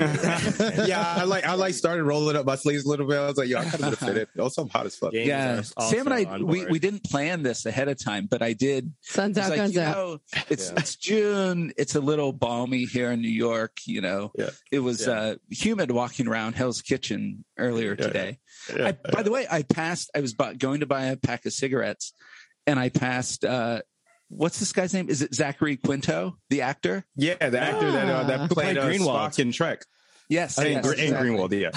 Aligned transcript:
yeah, 0.86 1.14
I 1.16 1.24
like 1.24 1.44
I 1.44 1.54
like 1.54 1.74
started 1.74 2.04
rolling 2.04 2.36
up 2.36 2.46
my 2.46 2.56
sleeves 2.56 2.84
a 2.84 2.88
little 2.88 3.06
bit. 3.06 3.18
I 3.18 3.26
was 3.26 3.36
like, 3.36 3.48
yo, 3.48 3.58
I 3.58 3.64
kind 3.64 3.84
of 3.92 3.98
fit 3.98 4.16
it. 4.16 4.28
Also, 4.38 4.62
I'm 4.62 4.68
hot 4.68 4.86
as 4.86 4.96
fuck. 4.96 5.12
James 5.12 5.28
yeah, 5.28 5.60
Sam 5.62 6.06
and 6.06 6.14
I 6.14 6.38
we, 6.38 6.66
we 6.66 6.78
didn't 6.78 7.04
plan 7.04 7.42
this 7.42 7.66
ahead 7.66 7.88
of 7.88 8.02
time, 8.02 8.26
but 8.30 8.42
I 8.42 8.52
did. 8.52 8.92
Sun's 9.00 9.38
out, 9.38 9.50
like, 9.50 9.56
guns 9.58 9.74
you 9.74 9.80
out. 9.80 9.96
know, 9.96 10.18
it's 10.50 10.70
Yeah. 10.70 10.78
it's 10.80 10.96
June. 10.96 11.72
It's 11.76 11.94
a 11.94 12.00
little 12.00 12.32
balmy 12.32 12.84
here 12.84 13.10
in 13.10 13.20
New 13.20 13.28
York. 13.28 13.78
You 13.86 14.00
know, 14.00 14.32
Yeah. 14.36 14.50
it 14.70 14.80
was 14.80 15.06
Yeah. 15.06 15.12
uh, 15.12 15.34
humid 15.50 15.90
walking 15.90 16.28
around 16.28 16.54
Hell's 16.54 16.82
Kitchen 16.82 17.44
earlier 17.58 17.96
Yeah. 17.98 18.06
today. 18.06 18.38
Yeah. 18.76 18.86
I, 18.88 18.92
by 19.10 19.22
the 19.22 19.30
way, 19.30 19.46
I 19.50 19.62
passed. 19.62 20.10
I 20.14 20.20
was 20.20 20.34
bu- 20.34 20.54
going 20.54 20.80
to 20.80 20.86
buy 20.86 21.04
a 21.06 21.16
pack 21.16 21.46
of 21.46 21.52
cigarettes, 21.52 22.12
and 22.66 22.78
I 22.78 22.88
passed. 22.88 23.44
Uh, 23.44 23.82
what's 24.28 24.58
this 24.58 24.72
guy's 24.72 24.92
name? 24.94 25.08
Is 25.08 25.22
it 25.22 25.34
Zachary 25.34 25.76
Quinto, 25.76 26.36
the 26.50 26.62
actor? 26.62 27.04
yeah, 27.16 27.48
the 27.48 27.58
actor 27.60 27.90
that 27.92 28.08
uh, 28.08 28.12
Ah. 28.12 28.24
that 28.24 28.50
played 28.50 28.76
played 28.76 28.78
uh, 28.78 28.86
Greenwald. 28.88 29.16
Spock 29.34 29.38
in 29.38 29.52
Trek. 29.52 29.82
Yes, 30.28 30.58
I 30.58 30.64
mean, 30.64 30.72
yes, 30.82 30.90
exactly. 30.90 31.28
Greenwald. 31.30 31.52
Yeah, 31.52 31.70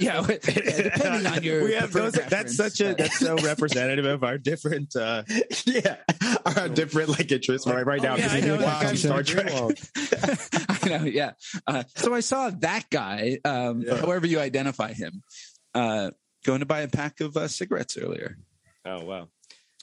yeah. 0.00 0.26
yeah, 0.26 0.82
depending 0.82 1.26
on 1.32 1.42
your. 1.44 1.62
we 1.62 1.74
have 1.74 1.92
those, 1.92 2.14
that's 2.14 2.56
such 2.56 2.80
a 2.80 2.94
that's 2.94 3.16
so 3.20 3.36
representative 3.36 4.04
of 4.06 4.24
our 4.24 4.38
different 4.38 4.96
uh 4.96 5.22
yeah, 5.66 5.98
our 6.44 6.68
different 6.68 7.10
like 7.10 7.30
interests 7.30 7.64
right 7.68 7.86
right 7.86 8.02
now. 8.02 8.14
Oh, 8.14 8.16
yeah, 8.16 8.26
because 8.28 8.42
I 8.42 8.46
know 8.46 8.52
we 8.56 8.58
that 8.64 8.66
watch 8.66 8.82
guy's 8.82 9.02
Star 9.02 9.22
Trek. 9.22 9.52
I 10.84 10.88
know, 10.88 11.04
yeah. 11.04 11.32
Uh, 11.66 11.84
so 11.94 12.12
I 12.12 12.20
saw 12.20 12.50
that 12.50 12.90
guy, 12.90 13.38
um, 13.44 13.82
Yeah. 13.82 13.96
however 13.98 14.26
you 14.26 14.40
identify 14.40 14.92
him, 14.92 15.22
uh, 15.74 16.10
going 16.44 16.58
to 16.60 16.66
buy 16.66 16.80
a 16.80 16.88
pack 16.88 17.20
of 17.20 17.36
uh, 17.36 17.46
cigarettes 17.46 17.96
earlier. 17.96 18.36
oh 18.84 19.04
wow 19.04 19.28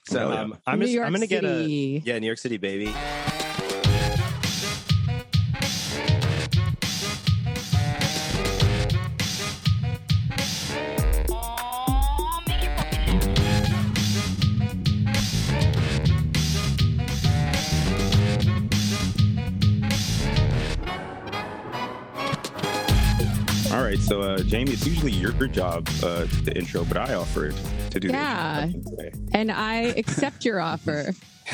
So 0.09 0.31
um, 0.31 0.57
i'm 0.65 0.79
just 0.81 0.91
York 0.93 1.05
i'm 1.05 1.13
gonna 1.13 1.27
get 1.27 1.43
a 1.43 1.63
yeah 1.67 2.17
new 2.17 2.25
york 2.25 2.39
city 2.39 2.57
baby 2.57 2.91
so 24.09 24.21
uh, 24.21 24.39
Jamie, 24.39 24.71
it's 24.71 24.87
usually 24.87 25.11
your 25.11 25.31
job 25.49 25.87
uh, 26.01 26.25
the 26.43 26.51
intro, 26.55 26.83
but 26.83 26.97
I 26.97 27.13
offered 27.13 27.53
to 27.91 27.99
do 27.99 28.07
Yeah. 28.07 28.65
the 28.65 28.73
intro 28.73 29.29
And 29.33 29.51
I 29.51 29.93
accept 29.97 30.43
your 30.45 30.59
offer. 30.59 31.13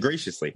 graciously. 0.00 0.54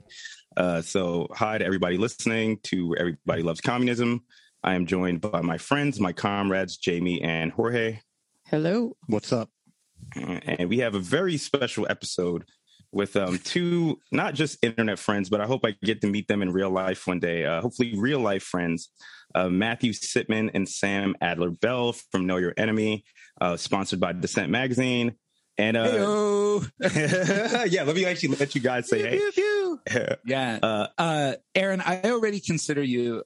Uh, 0.56 0.80
so, 0.80 1.26
hi 1.34 1.58
to 1.58 1.64
everybody 1.64 1.98
listening 1.98 2.60
to 2.62 2.96
Everybody 2.96 3.42
Loves 3.42 3.60
Communism. 3.60 4.22
I 4.62 4.74
am 4.74 4.86
joined 4.86 5.20
by 5.20 5.42
my 5.42 5.58
friends, 5.58 6.00
my 6.00 6.12
comrades, 6.14 6.78
Jamie 6.78 7.20
and 7.20 7.52
Jorge. 7.52 8.00
Hello. 8.46 8.96
What's 9.08 9.30
up? 9.30 9.50
and 10.16 10.70
we 10.70 10.78
have 10.78 10.94
a 10.94 10.98
very 11.00 11.36
special 11.36 11.86
episode 11.90 12.44
with 12.90 13.16
um, 13.16 13.38
two 13.44 13.98
not 14.12 14.32
just 14.32 14.64
internet 14.64 14.98
friends, 14.98 15.28
but 15.28 15.42
I 15.42 15.46
hope 15.46 15.60
I 15.66 15.74
get 15.82 16.00
to 16.00 16.06
meet 16.06 16.26
them 16.28 16.40
in 16.40 16.52
real 16.52 16.70
life 16.70 17.06
one 17.06 17.18
day. 17.18 17.44
Uh, 17.44 17.60
hopefully, 17.60 17.92
real 17.98 18.20
life 18.20 18.42
friends. 18.44 18.88
Uh, 19.34 19.48
Matthew 19.48 19.92
Sitman 19.92 20.50
and 20.54 20.68
Sam 20.68 21.16
Adler 21.20 21.50
Bell 21.50 21.92
from 21.92 22.26
Know 22.26 22.36
Your 22.36 22.54
Enemy, 22.56 23.04
uh, 23.40 23.56
sponsored 23.56 24.00
by 24.00 24.12
Dissent 24.12 24.50
Magazine. 24.50 25.16
And 25.56 25.76
uh, 25.76 26.60
yeah, 26.80 27.82
let 27.84 27.94
me 27.94 28.04
actually 28.06 28.36
let 28.36 28.54
you 28.54 28.60
guys 28.60 28.88
say 28.88 29.02
hey. 29.02 29.18
Pew, 29.18 29.32
pew, 29.32 29.80
pew. 29.86 30.08
Yeah. 30.26 30.58
Uh, 30.62 30.86
Uh, 30.98 31.34
Aaron, 31.54 31.80
I 31.80 32.02
already 32.04 32.40
consider 32.40 32.82
you 32.82 33.22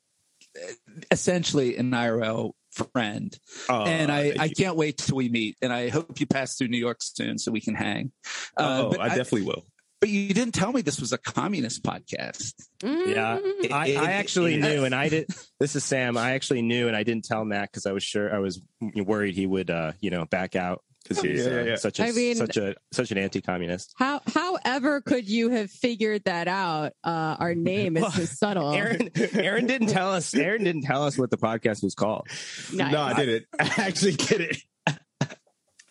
uh, 0.56 0.72
essentially 1.10 1.76
an 1.76 1.90
IRL 1.90 2.52
friend. 2.72 3.36
uh, 3.68 3.84
and 3.84 4.12
I, 4.12 4.34
I 4.38 4.48
can't 4.48 4.76
wait 4.76 4.98
till 4.98 5.16
we 5.16 5.28
meet. 5.28 5.56
And 5.62 5.72
I 5.72 5.88
hope 5.88 6.20
you 6.20 6.26
pass 6.26 6.56
through 6.56 6.68
New 6.68 6.78
York 6.78 6.98
soon 7.00 7.38
so 7.38 7.50
we 7.50 7.60
can 7.60 7.74
hang. 7.74 8.12
Uh, 8.56 8.84
oh, 8.84 8.90
but, 8.90 9.00
I 9.00 9.08
definitely 9.08 9.42
will. 9.42 9.64
But 10.00 10.08
you 10.08 10.32
didn't 10.34 10.52
tell 10.54 10.72
me 10.72 10.80
this 10.82 11.00
was 11.00 11.12
a 11.12 11.18
communist 11.18 11.82
podcast. 11.82 12.54
Yeah, 12.82 13.38
Mm. 13.38 13.72
I, 13.72 13.86
It- 13.88 13.96
I 13.98 14.12
actually 14.12 14.54
it- 14.54 14.60
knew, 14.60 14.84
and 14.84 14.94
I 14.94 15.08
did. 15.08 15.26
This 15.60 15.74
is 15.76 15.84
Sam. 15.84 16.16
I 16.16 16.32
actually 16.32 16.62
knew, 16.62 16.86
and 16.88 16.96
I 16.96 17.02
didn't 17.02 17.24
tell 17.24 17.44
Matt 17.44 17.70
because 17.70 17.86
I 17.86 17.92
was 17.92 18.02
sure 18.04 18.34
I 18.34 18.38
was 18.38 18.60
worried 18.80 19.34
he 19.34 19.46
would, 19.46 19.70
uh, 19.70 19.92
you 20.00 20.10
know, 20.10 20.24
back 20.26 20.54
out 20.56 20.82
because 21.02 21.20
he's 21.22 21.44
Yeah, 21.46 21.52
uh, 21.52 21.64
yeah. 21.64 21.76
such 21.76 22.00
a 22.00 22.04
I 22.06 22.12
mean- 22.12 22.36
such 22.36 22.56
a 22.56 22.74
such 22.92 23.10
an 23.10 23.18
anti-communist. 23.18 23.94
How, 23.96 24.20
however, 24.32 25.00
could 25.00 25.28
you 25.28 25.50
have 25.50 25.70
figured 25.70 26.24
that 26.24 26.46
out? 26.48 26.92
Uh, 27.02 27.36
our 27.38 27.54
name 27.54 27.96
is 27.96 28.02
Well, 28.02 28.10
so 28.12 28.24
subtle. 28.26 28.72
Aaron, 28.72 29.10
Aaron 29.34 29.66
didn't 29.66 29.88
tell 29.88 30.12
us. 30.12 30.34
Aaron 30.34 30.62
didn't 30.64 30.82
tell 30.82 31.04
us 31.04 31.18
what 31.18 31.30
the 31.30 31.38
podcast 31.38 31.82
was 31.82 31.94
called. 31.94 32.26
Nice. 32.72 32.92
No, 32.92 33.00
I 33.02 33.14
didn't. 33.14 33.46
I 33.58 33.70
actually 33.78 34.12
did 34.12 34.40
it. 34.42 34.56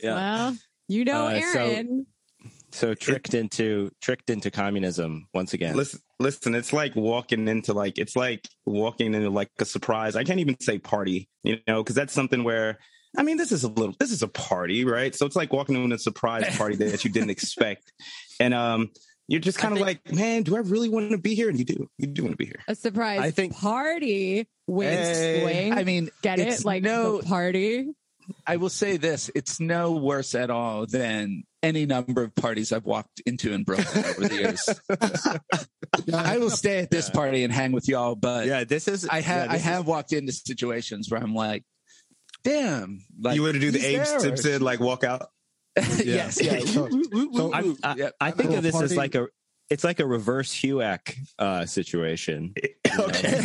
Yeah. 0.01 0.13
Well, 0.13 0.57
you 0.87 1.03
know, 1.05 1.27
Uh, 1.27 1.41
Aaron. 1.41 2.05
So 2.05 2.13
tricked 2.95 3.33
into 3.33 3.91
tricked 4.01 4.29
into 4.29 4.51
communism 4.51 5.27
once 5.33 5.53
again. 5.53 5.75
Listen, 5.75 5.99
listen, 6.19 6.55
it's 6.55 6.73
like 6.73 6.95
walking 6.95 7.47
into 7.47 7.73
like 7.73 7.97
it's 7.97 8.15
like 8.15 8.47
walking 8.65 9.13
into 9.13 9.29
like 9.29 9.49
a 9.59 9.65
surprise. 9.65 10.15
I 10.15 10.23
can't 10.23 10.39
even 10.39 10.59
say 10.59 10.77
party, 10.79 11.29
you 11.43 11.57
know, 11.67 11.83
because 11.83 11.95
that's 11.95 12.13
something 12.13 12.43
where 12.43 12.77
I 13.17 13.23
mean, 13.23 13.37
this 13.37 13.51
is 13.51 13.63
a 13.63 13.67
little 13.69 13.95
this 13.99 14.11
is 14.11 14.21
a 14.23 14.27
party, 14.27 14.85
right? 14.85 15.15
So 15.15 15.25
it's 15.25 15.35
like 15.35 15.51
walking 15.53 15.75
into 15.81 15.95
a 15.95 15.99
surprise 15.99 16.55
party 16.57 16.75
that 16.77 17.03
you 17.03 17.11
didn't 17.11 17.29
expect. 17.31 17.91
And 18.39 18.53
um 18.53 18.91
you're 19.29 19.41
just 19.41 19.57
kind 19.57 19.73
of 19.73 19.79
like, 19.81 20.13
man, 20.13 20.43
do 20.43 20.55
I 20.55 20.59
really 20.59 20.87
want 20.89 21.11
to 21.11 21.17
be 21.17 21.35
here? 21.35 21.49
And 21.49 21.57
you 21.59 21.65
do. 21.65 21.89
You 21.97 22.07
do 22.07 22.21
want 22.23 22.33
to 22.33 22.37
be 22.37 22.45
here. 22.45 22.61
a 22.67 22.75
surprise 22.75 23.19
I 23.19 23.31
think- 23.31 23.55
party 23.57 24.47
wink 24.67 24.91
Hey, 24.91 25.41
swing. 25.41 25.73
I 25.73 25.83
mean, 25.83 26.09
Get 26.21 26.39
it's 26.39 26.61
it? 26.61 26.65
Like 26.65 26.83
no, 26.83 27.17
the 27.17 27.23
party. 27.27 27.87
I 28.45 28.57
will 28.57 28.69
say 28.69 28.97
this: 28.97 29.29
it's 29.35 29.59
no 29.59 29.93
worse 29.93 30.35
at 30.35 30.49
all 30.49 30.85
than 30.85 31.43
any 31.63 31.85
number 31.85 32.23
of 32.23 32.35
parties 32.35 32.71
I've 32.71 32.85
walked 32.85 33.21
into 33.25 33.53
in 33.53 33.63
Brooklyn 33.63 34.05
over 34.05 34.27
the 34.27 34.35
years. 34.35 34.69
I 36.13 36.37
will 36.37 36.49
stay 36.49 36.79
at 36.79 36.91
this 36.91 37.07
Yeah. 37.09 37.13
party 37.15 37.43
and 37.43 37.53
hang 37.53 37.71
with 37.71 37.87
y'all, 37.87 38.15
but 38.15 38.45
yeah, 38.47 38.63
this 38.63 38.87
is. 38.87 39.07
I 39.07 39.21
have 39.21 39.47
yeah, 39.47 39.53
I 39.53 39.57
have 39.57 39.81
is- 39.81 39.87
walked 39.87 40.13
into 40.13 40.31
situations 40.31 41.09
where 41.09 41.21
I'm 41.21 41.33
like, 41.35 41.63
damn, 42.43 42.99
like 43.21 43.35
you 43.35 43.41
want 43.43 43.55
to 43.55 43.59
do 43.59 43.71
the 43.71 43.79
he's 43.79 43.87
Abe 43.87 44.03
there. 44.05 44.19
Simpson 44.19 44.61
like 44.61 44.79
walk 44.79 45.03
out? 45.03 45.27
yes, 46.03 46.41
yeah. 46.41 46.59
So- 46.65 46.89
so- 47.33 47.53
I, 47.83 48.11
I 48.19 48.31
think 48.31 48.51
of 48.51 48.63
this 48.63 48.79
as 48.81 48.95
like 48.95 49.15
a. 49.15 49.27
It's 49.69 49.83
like 49.83 49.99
a 49.99 50.05
reverse 50.05 50.53
HUAC 50.53 51.13
uh, 51.37 51.65
situation. 51.65 52.53
okay. 52.99 53.41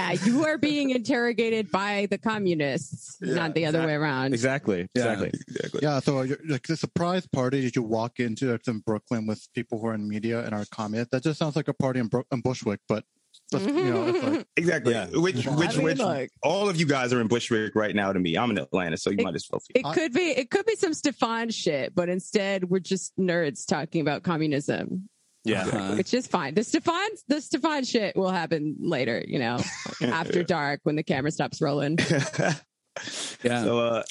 Yeah, 0.00 0.12
you 0.24 0.44
are 0.46 0.56
being 0.58 0.90
interrogated 0.90 1.70
by 1.70 2.06
the 2.10 2.18
communists, 2.18 3.16
Yeah, 3.20 3.34
not 3.34 3.54
the 3.54 3.66
other 3.66 3.84
way 3.86 3.94
around. 3.94 4.32
Exactly. 4.32 4.88
Yeah. 4.94 5.12
Exactly. 5.12 5.30
exactly. 5.48 5.80
Yeah, 5.82 6.00
so 6.00 6.22
you're- 6.22 6.40
like 6.48 6.66
the 6.66 6.76
surprise 6.76 7.26
party 7.26 7.60
that 7.62 7.76
you 7.76 7.82
walk 7.82 8.18
into 8.20 8.46
that's 8.46 8.68
in 8.68 8.78
Brooklyn 8.80 9.26
with 9.26 9.46
people 9.54 9.78
who 9.80 9.86
are 9.88 9.94
in 9.94 10.08
media 10.08 10.44
and 10.44 10.54
are 10.54 10.64
communist, 10.70 11.10
That 11.10 11.22
just 11.22 11.38
sounds 11.38 11.56
like 11.56 11.68
a 11.68 11.74
party 11.74 12.00
in, 12.00 12.06
Bro- 12.08 12.24
in 12.32 12.40
Bushwick, 12.40 12.80
but 12.88 13.04
you 13.52 13.58
know, 13.84 14.04
like, 14.06 14.46
Exactly. 14.56 14.92
Yeah. 14.94 15.06
Which 15.12 15.46
I 15.46 15.54
which 15.56 15.76
mean, 15.76 15.84
which 15.84 15.98
look. 15.98 16.28
all 16.42 16.68
of 16.68 16.76
you 16.78 16.86
guys 16.86 17.12
are 17.12 17.20
in 17.20 17.26
Bushwick 17.28 17.74
right 17.74 17.94
now 17.94 18.12
to 18.12 18.18
me. 18.18 18.36
I'm 18.38 18.50
in 18.50 18.58
Atlanta, 18.58 18.96
so 18.96 19.10
you 19.10 19.18
It- 19.18 19.24
might 19.24 19.34
as 19.34 19.46
well 19.50 19.60
feel. 19.60 19.90
It 19.90 19.94
could 19.94 20.12
be 20.12 20.28
it 20.30 20.50
could 20.50 20.66
be 20.66 20.76
some 20.76 20.92
Stefon 20.92 21.52
shit, 21.54 21.94
but 21.94 22.08
instead 22.08 22.64
we're 22.70 22.80
just 22.80 23.16
nerds 23.18 23.66
talking 23.66 24.00
about 24.00 24.22
communism, 24.22 25.08
Yeah. 25.44 25.66
Uh-huh. 25.66 25.94
which 25.94 26.12
is 26.12 26.26
fine. 26.26 26.54
The 26.54 26.60
Stefon 26.60 27.08
the 27.28 27.36
Stefon 27.36 27.88
shit 27.88 28.14
will 28.14 28.30
happen 28.30 28.76
later, 28.78 29.24
you 29.26 29.38
know, 29.38 29.58
after 30.02 30.42
dark 30.42 30.80
when 30.82 30.96
the 30.96 31.02
camera 31.02 31.30
stops 31.30 31.62
rolling. 31.62 31.98
yeah. 33.42 33.62
So 33.64 33.78
uh 33.78 34.02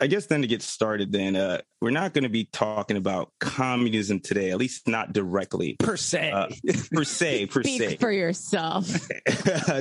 I 0.00 0.06
guess 0.06 0.26
then 0.26 0.42
to 0.42 0.48
get 0.48 0.62
started 0.62 1.12
then 1.12 1.36
uh 1.36 1.60
we're 1.80 1.90
not 1.90 2.12
going 2.12 2.24
to 2.24 2.28
be 2.28 2.48
talking 2.52 2.96
about 2.96 3.30
communism 3.38 4.18
today, 4.18 4.50
at 4.50 4.58
least 4.58 4.88
not 4.88 5.12
directly 5.12 5.76
per 5.78 5.96
se. 5.96 6.32
uh, 6.32 6.48
per 6.92 7.04
se 7.04 7.46
per 7.52 7.62
se. 7.62 7.76
Speak 7.78 8.00
for 8.00 8.10
yourself. 8.10 8.86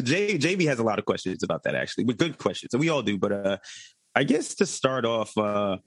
J 0.04 0.38
JB 0.38 0.68
has 0.68 0.78
a 0.78 0.84
lot 0.84 1.00
of 1.00 1.06
questions 1.06 1.42
about 1.42 1.64
that 1.64 1.74
actually, 1.74 2.04
but 2.04 2.18
good 2.18 2.38
questions. 2.38 2.74
And 2.74 2.80
we 2.82 2.90
all 2.90 3.02
do, 3.02 3.18
but 3.18 3.32
uh 3.32 3.58
I 4.14 4.24
guess 4.26 4.54
to 4.56 4.68
start 4.68 5.06
off 5.06 5.36
uh 5.38 5.78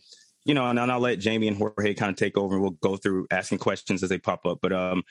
you 0.44 0.54
know, 0.54 0.68
and 0.68 0.78
then 0.78 0.90
I'll 0.90 1.00
let 1.00 1.18
Jamie 1.18 1.48
and 1.48 1.56
Jorge 1.56 1.94
kind 1.94 2.10
of 2.10 2.16
take 2.16 2.36
over 2.36 2.54
and 2.54 2.62
we'll 2.62 2.72
go 2.72 2.96
through 2.96 3.26
asking 3.30 3.58
questions 3.58 4.02
as 4.02 4.08
they 4.08 4.18
pop 4.18 4.46
up. 4.46 4.58
But 4.62 4.72
um 4.72 5.02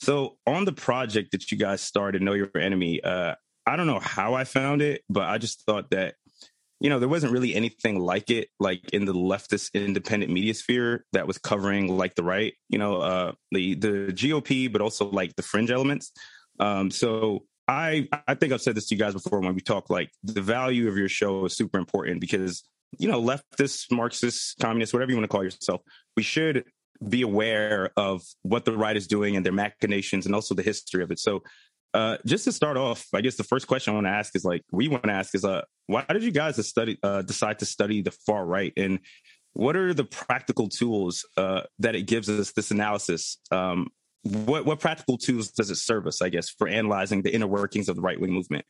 so 0.00 0.36
on 0.46 0.64
the 0.64 0.72
project 0.72 1.32
that 1.32 1.50
you 1.50 1.58
guys 1.58 1.80
started, 1.80 2.22
Know 2.22 2.34
Your 2.34 2.50
Enemy, 2.56 3.02
uh 3.02 3.34
I 3.66 3.76
don't 3.76 3.86
know 3.86 4.00
how 4.00 4.34
I 4.34 4.44
found 4.44 4.80
it, 4.80 5.02
but 5.10 5.24
I 5.24 5.38
just 5.38 5.62
thought 5.66 5.90
that 5.90 6.14
you 6.80 6.90
know, 6.90 7.00
there 7.00 7.08
wasn't 7.08 7.32
really 7.32 7.54
anything 7.54 7.98
like 7.98 8.30
it, 8.30 8.48
like 8.60 8.90
in 8.92 9.04
the 9.04 9.12
leftist 9.12 9.74
independent 9.74 10.32
media 10.32 10.54
sphere 10.54 11.04
that 11.12 11.26
was 11.26 11.36
covering 11.36 11.96
like 11.96 12.14
the 12.14 12.22
right, 12.22 12.54
you 12.68 12.78
know, 12.78 13.00
uh, 13.00 13.32
the 13.50 13.74
the 13.74 14.12
GOP, 14.12 14.70
but 14.72 14.80
also 14.80 15.10
like 15.10 15.34
the 15.34 15.42
fringe 15.42 15.70
elements. 15.70 16.12
Um, 16.60 16.90
so 16.90 17.46
I 17.66 18.08
I 18.26 18.34
think 18.34 18.52
I've 18.52 18.62
said 18.62 18.76
this 18.76 18.88
to 18.88 18.94
you 18.94 18.98
guys 18.98 19.12
before 19.12 19.40
when 19.40 19.54
we 19.54 19.60
talk 19.60 19.90
like 19.90 20.10
the 20.22 20.40
value 20.40 20.88
of 20.88 20.96
your 20.96 21.08
show 21.08 21.44
is 21.46 21.56
super 21.56 21.78
important 21.78 22.20
because 22.20 22.62
you 22.98 23.08
know 23.08 23.20
leftist, 23.20 23.90
Marxist, 23.90 24.58
communist, 24.60 24.92
whatever 24.92 25.10
you 25.10 25.16
want 25.16 25.24
to 25.24 25.28
call 25.28 25.44
yourself, 25.44 25.82
we 26.16 26.22
should 26.22 26.64
be 27.06 27.22
aware 27.22 27.90
of 27.96 28.22
what 28.42 28.64
the 28.64 28.76
right 28.76 28.96
is 28.96 29.06
doing 29.06 29.36
and 29.36 29.46
their 29.46 29.52
machinations 29.52 30.26
and 30.26 30.34
also 30.34 30.54
the 30.54 30.62
history 30.62 31.02
of 31.02 31.10
it. 31.10 31.18
So 31.18 31.42
uh, 31.94 32.18
just 32.26 32.44
to 32.44 32.52
start 32.52 32.76
off, 32.76 33.06
I 33.14 33.20
guess 33.20 33.36
the 33.36 33.44
first 33.44 33.66
question 33.66 33.92
I 33.92 33.94
want 33.94 34.06
to 34.06 34.10
ask 34.10 34.34
is 34.36 34.44
like 34.44 34.62
we 34.70 34.88
want 34.88 35.04
to 35.04 35.12
ask 35.12 35.34
is 35.34 35.44
uh, 35.44 35.62
why 35.86 36.04
did 36.10 36.22
you 36.22 36.30
guys 36.30 36.64
study 36.66 36.98
uh, 37.02 37.22
decide 37.22 37.58
to 37.60 37.66
study 37.66 38.02
the 38.02 38.10
far 38.10 38.44
right, 38.44 38.72
and 38.76 39.00
what 39.54 39.74
are 39.74 39.94
the 39.94 40.04
practical 40.04 40.68
tools 40.68 41.24
uh, 41.36 41.62
that 41.78 41.94
it 41.94 42.02
gives 42.02 42.28
us 42.28 42.52
this 42.52 42.70
analysis? 42.70 43.38
Um, 43.50 43.88
what 44.22 44.66
what 44.66 44.80
practical 44.80 45.16
tools 45.16 45.50
does 45.50 45.70
it 45.70 45.76
serve 45.76 46.06
us? 46.06 46.20
I 46.20 46.28
guess 46.28 46.50
for 46.50 46.68
analyzing 46.68 47.22
the 47.22 47.34
inner 47.34 47.46
workings 47.46 47.88
of 47.88 47.96
the 47.96 48.02
right 48.02 48.20
wing 48.20 48.32
movement. 48.32 48.66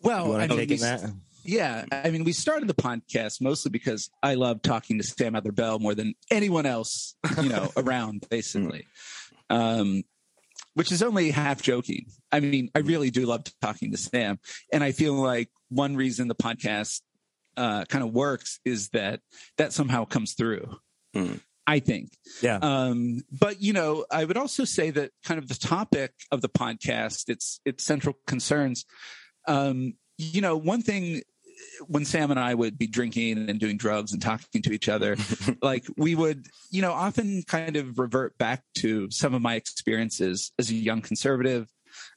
Well, 0.00 0.34
I 0.34 0.46
mean, 0.46 0.68
we, 0.68 0.76
that? 0.76 1.12
yeah, 1.44 1.84
I 1.92 2.10
mean, 2.10 2.24
we 2.24 2.32
started 2.32 2.68
the 2.68 2.74
podcast 2.74 3.40
mostly 3.40 3.70
because 3.70 4.10
I 4.22 4.34
love 4.34 4.62
talking 4.62 4.98
to 4.98 5.04
Sam 5.04 5.36
Adler 5.36 5.52
Bell 5.52 5.78
more 5.78 5.94
than 5.94 6.14
anyone 6.30 6.66
else, 6.66 7.14
you 7.40 7.48
know, 7.48 7.70
around, 7.76 8.26
basically. 8.30 8.86
Um, 9.48 10.04
which 10.74 10.92
is 10.92 11.02
only 11.02 11.30
half 11.30 11.60
joking. 11.60 12.06
I 12.30 12.40
mean, 12.40 12.70
I 12.74 12.78
really 12.80 13.10
do 13.10 13.26
love 13.26 13.44
talking 13.60 13.90
to 13.90 13.96
Sam, 13.96 14.38
and 14.72 14.84
I 14.84 14.92
feel 14.92 15.14
like 15.14 15.50
one 15.68 15.96
reason 15.96 16.28
the 16.28 16.34
podcast 16.34 17.02
uh, 17.56 17.84
kind 17.86 18.04
of 18.04 18.12
works 18.12 18.60
is 18.64 18.90
that 18.90 19.20
that 19.58 19.72
somehow 19.72 20.04
comes 20.04 20.34
through. 20.34 20.76
Mm. 21.14 21.40
I 21.66 21.78
think. 21.78 22.10
Yeah. 22.42 22.58
Um, 22.60 23.22
but 23.30 23.62
you 23.62 23.72
know, 23.72 24.04
I 24.10 24.24
would 24.24 24.36
also 24.36 24.64
say 24.64 24.90
that 24.90 25.12
kind 25.24 25.38
of 25.38 25.46
the 25.46 25.54
topic 25.54 26.12
of 26.32 26.40
the 26.40 26.48
podcast, 26.48 27.28
its 27.28 27.60
its 27.64 27.84
central 27.84 28.16
concerns. 28.26 28.84
Um, 29.46 29.94
you 30.18 30.40
know, 30.40 30.56
one 30.56 30.82
thing 30.82 31.22
when 31.86 32.04
Sam 32.04 32.30
and 32.30 32.40
I 32.40 32.54
would 32.54 32.78
be 32.78 32.86
drinking 32.86 33.48
and 33.48 33.58
doing 33.58 33.76
drugs 33.76 34.12
and 34.12 34.20
talking 34.20 34.62
to 34.62 34.72
each 34.72 34.88
other, 34.88 35.16
like 35.62 35.84
we 35.96 36.14
would, 36.14 36.46
you 36.70 36.82
know, 36.82 36.92
often 36.92 37.42
kind 37.42 37.76
of 37.76 37.98
revert 37.98 38.36
back 38.38 38.62
to 38.76 39.10
some 39.10 39.34
of 39.34 39.42
my 39.42 39.54
experiences 39.54 40.52
as 40.58 40.70
a 40.70 40.74
young 40.74 41.00
conservative, 41.00 41.68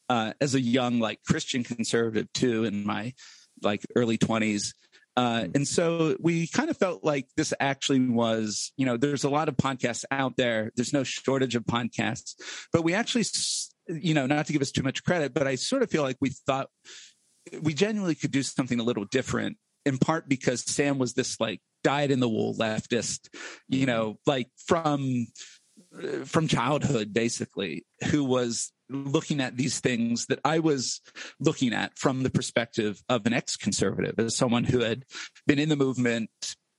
uh, 0.09 0.33
as 0.41 0.55
a 0.55 0.61
young 0.61 0.99
like 0.99 1.23
Christian 1.23 1.63
conservative 1.63 2.31
too, 2.33 2.65
in 2.65 2.85
my 2.85 3.13
like 3.61 3.85
early 3.95 4.17
twenties. 4.17 4.73
Uh, 5.15 5.45
and 5.53 5.67
so 5.67 6.17
we 6.19 6.47
kind 6.47 6.71
of 6.71 6.77
felt 6.77 7.03
like 7.03 7.27
this 7.37 7.53
actually 7.59 7.99
was, 7.99 8.71
you 8.77 8.85
know, 8.85 8.97
there's 8.97 9.23
a 9.23 9.29
lot 9.29 9.47
of 9.47 9.55
podcasts 9.55 10.05
out 10.09 10.35
there. 10.37 10.71
There's 10.75 10.93
no 10.93 11.03
shortage 11.03 11.55
of 11.55 11.65
podcasts, 11.65 12.33
but 12.71 12.83
we 12.83 12.95
actually, 12.95 13.25
you 13.87 14.15
know, 14.15 14.25
not 14.25 14.47
to 14.47 14.53
give 14.53 14.63
us 14.63 14.71
too 14.71 14.81
much 14.81 15.03
credit, 15.03 15.33
but 15.33 15.45
I 15.45 15.53
sort 15.53 15.83
of 15.83 15.91
feel 15.91 16.01
like 16.01 16.17
we 16.19 16.31
thought 16.31 16.69
we 17.61 17.73
genuinely 17.73 18.15
could 18.15 18.31
do 18.31 18.43
something 18.43 18.79
a 18.79 18.83
little 18.83 19.05
different 19.05 19.57
in 19.85 19.97
part 19.97 20.29
because 20.29 20.61
Sam 20.61 20.97
was 20.97 21.13
this 21.13 21.39
like 21.39 21.59
dyed 21.83 22.11
in 22.11 22.19
the 22.19 22.29
wool 22.29 22.55
leftist, 22.55 23.29
you 23.67 23.85
know, 23.85 24.17
like 24.25 24.47
from 24.65 25.27
from 26.25 26.47
childhood 26.47 27.13
basically 27.13 27.85
who 28.11 28.23
was 28.23 28.71
looking 28.89 29.39
at 29.39 29.57
these 29.57 29.79
things 29.79 30.27
that 30.27 30.39
I 30.45 30.59
was 30.59 31.01
looking 31.39 31.73
at 31.73 31.97
from 31.97 32.23
the 32.23 32.29
perspective 32.29 33.01
of 33.09 33.25
an 33.25 33.33
ex-conservative 33.33 34.15
as 34.19 34.35
someone 34.35 34.63
who 34.63 34.79
had 34.79 35.03
been 35.47 35.59
in 35.59 35.69
the 35.69 35.75
movement 35.75 36.29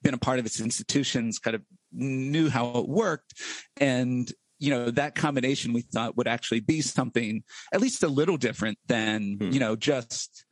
been 0.01 0.13
a 0.13 0.19
part 0.19 0.39
of 0.39 0.45
its 0.45 0.61
institutions 0.61 1.39
kind 1.39 1.55
of 1.55 1.63
knew 1.91 2.49
how 2.49 2.77
it 2.77 2.87
worked 2.87 3.33
and 3.77 4.31
you 4.59 4.69
know 4.69 4.89
that 4.91 5.15
combination 5.15 5.73
we 5.73 5.81
thought 5.81 6.15
would 6.15 6.27
actually 6.27 6.59
be 6.59 6.81
something 6.81 7.43
at 7.73 7.81
least 7.81 8.03
a 8.03 8.07
little 8.07 8.37
different 8.37 8.77
than 8.87 9.37
hmm. 9.39 9.51
you 9.51 9.59
know 9.59 9.75
just 9.75 10.44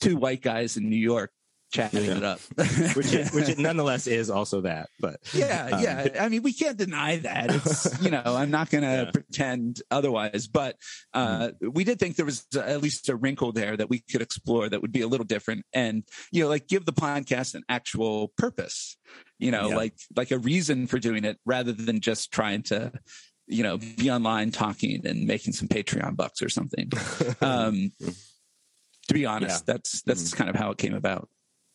two 0.00 0.16
white 0.16 0.42
guys 0.42 0.76
in 0.76 0.88
New 0.88 0.96
York 0.96 1.30
chatting 1.72 2.04
yeah. 2.04 2.16
it 2.16 2.24
up, 2.24 2.40
which 2.96 3.12
it, 3.12 3.32
which 3.32 3.48
it 3.48 3.58
nonetheless 3.58 4.06
is 4.06 4.30
also 4.30 4.62
that. 4.62 4.88
But 5.00 5.20
yeah, 5.32 5.68
um, 5.72 5.82
yeah. 5.82 6.08
I 6.20 6.28
mean, 6.28 6.42
we 6.42 6.52
can't 6.52 6.76
deny 6.76 7.16
that. 7.18 7.54
It's 7.54 8.00
you 8.02 8.10
know, 8.10 8.22
I'm 8.24 8.50
not 8.50 8.70
going 8.70 8.82
to 8.82 9.04
yeah. 9.04 9.10
pretend 9.10 9.82
otherwise. 9.90 10.46
But 10.46 10.76
uh, 11.12 11.48
mm-hmm. 11.48 11.68
we 11.72 11.84
did 11.84 11.98
think 11.98 12.16
there 12.16 12.26
was 12.26 12.46
at 12.56 12.80
least 12.80 13.08
a 13.08 13.16
wrinkle 13.16 13.52
there 13.52 13.76
that 13.76 13.90
we 13.90 14.00
could 14.00 14.22
explore 14.22 14.68
that 14.68 14.82
would 14.82 14.92
be 14.92 15.02
a 15.02 15.08
little 15.08 15.26
different, 15.26 15.64
and 15.72 16.04
you 16.32 16.42
know, 16.42 16.48
like 16.48 16.68
give 16.68 16.84
the 16.84 16.92
podcast 16.92 17.54
an 17.54 17.62
actual 17.68 18.32
purpose. 18.36 18.96
You 19.38 19.50
know, 19.50 19.70
yeah. 19.70 19.76
like 19.76 19.94
like 20.14 20.30
a 20.30 20.38
reason 20.38 20.86
for 20.86 20.98
doing 20.98 21.24
it 21.24 21.38
rather 21.44 21.72
than 21.72 22.00
just 22.00 22.32
trying 22.32 22.62
to 22.64 22.92
you 23.46 23.62
know 23.62 23.78
be 23.78 24.10
online 24.10 24.50
talking 24.50 25.06
and 25.06 25.26
making 25.26 25.52
some 25.52 25.68
patreon 25.68 26.16
bucks 26.16 26.42
or 26.42 26.48
something 26.48 26.90
um 27.40 27.92
to 29.06 29.14
be 29.14 29.26
honest 29.26 29.66
that's 29.66 30.02
that's 30.02 30.22
mm-hmm. 30.22 30.36
kind 30.36 30.50
of 30.50 30.56
how 30.56 30.70
it 30.70 30.78
came 30.78 30.94
about 30.94 31.28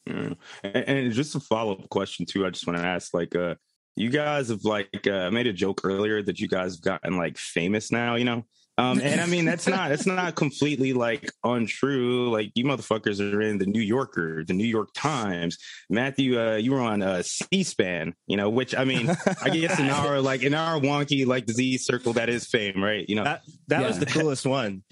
and, 0.07 0.35
and, 0.63 1.11
just 1.11 1.35
a 1.35 1.39
follow 1.39 1.73
up 1.73 1.89
question 1.89 2.25
too. 2.25 2.45
I 2.45 2.49
just 2.49 2.65
want 2.65 2.79
to 2.79 2.85
ask, 2.85 3.13
like, 3.13 3.35
uh, 3.35 3.55
you 3.95 4.09
guys 4.09 4.49
have 4.49 4.63
like 4.63 5.07
uh, 5.07 5.29
made 5.31 5.47
a 5.47 5.53
joke 5.53 5.81
earlier 5.83 6.21
that 6.23 6.39
you 6.39 6.47
guys 6.47 6.75
have 6.75 6.81
gotten 6.81 7.17
like 7.17 7.37
famous 7.37 7.91
now, 7.91 8.15
you 8.15 8.25
know. 8.25 8.45
Um, 8.77 9.01
and 9.01 9.19
I 9.19 9.25
mean 9.25 9.43
that's 9.43 9.67
not 9.67 9.89
that's 9.89 10.05
not 10.05 10.33
completely 10.35 10.93
like 10.93 11.29
untrue. 11.43 12.31
Like 12.31 12.51
you 12.55 12.63
motherfuckers 12.63 13.19
are 13.19 13.41
in 13.41 13.57
the 13.57 13.65
New 13.65 13.81
Yorker, 13.81 14.45
the 14.45 14.53
New 14.53 14.65
York 14.65 14.89
Times. 14.95 15.57
Matthew, 15.89 16.39
uh, 16.39 16.55
you 16.55 16.71
were 16.71 16.79
on 16.79 17.03
uh, 17.03 17.21
C-SPAN, 17.21 18.15
you 18.27 18.37
know, 18.37 18.49
which 18.49 18.73
I 18.73 18.85
mean, 18.85 19.09
I 19.41 19.49
guess 19.49 19.77
in 19.77 19.89
our 19.89 20.21
like 20.21 20.41
in 20.41 20.53
our 20.53 20.79
wonky 20.79 21.27
like 21.27 21.45
disease 21.45 21.85
circle, 21.85 22.13
that 22.13 22.29
is 22.29 22.47
fame, 22.47 22.81
right? 22.81 23.07
You 23.07 23.17
know, 23.17 23.25
that, 23.25 23.41
that 23.67 23.81
yeah. 23.81 23.87
was 23.87 23.99
the 23.99 24.05
coolest 24.05 24.45
one. 24.45 24.83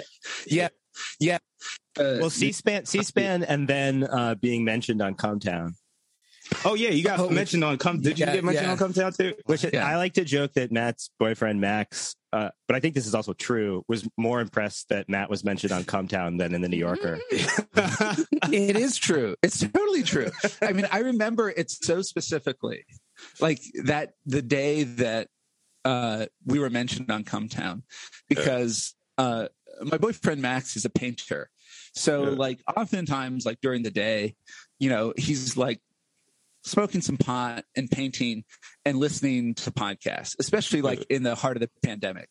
yeah, 0.46 0.68
yeah. 1.20 1.38
Uh, 1.98 2.18
well, 2.20 2.30
C-SPAN, 2.30 2.86
C-SPAN, 2.86 3.44
and 3.44 3.68
then 3.68 4.04
uh, 4.04 4.36
being 4.36 4.64
mentioned 4.64 5.02
on 5.02 5.16
Cumtown. 5.16 5.74
Oh 6.66 6.74
yeah, 6.74 6.90
you 6.90 7.04
got 7.04 7.20
oh, 7.20 7.30
mentioned 7.30 7.64
on 7.64 7.78
Come. 7.78 8.02
Did 8.02 8.18
you 8.18 8.26
get 8.26 8.44
mentioned 8.44 8.68
yeah. 8.68 8.72
on 8.72 8.78
Cumtown 8.78 9.16
too? 9.16 9.34
Which 9.46 9.66
yeah. 9.72 9.88
I 9.88 9.98
like 9.98 10.14
to 10.14 10.26
joke 10.26 10.54
that 10.54 10.72
Matt's 10.72 11.12
boyfriend 11.20 11.62
Max, 11.62 12.16
uh, 12.34 12.50
but 12.68 12.76
I 12.76 12.80
think 12.80 12.96
this 12.96 13.06
is 13.06 13.14
also 13.14 13.34
true, 13.34 13.84
was 13.88 14.08
more 14.18 14.42
impressed 14.42 14.90
that 14.90 15.10
Matt 15.10 15.30
was 15.30 15.44
mentioned 15.44 15.72
on 15.72 15.84
Cumtown 15.84 16.38
than 16.38 16.56
in 16.56 16.62
the 16.62 16.70
New 16.70 16.78
Yorker. 16.78 17.20
it 17.32 18.76
is 18.76 18.98
true. 18.98 19.36
It's 19.44 19.60
totally 19.60 20.04
true. 20.04 20.32
I 20.62 20.74
mean, 20.74 20.88
I 20.92 21.00
remember 21.00 21.50
it 21.50 21.70
so 21.70 22.02
specifically, 22.02 22.86
like 23.40 23.62
that 23.84 24.14
the 24.26 24.42
day 24.42 24.84
that 24.84 25.28
uh, 25.86 26.26
we 26.46 26.60
were 26.60 26.70
mentioned 26.70 27.12
on 27.12 27.24
Cumtown, 27.24 27.84
because 28.28 28.96
uh, 29.18 29.48
my 29.82 29.98
boyfriend 29.98 30.42
Max 30.42 30.76
is 30.76 30.86
a 30.86 30.90
painter. 30.90 31.50
So 31.94 32.24
yeah. 32.24 32.30
like 32.32 32.60
oftentimes 32.76 33.46
like 33.46 33.60
during 33.62 33.84
the 33.84 33.92
day, 33.92 34.36
you 34.80 34.90
know, 34.90 35.14
he's 35.18 35.58
like 35.58 35.80
smoking 36.64 37.02
some 37.02 37.18
pot 37.18 37.66
and 37.76 37.90
painting 37.90 38.44
and 38.86 38.98
listening 38.98 39.56
to 39.56 39.72
podcasts, 39.72 40.36
especially 40.40 40.82
like 40.82 41.06
in 41.10 41.24
the 41.24 41.36
heart 41.36 41.58
of 41.58 41.62
the 41.62 41.70
pandemic. 41.84 42.30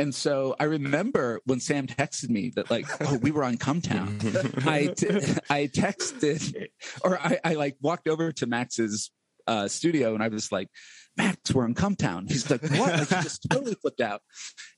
And 0.00 0.14
so 0.14 0.54
I 0.60 0.64
remember 0.64 1.40
when 1.44 1.58
Sam 1.58 1.88
texted 1.88 2.30
me 2.30 2.52
that 2.54 2.70
like, 2.70 2.86
oh, 3.00 3.18
we 3.18 3.32
were 3.32 3.42
on 3.42 3.56
Cumtown. 3.56 4.66
I, 4.66 4.86
t- 4.86 5.08
I 5.50 5.66
texted 5.66 6.68
or 7.02 7.18
I, 7.18 7.38
I 7.44 7.54
like 7.54 7.76
walked 7.80 8.06
over 8.06 8.30
to 8.32 8.46
Max's 8.46 9.10
uh, 9.48 9.66
studio 9.66 10.14
and 10.14 10.22
I 10.22 10.28
was 10.28 10.52
like, 10.52 10.68
Max, 11.18 11.52
we're 11.52 11.66
in 11.66 11.74
Cumtown. 11.74 12.30
He's 12.30 12.48
like, 12.48 12.62
what? 12.62 12.92
Like, 12.92 13.08
he 13.08 13.14
just 13.16 13.46
totally 13.50 13.74
flipped 13.74 14.00
out. 14.00 14.22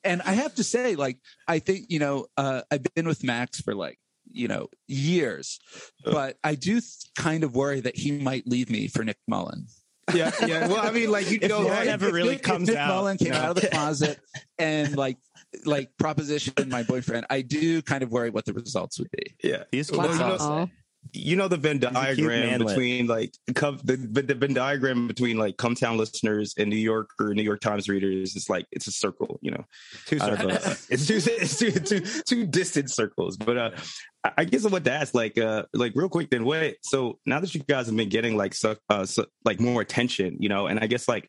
And 0.03 0.23
I 0.23 0.33
have 0.33 0.55
to 0.57 0.65
say, 0.65 0.97
like, 0.97 1.19
I 1.47 1.59
think, 1.59 1.87
you 1.89 1.99
know, 1.99 2.27
uh, 2.37 2.63
I've 2.71 2.83
been 2.95 3.07
with 3.07 3.23
Max 3.23 3.61
for 3.61 3.75
like, 3.75 3.99
you 4.33 4.49
know, 4.49 4.69
years, 4.89 5.61
but 6.05 6.39
I 6.43 6.55
do 6.55 6.75
th- 6.75 6.85
kind 7.17 7.45
of 7.45 7.55
worry 7.55 7.81
that 7.81 7.97
he 7.97 8.13
might 8.13 8.47
leave 8.47 8.71
me 8.71 8.89
for 8.89 9.05
Nick 9.05 9.19
Mullen. 9.29 9.67
Yeah, 10.15 10.33
yeah. 10.47 10.67
Well, 10.67 10.81
I 10.81 10.91
mean, 10.91 11.11
like 11.11 11.31
you 11.31 11.47
know, 11.47 11.71
it 11.71 11.85
never 11.85 12.11
really 12.11 12.35
if, 12.35 12.43
comes 12.43 12.69
if 12.69 12.75
Nick 12.75 12.83
out. 12.83 12.89
Mullen 12.89 13.17
came 13.17 13.31
no. 13.31 13.39
out 13.39 13.57
of 13.57 13.63
the 13.63 13.69
closet 13.69 14.19
and 14.59 14.97
like 14.97 15.19
like 15.65 15.97
proposition 15.99 16.53
my 16.69 16.83
boyfriend, 16.83 17.27
I 17.31 17.43
do 17.43 17.83
kind 17.83 18.03
of 18.03 18.11
worry 18.11 18.31
what 18.31 18.45
the 18.45 18.53
results 18.53 18.99
would 18.99 19.11
be. 19.11 19.35
Yeah, 19.43 19.65
he's 19.71 19.91
well, 19.93 20.11
you 20.11 20.19
know, 20.19 20.69
you 21.13 21.35
know 21.35 21.49
the 21.49 21.57
Venn 21.57 21.79
diagram 21.79 22.59
between 22.59 23.07
like 23.07 23.33
the, 23.47 24.23
the 24.27 24.35
Venn 24.35 24.55
diagram 24.55 25.09
between 25.09 25.39
like 25.39 25.57
Cumtown 25.57 25.97
listeners 25.97 26.55
and 26.59 26.71
New 26.71 26.77
York 26.77 27.11
or 27.19 27.35
New 27.35 27.43
York 27.43 27.61
Times 27.61 27.89
readers 27.89 28.37
is 28.37 28.49
like 28.49 28.67
it's 28.71 28.87
a 28.87 28.93
circle, 28.93 29.39
you 29.43 29.51
know, 29.51 29.65
two 30.07 30.19
circles. 30.19 30.53
Uh, 30.53 30.75
it's 30.91 31.07
two 31.07 31.17
it's 31.25 31.59
two, 31.59 31.71
two, 31.73 32.01
two 32.27 32.47
distant 32.47 32.91
circles. 32.91 33.37
But 33.37 33.57
uh, 33.57 33.71
I 34.37 34.45
guess 34.45 34.65
I 34.65 34.69
want 34.69 34.85
to 34.85 34.93
ask 34.93 35.15
like 35.15 35.39
uh 35.39 35.65
like 35.73 35.93
real 35.95 36.09
quick 36.09 36.31
then 36.31 36.45
what 36.45 36.77
so 36.83 37.19
now 37.27 37.41
that 37.41 37.55
you 37.55 37.63
guys 37.63 37.87
have 37.87 37.97
been 37.97 38.09
getting 38.09 38.37
like 38.37 38.55
so, 38.55 38.77
uh 38.89 39.07
so, 39.07 39.27
like 39.45 39.59
more 39.59 39.81
attention, 39.81 40.37
you 40.39 40.49
know, 40.49 40.67
and 40.67 40.79
I 40.79 40.87
guess 40.87 41.09
like 41.09 41.29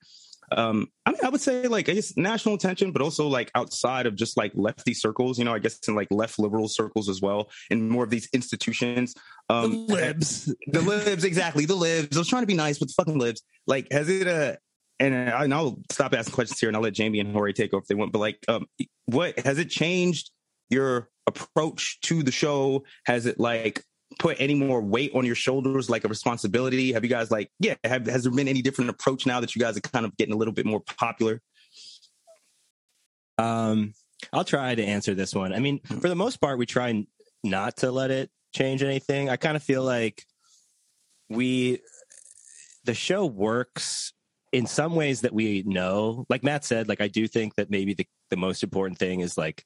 um 0.52 0.88
I 1.06 1.12
mean 1.12 1.20
I 1.24 1.30
would 1.30 1.42
say 1.42 1.68
like 1.68 1.90
I 1.90 1.94
guess 1.94 2.16
national 2.18 2.56
attention, 2.56 2.92
but 2.92 3.02
also 3.02 3.28
like 3.28 3.52
outside 3.56 4.06
of 4.06 4.16
just 4.16 4.38
like 4.38 4.52
lefty 4.56 4.94
circles, 4.94 5.40
you 5.40 5.46
know, 5.46 5.54
I 5.54 5.60
guess 5.60 5.80
in 5.88 5.96
like 5.96 6.08
left 6.12 6.40
liberal 6.40 6.68
circles 6.68 7.10
as 7.10 7.22
well, 7.22 7.50
in 7.70 7.90
more 7.90 8.04
of 8.04 8.10
these 8.10 8.30
institutions. 8.34 9.14
Um 9.50 9.88
the 9.88 9.94
libs. 9.94 10.56
The 10.68 10.82
libs, 10.82 11.24
exactly. 11.24 11.66
The 11.66 11.76
libs. 11.76 12.16
I 12.16 12.20
was 12.20 12.28
trying 12.28 12.44
to 12.44 12.48
be 12.48 12.56
nice 12.56 12.80
with 12.80 12.90
the 12.90 12.96
fucking 12.98 13.20
libs. 13.20 13.42
Like 13.68 13.88
has 13.92 14.10
it 14.10 14.28
uh 14.28 14.56
and, 15.02 15.16
I, 15.16 15.44
and 15.46 15.54
I'll 15.54 15.80
stop 15.92 16.14
asking 16.14 16.36
questions 16.36 16.60
here 16.60 16.70
and 16.70 16.76
I'll 16.76 16.84
let 16.84 16.94
Jamie 16.94 17.20
and 17.20 17.34
Jorge 17.34 17.54
take 17.54 17.74
over 17.74 17.82
if 17.82 17.88
they 17.88 17.96
want. 17.96 18.12
But 18.12 18.20
like, 18.20 18.38
um, 18.48 18.68
what 19.08 19.40
has 19.40 19.58
it 19.58 19.70
changed 19.70 20.30
your 20.70 21.10
approach 21.26 22.00
to 22.02 22.22
the 22.22 22.32
show? 22.32 22.84
Has 23.06 23.26
it 23.26 23.40
like 23.40 23.84
put 24.20 24.38
any 24.40 24.56
more 24.56 24.82
weight 24.82 25.12
on 25.14 25.26
your 25.26 25.36
shoulders, 25.36 25.90
like 25.90 26.04
a 26.04 26.08
responsibility? 26.08 26.94
Have 26.94 27.04
you 27.04 27.10
guys 27.10 27.32
like, 27.32 27.52
yeah, 27.60 27.76
have, 27.84 28.06
has 28.08 28.24
there 28.24 28.32
been 28.32 28.48
any 28.48 28.62
different 28.62 28.90
approach 28.90 29.26
now 29.26 29.40
that 29.40 29.56
you 29.56 29.62
guys 29.62 29.78
are 29.78 29.82
kind 29.82 30.06
of 30.06 30.16
getting 30.18 30.34
a 30.34 30.38
little 30.38 30.54
bit 30.54 30.66
more 30.66 30.82
popular? 30.82 31.42
Um, 33.38 33.94
I'll 34.32 34.44
try 34.44 34.76
to 34.76 34.84
answer 34.84 35.16
this 35.16 35.34
one. 35.34 35.54
I 35.54 35.60
mean, 35.60 35.80
for 35.80 36.10
the 36.10 36.16
most 36.16 36.38
part, 36.38 36.60
we 36.60 36.66
try 36.66 37.06
not 37.44 37.78
to 37.78 37.92
let 37.92 38.12
it 38.12 38.30
change 38.54 38.84
anything. 38.84 39.30
I 39.30 39.38
kind 39.38 39.56
of 39.56 39.64
feel 39.64 39.84
like 39.84 40.24
we, 41.30 41.80
the 42.84 42.94
show 42.94 43.26
works 43.26 44.14
in 44.52 44.68
some 44.68 44.96
ways 44.96 45.22
that 45.22 45.34
we 45.34 45.64
know. 45.66 46.26
Like 46.30 46.44
Matt 46.44 46.66
said, 46.66 46.88
like 46.88 47.02
I 47.02 47.08
do 47.08 47.28
think 47.28 47.56
that 47.56 47.70
maybe 47.70 47.94
the, 47.94 48.06
the 48.30 48.38
most 48.38 48.64
important 48.64 49.00
thing 49.00 49.22
is 49.22 49.38
like 49.38 49.66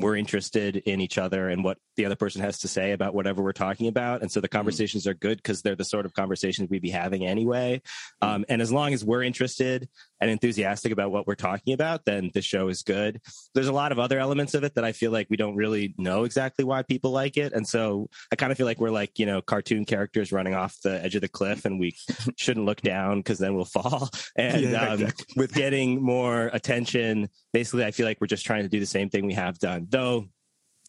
we're 0.00 0.16
interested 0.16 0.76
in 0.76 1.00
each 1.00 1.18
other 1.18 1.48
and 1.48 1.62
what 1.62 1.78
the 1.96 2.04
other 2.06 2.16
person 2.16 2.40
has 2.40 2.58
to 2.60 2.68
say 2.68 2.92
about 2.92 3.14
whatever 3.14 3.42
we're 3.42 3.52
talking 3.52 3.88
about. 3.88 4.22
And 4.22 4.30
so 4.30 4.40
the 4.40 4.48
conversations 4.48 5.06
are 5.06 5.14
good 5.14 5.38
because 5.38 5.62
they're 5.62 5.76
the 5.76 5.84
sort 5.84 6.06
of 6.06 6.14
conversations 6.14 6.68
we'd 6.70 6.82
be 6.82 6.90
having 6.90 7.26
anyway. 7.26 7.82
Um, 8.22 8.44
and 8.48 8.62
as 8.62 8.72
long 8.72 8.92
as 8.92 9.04
we're 9.04 9.22
interested 9.22 9.88
and 10.20 10.30
enthusiastic 10.30 10.92
about 10.92 11.10
what 11.10 11.26
we're 11.26 11.34
talking 11.34 11.72
about, 11.72 12.04
then 12.04 12.30
the 12.34 12.42
show 12.42 12.68
is 12.68 12.82
good. 12.82 13.20
There's 13.54 13.68
a 13.68 13.72
lot 13.72 13.92
of 13.92 13.98
other 13.98 14.18
elements 14.18 14.54
of 14.54 14.64
it 14.64 14.74
that 14.74 14.84
I 14.84 14.92
feel 14.92 15.10
like 15.10 15.26
we 15.30 15.36
don't 15.36 15.56
really 15.56 15.94
know 15.98 16.24
exactly 16.24 16.64
why 16.64 16.82
people 16.82 17.10
like 17.10 17.36
it. 17.36 17.52
And 17.52 17.66
so 17.66 18.08
I 18.32 18.36
kind 18.36 18.52
of 18.52 18.58
feel 18.58 18.66
like 18.66 18.80
we're 18.80 18.90
like, 18.90 19.18
you 19.18 19.26
know, 19.26 19.40
cartoon 19.40 19.84
characters 19.84 20.32
running 20.32 20.54
off 20.54 20.76
the 20.82 21.02
edge 21.02 21.14
of 21.14 21.22
the 21.22 21.28
cliff 21.28 21.64
and 21.64 21.80
we 21.80 21.96
shouldn't 22.36 22.66
look 22.66 22.80
down 22.82 23.18
because 23.20 23.38
then 23.38 23.54
we'll 23.54 23.64
fall. 23.64 24.10
And 24.36 24.60
Yeah, 24.60 24.88
um, 24.88 25.02
exactly. 25.02 25.34
with 25.36 25.52
getting 25.52 26.02
more 26.02 26.50
attention, 26.52 27.28
basically, 27.52 27.84
I 27.84 27.90
feel 27.90 28.06
like 28.06 28.20
we're 28.20 28.26
just 28.26 28.44
trying 28.44 28.62
to 28.62 28.68
do 28.68 28.80
the 28.80 28.86
same 28.86 29.10
thing 29.10 29.26
we 29.26 29.34
have 29.34 29.58
done. 29.58 29.86
Though 29.88 30.26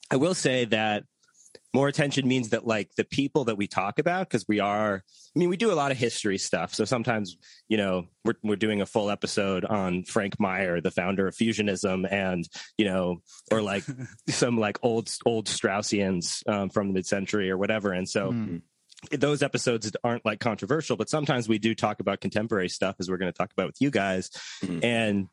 I 0.09 0.17
will 0.17 0.33
say 0.33 0.65
that 0.65 1.03
more 1.73 1.87
attention 1.87 2.27
means 2.27 2.49
that 2.49 2.67
like 2.67 2.93
the 2.95 3.03
people 3.03 3.45
that 3.45 3.55
we 3.55 3.67
talk 3.67 3.99
about 3.99 4.27
because 4.27 4.47
we 4.47 4.59
are 4.59 5.03
i 5.35 5.39
mean 5.39 5.49
we 5.49 5.57
do 5.57 5.71
a 5.71 5.73
lot 5.75 5.91
of 5.91 5.97
history 5.97 6.37
stuff 6.37 6.73
so 6.73 6.83
sometimes 6.85 7.37
you 7.69 7.77
know 7.77 8.05
we're, 8.25 8.35
we're 8.43 8.55
doing 8.55 8.81
a 8.81 8.85
full 8.85 9.09
episode 9.09 9.63
on 9.65 10.03
frank 10.03 10.39
meyer 10.39 10.81
the 10.81 10.91
founder 10.91 11.27
of 11.27 11.35
fusionism 11.35 12.05
and 12.11 12.47
you 12.77 12.85
know 12.85 13.21
or 13.51 13.61
like 13.61 13.83
some 14.29 14.57
like 14.57 14.77
old 14.83 15.09
old 15.25 15.47
straussians 15.47 16.47
um, 16.49 16.69
from 16.69 16.87
the 16.87 16.93
mid-century 16.93 17.49
or 17.49 17.57
whatever 17.57 17.93
and 17.93 18.07
so 18.09 18.31
Hmm. 18.31 18.57
those 19.11 19.41
episodes 19.41 19.91
aren't 20.03 20.23
like 20.25 20.39
controversial, 20.39 20.95
but 20.95 21.09
sometimes 21.09 21.49
we 21.49 21.57
do 21.57 21.73
talk 21.73 21.99
about 22.01 22.21
contemporary 22.21 22.69
stuff, 22.69 22.97
as 22.99 23.09
we're 23.09 23.17
going 23.17 23.31
to 23.31 23.37
talk 23.37 23.51
about 23.51 23.65
with 23.65 23.77
you 23.81 23.89
guys. 23.89 24.29
Mhm. 24.63 24.83
And 24.83 25.27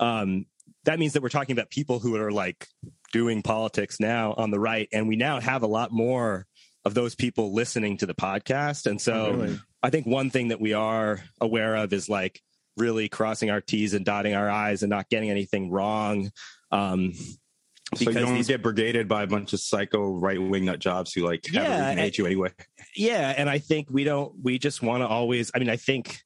um, 0.00 0.46
that 0.82 0.98
means 0.98 1.12
that 1.12 1.22
we're 1.22 1.28
talking 1.28 1.52
about 1.56 1.70
people 1.70 2.00
who 2.00 2.16
are 2.16 2.32
like 2.32 2.66
doing 3.14 3.42
politics 3.42 4.00
now 4.00 4.34
on 4.36 4.50
the 4.50 4.58
right. 4.58 4.88
And 4.92 5.06
we 5.06 5.14
now 5.14 5.38
have 5.40 5.62
a 5.62 5.68
lot 5.68 5.92
more 5.92 6.46
of 6.84 6.94
those 6.94 7.14
people 7.14 7.54
listening 7.54 7.96
to 7.98 8.06
the 8.06 8.12
podcast. 8.14 8.86
And 8.86 9.00
so 9.00 9.32
Really? 9.34 9.60
I 9.84 9.90
think 9.90 10.04
one 10.04 10.30
thing 10.30 10.48
that 10.48 10.60
we 10.60 10.72
are 10.72 11.20
aware 11.40 11.76
of 11.76 11.92
is 11.92 12.08
like 12.08 12.42
really 12.76 13.08
crossing 13.08 13.50
our 13.50 13.60
T's 13.60 13.94
and 13.94 14.04
dotting 14.04 14.34
our 14.34 14.50
I's 14.50 14.82
and 14.82 14.90
not 14.90 15.08
getting 15.08 15.30
anything 15.30 15.70
wrong. 15.70 16.32
Um, 16.72 17.12
So 17.94 18.00
you 18.00 18.06
because 18.06 18.14
don't 18.16 18.34
these- 18.34 18.48
get 18.48 18.62
brigaded 18.62 19.06
by 19.06 19.22
a 19.22 19.26
bunch 19.28 19.52
of 19.52 19.60
psycho 19.60 20.10
right 20.18 20.42
wing 20.42 20.64
nut 20.64 20.80
jobs 20.80 21.12
who 21.12 21.22
like 21.24 21.46
Yeah, 21.52 21.60
a 21.60 21.70
reason 21.70 21.96
to 21.96 22.02
hate 22.02 22.18
you 22.18 22.26
anyway. 22.26 22.50
yeah 22.96 23.32
and 23.36 23.48
i 23.48 23.58
think 23.58 23.88
we 23.90 24.02
don't 24.02 24.32
we 24.42 24.58
just 24.58 24.82
want 24.82 25.02
to 25.02 25.06
always 25.06 25.52
i 25.54 25.58
mean 25.60 25.68
i 25.68 25.76
think 25.76 26.18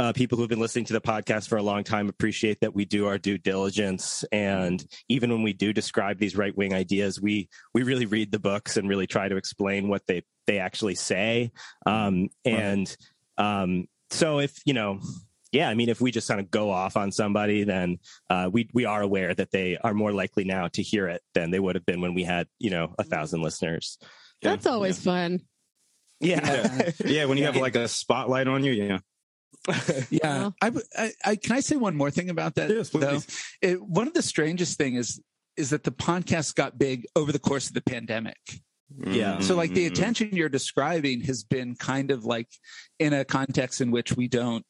uh, 0.00 0.14
people 0.14 0.38
who've 0.38 0.48
been 0.48 0.58
listening 0.60 0.86
to 0.86 0.94
the 0.94 1.00
podcast 1.00 1.46
for 1.46 1.58
a 1.58 1.62
long 1.62 1.84
time 1.84 2.08
appreciate 2.08 2.60
that 2.60 2.74
we 2.74 2.86
do 2.86 3.06
our 3.06 3.18
due 3.18 3.36
diligence. 3.36 4.24
And 4.32 4.82
even 5.10 5.30
when 5.30 5.42
we 5.42 5.52
do 5.52 5.74
describe 5.74 6.18
these 6.18 6.34
right 6.34 6.56
wing 6.56 6.72
ideas 6.72 7.20
we 7.20 7.50
we 7.74 7.82
really 7.82 8.06
read 8.06 8.32
the 8.32 8.38
books 8.38 8.78
and 8.78 8.88
really 8.88 9.06
try 9.06 9.28
to 9.28 9.36
explain 9.36 9.88
what 9.88 10.06
they 10.06 10.22
they 10.46 10.58
actually 10.58 10.94
say. 10.94 11.52
Um 11.84 12.30
and 12.46 12.96
um 13.36 13.88
so 14.08 14.38
if 14.38 14.58
you 14.64 14.72
know 14.72 15.00
yeah 15.52 15.68
i 15.68 15.74
mean 15.74 15.88
if 15.88 16.00
we 16.00 16.10
just 16.10 16.28
kind 16.28 16.40
of 16.40 16.50
go 16.50 16.70
off 16.70 16.96
on 16.96 17.12
somebody 17.12 17.64
then 17.64 17.98
uh 18.28 18.48
we 18.52 18.68
we 18.72 18.84
are 18.86 19.02
aware 19.02 19.34
that 19.34 19.50
they 19.50 19.76
are 19.76 19.94
more 19.94 20.12
likely 20.12 20.44
now 20.44 20.68
to 20.68 20.82
hear 20.82 21.08
it 21.08 21.22
than 21.34 21.50
they 21.50 21.60
would 21.60 21.74
have 21.74 21.86
been 21.86 22.00
when 22.00 22.14
we 22.14 22.24
had 22.24 22.46
you 22.58 22.70
know 22.70 22.94
a 22.98 23.04
thousand 23.04 23.42
listeners. 23.42 23.98
Yeah, 24.40 24.50
That's 24.50 24.66
always 24.66 24.98
fun. 24.98 25.40
yeah. 26.20 26.90
Yeah, 27.04 27.26
when 27.26 27.36
you 27.36 27.44
have 27.44 27.56
like 27.68 27.76
a 27.76 27.86
spotlight 27.86 28.48
on 28.48 28.64
you, 28.64 28.72
yeah. 28.72 28.98
Yeah, 30.10 30.20
Well. 30.38 30.54
I, 30.62 30.66
w- 30.66 30.86
I- 30.96 31.12
I- 31.24 31.36
can 31.36 31.52
I 31.52 31.60
say 31.60 31.76
one 31.76 31.96
more 31.96 32.10
thing 32.10 32.30
about 32.30 32.54
that? 32.56 32.70
Yes, 32.70 32.90
please. 32.90 33.26
It, 33.62 33.80
one 33.82 34.06
of 34.06 34.14
the 34.14 34.22
strangest 34.22 34.78
thing 34.78 34.94
is 34.96 35.20
is 35.56 35.70
that 35.70 35.84
the 35.84 35.92
podcast 35.92 36.54
got 36.54 36.78
big 36.78 37.06
over 37.16 37.32
the 37.32 37.38
course 37.38 37.68
of 37.68 37.74
the 37.74 37.82
pandemic. 37.82 38.38
Yeah. 39.06 39.40
So, 39.40 39.54
like 39.56 39.72
the 39.72 39.86
attention 39.86 40.30
you're 40.34 40.48
describing 40.48 41.20
has 41.22 41.44
been 41.44 41.74
kind 41.76 42.10
of 42.10 42.24
like 42.24 42.48
in 42.98 43.12
a 43.12 43.24
context 43.24 43.80
in 43.80 43.90
which 43.90 44.16
we 44.16 44.26
don't. 44.26 44.64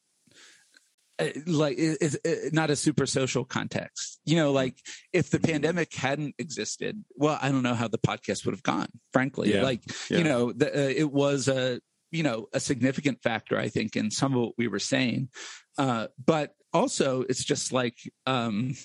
uh, 1.19 1.29
Like 1.45 1.77
is 1.77 2.19
not 2.51 2.69
a 2.69 2.75
super 2.75 3.05
social 3.05 3.45
context, 3.45 4.19
you 4.25 4.35
know. 4.35 4.51
Like 4.51 4.75
if 5.13 5.29
the 5.29 5.39
pandemic 5.39 5.93
hadn't 5.93 6.35
existed, 6.39 7.03
well, 7.15 7.37
I 7.41 7.51
don't 7.51 7.63
know 7.63 7.73
how 7.75 7.87
the 7.87 7.97
podcast 7.99 8.45
would 8.45 8.53
have 8.53 8.63
gone. 8.63 8.89
Frankly, 9.13 9.53
Yeah. 9.53 9.63
like 9.63 9.81
Yeah. 10.09 10.17
you 10.19 10.23
know, 10.23 10.51
the, 10.51 10.67
uh, 10.67 10.89
it 10.89 11.11
was 11.11 11.47
a 11.47 11.79
you 12.11 12.23
know 12.23 12.47
a 12.53 12.59
significant 12.59 13.21
factor 13.21 13.57
i 13.57 13.69
think 13.69 13.95
in 13.95 14.11
some 14.11 14.33
of 14.33 14.41
what 14.41 14.53
we 14.57 14.67
were 14.67 14.79
saying. 14.79 15.29
Uh 15.77 16.07
but 16.23 16.53
also 16.73 17.21
it's 17.21 17.43
just 17.43 17.71
like 17.71 17.97
um 18.25 18.75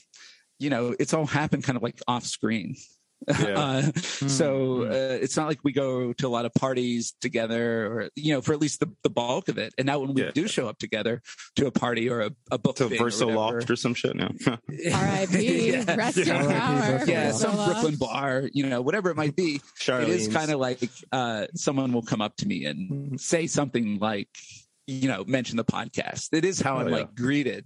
you 0.59 0.71
know 0.71 0.95
it's 0.99 1.12
all 1.12 1.26
happened 1.26 1.64
kind 1.64 1.76
of 1.76 1.83
like 1.83 2.00
off 2.09 2.25
screen 2.25 2.76
Yeah. 3.28 3.35
uh, 3.56 3.82
so 4.28 4.82
uh, 4.85 5.18
it's 5.20 5.37
not 5.37 5.49
like 5.49 5.61
we 5.64 5.73
go 5.73 6.12
to 6.12 6.26
a 6.26 6.28
lot 6.28 6.44
of 6.44 6.52
parties 6.54 7.14
together 7.20 7.87
or 7.87 8.11
you 8.14 8.35
know 8.35 8.40
for 8.42 8.52
at 8.52 8.61
least 8.61 8.80
the, 8.80 8.92
the 9.02 9.11
bulk 9.11 9.49
of 9.49 9.58
it 9.58 9.75
and 9.78 9.87
now 9.87 9.99
when 9.99 10.12
we 10.14 10.23
Yeah. 10.23 10.30
do 10.35 10.46
show 10.46 10.68
up 10.68 10.78
together 10.78 11.23
to 11.56 11.66
a 11.66 11.70
party 11.70 12.08
or 12.11 12.20
a, 12.20 12.30
a 12.50 12.58
book 12.58 12.76
to 12.76 12.88
thing 12.88 13.00
or 13.00 13.04
Verso 13.04 13.26
whatever. 13.26 13.56
Loft 13.56 13.70
or 13.70 13.76
some 13.76 13.94
shit 13.94 14.14
now. 14.16 14.28
R.I.P. 14.46 15.70
Yeah. 15.73 15.94
Rest 15.96 16.18
in 16.18 16.26
power. 16.26 17.04
yeah 17.06 17.32
some 17.32 17.56
Loft. 17.56 17.73
brooklyn 17.73 17.96
bar 17.96 18.49
you 18.52 18.66
know 18.66 18.80
whatever 18.82 19.11
it 19.11 19.16
might 19.16 19.35
be 19.35 19.61
it 19.88 20.08
is 20.08 20.28
kind 20.28 20.50
of 20.50 20.61
like 20.61 20.80
uh, 21.12 21.46
someone 21.54 21.92
will 21.92 22.02
come 22.02 22.20
up 22.20 22.37
to 22.37 22.46
me 22.46 22.64
and 22.66 23.20
say 23.20 23.46
something 23.46 23.99
like, 23.99 24.28
you 24.87 25.08
know, 25.08 25.25
mention 25.26 25.56
the 25.56 25.64
podcast. 25.64 26.28
It 26.32 26.44
is 26.44 26.61
how 26.61 26.76
Oh, 26.76 26.80
I'm 26.80 26.88
yeah. 26.88 26.96
like 26.96 27.14
greeted 27.14 27.64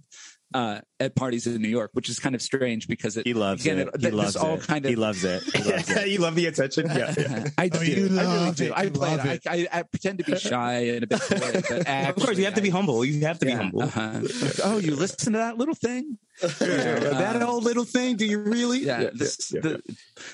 uh, 0.53 0.81
at 0.99 1.15
parties 1.15 1.47
in 1.47 1.61
New 1.61 1.67
York, 1.69 1.91
which 1.93 2.09
is 2.09 2.19
kind 2.19 2.35
of 2.35 2.41
strange 2.41 2.87
because 2.87 3.17
it, 3.17 3.25
He 3.25 3.33
loves 3.33 3.61
again, 3.65 3.79
it. 3.79 3.87
it- 3.87 3.93
He 4.01 4.05
this 4.07 4.13
loves 4.13 4.35
all 4.35 4.55
it. 4.55 4.61
kind 4.67 4.85
of- 4.85 4.89
He 4.89 4.95
loves 4.95 5.23
it. 5.23 5.41
He 5.43 5.63
loves 5.63 5.89
it. 5.97 6.07
you 6.09 6.19
love 6.19 6.35
the 6.35 6.45
attention. 6.47 6.87
Yeah. 6.87 7.13
I 7.57 7.69
Oh, 7.73 7.79
do. 7.79 7.85
you 7.85 7.95
I 8.05 8.09
really 8.09 8.15
love 8.25 8.55
do. 8.55 8.65
it. 8.65 8.71
I 8.75 8.89
play 8.89 9.17
love 9.17 9.25
it. 9.25 9.41
I, 9.47 9.67
I, 9.71 9.79
I 9.79 9.83
pretend 9.83 10.17
to 10.19 10.23
be 10.25 10.35
shy 10.49 10.73
and 10.73 11.03
a 11.03 11.07
bit 11.07 11.21
coy, 11.21 11.61
but 11.69 11.87
of 12.09 12.15
course, 12.15 12.37
you 12.37 12.45
have 12.45 12.53
to 12.55 12.61
be 12.61 12.69
I- 12.69 12.71
humble. 12.73 13.03
You 13.05 13.21
have 13.25 13.39
to 13.39 13.45
be 13.45 13.51
humble. 13.51 13.83
uh-huh. 13.83 14.21
Oh, 14.63 14.77
you 14.77 14.95
listen 14.95 15.33
to 15.33 15.39
that 15.39 15.57
little 15.57 15.75
thing? 15.75 16.17
that 16.41 17.39
Uh, 17.41 17.45
old 17.47 17.63
little 17.63 17.83
thing. 17.85 18.17
Do 18.17 18.25
you 18.25 18.39
really? 18.39 18.79
Yeah. 18.79 19.09
this- 19.13 19.51
yeah. 19.53 19.61
the- 19.61 19.81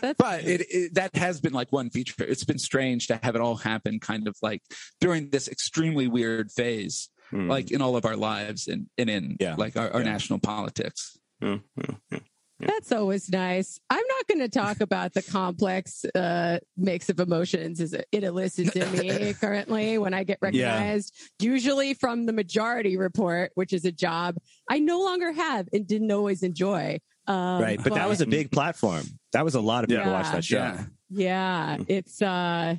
That's 0.01 0.17
but 0.17 0.43
it, 0.45 0.61
it 0.69 0.93
that 0.95 1.15
has 1.15 1.39
been 1.41 1.53
like 1.53 1.71
one 1.71 1.89
feature. 1.89 2.23
It's 2.23 2.43
been 2.43 2.59
strange 2.59 3.07
to 3.07 3.19
have 3.23 3.35
it 3.35 3.41
all 3.41 3.55
happen 3.55 3.99
kind 3.99 4.27
of 4.27 4.35
like 4.41 4.61
during 5.01 5.29
this 5.29 5.47
extremely 5.47 6.07
weird 6.07 6.51
phase, 6.51 7.09
Hmm. 7.31 7.49
like 7.49 7.71
in 7.71 7.81
all 7.81 7.95
of 7.97 8.05
our 8.05 8.15
lives 8.15 8.67
and, 8.67 8.87
and 8.97 9.09
in 9.09 9.37
Yeah. 9.39 9.55
like 9.55 9.75
our, 9.75 9.89
our 9.91 9.99
Yeah. 10.01 10.11
national 10.11 10.39
politics. 10.39 11.17
Yeah, 11.41 11.57
yeah, 11.77 11.95
yeah. 12.11 12.19
That's 12.59 12.91
always 12.91 13.29
nice. 13.29 13.79
I'm 13.89 14.03
not 14.17 14.27
going 14.27 14.39
to 14.39 14.47
talk 14.49 14.81
about 14.81 15.13
the 15.13 15.21
complex 15.21 16.03
uh, 16.15 16.57
mix 16.75 17.07
of 17.09 17.19
emotions 17.19 17.79
as 17.81 17.93
it 17.93 18.23
elicits 18.23 18.75
in 18.75 18.91
me 18.93 19.33
currently 19.39 19.97
when 19.99 20.13
I 20.15 20.23
get 20.23 20.39
recognized, 20.41 21.13
usually 21.39 21.93
from 21.93 22.25
the 22.25 22.33
majority 22.33 22.97
report, 22.97 23.51
which 23.53 23.73
is 23.73 23.85
a 23.85 23.91
job 23.91 24.37
I 24.69 24.79
no 24.79 25.01
longer 25.03 25.31
have 25.33 25.67
and 25.71 25.85
didn't 25.85 26.11
always 26.11 26.41
enjoy. 26.41 26.99
Um, 27.27 27.61
right. 27.61 27.79
But 27.83 27.93
that 27.93 28.09
was 28.09 28.21
a 28.21 28.25
big 28.25 28.51
platform. 28.51 29.03
That 29.33 29.43
was 29.45 29.53
a 29.53 29.61
lot 29.61 29.83
of 29.83 29.89
people 29.89 30.05
Yeah. 30.05 30.11
watched 30.13 30.31
that 30.31 30.43
show. 30.45 30.57
Yeah. 30.57 30.83
Yeah, 31.09 31.77
it's 31.87 32.21
uh 32.21 32.75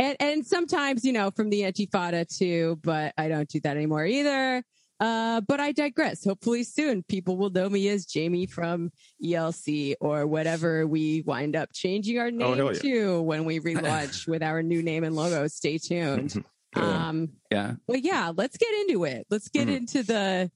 and 0.00 0.16
and 0.18 0.44
sometimes, 0.46 1.04
you 1.04 1.12
know, 1.12 1.30
from 1.30 1.50
the 1.50 1.60
Antifada 1.62 2.26
too, 2.26 2.78
but 2.82 3.12
I 3.16 3.28
don't 3.28 3.48
do 3.48 3.60
that 3.60 3.76
anymore 3.76 4.04
either. 4.06 4.64
Uh, 4.98 5.40
but 5.40 5.60
I 5.60 5.72
digress. 5.72 6.24
Hopefully 6.24 6.62
soon 6.62 7.02
people 7.04 7.38
will 7.38 7.48
know 7.48 7.70
me 7.70 7.88
as 7.88 8.04
Jamie 8.04 8.44
from 8.44 8.90
ELC 9.24 9.94
or 10.00 10.26
whatever 10.26 10.86
we 10.86 11.22
wind 11.22 11.56
up 11.56 11.70
changing 11.72 12.18
our 12.18 12.30
name 12.30 12.60
Oh, 12.60 12.70
yeah. 12.70 12.78
to 12.80 13.22
when 13.22 13.46
we 13.46 13.60
relaunch 13.60 14.26
with 14.32 14.42
our 14.42 14.62
new 14.62 14.82
name 14.82 15.04
and 15.04 15.14
logo. 15.16 15.46
Stay 15.48 15.78
tuned. 15.78 16.44
Yeah. 16.76 17.08
Um, 17.08 17.30
Yeah. 17.50 17.74
but 17.88 18.04
yeah, 18.04 18.30
let's 18.36 18.56
get 18.56 18.72
into 18.82 19.02
it. 19.02 19.26
Let's 19.28 19.48
get 19.48 19.66
Mhm. 19.66 19.76
into 19.76 20.02
the 20.04 20.50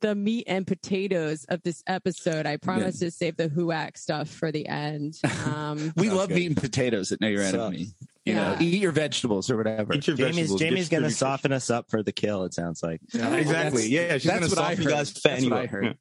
the 0.00 0.14
meat 0.16 0.44
and 0.48 0.66
potatoes 0.66 1.44
of 1.44 1.62
this 1.62 1.82
episode. 1.86 2.44
I 2.46 2.56
promise 2.56 2.98
to 3.00 3.10
save 3.12 3.36
the 3.36 3.48
huac 3.50 3.96
stuff 3.98 4.28
for 4.30 4.50
the 4.50 4.66
end. 4.66 5.20
Um, 5.46 5.92
We 5.96 6.08
love 6.10 6.30
good. 6.30 6.38
eating 6.38 6.54
potatoes 6.56 7.12
at 7.12 7.20
Know 7.20 7.28
Your 7.28 7.46
So- 7.50 7.66
Enemy. 7.66 7.86
You 8.24 8.34
Yeah. 8.34 8.52
know, 8.52 8.56
eat 8.60 8.80
your 8.82 8.92
vegetables 8.92 9.50
or 9.50 9.56
whatever. 9.56 9.94
Eat 9.94 10.06
your 10.06 10.16
Jamie's 10.16 10.36
vegetables, 10.36 10.60
Jamie's 10.60 10.88
going 10.90 11.02
to 11.04 11.10
soften 11.10 11.52
us 11.52 11.70
up 11.70 11.86
for 11.90 12.02
the 12.02 12.12
kill. 12.12 12.44
It 12.44 12.52
sounds 12.54 12.82
like. 12.82 13.00
Yeah, 13.14 13.34
Exactly. 13.34 13.52
that's- 13.82 13.88
Yeah, 13.88 14.12
she's 14.18 14.24
that's 14.24 14.40
gonna 14.40 14.48
what 14.50 14.58
I 14.58 14.62
soften 14.74 14.82
you 14.82 14.88
heard. 14.90 14.94
guys 14.94 15.10
fat 15.10 15.22
That's 15.22 15.24
what 15.24 15.52
anyway. 15.52 15.60
I 15.62 15.66
heard. 15.66 15.84
Yeah. 15.84 15.92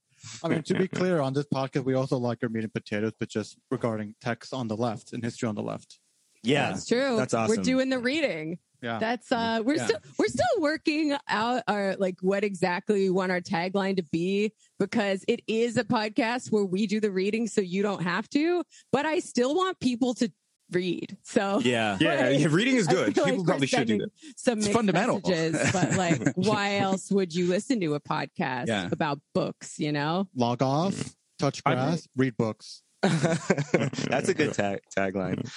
I 0.43 0.47
mean, 0.49 0.63
to 0.63 0.73
be 0.73 0.88
clear, 0.89 1.21
on 1.21 1.33
this 1.33 1.45
podcast, 1.45 1.85
we 1.85 1.93
also 1.93 2.17
like 2.17 2.39
our 2.43 2.49
meat 2.49 2.65
and 2.65 2.73
potatoes, 2.73 3.13
but 3.17 3.29
just 3.29 3.57
regarding 3.71 4.15
text 4.19 4.53
on 4.53 4.67
the 4.67 4.75
left 4.75 5.13
and 5.13 5.23
history 5.23 5.47
on 5.47 5.55
the 5.55 5.61
left. 5.63 5.97
Yeah, 6.43 6.71
That's 6.71 6.88
true. 6.88 7.15
That's 7.15 7.33
awesome. 7.33 7.55
We're 7.57 7.63
doing 7.63 7.89
the 7.89 7.99
reading. 7.99 8.59
Yeah. 8.81 8.97
That's 8.99 9.29
uh 9.31 9.61
we're 9.63 9.75
Yeah. 9.75 9.85
still 9.88 9.99
we're 10.17 10.27
still 10.27 10.45
working 10.61 11.13
out 11.27 11.63
our 11.67 11.97
like 11.97 12.15
what 12.21 12.45
exactly 12.45 12.95
we 13.01 13.09
want 13.09 13.29
our 13.29 13.41
tagline 13.41 13.97
to 13.97 14.03
be 14.03 14.53
because 14.77 15.25
it 15.27 15.41
is 15.47 15.75
a 15.75 15.83
podcast 15.83 16.49
where 16.49 16.63
we 16.63 16.88
do 16.88 17.01
the 17.01 17.11
reading 17.11 17.45
so 17.47 17.59
you 17.59 17.81
don't 17.83 18.01
have 18.03 18.29
to, 18.29 18.63
but 18.93 19.05
I 19.05 19.19
still 19.19 19.53
want 19.53 19.79
people 19.81 20.13
to 20.15 20.31
read. 20.71 21.17
So 21.23 21.59
Yeah. 21.63 21.97
Yeah, 21.99 22.15
Like, 22.29 22.39
yeah, 22.39 22.47
reading 22.49 22.75
is 22.77 22.88
good. 22.88 23.15
People 23.15 23.38
like 23.38 23.45
probably 23.45 23.67
should 23.67 23.88
do 23.88 23.97
that. 23.99 24.11
Some 24.35 24.59
It's 24.59 24.67
fundamental. 24.67 25.21
messages, 25.25 25.71
but 25.71 25.95
like, 25.95 26.21
why 26.35 26.77
else 26.77 27.09
would 27.11 27.33
you 27.33 27.47
listen 27.47 27.79
to 27.81 27.95
a 27.95 27.99
podcast 27.99 28.67
Yeah. 28.67 28.89
about 28.91 29.19
books? 29.33 29.79
You 29.79 29.91
know, 29.91 30.27
Log 30.35 30.61
off, 30.61 31.15
touch 31.39 31.63
grass, 31.63 32.07
read 32.15 32.35
books. 32.38 32.81
That's 33.01 34.27
a 34.29 34.33
good 34.33 34.53
tag 34.53 34.81
tagline. 34.95 35.49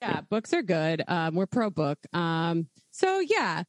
yeah, 0.00 0.20
books 0.28 0.52
are 0.52 0.62
good. 0.62 1.02
Um, 1.08 1.34
we're 1.34 1.46
pro 1.46 1.70
book. 1.70 1.98
Um, 2.12 2.68
so 2.90 3.20
yeah, 3.20 3.62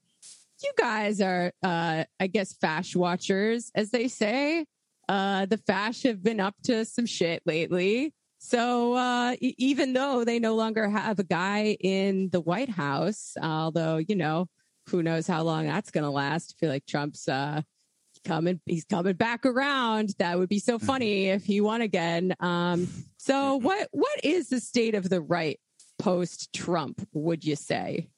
you 0.64 0.72
guys 0.78 1.22
are, 1.22 1.52
uh, 1.64 2.04
I 2.20 2.28
guess, 2.28 2.54
fash 2.54 2.96
watchers, 2.96 3.72
as 3.76 3.92
they 3.92 4.08
say. 4.08 4.66
Uh, 5.10 5.46
the 5.46 5.58
fash 5.58 6.04
have 6.04 6.24
been 6.24 6.40
up 6.40 6.56
to 6.64 6.86
some 6.86 7.06
shit 7.06 7.44
lately. 7.46 8.14
So 8.46 8.94
uh, 8.94 9.36
e- 9.40 9.56
even 9.58 9.94
though 9.94 10.26
they 10.26 10.38
no 10.38 10.56
longer 10.56 10.90
have 10.90 11.18
a 11.18 11.24
guy 11.24 11.78
in 11.80 12.30
the 12.30 12.42
White 12.42 12.70
House, 12.70 13.38
although 13.42 13.98
you 13.98 14.16
know 14.18 14.48
who 14.90 15.02
knows 15.02 15.26
how 15.28 15.44
long 15.44 15.66
that's 15.66 15.92
going 15.92 16.04
to 16.04 16.10
last. 16.10 16.54
I 16.54 16.60
feel 16.60 16.70
like 16.70 16.86
Trump's 16.86 17.30
uh, 17.30 17.62
coming, 18.26 18.60
he's 18.66 18.84
coming 18.84 19.14
back 19.14 19.46
around. 19.46 20.14
That 20.20 20.38
would 20.38 20.50
be 20.50 20.60
so 20.60 20.78
funny 20.78 21.30
if 21.30 21.46
he 21.46 21.62
won 21.62 21.80
again. 21.80 22.36
Um, 22.42 22.90
so 23.18 23.56
what 23.56 23.88
what 23.92 24.20
is 24.26 24.50
the 24.50 24.60
state 24.60 24.94
of 24.94 25.10
the 25.10 25.22
right 25.22 25.58
post 25.98 26.52
Trump? 26.54 27.08
Would 27.14 27.46
you 27.46 27.56
say? 27.56 28.10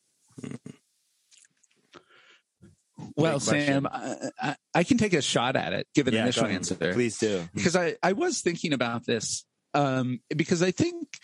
Well, 3.15 3.39
Sam, 3.39 3.85
I, 3.91 4.31
I, 4.41 4.55
I 4.73 4.83
can 4.83 4.97
take 4.97 5.13
a 5.13 5.21
shot 5.21 5.55
at 5.55 5.73
it, 5.73 5.87
give 5.93 6.07
an 6.07 6.15
Yeah, 6.15 6.23
initial 6.23 6.47
answer. 6.47 6.75
Please 6.93 7.19
do. 7.19 7.47
because 7.53 7.75
I, 7.75 7.95
I 8.01 8.13
was 8.13 8.41
thinking 8.41 8.73
about 8.73 9.05
this 9.05 9.45
um, 9.75 10.19
because 10.35 10.63
I 10.63 10.71
think, 10.71 11.19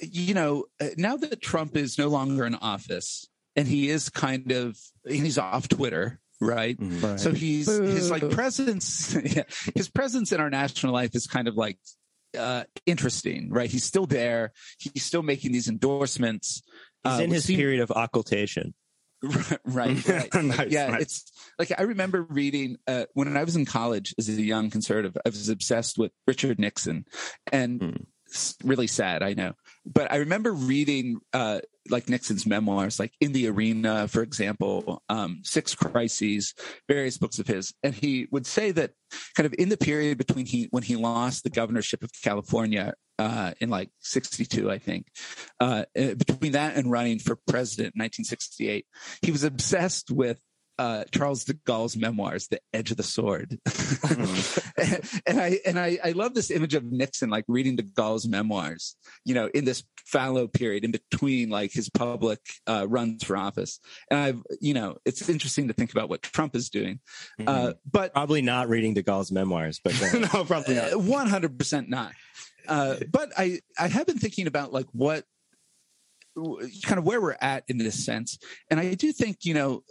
you 0.00 0.34
know, 0.34 0.66
uh, 0.80 0.88
now 0.96 1.16
that 1.16 1.40
Trump 1.40 1.76
is 1.76 1.98
no 1.98 2.08
longer 2.08 2.44
in 2.46 2.54
office 2.54 3.28
and 3.56 3.66
he 3.66 3.88
is 3.88 4.08
kind 4.10 4.52
of, 4.52 4.76
he's 5.08 5.38
off 5.38 5.68
Twitter, 5.68 6.20
right? 6.40 6.76
Right. 6.78 7.18
So 7.18 7.32
he's 7.32 7.66
his 7.66 8.10
like 8.10 8.28
presence, 8.30 9.16
yeah, 9.24 9.44
his 9.74 9.88
presence 9.88 10.32
in 10.32 10.40
our 10.40 10.50
national 10.50 10.92
life 10.92 11.14
is 11.14 11.26
kind 11.26 11.48
of 11.48 11.56
like 11.56 11.78
uh, 12.38 12.64
interesting, 12.84 13.48
right? 13.50 13.70
He's 13.70 13.84
still 13.84 14.06
there. 14.06 14.52
He's 14.78 15.04
still 15.04 15.22
making 15.22 15.52
these 15.52 15.68
endorsements. 15.68 16.62
He's 17.04 17.18
Uh, 17.20 17.22
in 17.22 17.30
his 17.30 17.44
seem- 17.44 17.56
period 17.58 17.80
of 17.80 17.90
occultation. 17.90 18.74
right, 19.64 20.08
right. 20.08 20.34
Nice, 20.42 20.70
yeah, 20.70 20.88
nice. 20.88 21.02
it's 21.02 21.32
like 21.58 21.72
I 21.78 21.82
remember 21.82 22.22
reading 22.22 22.76
uh, 22.86 23.04
when 23.14 23.36
I 23.36 23.44
was 23.44 23.56
in 23.56 23.64
college 23.64 24.14
as 24.18 24.28
a 24.28 24.32
young 24.42 24.70
conservative. 24.70 25.16
I 25.24 25.28
was 25.28 25.48
obsessed 25.48 25.98
with 25.98 26.12
Richard 26.26 26.58
Nixon, 26.58 27.04
and 27.52 28.06
s- 28.30 28.56
really 28.64 28.86
sad, 28.86 29.22
I 29.22 29.34
know. 29.34 29.54
But 29.84 30.10
I 30.12 30.16
remember 30.16 30.52
reading 30.52 31.20
uh, 31.32 31.60
like 31.90 32.08
Nixon's 32.08 32.46
memoirs, 32.46 32.98
like 32.98 33.12
In 33.20 33.32
the 33.32 33.48
Arena, 33.48 34.08
for 34.08 34.22
example, 34.22 35.02
um, 35.08 35.40
Six 35.42 35.74
Crises, 35.74 36.54
various 36.88 37.18
books 37.18 37.38
of 37.38 37.46
his, 37.46 37.72
and 37.82 37.94
he 37.94 38.28
would 38.30 38.46
say 38.46 38.70
that 38.72 38.92
kind 39.34 39.46
of 39.46 39.54
in 39.58 39.68
the 39.68 39.76
period 39.76 40.18
between 40.18 40.46
he 40.46 40.68
when 40.70 40.82
he 40.82 40.96
lost 40.96 41.44
the 41.44 41.50
governorship 41.50 42.02
of 42.02 42.10
California 42.22 42.94
uh, 43.18 43.52
in 43.60 43.70
like 43.70 43.90
'62, 44.00 44.70
I 44.70 44.78
think, 44.78 45.06
uh, 45.60 45.84
uh, 45.98 46.14
between 46.14 46.52
that 46.52 46.76
and 46.76 46.90
running 46.90 47.18
for 47.18 47.36
president 47.46 47.94
in 47.94 48.02
1968, 48.02 48.86
he 49.22 49.32
was 49.32 49.44
obsessed 49.44 50.10
with 50.10 50.40
uh, 50.78 51.04
Charles 51.12 51.44
de 51.44 51.54
Gaulle's 51.54 51.96
memoirs, 51.96 52.48
The 52.48 52.60
Edge 52.72 52.90
of 52.90 52.96
the 52.96 53.02
Sword. 53.02 53.58
and, 54.76 55.22
and 55.26 55.40
I 55.40 55.60
and 55.64 55.78
I, 55.78 55.98
I 56.04 56.10
love 56.12 56.34
this 56.34 56.50
image 56.50 56.74
of 56.74 56.84
Nixon 56.84 57.30
like 57.30 57.44
reading 57.48 57.76
de 57.76 57.82
Gaulle's 57.82 58.26
memoirs, 58.26 58.96
you 59.24 59.34
know, 59.34 59.48
in 59.54 59.64
this 59.64 59.84
fallow 60.06 60.46
period 60.46 60.84
in 60.84 60.92
between 60.92 61.50
like 61.50 61.72
his 61.72 61.88
public 61.88 62.40
uh, 62.66 62.86
runs 62.88 63.24
for 63.24 63.36
office. 63.36 63.80
And 64.10 64.20
I've, 64.20 64.42
you 64.60 64.74
know, 64.74 64.96
it's 65.04 65.28
interesting 65.28 65.68
to 65.68 65.74
think 65.74 65.92
about 65.92 66.08
what 66.08 66.22
Trump 66.22 66.54
is 66.54 66.68
doing. 66.70 67.00
Uh, 67.46 67.72
but 67.90 68.12
Probably 68.12 68.42
not 68.42 68.68
reading 68.68 68.94
de 68.94 69.02
Gaulle's 69.02 69.32
memoirs, 69.32 69.80
but 69.82 69.94
no, 70.32 70.44
probably 70.44 70.74
not. 70.74 70.96
one 71.00 71.26
hundred 71.26 71.58
percent 71.58 71.88
not. 71.88 72.12
Uh, 72.68 72.96
but 73.10 73.32
I 73.36 73.60
I 73.78 73.88
have 73.88 74.06
been 74.06 74.18
thinking 74.18 74.46
about 74.46 74.72
like 74.72 74.86
what 74.92 75.24
kind 76.82 76.98
of 76.98 77.04
where 77.04 77.20
we're 77.20 77.36
at 77.40 77.64
in 77.68 77.78
this 77.78 78.04
sense, 78.04 78.38
and 78.70 78.78
I 78.78 78.94
do 78.94 79.12
think 79.12 79.44
you 79.44 79.54
know, 79.54 79.82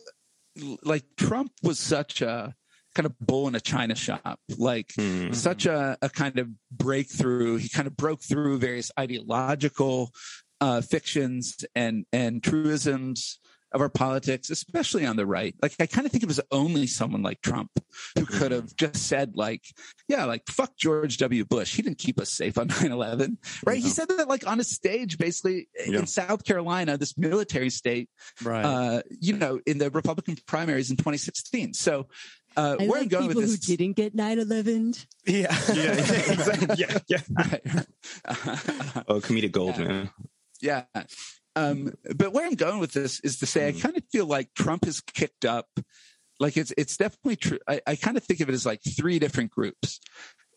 like 0.83 1.03
Trump 1.17 1.51
was 1.63 1.79
such 1.79 2.21
a 2.21 2.55
kind 2.93 3.05
of 3.05 3.17
bull 3.19 3.47
in 3.47 3.55
a 3.55 3.59
china 3.59 3.95
shop, 3.95 4.39
like 4.57 4.93
Hmm. 4.95 5.33
such 5.33 5.65
a, 5.65 5.97
a 6.01 6.09
kind 6.09 6.39
of 6.39 6.49
breakthrough. 6.71 7.57
He 7.57 7.67
kind 7.69 7.87
of 7.87 7.97
broke 7.97 8.21
through 8.23 8.59
various 8.59 8.91
ideological 8.97 10.11
uh, 10.61 10.81
fictions 10.81 11.65
and 11.75 12.05
and 12.13 12.41
truisms 12.41 13.39
of 13.75 13.81
our 13.81 13.89
politics, 13.89 14.49
especially 14.49 15.05
on 15.05 15.17
the 15.17 15.25
right. 15.25 15.53
Like 15.61 15.75
I 15.79 15.85
kind 15.85 16.05
of 16.05 16.11
think 16.11 16.23
it 16.23 16.27
was 16.27 16.39
only 16.51 16.87
someone 16.87 17.21
like 17.21 17.41
Trump 17.41 17.69
who 18.17 18.25
could 18.25 18.51
have 18.51 18.75
just 18.75 18.95
said 19.07 19.33
like, 19.35 19.63
yeah, 20.07 20.25
like 20.25 20.47
fuck 20.49 20.75
George 20.77 21.17
W. 21.17 21.45
Bush. 21.45 21.75
He 21.75 21.81
didn't 21.81 21.97
keep 21.99 22.19
us 22.19 22.29
safe 22.31 22.57
on 22.57 22.67
9-11. 22.69 23.37
Right. 23.65 23.77
He 23.77 23.89
said 23.89 24.07
that 24.09 24.27
like 24.27 24.47
on 24.47 24.59
a 24.59 24.63
stage, 24.63 25.17
basically 25.17 25.67
Yeah. 25.85 25.99
in 25.99 26.07
South 26.07 26.43
Carolina, 26.45 26.97
this 26.97 27.17
military 27.17 27.69
state, 27.69 28.09
Right. 28.43 28.63
uh, 28.65 29.01
you 29.09 29.37
know, 29.37 29.59
in 29.65 29.77
the 29.77 29.89
Republican 29.91 30.37
primaries 30.47 30.89
in 30.89 30.97
2016. 30.97 31.73
So 31.73 32.07
uh, 32.57 32.77
I 32.79 32.87
where 32.87 32.97
I'm 32.97 33.03
like 33.03 33.09
going 33.09 33.27
with 33.27 33.35
people 33.35 33.41
this. 33.41 33.67
who 33.67 33.75
didn't 33.75 33.97
get 33.97 34.15
9-11. 34.15 35.05
yeah. 35.27 35.53
Yeah, 35.73 35.75
yeah, 35.75 36.31
exactly. 36.31 36.75
yeah, 36.77 36.97
yeah. 37.09 37.19
Right. 37.35 39.05
Oh, 39.07 39.19
comedic 39.19 39.51
gold, 39.51 39.77
Yeah. 39.77 39.87
man. 39.87 40.09
Yeah. 40.61 40.83
Um, 41.55 41.93
but 42.15 42.33
where 42.33 42.45
I'm 42.45 42.55
going 42.55 42.79
with 42.79 42.91
this 42.93 43.19
is 43.21 43.39
to 43.39 43.45
say 43.45 43.67
I 43.67 43.71
Mm. 43.71 43.81
kind 43.81 43.97
of 43.97 44.03
feel 44.11 44.25
like 44.25 44.53
Trump 44.53 44.85
has 44.85 44.99
kicked 45.01 45.45
up. 45.45 45.67
Like 46.39 46.57
it's 46.57 46.73
it's 46.77 46.97
definitely 46.97 47.37
true. 47.37 47.59
I, 47.67 47.81
I 47.87 47.95
kind 47.95 48.17
of 48.17 48.23
think 48.23 48.41
of 48.41 48.49
it 48.49 48.53
as 48.53 48.65
like 48.65 48.81
three 48.83 49.19
different 49.19 49.51
groups 49.51 49.99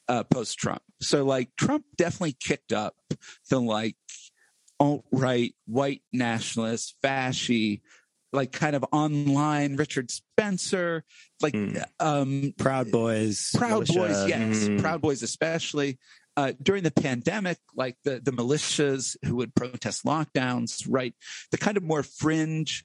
uh, 0.08 0.24
post 0.24 0.58
Trump. 0.58 0.82
So 1.00 1.24
like 1.24 1.50
Trump 1.56 1.84
definitely 1.96 2.36
kicked 2.40 2.72
up 2.72 2.96
the 3.48 3.60
like 3.60 3.96
alt 4.80 5.04
right, 5.12 5.54
white 5.66 6.02
nationalists, 6.12 6.94
fasci, 7.04 7.82
like 8.32 8.50
kind 8.52 8.74
of 8.74 8.84
online 8.92 9.76
Richard 9.76 10.10
Spencer, 10.10 11.04
like 11.40 11.54
Mm. 11.54 11.84
um 12.00 12.54
Proud 12.58 12.90
Boys. 12.90 13.50
Proud 13.56 13.88
militia. 13.88 13.98
Boys, 13.98 14.28
yes, 14.28 14.68
Mm. 14.68 14.80
Proud 14.80 15.00
Boys 15.00 15.22
especially. 15.22 15.98
Uh, 16.38 16.52
during 16.62 16.84
the 16.84 16.92
pandemic, 16.92 17.58
like 17.74 17.96
the 18.04 18.20
the 18.22 18.30
militias 18.30 19.16
who 19.26 19.34
would 19.36 19.52
protest 19.56 20.04
lockdowns, 20.04 20.86
right? 20.88 21.12
The 21.50 21.58
kind 21.58 21.76
of 21.76 21.82
more 21.82 22.04
fringe, 22.04 22.84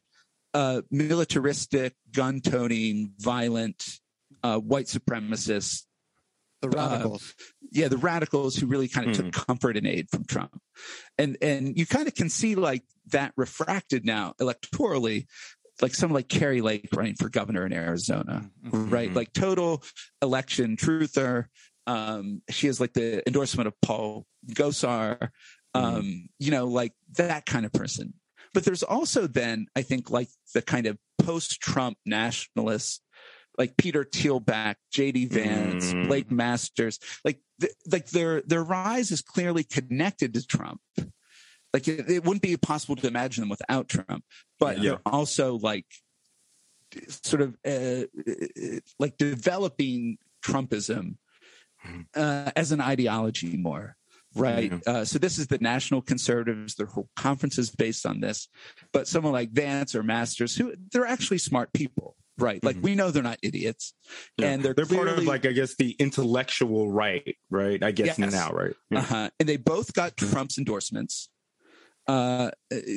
uh, 0.55 0.81
militaristic, 0.89 1.93
gun 2.11 2.41
toting, 2.41 3.13
violent, 3.19 3.99
uh, 4.41 4.57
white 4.57 4.87
supremacists. 4.87 5.83
the 6.63 6.69
uh, 6.69 6.89
radicals. 6.89 7.35
Yeah, 7.71 7.89
the 7.89 7.97
radicals 7.97 8.55
who 8.55 8.65
really 8.67 8.87
kind 8.87 9.09
of 9.09 9.15
Hmm. 9.17 9.29
took 9.29 9.45
comfort 9.47 9.77
and 9.77 9.85
aid 9.85 10.09
from 10.09 10.23
Trump, 10.25 10.59
and 11.19 11.37
and 11.41 11.77
you 11.77 11.85
kind 11.85 12.07
of 12.07 12.15
can 12.15 12.29
see 12.29 12.55
like 12.55 12.83
that 13.11 13.33
refracted 13.35 14.03
now 14.03 14.33
electorally, 14.39 15.27
like 15.81 15.93
someone 15.93 16.15
like 16.15 16.29
Kari 16.29 16.61
Lake 16.61 16.87
running 16.93 17.15
for 17.15 17.29
governor 17.29 17.65
in 17.67 17.73
Arizona 17.73 18.49
right? 18.71 19.11
Mhm. 19.11 19.15
Like 19.15 19.31
total 19.33 19.83
election 20.23 20.75
truther. 20.77 21.45
Um, 21.87 22.41
she 22.49 22.67
has 22.67 22.79
like 22.79 22.93
the 22.93 23.25
endorsement 23.27 23.67
of 23.67 23.73
Paul 23.81 24.25
Gosar, 24.47 25.29
um, 25.73 26.29
you 26.39 26.51
know, 26.51 26.65
like 26.65 26.93
that 27.17 27.45
kind 27.45 27.65
of 27.65 27.73
person. 27.73 28.13
But 28.53 28.63
there's 28.65 28.83
also 28.83 29.27
then, 29.27 29.67
I 29.75 29.81
think, 29.81 30.09
like 30.11 30.29
the 30.53 30.61
kind 30.61 30.85
of 30.85 30.97
post-Trump 31.19 31.97
nationalists, 32.05 33.01
like 33.57 33.77
Peter 33.77 34.03
Thielback, 34.03 34.75
J.D. 34.91 35.25
Vance, 35.27 35.93
Mm. 35.93 36.07
Blake 36.07 36.31
Masters, 36.31 36.99
like 37.25 37.39
th- 37.59 37.73
like 37.91 38.07
their 38.09 38.41
their 38.41 38.63
rise 38.63 39.11
is 39.11 39.21
clearly 39.21 39.63
connected 39.63 40.33
to 40.35 40.45
Trump. 40.45 40.81
Like 41.73 41.87
it, 41.87 42.09
it 42.09 42.23
wouldn't 42.23 42.43
be 42.43 42.55
possible 42.57 42.95
to 42.97 43.07
imagine 43.07 43.41
them 43.41 43.49
without 43.49 43.89
Trump, 43.89 44.23
but 44.59 44.77
Yeah. 44.77 44.83
they're 44.83 45.01
also 45.05 45.55
like 45.57 45.85
sort 47.23 47.41
of 47.41 47.55
uh, 47.65 48.03
like 48.99 49.17
developing 49.17 50.17
Trumpism 50.45 51.15
uh, 52.15 52.51
as 52.55 52.71
an 52.71 52.81
ideology 52.81 53.57
more. 53.57 53.95
Right. 54.35 54.73
Uh, 54.87 55.05
so 55.05 55.19
this 55.19 55.37
is 55.37 55.45
the 55.47 55.59
national 55.59 56.01
conservatives. 56.01 56.73
Their 56.75 56.87
whole 56.87 57.07
conference 57.15 57.59
is 57.59 57.69
based 57.69 58.05
on 58.05 58.19
this. 58.19 58.47
But 58.91 59.07
someone 59.07 59.31
like 59.31 59.51
Vance 59.51 59.93
or 59.93 60.01
Masters, 60.01 60.55
who 60.55 60.73
they're 60.91 61.05
actually 61.05 61.37
smart 61.37 61.71
people. 61.71 62.15
Right. 62.39 62.63
Like 62.63 62.77
Mhm. 62.77 62.81
we 62.81 62.95
know 62.95 63.11
they're 63.11 63.21
not 63.21 63.37
idiots. 63.43 63.93
Yeah. 64.37 64.47
And 64.53 64.63
they're, 64.63 64.73
they're 64.73 64.87
part 64.87 65.07
of 65.07 65.23
like 65.25 65.45
I 65.45 65.51
guess 65.51 65.75
the 65.75 65.91
intellectual 65.99 66.89
right, 66.91 67.37
right? 67.51 67.83
I 67.83 67.91
guess 67.91 68.17
Yes. 68.17 68.31
now, 68.31 68.49
right? 68.49 68.73
Yeah. 68.89 68.99
Uh-huh. 68.99 69.29
And 69.39 69.47
they 69.47 69.57
both 69.57 69.93
got 69.93 70.17
Trump's 70.17 70.57
endorsements. 70.57 71.29
uh, 72.07 72.49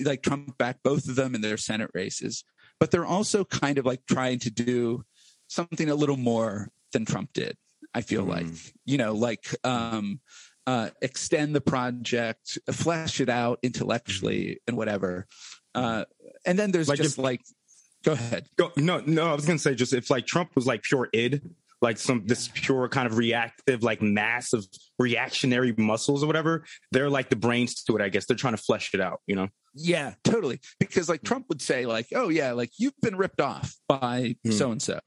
like 0.05 0.23
Trump 0.23 0.57
backed 0.59 0.83
both 0.83 1.07
of 1.09 1.15
them 1.17 1.35
in 1.35 1.41
their 1.43 1.57
Senate 1.59 1.91
races, 1.95 2.45
but 2.81 2.91
they're 2.91 3.05
also 3.07 3.45
kind 3.45 3.79
of 3.79 3.85
like 3.87 4.01
trying 4.11 4.39
to 4.41 4.51
do 4.51 5.05
something 5.49 5.89
a 5.91 5.95
little 5.95 6.17
more 6.17 6.71
than 6.93 7.05
Trump 7.05 7.33
did. 7.33 7.57
I 7.97 8.03
feel 8.03 8.27
mm. 8.27 8.29
like, 8.29 8.47
you 8.85 8.99
know, 8.99 9.15
like 9.15 9.47
um, 9.65 10.21
uh, 10.67 10.91
extend 11.01 11.55
the 11.55 11.63
project, 11.63 12.59
flesh 12.71 13.23
it 13.23 13.31
out 13.31 13.59
intellectually 13.63 14.45
mm. 14.45 14.57
and 14.69 14.77
whatever. 14.77 15.27
Uh, 15.75 16.05
and 16.45 16.59
then 16.59 16.73
there's 16.73 16.91
like 16.91 16.99
just 16.99 17.17
if, 17.17 17.25
like, 17.25 17.41
go 18.05 18.13
ahead. 18.13 18.51
Go, 18.59 18.71
no, 18.77 19.03
no, 19.07 19.31
I 19.31 19.35
was 19.35 19.47
going 19.47 19.57
to 19.57 19.63
say 19.63 19.75
just 19.75 19.95
if 19.95 20.11
like 20.11 20.27
Trump 20.27 20.51
was 20.55 20.67
like 20.67 20.83
pure 20.83 21.09
id, 21.15 21.41
like 21.87 21.99
some 21.99 22.27
this 22.27 22.51
pure 22.53 22.89
kind 22.89 23.07
of 23.07 23.17
reactive, 23.17 23.85
like 23.85 24.03
massive 24.03 24.65
reactionary 24.99 25.73
muscles 25.79 26.25
or 26.25 26.27
whatever. 26.27 26.65
They're 26.91 27.09
like 27.09 27.29
the 27.29 27.37
brains 27.37 27.85
to 27.85 27.97
it, 27.97 28.03
I 28.03 28.09
guess. 28.09 28.27
They're 28.27 28.37
trying 28.37 28.57
to 28.57 28.63
flesh 28.63 28.93
it 28.93 29.01
out, 29.01 29.21
you 29.29 29.37
know? 29.37 29.49
Yeah, 29.73 30.15
totally. 30.25 30.59
Because 30.81 31.09
like 31.09 31.23
Trump 31.23 31.47
would 31.49 31.63
say, 31.63 31.87
like, 31.87 32.09
oh 32.13 32.29
yeah, 32.29 32.53
like 32.53 32.73
you've 32.77 33.01
been 33.03 33.15
ripped 33.15 33.41
off 33.41 33.77
by 33.89 34.35
so 34.51 34.73
and 34.73 34.83
so. 34.83 34.99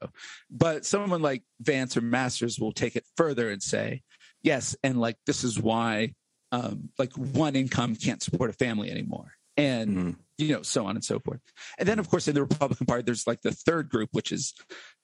But 0.50 0.86
someone 0.86 1.20
like 1.20 1.42
Vance 1.60 1.98
or 1.98 2.00
Masters 2.00 2.58
will 2.58 2.72
take 2.72 2.96
it 2.96 3.04
further 3.14 3.50
and 3.50 3.62
say, 3.62 4.00
yes, 4.42 4.74
and 4.82 4.98
like 4.98 5.16
this 5.26 5.44
is 5.44 5.60
why 5.60 6.14
um 6.50 6.88
like 6.98 7.12
one 7.12 7.56
income 7.56 7.94
can't 7.94 8.22
support 8.22 8.48
a 8.48 8.54
family 8.54 8.90
anymore. 8.90 9.32
And 9.58 9.96
mm 9.96 10.16
you 10.38 10.54
know, 10.54 10.62
so 10.62 10.86
on 10.86 10.96
and 10.96 11.04
so 11.04 11.18
forth. 11.18 11.40
And 11.78 11.86
then 11.86 11.98
of 11.98 12.08
course 12.08 12.26
in 12.26 12.34
the 12.34 12.40
Republican 12.40 12.86
Party, 12.86 13.02
there's 13.02 13.26
like 13.26 13.42
the 13.42 13.52
third 13.52 13.90
group, 13.90 14.08
which 14.12 14.32
is, 14.32 14.54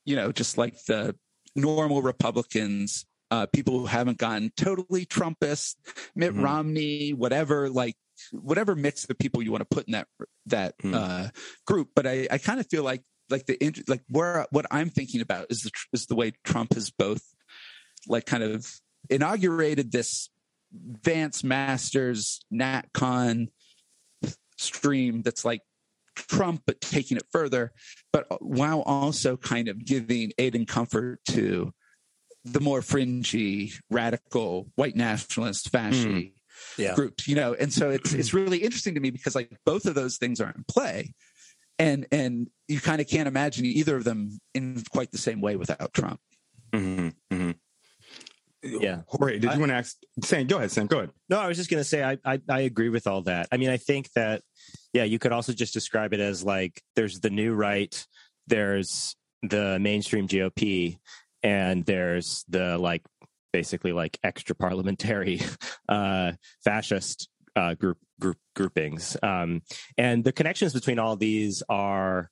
you 0.06 0.16
know, 0.16 0.32
just 0.32 0.56
like 0.56 0.82
the 0.86 1.14
normal 1.56 2.02
Republicans, 2.02 3.06
uh, 3.30 3.46
people 3.46 3.78
who 3.78 3.86
haven't 3.86 4.18
gotten 4.18 4.52
totally 4.56 5.06
Trumpist, 5.06 5.76
Mitt 6.14 6.32
mm-hmm. 6.32 6.42
Romney, 6.42 7.12
whatever, 7.12 7.68
like 7.68 7.96
whatever 8.32 8.74
mix 8.74 9.08
of 9.08 9.18
people 9.18 9.42
you 9.42 9.50
want 9.50 9.68
to 9.68 9.74
put 9.74 9.86
in 9.86 9.92
that 9.92 10.08
that 10.46 10.78
mm-hmm. 10.78 10.94
uh, 10.94 11.28
group. 11.66 11.90
But 11.94 12.06
I, 12.06 12.28
I 12.30 12.38
kind 12.38 12.60
of 12.60 12.66
feel 12.68 12.82
like 12.82 13.02
like 13.30 13.46
the 13.46 13.84
like 13.88 14.02
where 14.08 14.46
what 14.50 14.66
I'm 14.70 14.90
thinking 14.90 15.20
about 15.20 15.46
is 15.50 15.62
the 15.62 15.70
is 15.92 16.06
the 16.06 16.14
way 16.14 16.32
Trump 16.44 16.74
has 16.74 16.90
both 16.90 17.22
like 18.06 18.26
kind 18.26 18.42
of 18.42 18.70
inaugurated 19.10 19.92
this 19.92 20.30
Vance 20.72 21.42
Masters 21.42 22.40
NatCon 22.52 23.48
stream 24.58 25.22
that's 25.22 25.44
like 25.44 25.62
Trump, 26.14 26.62
but 26.66 26.80
taking 26.80 27.16
it 27.16 27.26
further, 27.30 27.72
but 28.16 28.40
while 28.40 28.80
also 28.82 29.36
kind 29.36 29.68
of 29.68 29.84
giving 29.84 30.32
aid 30.38 30.54
and 30.54 30.66
comfort 30.66 31.20
to 31.28 31.72
the 32.46 32.60
more 32.60 32.80
fringy, 32.80 33.72
radical, 33.90 34.68
white 34.76 34.96
nationalist, 34.96 35.68
fascist 35.70 36.06
mm. 36.06 36.32
yeah. 36.78 36.94
groups, 36.94 37.28
you 37.28 37.34
know. 37.34 37.52
And 37.52 37.70
so 37.70 37.90
it's 37.90 38.14
it's 38.14 38.32
really 38.34 38.58
interesting 38.58 38.94
to 38.94 39.00
me 39.00 39.10
because 39.10 39.34
like 39.34 39.50
both 39.66 39.84
of 39.84 39.94
those 39.94 40.16
things 40.16 40.40
are 40.40 40.48
in 40.48 40.64
play, 40.66 41.12
and 41.78 42.06
and 42.10 42.48
you 42.68 42.80
kind 42.80 43.02
of 43.02 43.08
can't 43.08 43.28
imagine 43.28 43.66
either 43.66 43.96
of 43.96 44.04
them 44.04 44.38
in 44.54 44.82
quite 44.90 45.10
the 45.10 45.18
same 45.18 45.42
way 45.42 45.56
without 45.56 45.92
Trump. 45.92 46.20
Mm-hmm. 46.72 47.08
Mm-hmm. 47.34 47.50
Yeah. 48.62 49.02
Jorge, 49.06 49.34
did 49.34 49.44
you 49.44 49.50
I, 49.50 49.58
want 49.58 49.70
to 49.70 49.76
ask 49.76 49.96
Sam? 50.22 50.46
Go 50.46 50.56
ahead, 50.56 50.70
Sam. 50.70 50.86
Go 50.86 50.98
ahead. 50.98 51.10
No, 51.28 51.38
I 51.38 51.46
was 51.46 51.56
just 51.56 51.70
going 51.70 51.80
to 51.80 51.84
say 51.84 52.02
I, 52.02 52.18
I 52.24 52.40
I 52.48 52.60
agree 52.60 52.88
with 52.88 53.06
all 53.06 53.22
that. 53.22 53.48
I 53.52 53.56
mean, 53.56 53.70
I 53.70 53.76
think 53.76 54.10
that 54.12 54.42
yeah, 54.92 55.04
you 55.04 55.18
could 55.18 55.32
also 55.32 55.52
just 55.52 55.74
describe 55.74 56.12
it 56.14 56.20
as 56.20 56.42
like 56.42 56.82
there's 56.94 57.20
the 57.20 57.30
new 57.30 57.54
right, 57.54 58.06
there's 58.46 59.14
the 59.42 59.78
mainstream 59.78 60.26
GOP, 60.26 60.98
and 61.42 61.84
there's 61.84 62.44
the 62.48 62.78
like 62.78 63.02
basically 63.52 63.92
like 63.92 64.18
extra 64.22 64.54
parliamentary 64.54 65.40
uh, 65.88 66.32
fascist 66.64 67.28
uh, 67.54 67.74
group 67.74 67.98
group 68.20 68.38
groupings. 68.54 69.16
Um, 69.22 69.62
and 69.96 70.24
the 70.24 70.32
connections 70.32 70.72
between 70.72 70.98
all 70.98 71.16
these 71.16 71.62
are 71.68 72.30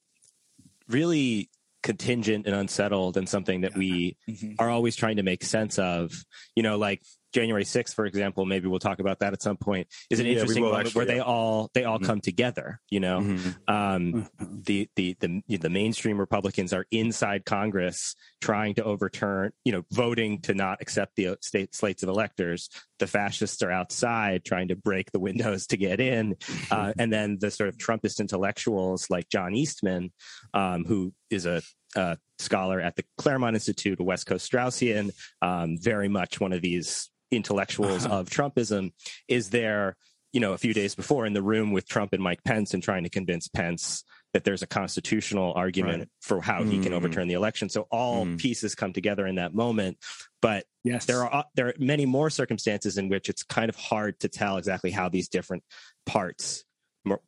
really 0.89 1.51
contingent 1.85 2.47
and 2.47 2.57
unsettled 2.57 3.17
and 3.17 3.29
something 3.29 3.61
that 3.61 3.77
we 3.77 4.17
mm-hmm. 4.29 4.55
are 4.59 4.71
always 4.71 4.97
trying 4.97 5.17
to 5.17 5.23
make 5.23 5.45
sense 5.45 5.79
of. 5.79 6.11
You 6.57 6.65
know, 6.65 6.77
like 6.77 7.03
January 7.35 7.65
6th, 7.65 7.95
for 7.95 8.07
example, 8.07 8.47
maybe 8.47 8.69
we'll 8.69 8.79
talk 8.79 9.01
about 9.01 9.19
that 9.19 9.33
at 9.33 9.43
some 9.43 9.57
point, 9.57 9.89
is 10.09 10.21
an 10.21 10.27
yeah, 10.27 10.33
interesting 10.33 10.63
moment 10.63 10.87
actually, 10.87 10.99
where 11.01 11.09
yeah. 11.09 11.15
they 11.15 11.21
all 11.21 11.71
they 11.75 11.85
all 11.85 11.99
mm-hmm. 11.99 12.07
come 12.07 12.21
together. 12.21 12.81
You 12.91 13.01
know, 13.01 13.21
mm-hmm. 13.21 13.51
Um, 13.69 14.13
mm-hmm. 14.13 14.61
the, 14.63 14.89
the 14.95 15.17
the 15.21 15.59
the 15.59 15.69
mainstream 15.69 16.19
Republicans 16.19 16.73
are 16.73 16.87
inside 16.91 17.45
Congress 17.45 18.15
trying 18.41 18.75
to 18.77 18.85
overturn, 18.85 19.53
you 19.65 19.73
know, 19.73 19.83
voting 19.91 20.41
to 20.43 20.55
not 20.55 20.81
accept 20.81 21.17
the 21.17 21.37
state 21.41 21.75
slates 21.75 22.03
of 22.03 22.09
electors. 22.09 22.71
The 23.01 23.09
fascists 23.09 23.63
are 23.63 23.73
outside 23.73 24.45
trying 24.45 24.69
to 24.69 24.77
break 24.77 25.11
the 25.11 25.19
windows 25.19 25.67
to 25.69 25.77
get 25.77 26.01
in, 26.01 26.37
uh, 26.71 26.93
and 26.99 27.13
then 27.13 27.39
the 27.41 27.51
sort 27.51 27.69
of 27.69 27.77
Trumpist 27.77 28.21
intellectuals 28.21 29.11
like 29.11 29.29
John 29.29 29.55
Eastman, 29.55 30.13
um, 30.55 30.85
who 30.85 31.13
is 31.31 31.47
a 31.47 31.63
a 31.95 32.19
scholar 32.39 32.81
at 32.81 32.97
the 32.97 33.05
Claremont 33.19 33.57
Institute, 33.57 34.01
a 34.01 34.03
West 34.03 34.27
Coast 34.27 34.51
Straussian, 34.51 35.11
um, 35.43 35.79
very 35.79 36.09
much 36.09 36.41
one 36.41 36.53
of 36.53 36.63
these 36.63 37.11
intellectuals 37.31 38.05
uh-huh. 38.05 38.21
of 38.21 38.31
Trumpism, 38.31 38.93
is 39.29 39.51
there, 39.51 39.97
you 40.33 40.41
know, 40.41 40.53
a 40.53 40.59
few 40.59 40.75
days 40.75 40.95
before 40.95 41.27
in 41.27 41.33
the 41.33 41.43
room 41.43 41.73
with 41.73 41.89
Trump 41.89 42.13
and 42.13 42.23
Mike 42.23 42.45
Pence 42.45 42.75
and 42.75 42.83
trying 42.83 43.05
to 43.05 43.11
convince 43.11 43.49
Pence 43.49 44.05
that 44.33 44.43
there's 44.43 44.63
a 44.63 44.67
constitutional 44.67 45.53
argument 45.55 46.01
right. 46.01 46.09
for 46.21 46.41
how 46.41 46.61
mm. 46.61 46.71
he 46.71 46.81
can 46.81 46.93
mm. 46.93 46.97
overturn 46.97 47.29
the 47.29 47.35
election. 47.35 47.69
So 47.69 47.87
all 47.91 48.27
mm. 48.27 48.37
pieces 48.37 48.75
come 48.75 48.93
together 48.93 49.27
in 49.27 49.37
that 49.37 49.55
moment. 49.55 49.99
But 50.43 50.65
yes. 50.83 51.07
there 51.07 51.25
are 51.25 51.45
there 51.55 51.69
are 51.69 51.75
many 51.79 52.05
more 52.05 52.31
circumstances 52.31 52.99
in 52.99 53.09
which 53.09 53.29
it's 53.29 53.45
kind 53.45 53.69
of 53.69 53.77
hard 53.77 54.19
to 54.21 54.29
tell 54.29 54.57
exactly 54.57 54.91
how 54.91 55.09
these 55.09 55.29
different 55.29 55.63
parts 56.05 56.65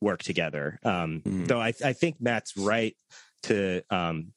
work 0.00 0.22
together. 0.22 0.78
Um, 0.82 1.22
mm. 1.24 1.46
Though 1.46 1.60
I, 1.60 1.72
I, 1.84 1.92
think 1.92 2.16
Matt's 2.20 2.56
right 2.56 2.96
to, 3.44 3.82
um, 3.90 4.32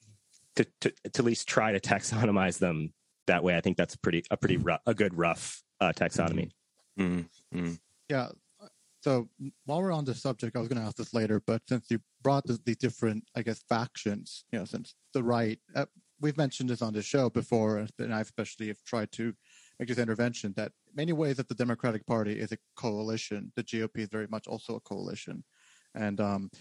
to, 0.60 0.66
to 0.82 0.90
to 0.90 1.22
at 1.22 1.26
least 1.26 1.48
try 1.48 1.72
to 1.72 1.80
taxonomize 1.80 2.60
them 2.60 2.94
that 3.28 3.44
way. 3.44 3.56
I 3.56 3.62
think 3.62 3.78
that's 3.78 3.96
pretty 3.96 4.24
a 4.30 4.38
pretty 4.38 4.58
rough, 4.58 4.82
a 4.86 4.94
good 4.94 5.18
rough 5.18 5.64
uh, 5.80 5.94
taxonomy. 5.96 6.52
Mm-hmm. 7.00 7.74
Yeah. 8.10 8.30
So 9.02 9.30
while 9.66 9.82
we're 9.82 9.94
on 9.94 10.04
the 10.04 10.14
subject, 10.14 10.58
I 10.58 10.60
was 10.60 10.68
going 10.68 10.82
to 10.82 10.86
ask 10.86 10.98
this 10.98 11.14
later, 11.14 11.42
but 11.48 11.62
since 11.70 11.90
you 11.90 12.02
brought 12.22 12.46
the, 12.46 12.60
the 12.66 12.76
different, 12.76 13.24
I 13.34 13.44
guess, 13.44 13.64
factions, 13.70 14.44
you 14.52 14.60
know, 14.60 14.66
since 14.66 14.94
the 15.14 15.24
right, 15.24 15.58
uh, 15.74 15.86
we've 16.20 16.36
mentioned 16.36 16.70
this 16.70 16.82
on 16.82 16.92
the 16.92 17.02
show 17.02 17.30
before, 17.30 17.88
and 17.98 18.14
I 18.14 18.20
especially 18.20 18.68
have 18.68 18.84
tried 18.84 19.14
to 19.14 19.34
make 19.80 19.88
this 19.88 20.00
intervention 20.00 20.54
that 20.58 20.74
many 20.94 21.14
ways 21.14 21.38
that 21.38 21.48
the 21.48 21.56
Democratic 21.56 22.06
Party 22.06 22.38
is 22.38 22.52
a 22.52 22.58
coalition, 22.76 23.54
the 23.56 23.64
GOP 23.64 24.00
is 24.00 24.10
very 24.10 24.28
much 24.28 24.48
also 24.48 24.76
a 24.76 24.82
coalition, 24.82 25.46
and 25.96 26.20
um, 26.20 26.52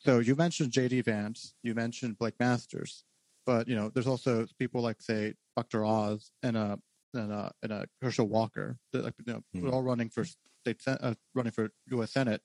so 0.00 0.18
you 0.18 0.34
mentioned 0.34 0.72
J.D. 0.72 1.02
Vance, 1.02 1.54
you 1.62 1.74
mentioned 1.74 2.18
Blake 2.18 2.34
Masters, 2.40 3.04
but 3.46 3.68
you 3.68 3.76
know, 3.76 3.90
there's 3.90 4.06
also 4.06 4.46
people 4.58 4.80
like 4.80 5.00
say 5.00 5.34
Dr. 5.56 5.84
Oz 5.84 6.30
and 6.42 6.56
a 6.56 6.60
uh, 6.60 6.76
and 7.12 7.32
a 7.32 7.34
uh, 7.34 7.50
and 7.62 7.72
a 7.72 7.76
uh, 7.76 7.84
Herschel 8.00 8.28
Walker 8.28 8.78
that 8.92 9.04
like 9.04 9.14
you 9.26 9.32
know 9.32 9.42
mm. 9.54 9.68
are 9.68 9.74
all 9.74 9.82
running 9.82 10.08
for 10.08 10.24
state 10.24 10.80
uh, 10.86 11.14
running 11.34 11.52
for 11.52 11.70
U.S. 11.88 12.12
Senate, 12.12 12.40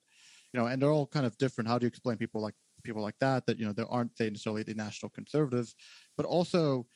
you 0.52 0.60
know, 0.60 0.66
and 0.66 0.82
they're 0.82 0.90
all 0.90 1.06
kind 1.06 1.24
of 1.24 1.36
different. 1.38 1.68
How 1.68 1.78
do 1.78 1.84
you 1.84 1.88
explain 1.88 2.16
people 2.16 2.42
like 2.42 2.54
people 2.82 3.02
like 3.02 3.18
that 3.20 3.46
that 3.46 3.58
you 3.58 3.66
know 3.66 3.72
they 3.72 3.84
aren't 3.88 4.12
necessarily 4.18 4.62
the 4.62 4.74
national 4.74 5.10
conservatives, 5.10 5.74
but 6.16 6.26
also 6.26 6.86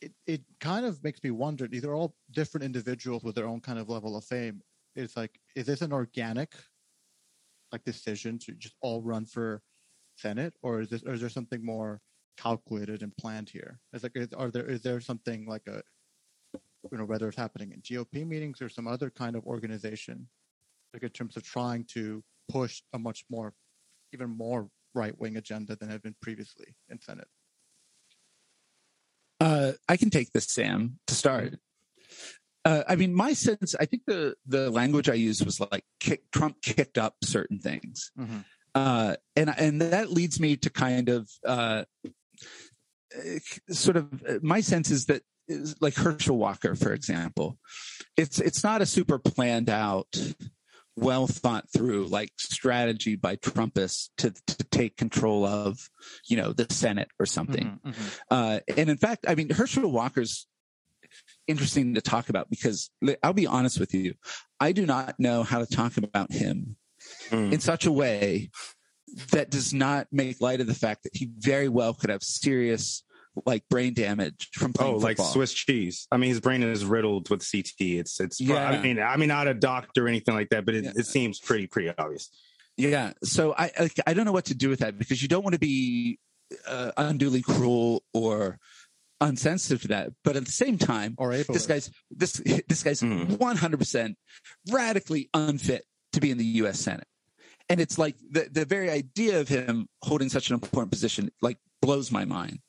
it, 0.00 0.12
it 0.26 0.42
kind 0.60 0.84
of 0.84 1.02
makes 1.02 1.22
me 1.22 1.30
wonder 1.30 1.66
these 1.66 1.84
are 1.84 1.94
all 1.94 2.14
different 2.32 2.64
individuals 2.64 3.22
with 3.22 3.34
their 3.34 3.46
own 3.46 3.60
kind 3.60 3.78
of 3.78 3.88
level 3.88 4.16
of 4.16 4.24
fame 4.24 4.60
it's 4.96 5.16
like 5.16 5.38
is 5.54 5.66
this 5.66 5.82
an 5.82 5.92
organic 5.92 6.54
like 7.76 7.84
decision 7.84 8.38
to 8.38 8.52
just 8.52 8.74
all 8.80 9.02
run 9.02 9.26
for 9.26 9.62
senate 10.16 10.54
or 10.62 10.80
is 10.80 10.88
this 10.88 11.02
or 11.04 11.12
is 11.12 11.20
there 11.20 11.28
something 11.28 11.64
more 11.64 12.00
calculated 12.36 13.02
and 13.02 13.16
planned 13.16 13.48
here? 13.48 13.80
Is 13.92 14.02
like, 14.02 14.12
is, 14.14 14.32
are 14.32 14.50
there 14.50 14.66
is 14.66 14.82
there 14.82 15.00
something 15.00 15.46
like 15.46 15.66
a, 15.66 15.82
you 16.90 16.98
know, 16.98 17.04
whether 17.04 17.28
it's 17.28 17.36
happening 17.36 17.72
in 17.72 17.80
GOP 17.80 18.26
meetings 18.26 18.62
or 18.62 18.68
some 18.68 18.86
other 18.86 19.10
kind 19.10 19.36
of 19.36 19.46
organization, 19.46 20.28
like 20.92 21.02
in 21.02 21.10
terms 21.10 21.36
of 21.36 21.42
trying 21.42 21.84
to 21.92 22.22
push 22.48 22.82
a 22.92 22.98
much 22.98 23.24
more, 23.30 23.52
even 24.12 24.30
more 24.30 24.68
right 24.94 25.18
wing 25.18 25.36
agenda 25.36 25.76
than 25.76 25.90
had 25.90 26.02
been 26.02 26.16
previously 26.22 26.76
in 26.88 27.00
Senate? 27.00 27.28
Uh, 29.40 29.72
I 29.88 29.96
can 29.96 30.10
take 30.10 30.32
this, 30.32 30.46
Sam, 30.46 30.98
to 31.08 31.14
start. 31.14 31.58
Uh, 32.66 32.82
I 32.88 32.96
mean, 32.96 33.14
my 33.14 33.32
sense, 33.32 33.76
I 33.78 33.84
think 33.84 34.02
the 34.06 34.34
the 34.44 34.70
language 34.70 35.08
I 35.08 35.14
used 35.14 35.44
was 35.44 35.60
like 35.60 35.84
kick, 36.00 36.28
Trump 36.32 36.60
kicked 36.62 36.98
up 36.98 37.14
certain 37.22 37.60
things, 37.60 38.10
mm-hmm. 38.18 38.38
uh, 38.74 39.14
and 39.36 39.54
and 39.56 39.80
that 39.82 40.10
leads 40.10 40.40
me 40.40 40.56
to 40.56 40.68
kind 40.68 41.08
of 41.08 41.30
uh, 41.46 41.84
sort 43.70 43.96
of 43.96 44.42
my 44.42 44.60
sense 44.62 44.90
is 44.90 45.06
that 45.06 45.22
is 45.46 45.76
like 45.80 45.94
Herschel 45.94 46.38
Walker, 46.38 46.74
for 46.74 46.92
example, 46.92 47.56
it's 48.16 48.40
it's 48.40 48.64
not 48.64 48.82
a 48.82 48.86
super 48.86 49.20
planned 49.20 49.70
out, 49.70 50.08
well 50.96 51.28
thought 51.28 51.70
through 51.72 52.06
like 52.06 52.32
strategy 52.36 53.14
by 53.14 53.36
Trumpists 53.36 54.10
to 54.18 54.32
to 54.48 54.64
take 54.64 54.96
control 54.96 55.46
of, 55.46 55.88
you 56.28 56.36
know, 56.36 56.52
the 56.52 56.66
Senate 56.70 57.12
or 57.20 57.26
something. 57.26 57.78
Mm-hmm, 57.86 57.90
mm-hmm. 57.90 58.08
Uh, 58.28 58.58
and 58.76 58.90
in 58.90 58.96
fact, 58.96 59.24
I 59.28 59.36
mean, 59.36 59.50
Herschel 59.50 59.88
Walker's 59.88 60.48
interesting 61.46 61.94
to 61.94 62.00
talk 62.00 62.28
about 62.28 62.50
because 62.50 62.90
I'll 63.22 63.32
be 63.32 63.46
honest 63.46 63.78
with 63.80 63.94
you. 63.94 64.14
I 64.60 64.72
do 64.72 64.86
not 64.86 65.18
know 65.18 65.42
how 65.42 65.58
to 65.58 65.66
talk 65.66 65.96
about 65.96 66.32
him 66.32 66.76
mm. 67.30 67.52
in 67.52 67.60
such 67.60 67.86
a 67.86 67.92
way 67.92 68.50
that 69.32 69.50
does 69.50 69.72
not 69.72 70.08
make 70.10 70.40
light 70.40 70.60
of 70.60 70.66
the 70.66 70.74
fact 70.74 71.04
that 71.04 71.14
he 71.14 71.30
very 71.38 71.68
well 71.68 71.94
could 71.94 72.10
have 72.10 72.22
serious 72.22 73.04
like 73.44 73.62
brain 73.68 73.92
damage 73.92 74.48
from 74.54 74.72
playing 74.72 74.94
oh, 74.94 75.00
football. 75.00 75.26
like 75.26 75.32
Swiss 75.32 75.52
cheese. 75.52 76.06
I 76.10 76.16
mean, 76.16 76.30
his 76.30 76.40
brain 76.40 76.62
is 76.62 76.84
riddled 76.84 77.28
with 77.28 77.46
CT. 77.48 77.74
It's 77.78 78.18
it's. 78.18 78.40
Yeah. 78.40 78.66
I 78.66 78.80
mean, 78.80 78.98
I 78.98 79.16
mean, 79.16 79.28
not 79.28 79.46
a 79.46 79.54
doctor 79.54 80.06
or 80.06 80.08
anything 80.08 80.34
like 80.34 80.48
that, 80.50 80.64
but 80.64 80.74
it, 80.74 80.84
yeah. 80.84 80.92
it 80.96 81.06
seems 81.06 81.38
pretty 81.38 81.66
pretty 81.66 81.92
obvious. 81.96 82.30
Yeah. 82.76 83.12
So 83.22 83.54
I, 83.56 83.70
I, 83.78 83.90
I 84.06 84.14
don't 84.14 84.24
know 84.24 84.32
what 84.32 84.46
to 84.46 84.54
do 84.54 84.68
with 84.68 84.80
that 84.80 84.98
because 84.98 85.20
you 85.22 85.28
don't 85.28 85.42
want 85.42 85.54
to 85.54 85.58
be 85.58 86.18
uh, 86.66 86.92
unduly 86.96 87.42
cruel 87.42 88.02
or 88.12 88.58
unsensitive 89.20 89.82
to 89.82 89.88
that. 89.88 90.10
But 90.24 90.36
at 90.36 90.44
the 90.44 90.52
same 90.52 90.78
time, 90.78 91.14
or 91.18 91.30
this 91.48 91.66
guy's 91.66 91.90
this 92.10 92.42
this 92.68 92.82
guy's 92.82 93.02
one 93.02 93.56
hundred 93.56 93.78
percent 93.78 94.16
radically 94.70 95.28
unfit 95.34 95.84
to 96.12 96.20
be 96.20 96.30
in 96.30 96.38
the 96.38 96.44
U.S. 96.44 96.78
Senate. 96.80 97.06
And 97.68 97.80
it's 97.80 97.98
like 97.98 98.16
the 98.30 98.48
the 98.50 98.64
very 98.64 98.90
idea 98.90 99.40
of 99.40 99.48
him 99.48 99.88
holding 100.02 100.28
such 100.28 100.50
an 100.50 100.54
important 100.54 100.92
position 100.92 101.30
like 101.42 101.58
blows 101.82 102.12
my 102.12 102.24
mind. 102.24 102.60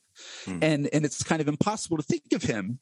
Mm. 0.45 0.63
And 0.63 0.89
and 0.91 1.05
it's 1.05 1.23
kind 1.23 1.41
of 1.41 1.47
impossible 1.47 1.97
to 1.97 2.03
think 2.03 2.33
of 2.33 2.43
him 2.43 2.79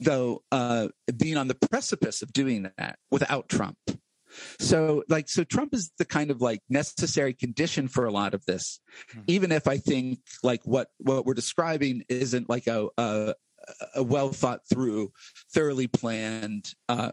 though 0.00 0.42
uh, 0.50 0.88
being 1.16 1.36
on 1.36 1.48
the 1.48 1.54
precipice 1.54 2.22
of 2.22 2.32
doing 2.32 2.70
that 2.76 2.98
without 3.10 3.48
Trump. 3.48 3.78
So 4.58 5.04
like 5.08 5.28
so 5.28 5.44
Trump 5.44 5.74
is 5.74 5.92
the 5.98 6.04
kind 6.04 6.30
of 6.30 6.40
like 6.40 6.60
necessary 6.68 7.34
condition 7.34 7.88
for 7.88 8.06
a 8.06 8.12
lot 8.12 8.34
of 8.34 8.44
this, 8.46 8.80
mm. 9.14 9.22
even 9.26 9.52
if 9.52 9.68
I 9.68 9.78
think 9.78 10.20
like 10.42 10.62
what 10.64 10.88
what 10.98 11.26
we're 11.26 11.34
describing 11.34 12.04
isn't 12.08 12.48
like 12.48 12.66
a 12.66 12.88
a, 12.96 13.34
a 13.96 14.02
well 14.02 14.32
thought 14.32 14.60
through, 14.68 15.12
thoroughly 15.52 15.86
planned 15.86 16.72
uh, 16.88 17.12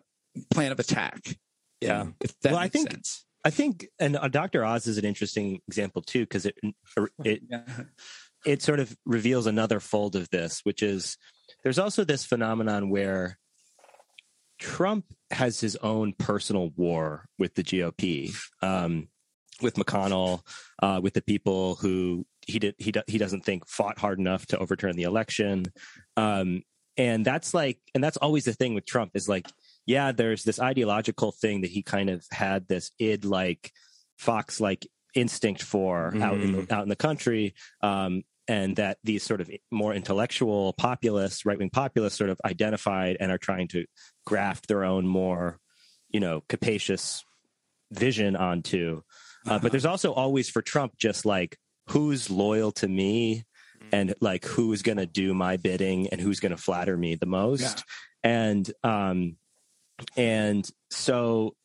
plan 0.52 0.72
of 0.72 0.80
attack. 0.80 1.38
Yeah, 1.82 2.08
if 2.20 2.38
that 2.42 2.54
well, 2.54 2.62
I 2.62 2.68
think 2.68 2.92
sense. 2.92 3.26
I 3.46 3.52
think, 3.52 3.88
and 4.00 4.18
uh, 4.18 4.28
Dr. 4.28 4.66
Oz 4.66 4.86
is 4.86 4.98
an 4.98 5.06
interesting 5.06 5.62
example 5.68 6.02
too, 6.02 6.22
because 6.22 6.46
it 6.46 6.56
it 7.24 7.42
yeah 7.50 7.64
it 8.46 8.62
sort 8.62 8.80
of 8.80 8.96
reveals 9.06 9.48
another 9.48 9.80
fold 9.80 10.16
of 10.16 10.30
this, 10.30 10.62
which 10.64 10.82
is 10.82 11.18
there's 11.64 11.80
also 11.80 12.04
this 12.04 12.26
phenomenon 12.26 12.90
where 12.90 13.38
Trump 14.60 15.06
has 15.32 15.60
his 15.60 15.76
own 15.78 16.14
personal 16.14 16.72
war 16.76 17.26
with 17.38 17.56
the 17.56 17.64
GOP, 17.64 18.36
um, 18.62 19.08
with 19.62 19.76
McConnell, 19.76 20.42
uh, 20.82 21.00
with 21.02 21.14
the 21.14 21.22
people 21.22 21.76
who 21.76 22.26
he 22.46 22.60
did 22.60 22.76
he 22.78 22.94
he 23.08 23.18
doesn't 23.18 23.46
think 23.46 23.68
fought 23.68 24.00
hard 24.00 24.20
enough 24.20 24.46
to 24.48 24.58
overturn 24.58 24.96
the 24.96 25.04
election, 25.04 25.66
um, 26.18 26.64
and 26.98 27.26
that's 27.26 27.54
like 27.54 27.80
and 27.96 28.04
that's 28.04 28.18
always 28.18 28.46
the 28.46 28.54
thing 28.54 28.74
with 28.74 28.86
Trump 28.86 29.12
is 29.16 29.30
like 29.30 29.48
yeah, 29.86 30.12
there's 30.12 30.44
this 30.44 30.60
ideological 30.60 31.32
thing 31.32 31.62
that 31.62 31.72
he 31.72 31.82
kind 31.82 32.12
of 32.12 32.24
had 32.32 32.68
this 32.68 32.92
id 33.00 33.26
like 33.26 33.72
fox 34.20 34.62
like 34.62 34.86
instinct 35.16 35.64
for 35.64 36.12
mm. 36.14 36.22
out 36.22 36.40
in 36.40 36.52
the, 36.52 36.62
mm. 36.62 36.72
out 36.72 36.84
in 36.84 36.90
the 36.90 36.96
country 36.96 37.56
um, 37.82 38.22
and 38.48 38.76
that 38.76 38.98
these 39.04 39.24
sort 39.24 39.42
of 39.42 39.50
more 39.72 39.94
intellectual 39.94 40.74
populists, 40.74 41.46
right 41.46 41.58
wing 41.58 41.70
populists, 41.70 42.18
sort 42.18 42.30
of 42.30 42.40
identified 42.46 43.18
and 43.20 43.32
are 43.32 43.38
trying 43.38 43.68
to 43.68 43.86
graft 44.30 44.68
their 44.68 44.84
own 44.84 45.08
more, 45.08 45.60
you 46.10 46.20
know, 46.20 46.44
capacious 46.48 47.26
vision 47.92 48.36
onto. 48.36 49.02
Uh, 49.46 49.50
uh-huh. 49.50 49.60
But 49.64 49.72
there's 49.72 49.88
also 49.88 50.14
always 50.14 50.50
for 50.50 50.62
Trump 50.62 50.94
just 50.98 51.26
like 51.26 51.58
who's 51.88 52.30
loyal 52.30 52.72
to 52.74 52.88
me 52.88 53.44
mm-hmm. 53.80 53.88
and 53.92 54.14
like 54.22 54.46
who's 54.46 54.84
going 54.84 55.00
to 55.00 55.08
do 55.08 55.34
my 55.34 55.58
bidding 55.58 56.10
and 56.10 56.22
who's 56.22 56.40
going 56.40 56.52
to 56.52 56.62
flatter 56.62 56.96
me 56.96 57.16
the 57.16 57.26
most. 57.26 57.62
Yeah. 58.24 58.32
And 58.32 58.72
um 58.84 59.38
and 60.16 60.70
so 60.92 61.56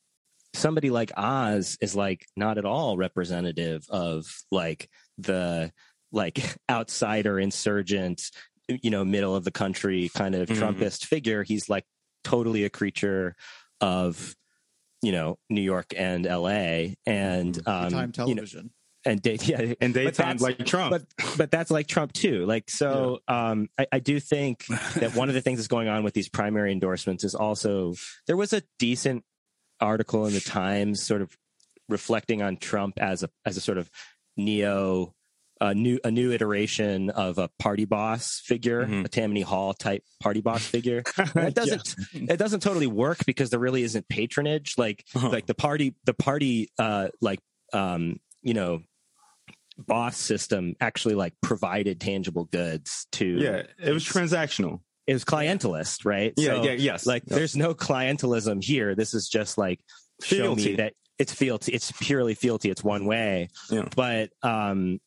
somebody 0.55 0.89
like 0.89 1.13
Oz 1.17 1.77
is 1.83 1.95
like 1.95 2.27
not 2.35 2.57
at 2.57 2.65
all 2.65 2.97
representative 2.97 3.85
of 3.91 4.25
like 4.51 4.89
the 5.19 5.71
like 6.13 6.43
outsider 6.71 7.39
insurgent, 7.39 8.31
you 8.69 8.91
know, 8.91 9.05
middle 9.05 9.37
of 9.37 9.45
the 9.45 9.51
country 9.51 10.11
kind 10.15 10.35
of 10.35 10.49
mm-hmm. 10.49 10.63
Trumpist 10.63 11.05
figure. 11.05 11.43
He's 11.43 11.69
like 11.69 11.85
totally 12.25 12.65
a 12.65 12.71
creature 12.71 13.37
of, 13.81 14.35
you 15.03 15.13
know, 15.13 15.39
New 15.49 15.61
York 15.61 15.95
and 15.97 16.27
L.A. 16.27 16.97
and 17.07 17.55
mm-hmm. 17.55 17.69
um, 17.69 17.91
time 17.91 18.13
television. 18.13 18.59
You 18.59 18.65
know, 18.65 18.71
and 19.07 19.21
day, 19.21 19.39
yeah, 19.43 19.75
and 19.81 19.95
daytime 19.95 20.39
like 20.39 20.65
Trump. 20.65 20.91
But 20.91 21.03
but 21.37 21.51
that's 21.51 21.71
like 21.71 21.87
Trump 21.87 22.13
too. 22.13 22.47
Like 22.47 22.71
so, 22.71 23.21
yeah. 23.29 23.51
um, 23.51 23.69
I, 23.79 23.87
I 23.93 23.99
do 23.99 24.21
think 24.21 24.67
that 24.97 25.15
one 25.15 25.29
of 25.29 25.35
the 25.35 25.41
things 25.41 25.59
that's 25.59 25.69
going 25.69 25.89
on 25.89 26.05
with 26.05 26.15
these 26.15 26.29
primary 26.29 26.73
endorsements 26.73 27.25
is 27.25 27.35
also 27.35 27.95
there 28.27 28.37
was 28.37 28.53
a 28.53 28.63
decent 28.79 29.25
article 29.81 30.27
in 30.27 30.35
the 30.35 30.41
Times, 30.41 31.03
sort 31.03 31.23
of 31.23 31.37
reflecting 31.89 32.43
on 32.43 32.57
Trump 32.57 32.99
as 32.99 33.23
a 33.23 33.31
as 33.45 33.57
a 33.57 33.61
sort 33.61 33.79
of 33.79 33.91
neo 34.37 35.15
a 35.65 35.75
new 35.75 35.99
a 36.05 36.11
new 36.11 36.31
iteration 36.33 37.11
of 37.11 37.39
a 37.39 37.49
party 37.59 37.85
boss 37.85 38.41
figure, 38.45 38.85
mm-hmm. 38.85 39.05
a 39.05 39.09
Tammany 39.09 39.41
Hall 39.41 39.73
type 39.73 40.05
party 40.21 40.41
boss 40.41 40.65
figure. 40.65 41.03
It 41.35 41.55
doesn't 41.55 41.95
yeah. 42.13 42.35
it 42.35 42.37
doesn't 42.37 42.61
totally 42.61 42.87
work 42.87 43.25
because 43.27 43.51
there 43.51 43.61
really 43.61 43.83
isn't 43.83 44.09
patronage. 44.09 44.75
Like 44.77 45.05
uh-huh. 45.15 45.31
like 45.31 45.47
the 45.47 45.55
party 45.55 45.95
the 46.05 46.15
party 46.15 46.71
uh 46.79 47.09
like 47.21 47.41
um 47.73 48.21
you 48.43 48.55
know 48.55 48.83
boss 49.79 50.17
system 50.17 50.77
actually 50.81 51.15
like 51.15 51.35
provided 51.41 52.01
tangible 52.01 52.45
goods 52.45 53.07
to 53.13 53.27
yeah 53.27 53.63
it 53.83 53.93
was 53.93 54.05
transactional 54.05 54.81
it 55.07 55.13
was 55.13 55.25
clientelist 55.25 56.05
right 56.05 56.33
yeah 56.37 56.55
so, 56.55 56.63
yeah 56.63 56.73
yes 56.73 57.07
like 57.07 57.25
there's 57.25 57.57
no 57.57 57.75
clientelism 57.75 58.63
here 58.63 58.95
this 58.95 59.15
is 59.15 59.29
just 59.29 59.59
like 59.59 59.81
show 60.23 60.55
me 60.55 60.77
that 60.77 60.93
it's 61.19 61.33
fealty 61.33 61.73
it's 61.73 61.91
purely 61.91 62.35
fealty 62.35 62.71
it's 62.71 62.85
one 62.85 63.05
way 63.05 63.49
yeah. 63.69 63.89
but 63.97 64.31
um 64.43 65.01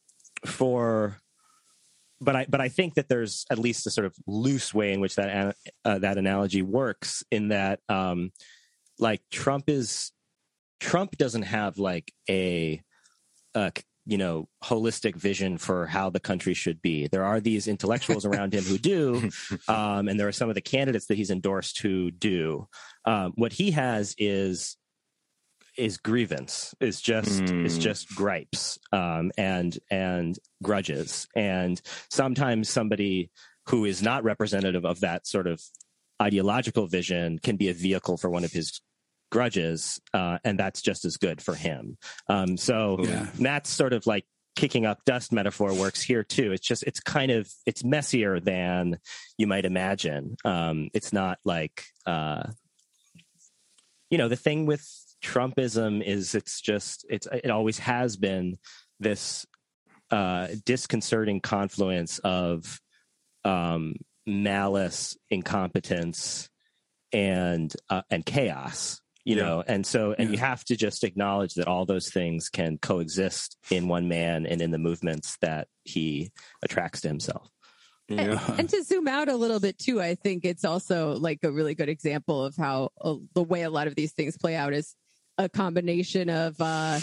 for 0.46 1.20
but 2.20 2.36
I 2.36 2.46
but 2.50 2.62
I 2.62 2.70
think 2.70 2.96
that 2.96 3.10
there's 3.10 3.46
at 3.52 3.60
least 3.60 3.86
a 3.86 3.92
sort 3.92 4.06
of 4.06 4.16
loose 4.26 4.74
way 4.74 4.92
in 4.92 5.00
which 5.00 5.16
that 5.16 5.56
uh, 5.86 6.00
that 6.00 6.18
analogy 6.18 6.62
works 6.62 7.24
in 7.32 7.50
that 7.50 7.80
um 7.90 8.32
like 9.00 9.22
Trump 9.32 9.70
is 9.70 10.12
Trump 10.80 11.18
doesn't 11.18 11.44
have 11.44 11.78
like 11.78 12.14
a, 12.30 12.82
a 13.56 13.72
you 14.06 14.18
know 14.18 14.48
holistic 14.64 15.16
vision 15.16 15.58
for 15.58 15.86
how 15.86 16.10
the 16.10 16.20
country 16.20 16.54
should 16.54 16.82
be. 16.82 17.08
There 17.08 17.24
are 17.24 17.40
these 17.40 17.68
intellectuals 17.68 18.26
around 18.26 18.54
him 18.54 18.64
who 18.64 18.78
do, 18.78 19.30
um, 19.68 20.08
and 20.08 20.20
there 20.20 20.28
are 20.28 20.34
some 20.34 20.50
of 20.50 20.56
the 20.56 20.62
candidates 20.62 21.08
that 21.08 21.18
he's 21.18 21.32
endorsed 21.32 21.82
who 21.82 22.12
do. 22.12 22.68
Um, 23.06 23.34
what 23.36 23.54
he 23.54 23.72
has 23.72 24.16
is 24.18 24.78
is 25.78 25.98
grievance 25.98 26.74
is 26.80 27.00
just 27.00 27.44
mm. 27.44 27.66
is 27.66 27.76
hmm. 27.76 27.82
just 27.82 28.16
gripes 28.16 28.80
um, 28.92 29.32
and 29.38 29.78
and 29.90 30.38
grudges 30.64 31.28
and 31.36 31.82
sometimes 32.10 32.70
somebody 32.70 33.30
who 33.68 33.86
is 33.86 34.02
not 34.02 34.24
representative 34.24 34.86
of 34.86 35.02
that 35.02 35.28
sort 35.28 35.48
of 35.48 35.62
ideological 36.22 36.88
vision 36.88 37.38
can 37.40 37.58
be 37.58 37.70
a 37.70 37.74
vehicle 37.74 38.18
for 38.18 38.30
one 38.30 38.44
of 38.44 38.52
his 38.52 38.82
grudges 39.32 40.00
uh, 40.14 40.40
and 40.44 40.58
that's 40.58 40.82
just 40.82 41.06
as 41.06 41.18
good 41.18 41.42
for 41.42 41.54
him 41.54 41.98
um, 42.30 42.58
so 42.58 42.98
yeah. 43.02 43.28
that's 43.40 43.70
sort 43.70 43.94
of 43.94 44.08
like 44.08 44.26
kicking 44.56 44.88
up 44.88 45.06
dust 45.06 45.32
metaphor 45.32 45.72
works 45.76 46.02
here 46.02 46.24
too 46.24 46.52
it's 46.52 46.66
just 46.66 46.82
it's 46.84 47.00
kind 47.00 47.30
of 47.30 47.48
it's 47.68 47.84
messier 47.84 48.40
than 48.40 48.98
you 49.38 49.46
might 49.46 49.66
imagine 49.66 50.36
um, 50.46 50.90
it's 50.96 51.14
not 51.14 51.38
like 51.46 51.84
uh, 52.08 52.42
you 54.10 54.18
know 54.18 54.28
the 54.28 54.36
thing 54.36 54.66
with 54.66 54.84
Trumpism 55.28 56.02
is 56.02 56.36
it's 56.36 56.62
just 56.62 57.06
it's 57.10 57.28
it 57.32 57.52
always 57.52 57.80
has 57.80 58.16
been 58.16 58.58
this 59.00 59.46
uh, 60.10 60.48
disconcerting 60.66 61.42
confluence 61.42 62.20
of 62.20 62.80
um, 63.44 63.96
malice, 64.26 65.18
incompetence, 65.30 66.50
and 67.12 67.74
uh, 67.90 68.04
and 68.10 68.26
chaos. 68.26 69.02
You 69.26 69.36
yeah. 69.36 69.44
know, 69.44 69.64
and 69.68 69.86
so 69.86 70.16
and 70.18 70.30
yeah. 70.30 70.34
you 70.34 70.38
have 70.38 70.64
to 70.66 70.78
just 70.78 71.04
acknowledge 71.04 71.56
that 71.56 71.68
all 71.68 71.86
those 71.86 72.10
things 72.10 72.48
can 72.48 72.78
coexist 72.78 73.58
in 73.70 73.90
one 73.90 74.08
man 74.08 74.46
and 74.46 74.62
in 74.62 74.72
the 74.72 74.78
movements 74.78 75.38
that 75.42 75.68
he 75.84 76.32
attracts 76.64 77.02
to 77.02 77.10
himself. 77.10 77.50
Yeah. 78.08 78.40
And, 78.48 78.60
and, 78.62 78.70
to 78.70 78.84
zoom 78.84 79.10
out 79.10 79.28
a 79.28 79.36
little 79.36 79.60
bit 79.60 79.78
too, 79.78 80.02
I 80.02 80.16
think 80.16 80.46
it's 80.46 80.64
also 80.64 81.18
like 81.18 81.40
a 81.44 81.52
really 81.52 81.76
good 81.76 81.90
example 81.90 82.46
of 82.46 82.56
how 82.56 82.92
uh, 83.02 83.16
the 83.34 83.44
way 83.44 83.64
a 83.64 83.70
lot 83.70 83.88
of 83.88 83.96
these 83.96 84.14
things 84.14 84.38
play 84.38 84.56
out 84.56 84.74
is 84.74 84.96
a 85.38 85.50
combination 85.50 86.30
of 86.30 86.60
uh 86.60 87.00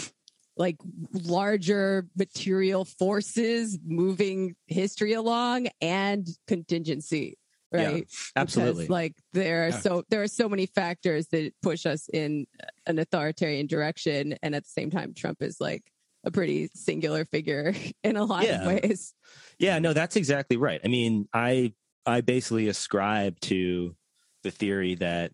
like 0.57 0.77
larger 1.11 2.07
material 2.17 2.85
forces 2.85 3.77
moving 3.85 4.55
history 4.67 5.13
along 5.13 5.67
and 5.81 6.27
contingency 6.47 7.37
right 7.71 7.97
yeah, 7.97 8.41
absolutely 8.41 8.83
because, 8.83 8.89
like 8.89 9.13
there 9.33 9.65
are 9.65 9.69
yeah. 9.69 9.79
so 9.79 10.03
there 10.09 10.21
are 10.21 10.27
so 10.27 10.47
many 10.47 10.65
factors 10.65 11.27
that 11.27 11.51
push 11.61 11.85
us 11.85 12.07
in 12.13 12.45
an 12.85 12.99
authoritarian 12.99 13.67
direction 13.67 14.35
and 14.43 14.55
at 14.55 14.63
the 14.63 14.69
same 14.69 14.89
time 14.89 15.13
trump 15.13 15.41
is 15.41 15.57
like 15.59 15.83
a 16.23 16.31
pretty 16.31 16.69
singular 16.73 17.25
figure 17.25 17.73
in 18.03 18.15
a 18.15 18.23
lot 18.23 18.45
yeah. 18.45 18.61
of 18.61 18.67
ways 18.67 19.13
yeah 19.59 19.79
no 19.79 19.93
that's 19.93 20.15
exactly 20.15 20.57
right 20.57 20.81
i 20.85 20.87
mean 20.87 21.27
i 21.33 21.73
i 22.05 22.21
basically 22.21 22.67
ascribe 22.67 23.39
to 23.41 23.95
the 24.43 24.51
theory 24.51 24.95
that 24.95 25.31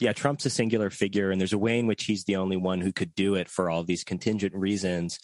yeah, 0.00 0.12
Trump's 0.12 0.46
a 0.46 0.50
singular 0.50 0.90
figure, 0.90 1.30
and 1.30 1.40
there's 1.40 1.52
a 1.52 1.58
way 1.58 1.78
in 1.78 1.86
which 1.86 2.04
he's 2.04 2.24
the 2.24 2.36
only 2.36 2.56
one 2.56 2.80
who 2.80 2.92
could 2.92 3.14
do 3.14 3.34
it 3.34 3.48
for 3.48 3.70
all 3.70 3.84
these 3.84 4.04
contingent 4.04 4.54
reasons. 4.54 5.18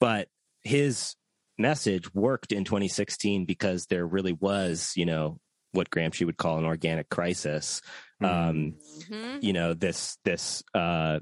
But 0.00 0.28
his 0.62 1.14
message 1.56 2.12
worked 2.14 2.52
in 2.52 2.64
2016 2.64 3.44
because 3.44 3.86
there 3.86 4.06
really 4.06 4.32
was, 4.32 4.92
you 4.96 5.04
know, 5.04 5.40
what 5.72 5.90
Gramsci 5.90 6.24
would 6.24 6.36
call 6.36 6.58
an 6.58 6.64
organic 6.64 7.08
crisis. 7.08 7.80
Um, 8.20 8.74
Mhm. 9.08 9.42
you 9.42 9.52
know, 9.52 9.74
this 9.74 10.18
this 10.24 10.62
uh, 10.74 11.20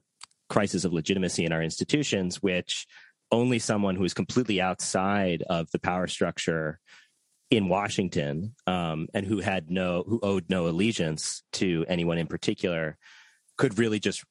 crisis 0.48 0.84
of 0.84 0.92
legitimacy 0.92 1.44
in 1.44 1.52
our 1.52 1.62
institutions, 1.62 2.42
which 2.42 2.86
only 3.32 3.58
someone 3.58 3.96
who 3.96 4.04
is 4.04 4.14
completely 4.14 4.60
outside 4.60 5.42
of 5.50 5.68
the 5.72 5.78
power 5.78 6.06
structure 6.06 6.78
in 7.50 7.68
Washington 7.68 8.54
um, 8.66 9.08
and 9.14 9.24
who 9.26 9.38
had 9.38 9.70
no 9.70 10.02
who 10.06 10.18
owed 10.22 10.46
no 10.48 10.66
allegiance 10.66 11.42
to 11.52 11.84
anyone 11.88 12.18
in 12.18 12.26
particular 12.26 12.96
could 13.56 13.78
really 13.78 14.00
just 14.00 14.24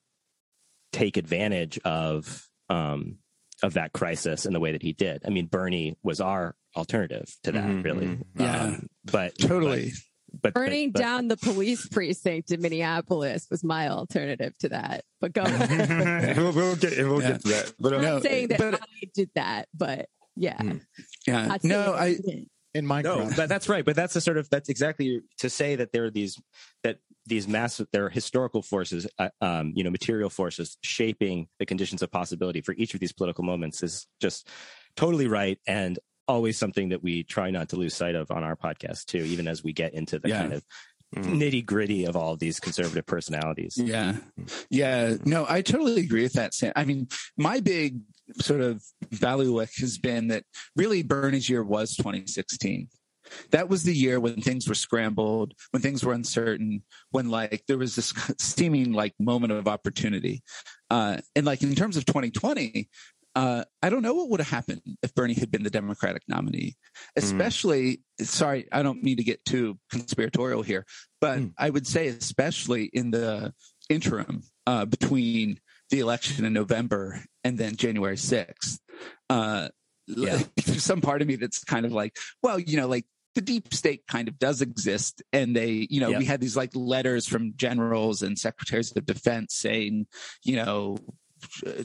take 0.91 1.17
advantage 1.17 1.79
of 1.85 2.47
um, 2.69 3.17
of 3.63 3.73
that 3.75 3.93
crisis 3.93 4.45
in 4.45 4.53
the 4.53 4.59
way 4.59 4.71
that 4.73 4.81
he 4.81 4.91
did. 4.93 5.23
I 5.25 5.29
mean, 5.29 5.45
Bernie 5.45 5.97
was 6.03 6.19
our 6.19 6.55
alternative 6.75 7.33
to 7.43 7.53
that, 7.53 7.63
Mhm, 7.63 7.83
really. 7.83 8.05
mhm. 8.07 8.23
Yeah. 8.37 8.63
Um, 8.63 8.89
but 9.05 9.37
Totally. 9.37 9.93
But, 10.33 10.41
but 10.41 10.53
Burning 10.55 10.91
but- 10.91 10.99
down 11.01 11.29
the 11.29 11.37
police 11.37 11.87
precinct 11.87 12.51
in 12.51 12.61
Minneapolis 12.61 13.47
was 13.49 13.63
my 13.63 13.87
alternative 13.87 14.57
to 14.59 14.69
that. 14.69 15.05
But 15.21 15.31
go 15.31 15.43
on. 15.43 15.51
we'll, 16.35 16.51
we'll 16.51 16.75
get 16.75 16.97
we'll 16.97 17.21
Yeah. 17.21 17.31
get 17.31 17.41
to 17.43 17.47
that. 17.47 17.73
But 17.79 17.93
uh, 17.93 17.95
I'm 17.95 18.01
No, 18.01 18.13
not 18.15 18.23
saying 18.23 18.47
that 18.49 18.57
but- 18.59 18.81
I 18.81 19.05
did 19.13 19.29
that, 19.35 19.69
but 19.73 20.09
yeah. 20.35 20.61
Hmm. 20.61 20.77
Yeah. 21.25 21.47
Not 21.47 21.61
saying 21.61 21.69
No, 21.71 21.93
I 21.93 22.15
didn't. 22.15 22.49
In 22.75 22.85
Minecraft. 22.85 23.03
No, 23.03 23.29
that, 23.31 23.49
that's 23.49 23.67
right. 23.69 23.83
But 23.85 23.95
that's 23.95 24.13
the 24.13 24.21
sort 24.21 24.37
of 24.37 24.49
that's 24.49 24.69
exactly 24.69 25.21
to 25.39 25.49
say 25.49 25.75
that 25.77 25.91
there 25.91 26.05
are 26.05 26.11
these 26.11 26.39
that 26.83 26.97
these 27.25 27.47
massive 27.47 27.87
there 27.91 28.05
are 28.05 28.09
historical 28.09 28.61
forces, 28.61 29.07
uh, 29.17 29.29
um, 29.41 29.73
you 29.75 29.83
know, 29.83 29.89
material 29.89 30.29
forces 30.29 30.77
shaping 30.83 31.47
the 31.59 31.65
conditions 31.65 32.01
of 32.03 32.11
possibility 32.11 32.61
for 32.61 32.73
each 32.77 32.93
of 32.93 32.99
these 32.99 33.13
political 33.13 33.43
moments 33.43 33.81
is 33.81 34.05
just 34.21 34.47
totally 34.95 35.27
right 35.27 35.57
and 35.65 35.97
always 36.27 36.57
something 36.57 36.89
that 36.89 37.01
we 37.03 37.23
try 37.23 37.49
not 37.51 37.69
to 37.69 37.75
lose 37.77 37.93
sight 37.93 38.15
of 38.15 38.29
on 38.31 38.43
our 38.43 38.55
podcast 38.55 39.05
too, 39.05 39.19
even 39.19 39.47
as 39.47 39.63
we 39.63 39.73
get 39.73 39.93
into 39.93 40.19
the 40.19 40.29
Yeah. 40.29 40.41
kind 40.41 40.53
of 40.53 40.65
Mhm. 41.15 41.37
nitty 41.39 41.65
gritty 41.65 42.05
of 42.05 42.15
all 42.15 42.33
of 42.33 42.39
these 42.39 42.59
conservative 42.59 43.05
personalities. 43.05 43.77
Yeah. 43.77 44.17
Yeah. 44.69 45.15
No, 45.23 45.45
I 45.47 45.61
totally 45.61 46.01
agree 46.01 46.23
with 46.23 46.33
that, 46.33 46.53
Sam. 46.53 46.73
I 46.75 46.83
mean, 46.83 47.07
my 47.37 47.59
big 47.59 47.99
sort 48.39 48.61
of 48.61 48.83
bailiwick 49.19 49.71
has 49.77 49.97
been 49.97 50.27
that 50.29 50.43
really 50.75 51.03
Bernie's 51.03 51.49
year 51.49 51.63
was 51.63 51.95
2016. 51.95 52.87
That 53.51 53.69
was 53.69 53.83
the 53.83 53.95
year 53.95 54.19
when 54.19 54.39
things 54.41 54.67
were 54.67 54.75
scrambled, 54.75 55.53
when 55.71 55.81
things 55.81 56.03
were 56.03 56.13
uncertain, 56.13 56.83
when 57.09 57.29
like 57.29 57.63
there 57.67 57.77
was 57.77 57.95
this 57.95 58.13
seeming 58.39 58.93
like 58.93 59.13
moment 59.19 59.51
of 59.51 59.67
opportunity. 59.67 60.43
Uh, 60.89 61.17
and 61.35 61.45
like 61.45 61.63
in 61.63 61.73
terms 61.73 61.97
of 61.97 62.05
2020, 62.05 62.87
uh, 63.35 63.65
I 63.81 63.89
don't 63.89 64.01
know 64.01 64.13
what 64.13 64.29
would 64.29 64.39
have 64.39 64.49
happened 64.49 64.81
if 65.03 65.13
Bernie 65.13 65.33
had 65.33 65.51
been 65.51 65.63
the 65.63 65.69
Democratic 65.69 66.23
nominee. 66.27 66.77
Especially, 67.17 68.01
sorry, 68.21 68.67
I 68.71 68.81
don't 68.81 69.03
mean 69.03 69.17
to 69.17 69.23
get 69.23 69.43
too 69.43 69.77
conspiratorial 69.91 70.61
here, 70.61 70.85
but 71.19 71.39
Mm. 71.39 71.53
I 71.57 71.69
would 71.69 71.85
say, 71.85 72.07
especially 72.07 72.85
in 72.93 73.11
the 73.11 73.53
interim 73.89 74.43
uh, 74.65 74.85
between 74.85 75.59
the 75.89 75.99
election 75.99 76.45
in 76.45 76.53
November 76.53 77.23
and 77.43 77.57
then 77.57 77.75
January 77.75 78.15
6th. 78.17 78.79
Uh, 79.29 79.69
Yeah. 80.07 80.41
There's 80.65 80.83
some 80.83 81.01
part 81.01 81.21
of 81.21 81.27
me 81.27 81.35
that's 81.35 81.63
kind 81.63 81.85
of 81.85 81.91
like, 81.91 82.15
well, 82.43 82.59
you 82.59 82.77
know, 82.77 82.87
like 82.87 83.05
the 83.35 83.41
deep 83.41 83.73
state 83.73 84.03
kind 84.07 84.27
of 84.27 84.39
does 84.39 84.61
exist. 84.61 85.21
And 85.33 85.55
they, 85.55 85.87
you 85.89 85.99
know, 85.99 86.09
Yep. 86.09 86.19
we 86.19 86.25
had 86.25 86.41
these 86.41 86.55
like 86.55 86.71
letters 86.75 87.27
from 87.27 87.53
generals 87.55 88.21
and 88.21 88.37
secretaries 88.39 88.95
of 88.95 89.05
defense 89.05 89.55
saying, 89.55 90.07
you 90.43 90.55
know, 90.57 90.97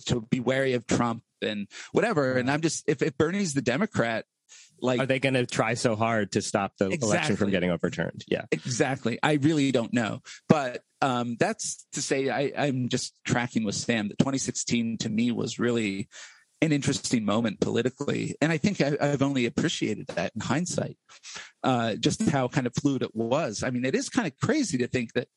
to 0.06 0.20
be 0.30 0.40
wary 0.40 0.74
of 0.74 0.86
Trump 0.86 1.22
and 1.42 1.66
whatever. 1.92 2.34
And 2.34 2.50
I'm 2.50 2.60
just, 2.60 2.84
if, 2.86 3.02
if 3.02 3.16
Bernie's 3.18 3.54
the 3.54 3.62
Democrat, 3.62 4.24
like 4.82 5.00
Are 5.00 5.06
they 5.06 5.18
going 5.18 5.34
to 5.34 5.46
try 5.46 5.74
so 5.74 5.96
hard 5.96 6.32
to 6.32 6.42
stop 6.42 6.72
the 6.78 6.88
election 6.88 7.36
from 7.36 7.50
getting 7.50 7.70
overturned? 7.70 8.24
Yeah. 8.28 8.44
Exactly. 8.52 9.18
I 9.22 9.34
really 9.34 9.72
don't 9.72 9.92
know. 9.92 10.20
But 10.48 10.82
um, 11.02 11.36
that's 11.38 11.86
to 11.92 12.02
say, 12.02 12.28
I, 12.28 12.52
I'm 12.56 12.88
just 12.88 13.18
tracking 13.24 13.64
with 13.64 13.74
Sam 13.74 14.08
that 14.08 14.18
2016 14.18 14.98
to 14.98 15.08
me 15.08 15.32
was 15.32 15.58
really 15.58 16.08
an 16.62 16.72
interesting 16.72 17.24
moment 17.24 17.60
politically. 17.60 18.36
And 18.40 18.52
I 18.52 18.58
think 18.58 18.80
I, 18.80 18.96
I've 19.00 19.22
only 19.22 19.46
appreciated 19.46 20.08
that 20.08 20.32
in 20.34 20.42
hindsight, 20.42 20.96
uh, 21.62 21.94
just 21.94 22.22
how 22.28 22.48
kind 22.48 22.66
of 22.66 22.74
fluid 22.74 23.02
it 23.02 23.14
was. 23.14 23.62
I 23.62 23.70
mean, 23.70 23.84
it 23.84 23.94
is 23.94 24.08
kind 24.08 24.26
of 24.26 24.36
crazy 24.38 24.78
to 24.78 24.86
think 24.86 25.14
that 25.14 25.28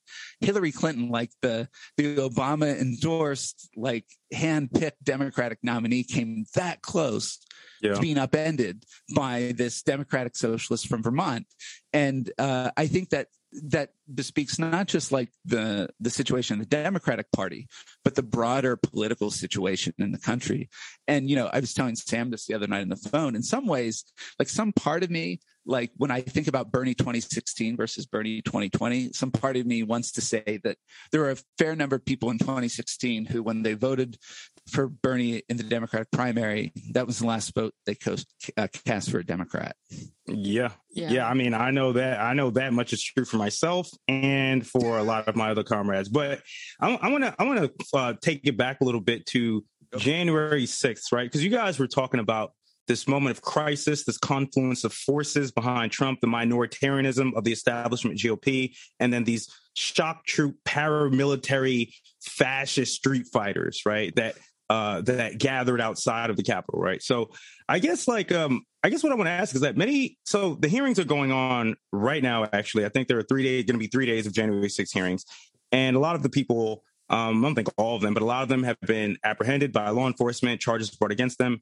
Hillary 0.41 0.71
Clinton, 0.71 1.09
like 1.09 1.31
the, 1.41 1.69
the 1.97 2.17
Obama 2.17 2.77
endorsed, 2.79 3.69
like 3.75 4.05
hand 4.33 4.71
picked 4.71 5.03
Democratic 5.03 5.59
nominee, 5.63 6.03
came 6.03 6.45
that 6.55 6.81
close 6.81 7.39
yeah. 7.81 7.99
being 7.99 8.17
upended 8.17 8.83
by 9.15 9.53
this 9.55 9.81
democratic 9.81 10.35
socialist 10.35 10.87
from 10.87 11.03
Vermont. 11.03 11.45
And 11.93 12.31
uh, 12.37 12.71
I 12.75 12.87
think 12.87 13.09
that 13.09 13.27
that 13.63 13.91
bespeaks 14.13 14.59
not 14.59 14.87
just 14.87 15.11
like 15.11 15.29
the 15.45 15.89
the 15.99 16.09
situation 16.09 16.55
in 16.55 16.59
the 16.59 16.65
Democratic 16.65 17.31
Party, 17.31 17.67
but 18.03 18.15
the 18.15 18.23
broader 18.23 18.75
political 18.75 19.31
situation 19.31 19.93
in 19.97 20.11
the 20.11 20.19
country. 20.19 20.69
And 21.07 21.29
you 21.29 21.35
know, 21.35 21.49
I 21.51 21.59
was 21.59 21.73
telling 21.73 21.95
Sam 21.95 22.29
this 22.29 22.45
the 22.45 22.53
other 22.53 22.67
night 22.67 22.81
on 22.81 22.89
the 22.89 22.95
phone. 22.95 23.35
In 23.35 23.43
some 23.43 23.67
ways, 23.67 24.05
like 24.39 24.49
some 24.49 24.73
part 24.73 25.03
of 25.03 25.09
me, 25.09 25.39
like 25.65 25.91
when 25.97 26.11
I 26.11 26.21
think 26.21 26.47
about 26.47 26.71
Bernie 26.71 26.93
2016 26.93 27.77
versus 27.77 28.05
Bernie 28.05 28.41
2020, 28.41 29.13
some 29.13 29.31
part 29.31 29.55
of 29.55 29.65
me 29.65 29.83
wants 29.83 30.11
to 30.13 30.21
say 30.21 30.59
that 30.63 30.77
there 31.11 31.21
were 31.21 31.31
a 31.31 31.37
fair 31.57 31.75
number 31.75 31.95
of 31.95 32.05
people 32.05 32.29
in 32.31 32.37
2016 32.37 33.25
who, 33.25 33.43
when 33.43 33.63
they 33.63 33.73
voted 33.73 34.17
for 34.67 34.87
Bernie 34.87 35.43
in 35.49 35.57
the 35.57 35.63
Democratic 35.63 36.11
primary, 36.11 36.71
that 36.91 37.05
was 37.05 37.19
the 37.19 37.27
last 37.27 37.53
vote 37.53 37.73
they 37.85 37.95
coast, 37.95 38.27
uh, 38.57 38.67
cast 38.85 39.11
for 39.11 39.19
a 39.19 39.25
Democrat. 39.25 39.75
Yeah. 40.25 40.71
yeah, 40.89 41.27
I 41.27 41.33
mean, 41.33 41.53
I 41.53 41.71
know 41.71 41.93
that 41.93 42.19
I 42.19 42.33
know 42.33 42.49
that 42.51 42.73
much 42.73 42.93
is 42.93 43.03
true 43.03 43.25
for 43.25 43.37
myself 43.37 43.89
and 44.07 44.65
for 44.65 44.97
a 44.97 45.03
lot 45.03 45.27
of 45.27 45.35
my 45.35 45.51
other 45.51 45.63
comrades. 45.63 46.09
But 46.09 46.41
I 46.79 47.09
want 47.09 47.23
to 47.23 47.35
I 47.37 47.43
want 47.43 47.59
to 47.59 47.97
uh, 47.97 48.13
take 48.21 48.41
it 48.45 48.57
back 48.57 48.81
a 48.81 48.85
little 48.85 49.01
bit 49.01 49.25
to 49.27 49.63
January 49.97 50.65
sixth, 50.65 51.11
right? 51.11 51.25
Because 51.25 51.43
you 51.43 51.49
guys 51.49 51.77
were 51.77 51.87
talking 51.87 52.19
about 52.19 52.53
this 52.87 53.07
moment 53.07 53.37
of 53.37 53.41
crisis, 53.41 54.03
this 54.03 54.17
confluence 54.17 54.83
of 54.83 54.93
forces 54.93 55.51
behind 55.51 55.91
Trump, 55.91 56.19
the 56.19 56.27
minoritarianism 56.27 57.33
of 57.35 57.43
the 57.43 57.51
establishment 57.51 58.19
GOP, 58.19 58.75
and 58.99 59.13
then 59.13 59.23
these 59.23 59.49
shock 59.75 60.25
troop 60.25 60.55
paramilitary 60.65 61.93
fascist 62.21 62.95
street 62.95 63.27
fighters, 63.31 63.81
right? 63.85 64.13
That 64.15 64.35
uh, 64.73 65.01
that 65.01 65.37
gathered 65.37 65.79
outside 65.79 66.31
of 66.31 66.35
the 66.35 66.41
Capitol, 66.41 66.81
right? 66.81 66.99
So 66.99 67.29
I 67.69 67.77
guess 67.77 68.07
like 68.07 68.31
um 68.31 68.63
I 68.83 68.89
guess 68.89 69.03
what 69.03 69.11
I 69.11 69.15
want 69.15 69.27
to 69.27 69.31
ask 69.31 69.53
is 69.53 69.61
that 69.61 69.77
many 69.77 70.17
so 70.25 70.55
the 70.55 70.67
hearings 70.67 70.97
are 70.97 71.03
going 71.03 71.31
on 71.31 71.75
right 71.91 72.23
now. 72.23 72.49
Actually, 72.51 72.83
I 72.85 72.89
think 72.89 73.07
there 73.07 73.19
are 73.19 73.23
three 73.23 73.43
days 73.43 73.65
going 73.65 73.75
to 73.75 73.79
be 73.79 73.85
three 73.85 74.07
days 74.07 74.25
of 74.25 74.33
January 74.33 74.69
6 74.69 74.91
hearings, 74.91 75.25
and 75.71 75.95
a 75.95 75.99
lot 75.99 76.15
of 76.15 76.23
the 76.23 76.29
people. 76.29 76.83
Um, 77.09 77.45
I 77.45 77.47
don't 77.47 77.53
think 77.53 77.67
all 77.77 77.95
of 77.95 78.01
them, 78.01 78.15
but 78.15 78.23
a 78.23 78.25
lot 78.25 78.41
of 78.41 78.49
them 78.49 78.63
have 78.63 78.79
been 78.81 79.17
apprehended 79.23 79.71
by 79.71 79.89
law 79.89 80.07
enforcement, 80.07 80.59
charges 80.59 80.89
brought 80.89 81.11
against 81.11 81.37
them. 81.37 81.61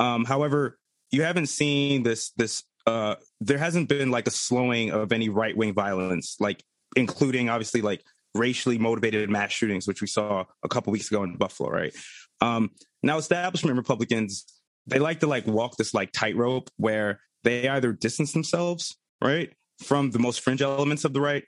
Um, 0.00 0.24
however, 0.24 0.78
you 1.10 1.24
haven't 1.24 1.48
seen 1.48 2.04
this. 2.04 2.30
This 2.38 2.62
uh, 2.86 3.16
there 3.38 3.58
hasn't 3.58 3.90
been 3.90 4.10
like 4.10 4.26
a 4.26 4.30
slowing 4.30 4.92
of 4.92 5.12
any 5.12 5.28
right 5.28 5.54
wing 5.54 5.74
violence, 5.74 6.36
like 6.40 6.64
including 6.96 7.50
obviously 7.50 7.82
like 7.82 8.02
racially 8.34 8.78
motivated 8.78 9.28
mass 9.28 9.52
shootings, 9.52 9.86
which 9.86 10.00
we 10.00 10.06
saw 10.06 10.44
a 10.62 10.68
couple 10.68 10.90
weeks 10.90 11.10
ago 11.10 11.22
in 11.22 11.36
Buffalo, 11.36 11.68
right? 11.68 11.94
Um, 12.40 12.70
now, 13.02 13.18
establishment 13.18 13.76
Republicans 13.76 14.44
they 14.86 14.98
like 15.00 15.20
to 15.20 15.26
like 15.26 15.46
walk 15.46 15.76
this 15.76 15.92
like 15.94 16.12
tightrope 16.12 16.70
where 16.76 17.20
they 17.42 17.68
either 17.68 17.92
distance 17.92 18.32
themselves 18.32 18.96
right 19.20 19.50
from 19.82 20.10
the 20.12 20.18
most 20.18 20.40
fringe 20.40 20.62
elements 20.62 21.04
of 21.04 21.12
the 21.12 21.20
right, 21.20 21.44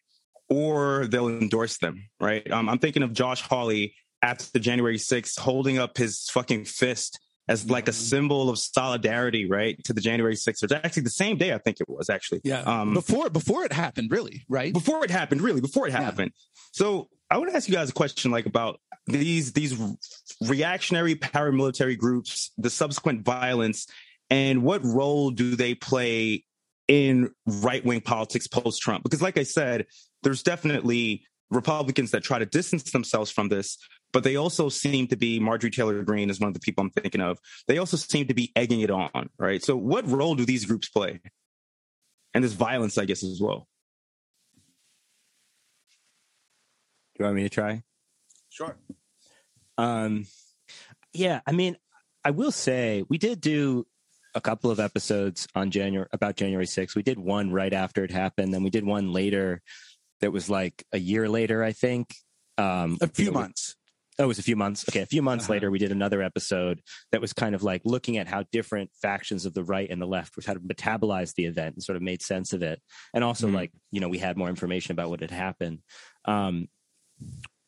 or 0.48 1.06
they'll 1.06 1.28
endorse 1.28 1.78
them, 1.78 2.08
right? 2.20 2.48
Um, 2.50 2.68
I'm 2.68 2.78
thinking 2.78 3.02
of 3.02 3.12
Josh 3.12 3.40
Hawley 3.42 3.94
after 4.22 4.58
January 4.58 4.98
6th 4.98 5.38
holding 5.38 5.78
up 5.78 5.96
his 5.96 6.28
fucking 6.30 6.64
fist 6.64 7.18
as 7.48 7.70
like 7.70 7.88
a 7.88 7.92
symbol 7.92 8.50
of 8.50 8.58
solidarity, 8.58 9.48
right, 9.48 9.82
to 9.84 9.92
the 9.92 10.00
January 10.00 10.34
6th. 10.34 10.62
It's 10.62 10.72
actually 10.72 11.04
the 11.04 11.10
same 11.10 11.38
day, 11.38 11.54
I 11.54 11.58
think 11.58 11.80
it 11.80 11.88
was 11.88 12.10
actually. 12.10 12.40
Yeah. 12.44 12.60
Um, 12.62 12.92
before 12.92 13.30
before 13.30 13.64
it 13.64 13.72
happened, 13.72 14.10
really, 14.10 14.44
right? 14.48 14.72
before 14.72 15.04
it 15.04 15.10
happened, 15.10 15.40
really, 15.40 15.60
before 15.60 15.86
it 15.86 15.92
Yeah. 15.92 16.02
happened. 16.02 16.32
So 16.72 17.08
I 17.30 17.38
want 17.38 17.50
to 17.50 17.56
ask 17.56 17.68
you 17.68 17.74
guys 17.74 17.90
a 17.90 17.94
question, 17.94 18.30
like 18.30 18.46
about 18.46 18.80
these 19.06 19.52
these 19.52 19.78
reactionary 20.40 21.14
paramilitary 21.14 21.96
groups, 21.96 22.52
the 22.56 22.70
subsequent 22.70 23.24
violence, 23.24 23.86
and 24.30 24.62
what 24.62 24.84
role 24.84 25.30
do 25.30 25.56
they 25.56 25.74
play 25.74 26.44
in 26.86 27.30
right 27.46 27.84
wing 27.84 28.00
politics 28.00 28.46
post 28.46 28.80
Trump? 28.80 29.02
Because, 29.02 29.22
like 29.22 29.38
I 29.38 29.42
said, 29.42 29.86
there's 30.22 30.42
definitely 30.42 31.24
Republicans 31.50 32.10
that 32.10 32.22
try 32.22 32.38
to 32.38 32.46
distance 32.46 32.90
themselves 32.90 33.30
from 33.30 33.48
this, 33.48 33.78
but 34.12 34.24
they 34.24 34.36
also 34.36 34.68
seem 34.68 35.06
to 35.08 35.16
be 35.16 35.38
Marjorie 35.38 35.70
Taylor 35.70 36.02
Greene 36.02 36.30
is 36.30 36.40
one 36.40 36.48
of 36.48 36.54
the 36.54 36.60
people 36.60 36.82
I'm 36.82 36.90
thinking 36.90 37.20
of. 37.20 37.38
They 37.66 37.78
also 37.78 37.96
seem 37.96 38.26
to 38.28 38.34
be 38.34 38.52
egging 38.56 38.80
it 38.80 38.90
on, 38.90 39.30
right? 39.38 39.62
So, 39.62 39.76
what 39.76 40.08
role 40.08 40.34
do 40.34 40.44
these 40.44 40.64
groups 40.64 40.88
play? 40.88 41.20
And 42.34 42.44
this 42.44 42.52
violence, 42.52 42.98
I 42.98 43.04
guess, 43.04 43.22
as 43.22 43.40
well. 43.40 43.66
You 47.18 47.24
want 47.24 47.36
me 47.36 47.42
to 47.42 47.48
try? 47.48 47.82
Sure. 48.50 48.76
Um, 49.76 50.26
yeah, 51.12 51.40
I 51.46 51.52
mean, 51.52 51.76
I 52.24 52.30
will 52.30 52.52
say 52.52 53.04
we 53.08 53.18
did 53.18 53.40
do 53.40 53.86
a 54.34 54.40
couple 54.40 54.70
of 54.70 54.78
episodes 54.80 55.48
on 55.54 55.70
January 55.70 56.08
about 56.12 56.36
January 56.36 56.66
6th. 56.66 56.94
We 56.94 57.02
did 57.02 57.18
one 57.18 57.50
right 57.50 57.72
after 57.72 58.04
it 58.04 58.10
happened, 58.10 58.52
then 58.52 58.62
we 58.62 58.70
did 58.70 58.84
one 58.84 59.12
later 59.12 59.62
that 60.20 60.32
was 60.32 60.50
like 60.50 60.84
a 60.92 60.98
year 60.98 61.28
later, 61.28 61.62
I 61.62 61.72
think. 61.72 62.14
Um, 62.56 62.98
A 63.00 63.06
few 63.08 63.26
you 63.26 63.30
know, 63.30 63.40
months. 63.40 63.76
Oh, 64.20 64.24
it 64.24 64.26
was 64.26 64.40
a 64.40 64.42
few 64.42 64.56
months. 64.56 64.84
Okay, 64.88 65.00
a 65.02 65.06
few 65.06 65.22
months 65.22 65.44
Uh-huh. 65.44 65.52
later, 65.54 65.70
we 65.70 65.78
did 65.78 65.92
another 65.92 66.22
episode 66.22 66.82
that 67.12 67.20
was 67.20 67.32
kind 67.32 67.54
of 67.54 67.62
like 67.62 67.82
looking 67.84 68.16
at 68.16 68.26
how 68.26 68.44
different 68.50 68.90
factions 69.00 69.46
of 69.46 69.54
the 69.54 69.62
right 69.62 69.88
and 69.88 70.02
the 70.02 70.06
left 70.06 70.36
which 70.36 70.46
to 70.46 70.56
metabolize 70.56 71.34
the 71.34 71.44
event 71.44 71.76
and 71.76 71.84
sort 71.84 71.94
of 71.94 72.02
made 72.02 72.20
sense 72.20 72.52
of 72.52 72.60
it, 72.62 72.82
and 73.14 73.22
also 73.22 73.46
Mhm. 73.46 73.54
like 73.54 73.72
you 73.92 74.00
know 74.00 74.08
we 74.08 74.18
had 74.18 74.36
more 74.36 74.48
information 74.48 74.90
about 74.90 75.08
what 75.08 75.20
had 75.20 75.30
happened. 75.30 75.78
Um, 76.24 76.66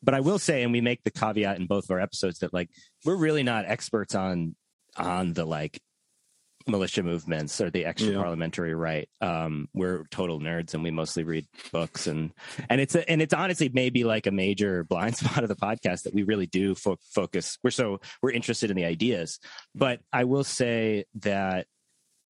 but 0.03 0.13
I 0.13 0.19
will 0.19 0.39
say, 0.39 0.63
and 0.63 0.71
we 0.71 0.81
make 0.81 1.03
the 1.03 1.11
caveat 1.11 1.57
in 1.59 1.67
both 1.67 1.85
of 1.85 1.91
our 1.91 1.99
episodes 1.99 2.39
that 2.39 2.53
like 2.53 2.69
we're 3.05 3.15
really 3.15 3.43
not 3.43 3.65
experts 3.65 4.15
on 4.15 4.55
on 4.97 5.33
the 5.33 5.45
like 5.45 5.79
militia 6.67 7.01
movements 7.01 7.59
or 7.59 7.71
the 7.71 7.85
extra 7.85 8.11
Yeah. 8.13 8.19
parliamentary 8.19 8.75
right. 8.75 9.09
Um, 9.19 9.67
we're 9.73 10.05
total 10.11 10.39
nerds 10.39 10.73
and 10.75 10.83
we 10.83 10.91
mostly 10.91 11.23
read 11.23 11.47
books 11.71 12.05
and 12.07 12.31
and 12.69 12.79
it's 12.79 12.93
a, 12.93 13.09
and 13.09 13.19
it's 13.21 13.33
honestly 13.33 13.69
maybe 13.73 14.03
like 14.03 14.27
a 14.27 14.31
major 14.31 14.83
blind 14.89 15.17
spot 15.17 15.41
of 15.43 15.49
the 15.49 15.55
podcast 15.55 16.03
that 16.03 16.13
we 16.13 16.23
really 16.23 16.45
do 16.47 16.75
fo- 16.75 16.99
focus. 17.01 17.57
We're 17.63 17.71
so 17.71 17.99
we're 18.21 18.31
interested 18.31 18.69
in 18.69 18.75
the 18.77 18.85
ideas, 18.85 19.39
but 19.73 20.01
I 20.13 20.25
will 20.25 20.43
say 20.43 21.05
that 21.21 21.67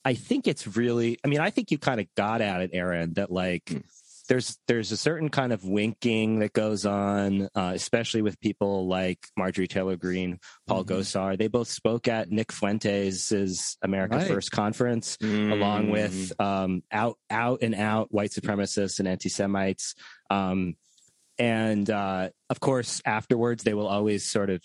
I 0.03 0.15
think 0.15 0.47
it's 0.47 0.65
really. 0.75 1.19
I 1.23 1.27
mean, 1.27 1.41
I 1.41 1.51
think 1.51 1.69
you 1.69 1.77
kind 1.77 1.99
of 1.99 2.07
got 2.17 2.41
at 2.41 2.61
it, 2.61 2.71
Aaron. 2.73 3.13
That 3.13 3.31
like. 3.31 3.65
Mm. 3.65 3.83
There's 4.31 4.57
there's 4.69 4.93
a 4.93 4.97
certain 4.97 5.27
kind 5.27 5.51
of 5.51 5.65
winking 5.65 6.39
that 6.39 6.53
goes 6.53 6.85
on, 6.85 7.49
uh, 7.53 7.73
especially 7.75 8.21
with 8.21 8.39
people 8.39 8.87
like 8.87 9.19
Marjorie 9.35 9.67
Taylor 9.67 9.97
Greene, 9.97 10.39
Paul 10.67 10.85
Mhm. 10.85 10.87
Gosar. 10.99 11.37
They 11.37 11.49
both 11.49 11.67
spoke 11.67 12.07
at 12.07 12.31
Nick 12.31 12.53
Fuentes' 12.53 13.75
America 13.81 14.15
Right. 14.15 14.27
First 14.29 14.51
conference 14.51 15.17
along 15.21 15.87
Mm. 15.87 15.91
with 15.91 16.39
um, 16.39 16.81
out 16.93 17.17
out 17.29 17.59
and 17.61 17.75
out 17.75 18.13
white 18.13 18.31
supremacists 18.31 18.99
and 18.99 19.07
anti 19.09 19.27
Semites. 19.27 19.95
Um, 20.29 20.77
and 21.37 21.89
uh, 21.89 22.29
of 22.49 22.61
course, 22.61 23.01
afterwards, 23.03 23.63
they 23.65 23.73
will 23.73 23.87
always 23.87 24.25
sort 24.31 24.49
of 24.49 24.63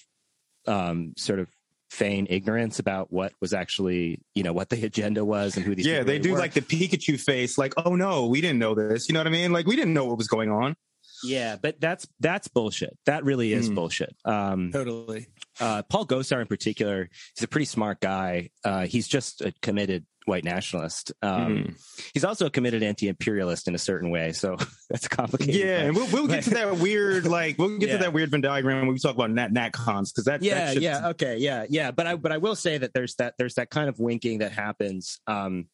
um, 0.69 1.15
sort 1.17 1.41
of 1.41 1.49
feign 1.91 2.27
ignorance 2.29 2.79
about 2.79 3.13
what 3.13 3.33
was 3.41 3.53
actually, 3.53 4.21
you 4.35 4.43
know, 4.43 4.53
what 4.53 4.69
the 4.69 4.85
agenda 4.85 5.25
was 5.25 5.57
and 5.57 5.65
who 5.65 5.75
these 5.75 5.87
yeah, 5.87 6.03
they 6.03 6.13
really 6.13 6.19
do 6.19 6.33
were. 6.33 6.39
like 6.39 6.53
the 6.53 6.61
Pikachu 6.61 7.19
face, 7.21 7.57
like, 7.59 7.75
oh 7.85 7.95
no, 7.95 8.27
we 8.27 8.41
didn't 8.41 8.59
know 8.59 8.75
this. 8.75 9.09
You 9.09 9.13
know 9.13 9.21
what 9.21 9.27
I 9.27 9.31
mean? 9.31 9.53
Like, 9.53 9.67
we 9.67 9.77
didn't 9.77 9.95
know 9.95 10.05
what 10.05 10.19
was 10.19 10.29
going 10.29 10.51
on. 10.51 10.77
Yeah, 11.25 11.57
but 11.61 11.81
that's 11.81 12.07
that's 12.21 12.49
bullshit. 12.49 12.97
That 13.07 13.25
really 13.25 13.53
is 13.53 13.71
Mm. 13.71 13.75
bullshit. 13.75 14.15
Um, 14.25 14.71
Totally. 14.73 15.27
uh, 15.61 15.83
Paul 15.83 16.07
Gosar 16.07 16.41
in 16.41 16.47
particular, 16.47 17.09
he's 17.35 17.43
a 17.45 17.49
pretty 17.49 17.65
smart 17.67 18.01
guy. 18.01 18.51
Uh, 18.65 18.87
he's 18.87 19.09
just 19.09 19.41
a 19.41 19.53
committed 19.63 20.05
white 20.27 20.43
nationalist. 20.45 21.13
Um, 21.23 21.57
Mm. 21.57 22.11
He's 22.13 22.25
also 22.25 22.47
a 22.47 22.51
committed 22.51 22.83
anti-imperialist 22.83 23.69
in 23.69 23.77
a 23.77 23.79
certain 23.79 24.11
way, 24.11 24.33
so 24.33 24.57
that's 24.91 25.07
complicated. 25.07 25.55
Yeah, 25.55 25.83
and 25.83 25.95
we'll, 25.97 26.09
we'll 26.09 26.27
get 26.27 26.43
to 26.45 26.51
that 26.55 26.79
weird, 26.79 27.27
like, 27.27 27.59
we'll 27.59 27.79
get 27.79 27.89
Yeah. 27.89 27.99
to 27.99 28.03
that 28.05 28.13
weird 28.13 28.31
Venn 28.33 28.41
diagram 28.41 28.79
when 28.87 28.93
we 28.93 28.99
talk 28.99 29.15
about 29.15 29.31
Nat 29.31 29.53
Nat 29.53 29.71
cons 29.73 30.13
because 30.13 30.25
that, 30.25 30.43
yeah, 30.43 30.75
that 30.75 30.81
yeah, 30.83 31.09
okay, 31.11 31.37
yeah, 31.39 31.65
yeah. 31.69 31.93
But 31.93 32.07
I 32.09 32.17
but 32.17 32.33
I 32.33 32.39
will 32.39 32.57
say 32.57 32.77
that 32.79 32.93
there's 32.93 33.15
that 33.17 33.35
there's 33.39 33.55
that 33.55 33.71
kind 33.71 33.89
of 33.89 34.01
winking 34.01 34.39
that 34.39 34.51
happens. 34.53 35.21
Um, 35.29 35.69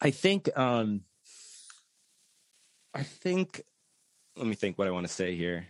I 0.00 0.10
think 0.12 0.48
um, 0.56 1.00
I 2.94 3.02
think. 3.02 3.62
Let 4.36 4.46
me 4.46 4.54
think 4.54 4.78
what 4.78 4.88
I 4.88 4.90
want 4.90 5.06
to 5.06 5.12
say 5.12 5.34
here. 5.36 5.66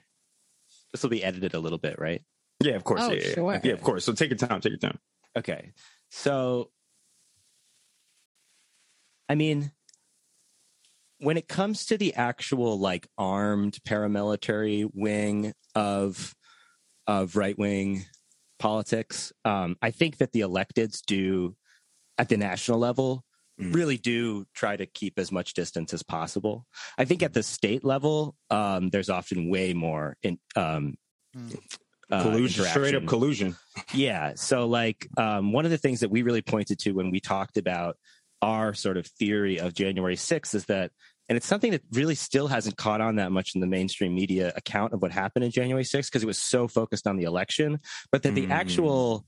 This 0.92 1.02
will 1.02 1.10
be 1.10 1.24
edited 1.24 1.54
a 1.54 1.58
little 1.58 1.78
bit, 1.78 1.98
right? 1.98 2.22
yeah, 2.60 2.74
of 2.74 2.84
course, 2.84 3.00
Oh, 3.02 3.10
yeah, 3.12 3.22
yeah, 3.26 3.34
sure. 3.34 3.60
yeah, 3.64 3.72
of 3.72 3.82
course. 3.82 4.04
So 4.04 4.12
take 4.12 4.30
your 4.30 4.36
time, 4.36 4.60
take 4.60 4.70
your 4.70 4.78
time. 4.78 4.98
Okay. 5.36 5.72
So, 6.10 6.70
I 9.28 9.34
mean, 9.34 9.72
when 11.18 11.36
it 11.36 11.48
comes 11.48 11.86
to 11.86 11.96
the 11.98 12.14
actual 12.14 12.78
like 12.78 13.08
armed 13.18 13.78
paramilitary 13.86 14.88
wing 14.94 15.52
of 15.74 16.34
of 17.06 17.34
right 17.34 17.58
wing 17.58 18.04
politics, 18.58 19.32
um, 19.44 19.76
I 19.82 19.90
think 19.90 20.18
that 20.18 20.32
the 20.32 20.40
electeds 20.40 21.00
do 21.04 21.56
at 22.18 22.28
the 22.28 22.36
national 22.36 22.78
level. 22.78 23.24
Really 23.59 23.96
do 23.98 24.44
try 24.55 24.76
to 24.76 24.86
keep 24.86 25.18
as 25.18 25.30
much 25.30 25.55
distance 25.55 25.92
as 25.92 26.03
possible. 26.03 26.66
I 26.98 27.05
think 27.05 27.22
at 27.22 27.32
the 27.34 27.42
state 27.42 27.84
level, 27.84 28.34
um, 28.50 28.90
there's 28.90 29.11
often 29.11 29.48
way 29.50 29.72
more 29.74 30.16
in 30.22 30.38
um, 30.57 30.96
Mm. 31.36 31.59
uh, 32.11 32.22
collusion, 32.22 32.64
straight 32.66 32.94
up 32.94 33.07
collusion. 33.07 33.57
Yeah. 33.94 34.34
So, 34.34 34.66
like, 34.66 35.09
um, 35.16 35.50
one 35.53 35.64
of 35.64 35.70
the 35.70 35.78
things 35.78 36.00
that 36.00 36.11
we 36.11 36.20
really 36.20 36.42
pointed 36.42 36.78
to 36.80 36.92
when 36.92 37.11
we 37.11 37.20
talked 37.20 37.57
about 37.57 37.96
our 38.42 38.74
sort 38.74 38.98
of 38.98 39.07
theory 39.07 39.59
of 39.59 39.72
January 39.72 40.16
6th 40.16 40.55
is 40.55 40.66
that, 40.66 40.90
and 41.30 41.36
it's 41.36 41.46
something 41.46 41.70
that 41.70 41.80
really 41.92 42.14
still 42.16 42.48
hasn't 42.48 42.76
caught 42.76 43.00
on 43.00 43.16
that 43.16 43.32
much 43.32 43.55
in 43.55 43.62
the 43.62 43.66
mainstream 43.66 44.14
media 44.14 44.53
account 44.57 44.92
of 44.92 45.00
what 45.00 45.11
happened 45.11 45.44
in 45.44 45.50
January 45.50 45.84
6th 45.84 46.11
because 46.11 46.22
it 46.22 46.26
was 46.26 46.36
so 46.38 46.68
focused 46.68 47.07
on 47.07 47.16
the 47.16 47.24
election, 47.24 47.78
but 48.11 48.22
that 48.24 48.34
the 48.34 48.46
Mm. 48.46 48.50
actual 48.50 49.24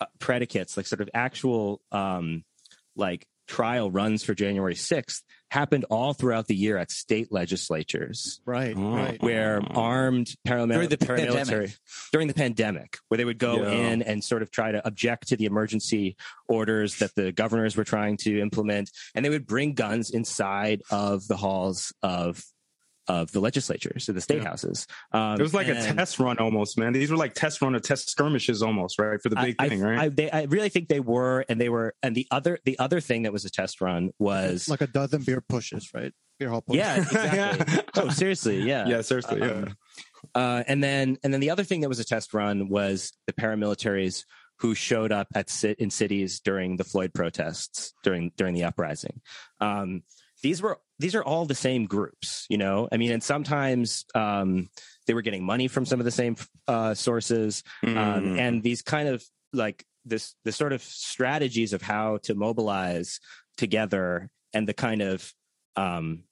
uh, 0.00 0.06
predicates, 0.18 0.76
like 0.76 0.86
sort 0.86 1.00
of 1.00 1.08
actual, 1.14 1.80
um, 1.92 2.44
like, 2.94 3.26
trial 3.48 3.90
runs 3.90 4.22
for 4.22 4.34
January 4.34 4.74
6th 4.74 5.22
happened 5.50 5.86
all 5.88 6.12
throughout 6.12 6.46
the 6.46 6.54
year 6.54 6.76
at 6.76 6.90
state 6.90 7.32
legislatures 7.32 8.40
Right, 8.44 8.74
Oh. 8.76 8.94
right. 8.94 9.22
where 9.22 9.62
armed 9.70 10.28
paramil- 10.46 10.74
During 10.74 10.88
the 10.90 10.96
paramilitary 10.98 11.36
pandemic. 11.46 11.70
during 12.12 12.28
the 12.28 12.34
pandemic, 12.34 12.98
where 13.08 13.16
they 13.18 13.24
would 13.24 13.38
go 13.38 13.62
Yeah. 13.62 13.70
in 13.72 14.02
and 14.02 14.22
sort 14.22 14.42
of 14.42 14.50
try 14.50 14.72
to 14.72 14.86
object 14.86 15.28
to 15.28 15.36
the 15.36 15.46
emergency 15.46 16.16
orders 16.48 16.98
that 16.98 17.14
the 17.14 17.32
governors 17.32 17.76
were 17.76 17.84
trying 17.84 18.18
to 18.18 18.38
implement, 18.40 18.90
and 19.14 19.24
they 19.24 19.30
would 19.30 19.46
bring 19.46 19.72
guns 19.74 20.10
inside 20.10 20.82
of 20.90 21.26
the 21.28 21.36
halls 21.38 21.92
of 22.02 22.42
of 23.08 23.32
the 23.32 23.40
legislatures, 23.40 24.08
of 24.08 24.14
the 24.14 24.20
state 24.20 24.42
Yeah. 24.42 24.48
houses. 24.50 24.86
Um, 25.12 25.34
It 25.34 25.42
was 25.42 25.54
like 25.54 25.68
a 25.68 25.74
test 25.74 26.18
run 26.18 26.38
almost, 26.38 26.78
man. 26.78 26.92
These 26.92 27.10
were 27.10 27.16
like 27.16 27.34
test 27.34 27.60
run 27.62 27.74
or 27.74 27.80
test 27.80 28.10
skirmishes 28.10 28.62
almost, 28.62 28.98
right? 28.98 29.20
For 29.22 29.28
the 29.30 29.36
big 29.36 29.56
I, 29.58 29.68
thing, 29.68 29.82
I, 29.84 29.88
right? 29.88 29.98
I, 30.00 30.08
they, 30.10 30.30
I 30.30 30.42
really 30.44 30.68
think 30.68 30.88
they 30.88 31.00
were, 31.00 31.44
and 31.48 31.60
they 31.60 31.68
were, 31.68 31.94
and 32.02 32.14
the 32.14 32.26
other 32.30 32.58
the 32.64 32.78
other 32.78 33.00
thing 33.00 33.22
that 33.22 33.32
was 33.32 33.44
a 33.44 33.50
test 33.50 33.80
run 33.80 34.10
was 34.18 34.68
like 34.68 34.82
a 34.82 34.86
dozen 34.86 35.22
beer 35.22 35.40
pushes, 35.40 35.90
right? 35.94 36.12
Beer 36.38 36.50
Hall 36.50 36.62
Putsches. 36.62 36.76
yeah, 36.76 36.96
exactly. 37.02 37.74
Yeah. 37.74 37.82
oh, 37.96 38.08
seriously, 38.10 38.62
yeah, 38.62 38.86
yeah, 38.92 39.00
seriously, 39.00 39.40
yeah. 39.40 39.46
Um, 39.50 39.76
Uh, 40.34 40.62
and 40.66 40.82
then 40.82 41.16
and 41.22 41.32
then 41.32 41.40
the 41.40 41.50
other 41.50 41.64
thing 41.64 41.80
that 41.80 41.88
was 41.88 42.00
a 42.00 42.04
test 42.04 42.34
run 42.34 42.68
was 42.68 43.12
the 43.26 43.32
paramilitaries 43.32 44.24
who 44.60 44.74
showed 44.74 45.12
up 45.12 45.28
at 45.36 45.48
sit 45.48 45.78
in 45.78 45.88
cities 45.90 46.40
during 46.40 46.76
the 46.76 46.84
Floyd 46.84 47.14
protests 47.14 47.92
during 48.02 48.32
during 48.36 48.54
the 48.54 48.64
uprising. 48.64 49.20
Um, 49.60 50.02
these 50.42 50.60
were 50.62 50.78
these 50.98 51.14
are 51.14 51.22
all 51.24 51.44
the 51.46 51.54
same 51.54 51.86
groups, 51.86 52.46
you 52.48 52.58
know. 52.58 52.88
I 52.90 52.96
mean, 52.96 53.12
and 53.12 53.22
sometimes 53.22 54.04
um, 54.14 54.68
they 55.06 55.14
were 55.14 55.22
getting 55.22 55.44
money 55.44 55.68
from 55.68 55.84
some 55.84 56.00
of 56.00 56.04
the 56.04 56.10
same 56.10 56.36
uh, 56.66 56.94
sources, 56.94 57.62
um, 57.82 57.94
Mm. 57.94 58.38
and 58.38 58.62
these 58.62 58.82
kind 58.82 59.08
of 59.08 59.24
like 59.52 59.84
this 60.04 60.34
the 60.44 60.52
sort 60.52 60.72
of 60.72 60.82
strategies 60.82 61.72
of 61.72 61.82
how 61.82 62.18
to 62.24 62.34
mobilize 62.34 63.20
together 63.56 64.30
and 64.54 64.66
the 64.68 64.74
kind 64.74 65.02
of 65.02 65.32
um, 65.76 66.24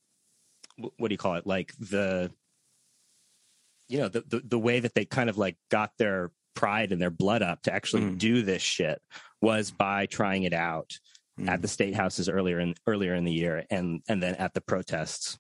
what 0.77 1.09
do 1.09 1.13
you 1.15 1.19
call 1.19 1.35
it 1.35 1.47
like 1.47 1.73
the 1.79 2.31
you 3.89 3.99
know 3.99 4.09
the, 4.09 4.23
the 4.27 4.41
the 4.45 4.59
way 4.59 4.81
that 4.81 4.95
they 4.95 5.05
kind 5.05 5.31
of 5.31 5.39
like 5.39 5.57
got 5.71 5.93
their 5.99 6.31
pride 6.55 6.91
and 6.93 7.01
their 7.01 7.11
blood 7.11 7.43
up 7.43 7.63
to 7.63 7.73
actually 7.73 8.03
Mm. 8.03 8.19
do 8.19 8.43
this 8.43 8.63
shit 8.63 9.01
was 9.43 9.71
by 9.71 10.07
trying 10.07 10.45
it 10.45 10.53
out 10.55 10.99
Mm. 11.39 11.49
at 11.51 11.61
the 11.61 11.69
state 11.69 11.95
houses 11.95 12.29
earlier 12.31 12.59
in 12.59 12.75
earlier 12.87 13.15
in 13.15 13.25
the 13.25 13.33
year 13.33 13.65
and 13.71 14.01
and 14.09 14.23
then 14.23 14.35
at 14.37 14.55
the 14.55 14.61
protests 14.63 15.39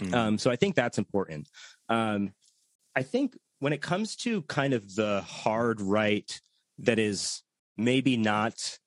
Mm. 0.00 0.14
um, 0.14 0.38
so 0.38 0.50
I 0.50 0.56
think 0.56 0.74
that's 0.74 0.96
important. 0.98 1.48
Um, 1.90 2.32
I 2.96 3.02
think 3.02 3.36
when 3.60 3.74
it 3.74 3.82
comes 3.82 4.16
to 4.16 4.40
kind 4.42 4.72
of 4.72 4.94
the 4.94 5.20
hard 5.20 5.82
right 5.82 6.40
that 6.78 6.98
is 6.98 7.42
maybe 7.76 8.16
not, 8.16 8.78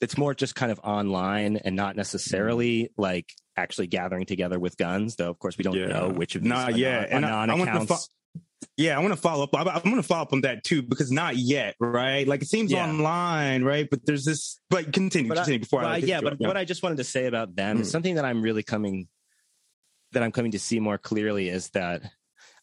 that's 0.00 0.16
more 0.16 0.32
just 0.34 0.54
kind 0.54 0.72
of 0.72 0.80
online 0.82 1.58
and 1.58 1.76
not 1.76 1.96
necessarily 1.96 2.88
like 2.96 3.30
actually 3.58 3.88
gathering 3.88 4.24
together 4.24 4.58
with 4.58 4.78
guns, 4.78 5.16
though, 5.16 5.28
of 5.30 5.38
course, 5.38 5.58
we 5.58 5.64
don't 5.64 5.74
Yeah. 5.76 5.86
know 5.88 6.08
which 6.08 6.34
of 6.34 6.42
these 6.42 6.48
Not 6.48 6.68
anon- 6.70 6.80
yet. 6.80 7.08
And 7.10 7.26
I- 7.26 7.44
I 7.44 7.46
want 7.54 7.64
to 7.70 7.82
accounts. 7.82 8.08
Yeah, 8.76 8.96
I 8.96 9.00
want 9.00 9.12
to 9.14 9.20
follow 9.20 9.44
up. 9.44 9.54
I- 9.54 9.62
I'm 9.74 9.82
going 9.82 9.96
to 9.96 10.02
follow 10.02 10.22
up 10.22 10.32
on 10.32 10.42
that 10.42 10.64
too 10.64 10.82
because 10.82 11.10
not 11.12 11.36
yet, 11.36 11.74
right? 11.80 12.26
Like 12.26 12.42
it 12.42 12.48
seems 12.48 12.70
Yeah. 12.72 12.88
online, 12.88 13.62
right? 13.64 13.88
But 13.90 14.06
there's 14.06 14.24
this. 14.24 14.60
But 14.70 14.92
continue, 14.92 15.28
But 15.28 15.38
I- 15.38 15.40
continue 15.42 15.60
before 15.60 15.80
Well, 15.80 15.90
I. 15.90 15.96
yeah, 15.98 16.20
but 16.20 16.38
what 16.40 16.56
I 16.56 16.64
just 16.64 16.82
wanted 16.82 16.98
to 16.98 17.04
say 17.04 17.26
about 17.26 17.54
them 17.56 17.80
is 17.80 17.88
Mm. 17.88 17.92
something 17.92 18.14
that 18.16 18.24
I'm 18.24 18.42
really 18.42 18.62
coming 18.62 19.08
that 20.12 20.22
I'm 20.22 20.30
coming 20.32 20.52
to 20.52 20.60
see 20.60 20.78
more 20.78 20.96
clearly 20.96 21.48
is 21.48 21.70
that 21.70 22.02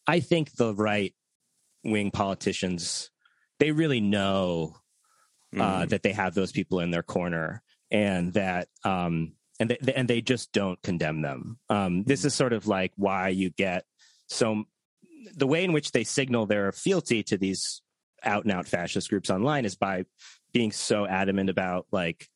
I 0.06 0.20
think 0.20 0.52
the 0.52 0.74
right 0.74 1.14
wing 1.84 2.10
politicians 2.10 3.10
they 3.58 3.72
really 3.72 4.00
know 4.00 4.76
Mm. 5.54 5.60
uh, 5.60 5.86
that 5.86 6.02
they 6.02 6.12
have 6.12 6.34
those 6.34 6.50
people 6.50 6.80
in 6.80 6.90
their 6.90 7.02
corner 7.02 7.62
and 7.90 8.32
that 8.32 8.68
um, 8.84 9.34
and 9.60 9.68
they, 9.70 9.92
and 9.94 10.08
they 10.08 10.22
just 10.22 10.50
don't 10.52 10.80
condemn 10.82 11.20
them. 11.20 11.58
Um, 11.68 12.04
this 12.04 12.24
is 12.24 12.34
sort 12.34 12.54
of 12.54 12.66
like 12.66 12.92
why 12.96 13.28
you 13.28 13.50
get 13.50 13.84
so 14.28 14.64
the 15.34 15.46
way 15.46 15.64
in 15.64 15.72
which 15.72 15.92
they 15.92 16.04
signal 16.04 16.46
their 16.46 16.72
fealty 16.72 17.22
to 17.24 17.36
these 17.38 17.82
out 18.24 18.44
and 18.44 18.52
out 18.52 18.66
fascist 18.68 19.08
groups 19.10 19.30
online 19.30 19.64
is 19.64 19.74
by 19.74 20.04
being 20.52 20.72
so 20.72 21.06
adamant 21.06 21.50
about 21.50 21.86
like 21.92 22.28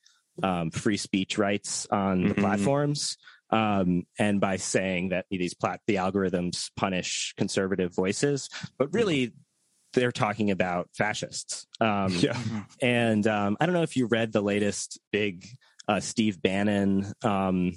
um, 0.43 0.71
free 0.71 0.97
speech 0.97 1.39
rights 1.39 1.87
on 1.91 2.29
the 2.29 2.35
Mhm. 2.35 2.41
platforms 2.41 3.17
um, 3.51 4.05
and 4.19 4.41
by 4.41 4.57
saying 4.57 5.11
that 5.11 5.27
these 5.31 5.55
plat 5.55 5.81
the 5.87 5.95
algorithms 5.97 6.71
punish 6.77 7.35
conservative 7.37 7.95
voices 7.95 8.49
but 8.79 8.93
really 8.93 9.33
they're 9.95 10.13
talking 10.13 10.51
about 10.51 10.89
fascists 10.93 11.67
um, 11.81 12.13
Yeah. 12.21 12.37
and 12.83 13.27
um, 13.27 13.57
I 13.61 13.67
don't 13.67 13.75
know 13.75 13.83
if 13.83 13.97
you 13.97 14.07
read 14.07 14.33
the 14.33 14.43
latest 14.43 14.99
big 15.13 15.47
uh, 15.89 16.01
Steve 16.01 16.43
Bannon 16.43 17.13
um, 17.23 17.73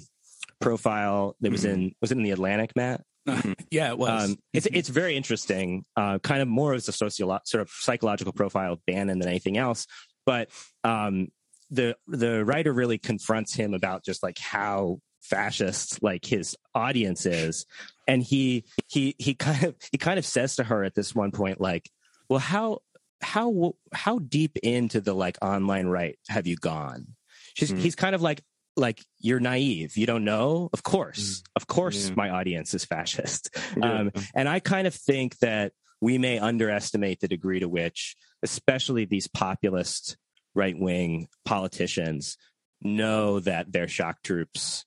profile 0.60 1.36
that 1.40 1.50
was 1.52 1.64
in 1.64 1.94
was 2.00 2.10
it 2.10 2.16
in 2.18 2.24
the 2.24 2.32
Atlantic, 2.32 2.74
Matt? 2.74 3.02
yeah, 3.70 3.90
it 3.90 3.98
was. 3.98 4.30
Um, 4.30 4.38
it's 4.52 4.66
it's 4.72 4.88
very 4.88 5.16
interesting. 5.16 5.84
Uh, 5.96 6.18
kind 6.18 6.42
of 6.42 6.48
more 6.48 6.74
as 6.74 6.88
a 6.88 6.92
sociolo- 6.92 7.40
sort 7.44 7.60
of 7.62 7.70
psychological 7.70 8.32
profile 8.32 8.72
of 8.72 8.84
Bannon 8.86 9.18
than 9.18 9.28
anything 9.28 9.58
else. 9.58 9.86
But 10.26 10.48
um, 10.84 11.28
the 11.70 11.96
the 12.06 12.44
writer 12.44 12.72
really 12.72 12.98
confronts 12.98 13.54
him 13.54 13.74
about 13.74 14.04
just 14.04 14.22
like 14.22 14.38
how 14.38 15.00
fascist 15.20 16.02
like 16.02 16.24
his 16.24 16.56
audience 16.74 17.26
is, 17.26 17.66
and 18.08 18.22
he 18.22 18.64
he 18.88 19.14
he 19.18 19.34
kind 19.34 19.64
of 19.64 19.74
he 19.92 19.98
kind 19.98 20.18
of 20.18 20.26
says 20.26 20.56
to 20.56 20.64
her 20.64 20.82
at 20.84 20.94
this 20.94 21.14
one 21.14 21.30
point 21.30 21.60
like, 21.60 21.90
well, 22.28 22.38
how 22.40 22.78
how 23.22 23.74
how 23.92 24.18
deep 24.18 24.56
into 24.62 25.00
the 25.00 25.14
like 25.14 25.36
online 25.42 25.86
right 25.86 26.18
have 26.28 26.46
you 26.46 26.56
gone? 26.56 27.06
She's 27.54 27.70
Mm. 27.70 27.78
he's 27.78 27.94
kind 27.94 28.14
of 28.14 28.22
like 28.22 28.42
like 28.76 29.04
you're 29.18 29.40
naive 29.40 29.96
you 29.96 30.06
don't 30.06 30.24
know 30.24 30.70
of 30.72 30.82
course 30.82 31.42
of 31.56 31.66
course 31.66 32.08
Yeah. 32.08 32.14
my 32.16 32.30
audience 32.30 32.72
is 32.74 32.84
fascist 32.92 33.50
Yeah. 33.76 33.92
um, 33.92 34.12
and 34.34 34.48
i 34.48 34.60
kind 34.60 34.86
of 34.86 34.94
think 34.94 35.38
that 35.38 35.72
we 36.00 36.16
may 36.18 36.38
underestimate 36.38 37.20
the 37.20 37.28
degree 37.28 37.60
to 37.60 37.68
which 37.68 38.16
especially 38.42 39.04
these 39.04 39.26
populist 39.28 40.16
right-wing 40.54 41.28
politicians 41.44 42.38
know 42.80 43.40
that 43.40 43.70
their 43.72 43.86
shock 43.88 44.22
troops 44.22 44.84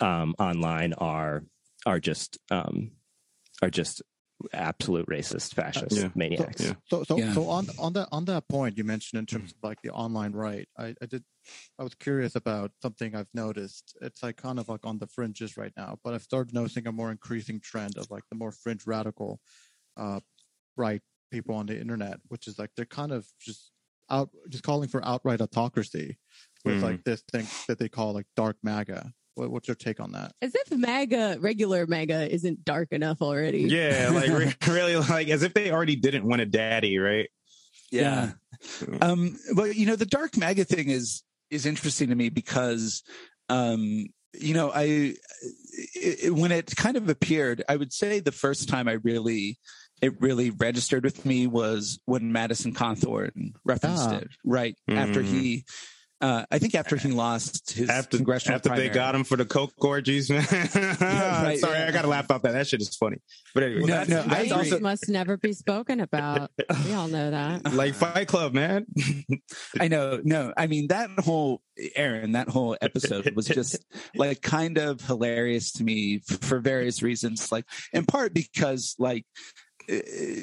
um, 0.00 0.34
online 0.38 0.92
are 0.94 1.44
are 1.86 2.00
just 2.00 2.38
um, 2.50 2.90
are 3.62 3.70
just 3.70 4.02
absolute 4.52 5.06
racist 5.06 5.54
fascist 5.54 5.96
Yeah. 5.96 6.10
maniacs 6.14 6.62
Yeah. 6.62 6.74
So 6.90 7.02
so 7.04 7.18
Yeah. 7.18 7.32
so 7.34 7.48
on 7.48 7.66
on 7.78 7.92
that 7.94 8.08
on 8.12 8.24
that 8.26 8.48
point 8.48 8.76
you 8.78 8.84
mentioned 8.84 9.18
in 9.18 9.26
terms 9.26 9.52
of 9.52 9.56
like 9.62 9.80
the 9.82 9.90
online 9.90 10.32
right, 10.32 10.68
I, 10.78 10.94
I 11.02 11.06
did 11.06 11.24
I 11.78 11.82
was 11.84 11.94
curious 11.94 12.34
about 12.34 12.72
something 12.82 13.14
I've 13.14 13.32
noticed. 13.34 13.96
It's 14.00 14.22
like 14.22 14.36
kind 14.36 14.58
of 14.58 14.68
like 14.68 14.84
on 14.86 14.98
the 14.98 15.06
fringes 15.06 15.56
right 15.56 15.72
now, 15.76 15.98
but 16.02 16.14
I've 16.14 16.22
started 16.22 16.54
noticing 16.54 16.86
a 16.86 16.92
more 16.92 17.10
increasing 17.10 17.60
trend 17.60 17.96
of 17.98 18.10
like 18.10 18.24
the 18.30 18.36
more 18.36 18.52
fringe 18.52 18.86
radical 18.86 19.40
uh 19.96 20.20
right 20.76 21.02
people 21.30 21.54
on 21.54 21.66
the 21.66 21.78
internet, 21.80 22.20
which 22.28 22.46
is 22.46 22.58
like 22.58 22.70
they're 22.76 22.86
kind 22.86 23.12
of 23.12 23.26
just 23.40 23.72
out 24.10 24.30
just 24.50 24.64
calling 24.64 24.88
for 24.88 25.04
outright 25.04 25.40
autocracy 25.40 26.18
with 26.64 26.78
Mm. 26.78 26.82
like 26.82 27.04
this 27.04 27.22
thing 27.32 27.46
that 27.68 27.78
they 27.78 27.88
call 27.88 28.12
like 28.14 28.26
dark 28.36 28.56
MAGA. 28.62 29.12
What, 29.34 29.50
what's 29.50 29.68
your 29.68 29.74
take 29.74 30.00
on 30.00 30.12
that? 30.12 30.32
As 30.40 30.54
if 30.54 30.70
MAGA, 30.70 31.38
regular 31.40 31.86
MAGA, 31.86 32.32
isn't 32.32 32.64
dark 32.64 32.92
enough 32.92 33.20
already. 33.20 33.62
Yeah, 33.62 34.10
like 34.12 34.30
re- 34.30 34.54
really, 34.72 34.96
like 34.96 35.28
as 35.28 35.42
if 35.42 35.54
they 35.54 35.70
already 35.70 35.96
didn't 35.96 36.24
want 36.24 36.40
a 36.40 36.46
daddy, 36.46 36.98
right? 36.98 37.28
yeah. 37.90 38.32
Um, 39.00 39.38
well, 39.54 39.66
you 39.66 39.86
know, 39.86 39.96
the 39.96 40.06
dark 40.06 40.36
MAGA 40.36 40.64
thing 40.64 40.88
is 40.90 41.22
is 41.50 41.66
interesting 41.66 42.08
to 42.08 42.14
me 42.14 42.28
because, 42.30 43.02
um, 43.48 44.06
you 44.32 44.54
know, 44.54 44.70
I 44.72 44.82
it, 44.84 45.16
it- 46.24 46.34
when 46.34 46.50
it 46.52 46.74
kind 46.76 46.96
of 46.96 47.08
appeared, 47.08 47.62
I 47.68 47.76
would 47.76 47.92
say 47.92 48.20
the 48.20 48.32
first 48.32 48.68
time 48.68 48.88
I 48.88 48.92
really 48.94 49.58
it 50.02 50.20
really 50.20 50.50
registered 50.50 51.04
with 51.04 51.24
me 51.24 51.46
was 51.46 51.98
when 52.04 52.32
Madison 52.32 52.74
Cawthorn 52.74 53.54
referenced 53.64 54.08
Ah. 54.08 54.16
it, 54.18 54.28
right 54.44 54.76
after 54.88 55.22
Mhm. 55.22 55.26
he. 55.26 55.64
Uh, 56.20 56.44
I 56.50 56.58
think 56.58 56.74
after 56.74 56.96
he 56.96 57.10
lost 57.10 57.72
his 57.72 57.90
After 57.90 58.16
congressional 58.16 58.56
after 58.56 58.70
primary. 58.70 58.88
they 58.88 58.94
got 58.94 59.14
him 59.14 59.24
for 59.24 59.36
the 59.36 59.44
coke 59.44 59.72
orgies, 59.84 60.30
man. 60.30 60.42
right, 60.50 61.58
Sorry, 61.58 61.78
yeah. 61.78 61.86
I 61.88 61.90
gotta 61.90 62.08
laugh 62.08 62.24
about 62.26 62.42
that. 62.44 62.52
That 62.52 62.66
shit 62.66 62.80
is 62.80 62.94
funny. 62.96 63.18
But 63.52 63.64
anyway, 63.64 63.80
No, 63.80 63.86
that's- 63.86 64.08
no, 64.08 64.22
that's 64.22 64.52
I 64.52 64.58
Race 64.58 64.66
agree. 64.68 64.80
must 64.80 65.08
never 65.08 65.36
be 65.36 65.52
spoken 65.52 66.00
about. 66.00 66.50
We 66.86 66.92
all 66.94 67.08
know 67.08 67.30
that. 67.30 67.72
like 67.74 67.94
Fight 67.94 68.28
Club, 68.28 68.54
man. 68.54 68.86
I 69.78 69.88
know. 69.88 70.20
No, 70.24 70.52
I 70.56 70.66
mean 70.66 70.86
that 70.88 71.10
whole 71.18 71.60
Aaron, 71.96 72.32
that 72.32 72.48
whole 72.48 72.76
episode 72.80 73.30
was 73.34 73.46
just 73.46 73.84
like 74.14 74.40
kind 74.40 74.78
of 74.78 75.00
hilarious 75.02 75.72
to 75.72 75.84
me 75.84 76.22
f- 76.30 76.38
for 76.40 76.60
various 76.60 77.02
reasons. 77.02 77.50
Like 77.52 77.64
in 77.92 78.06
part 78.06 78.32
because 78.32 78.94
like 78.98 79.26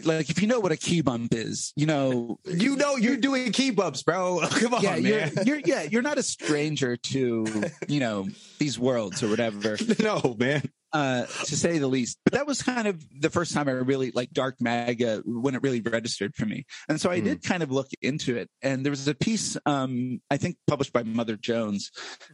like 0.06 0.30
if 0.30 0.42
you 0.42 0.48
know 0.48 0.60
what 0.60 0.72
a 0.72 0.78
key 0.78 1.02
bump 1.02 1.34
is, 1.34 1.74
you 1.76 1.86
know, 1.86 2.40
You 2.46 2.76
know 2.76 2.96
you're 2.98 3.18
doing 3.18 3.52
key 3.52 3.72
bumps, 3.72 4.04
bro. 4.04 4.40
Come 4.50 4.74
on, 4.76 4.82
yeah, 4.82 4.96
you're, 4.96 5.20
man. 5.20 5.32
you're 5.46 5.60
yeah, 5.66 5.84
you're 5.84 6.02
not 6.02 6.18
a 6.18 6.24
stranger 6.24 6.98
to 6.98 7.64
you 7.88 8.00
know 8.00 8.28
these 8.60 8.78
worlds 8.80 9.24
or 9.24 9.30
whatever. 9.30 9.78
no, 10.00 10.36
man. 10.40 10.62
uh, 10.94 11.26
to 11.26 11.56
say 11.56 11.78
the 11.78 11.88
least. 11.88 12.20
But 12.26 12.34
that 12.34 12.46
was 12.46 12.62
kind 12.62 12.88
of 12.88 13.02
the 13.20 13.30
first 13.30 13.54
time 13.54 13.68
I 13.70 13.72
really 13.72 14.12
like 14.12 14.32
dark 14.32 14.58
MAGA 14.60 15.24
when 15.26 15.56
it 15.56 15.64
really 15.64 15.82
registered 15.82 16.36
for 16.36 16.46
me. 16.46 16.66
And 16.90 17.00
so 17.00 17.10
I 17.10 17.20
Hmm. 17.20 17.26
did 17.26 17.44
kind 17.44 17.64
of 17.64 17.72
look 17.72 17.88
into 18.02 18.36
it. 18.38 18.50
And 18.62 18.86
there 18.86 18.92
was 18.92 19.08
a 19.08 19.16
piece, 19.16 19.56
um, 19.66 20.22
I 20.30 20.36
think 20.38 20.58
published 20.68 20.92
by 20.92 21.04
Mother 21.04 21.38
Jones, 21.38 21.92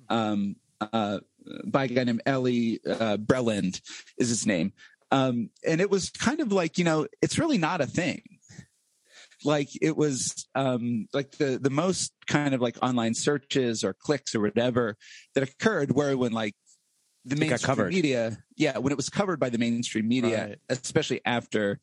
um, 0.10 0.56
uh, 0.82 1.20
by 1.66 1.86
a 1.86 1.88
guy 1.88 2.04
named 2.04 2.22
Ali 2.28 2.80
uh, 2.86 3.18
Breland 3.18 3.80
is 4.18 4.30
his 4.30 4.46
name. 4.48 4.74
Um, 5.12 5.50
and 5.66 5.80
it 5.82 5.90
was 5.90 6.10
kind 6.10 6.40
of 6.40 6.52
like, 6.52 6.78
you 6.78 6.84
know, 6.84 7.08
it's 7.22 7.40
really 7.40 7.58
not 7.58 7.82
a 7.82 7.88
thing. 7.88 8.22
Like 9.46 9.70
it 9.82 9.96
was 9.96 10.48
um, 10.56 11.08
like 11.14 11.32
the 11.38 11.60
the 11.62 11.70
most 11.70 12.12
kind 12.28 12.56
of 12.56 12.62
like 12.62 12.76
online 12.82 13.14
searches 13.14 13.84
or 13.84 13.94
clicks 13.94 14.34
or 14.34 14.42
whatever 14.42 14.98
that 15.36 15.44
occurred 15.44 15.94
were 15.94 16.18
when 16.18 16.32
like 16.32 16.56
the 17.24 17.36
mainstream 17.36 17.90
media, 17.90 18.38
yeah, 18.56 18.78
when 18.80 18.92
it 18.92 18.98
was 18.98 19.10
covered 19.10 19.40
by 19.40 19.50
the 19.50 19.58
mainstream 19.60 20.08
media, 20.08 20.48
Right. 20.48 20.58
especially 20.70 21.22
after 21.26 21.80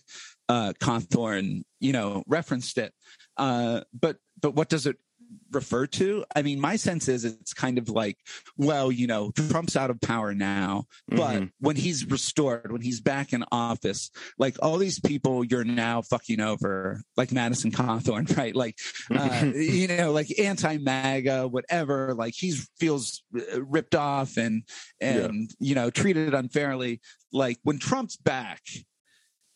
uh, 0.49 0.73
Cawthorn, 0.81 1.63
you 1.81 1.93
know, 1.93 2.25
referenced 2.27 2.77
it. 2.79 2.93
Uh, 3.37 3.83
but 3.93 4.17
but 4.41 4.55
what 4.55 4.69
does 4.69 4.87
it 4.87 4.97
refer 5.53 5.87
to? 5.87 6.25
I 6.35 6.43
mean, 6.43 6.61
my 6.61 6.77
sense 6.77 7.09
is 7.09 7.25
it's 7.25 7.55
kind 7.55 7.79
of 7.79 7.89
like, 7.89 8.19
well, 8.57 8.91
you 8.93 9.07
know, 9.07 9.31
Trump's 9.33 9.77
out 9.77 9.91
of 9.91 10.01
power 10.01 10.35
now, 10.35 10.87
but 11.09 11.43
Mhm. 11.43 11.51
when 11.61 11.77
he's 11.77 12.05
restored, 12.07 12.73
when 12.73 12.83
he's 12.83 13.01
back 13.01 13.33
in 13.33 13.45
office, 13.53 14.11
like 14.39 14.57
all 14.63 14.79
these 14.79 14.99
people 15.01 15.45
you're 15.45 15.65
now 15.65 16.03
fucking 16.03 16.41
over, 16.41 17.03
like 17.17 17.33
Madison 17.33 17.71
Cawthorn, 17.71 18.27
right? 18.37 18.55
Like, 18.55 18.79
uh, 19.11 19.53
you 19.55 19.89
know, 19.89 20.13
like 20.13 20.29
anti-MAGA, 20.39 21.49
whatever. 21.49 22.15
Like 22.15 22.35
he 22.35 22.53
feels 22.79 23.23
uh, 23.37 23.63
ripped 23.63 23.95
off 23.95 24.37
and 24.37 24.63
and 25.01 25.51
you 25.59 25.75
know 25.75 25.91
treated 25.91 26.35
unfairly. 26.35 27.01
Like 27.33 27.59
when 27.63 27.79
Trump's 27.79 28.17
back, 28.17 28.61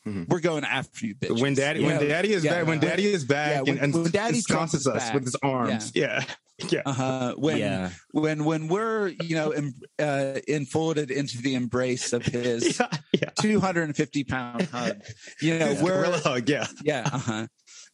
Mhm. 0.09 0.29
we're 0.29 0.41
going 0.41 0.65
after 0.65 1.07
you, 1.07 1.15
bitch. 1.15 1.41
when 1.41 1.55
daddy, 1.55 1.85
when 1.85 2.01
daddy 2.01 2.33
is 2.33 2.45
back, 2.45 2.67
when 2.67 2.81
daddy 2.81 3.07
is 3.07 3.25
back, 3.25 3.51
yeah, 3.51 3.61
when- 3.63 3.79
and, 3.79 3.95
and 3.95 4.03
when 4.05 4.11
Daddy 4.11 4.41
Trump 4.43 4.73
us 4.75 4.85
back. 4.87 5.15
with 5.15 5.25
his 5.25 5.37
arms, 5.43 5.93
yeah, 5.95 6.25
yeah. 6.71 6.83
uh-huh. 6.87 7.35
when 7.37 7.59
yeah 7.59 7.91
when 8.13 8.45
when 8.45 8.69
we're 8.69 9.09
you 9.23 9.37
know 9.37 9.51
em, 9.51 9.75
uh, 9.99 10.41
enfolded 10.49 11.11
into 11.11 11.39
the 11.43 11.55
embrace 11.55 12.13
of 12.13 12.25
his 12.25 12.79
yeah, 12.81 12.89
yeah. 13.13 13.31
250 13.41 14.25
pound 14.25 14.63
hug, 14.73 15.01
you 15.41 15.59
know, 15.59 15.67
His 15.67 15.83
we're 15.83 16.03
gorilla 16.03 16.19
hug, 16.21 16.49
yeah. 16.49 16.67
yeah 16.83 17.09
uh-huh 17.13 17.47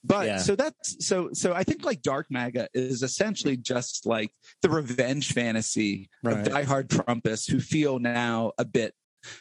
but 0.07 0.27
Yeah. 0.27 0.37
so 0.39 0.55
that's 0.55 1.07
so 1.07 1.31
so 1.33 1.55
i 1.55 1.63
think 1.65 1.83
like 1.85 2.03
dark 2.03 2.27
maga 2.31 2.69
is 2.75 3.03
essentially 3.03 3.57
just 3.57 4.05
like 4.07 4.31
the 4.63 4.69
revenge 4.69 5.33
fantasy 5.33 6.11
Right. 6.23 6.47
of 6.47 6.53
diehard 6.53 6.89
trumpists 6.89 7.51
who 7.51 7.59
feel 7.61 7.99
now 7.99 8.53
a 8.59 8.65
bit 8.65 8.95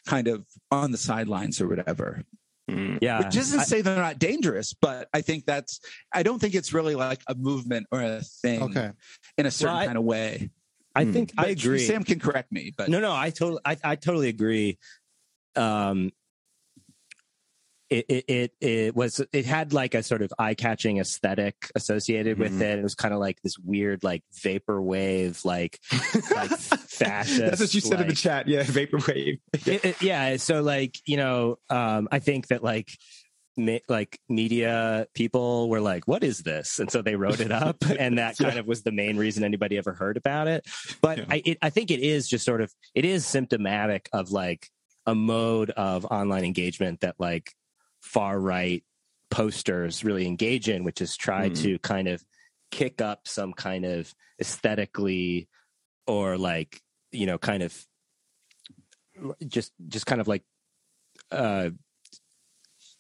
kind 0.05 0.27
of 0.29 0.45
on 0.71 0.91
the 0.91 0.97
sidelines 0.97 1.59
or 1.59 1.67
whatever. 1.67 2.23
Yeah 2.67 3.19
which 3.19 3.33
doesn't 3.35 3.59
I- 3.59 3.63
say 3.63 3.81
they're 3.81 3.97
not 3.97 4.19
dangerous 4.19 4.73
but 4.73 5.09
i 5.13 5.19
think 5.21 5.45
that's 5.45 5.81
i 6.13 6.23
don't 6.23 6.39
think 6.39 6.55
it's 6.55 6.71
really 6.73 6.95
like 6.95 7.21
a 7.27 7.35
movement 7.35 7.87
or 7.91 8.01
a 8.01 8.21
thing 8.21 8.63
Okay. 8.63 8.91
in 9.37 9.45
a 9.45 9.51
certain 9.51 9.73
Well, 9.73 9.83
I- 9.83 9.85
kind 9.85 9.97
of 9.97 10.03
way 10.05 10.49
I 10.95 11.05
Hmm. 11.05 11.11
think 11.11 11.33
I 11.37 11.47
agree. 11.47 11.79
sam 11.79 12.03
can 12.03 12.19
correct 12.19 12.51
me 12.51 12.71
but 12.77 12.87
No, 12.87 12.99
no, 12.99 13.11
I 13.11 13.31
totally, 13.31 13.61
I, 13.65 13.77
I 13.83 13.95
totally 13.95 14.29
agree. 14.29 14.77
Um, 15.55 16.11
it, 17.93 18.05
it, 18.09 18.25
it, 18.27 18.51
it 18.61 18.95
was, 18.95 19.21
it 19.31 19.45
had 19.45 19.73
like 19.73 19.93
a 19.93 20.01
sort 20.03 20.21
of 20.21 20.33
eye 20.39 20.53
catching 20.53 20.97
aesthetic 20.97 21.71
associated 21.75 22.39
with 22.39 22.53
Mhm. 22.53 22.61
it. 22.61 22.79
It 22.79 22.83
was 22.83 22.95
kind 22.95 23.13
of 23.13 23.19
like 23.19 23.41
this 23.41 23.57
weird, 23.59 24.03
like 24.03 24.23
vaporwave, 24.35 25.45
like, 25.45 25.79
like 26.31 26.49
fascist. 26.49 27.37
That's 27.39 27.59
what 27.59 27.73
you 27.73 27.81
said 27.81 28.01
in 28.01 28.07
the 28.07 28.15
chat. 28.15 28.47
Yeah, 28.47 28.63
vaporwave. 28.63 29.39
it, 29.67 30.01
yeah. 30.01 30.37
So 30.37 30.61
like, 30.61 30.97
you 31.05 31.17
know, 31.17 31.57
um, 31.69 32.07
I 32.11 32.19
think 32.19 32.47
that 32.47 32.63
like, 32.63 32.89
like 33.87 34.19
media 34.27 35.05
people 35.13 35.69
were 35.69 35.79
like, 35.79 36.07
"What 36.07 36.23
is 36.23 36.39
this?" 36.39 36.79
And 36.79 36.89
so 36.89 37.03
they 37.03 37.15
wrote 37.15 37.39
it 37.39 37.51
up, 37.51 37.77
and 37.99 38.17
that 38.17 38.35
kind 38.35 38.57
of 38.57 38.65
was 38.65 38.81
the 38.81 38.91
main 38.91 39.15
reason 39.15 39.43
anybody 39.43 39.77
ever 39.77 39.93
heard 39.93 40.17
about 40.17 40.47
it. 40.47 40.65
But 41.01 41.19
Yeah. 41.19 41.25
I, 41.29 41.41
it, 41.45 41.57
I 41.61 41.69
think 41.69 41.91
it 41.91 41.99
is 41.99 42.27
just 42.27 42.45
sort 42.45 42.61
of 42.61 42.73
it 42.95 43.05
is 43.05 43.27
symptomatic 43.27 44.09
of 44.11 44.31
like 44.31 44.69
a 45.05 45.13
mode 45.13 45.69
of 45.69 46.03
online 46.05 46.45
engagement 46.45 47.01
that 47.01 47.13
like 47.19 47.53
far 48.03 48.39
right 48.39 48.83
posters 49.31 50.03
really 50.03 50.27
engage 50.27 50.69
in, 50.69 50.83
which 50.83 51.01
is 51.01 51.17
try 51.17 51.49
Mhm. 51.49 51.61
to 51.63 51.79
kind 51.79 52.07
of 52.07 52.23
kick 52.69 53.01
up 53.01 53.27
some 53.27 53.53
kind 53.53 53.85
of 53.85 54.13
aesthetically 54.39 55.47
or 56.05 56.37
like 56.37 56.81
you 57.11 57.25
know 57.25 57.37
kind 57.39 57.63
of 57.63 57.73
just 59.47 59.71
just 59.87 60.05
kind 60.05 60.19
of 60.21 60.27
like 60.27 60.43
uh 61.31 61.69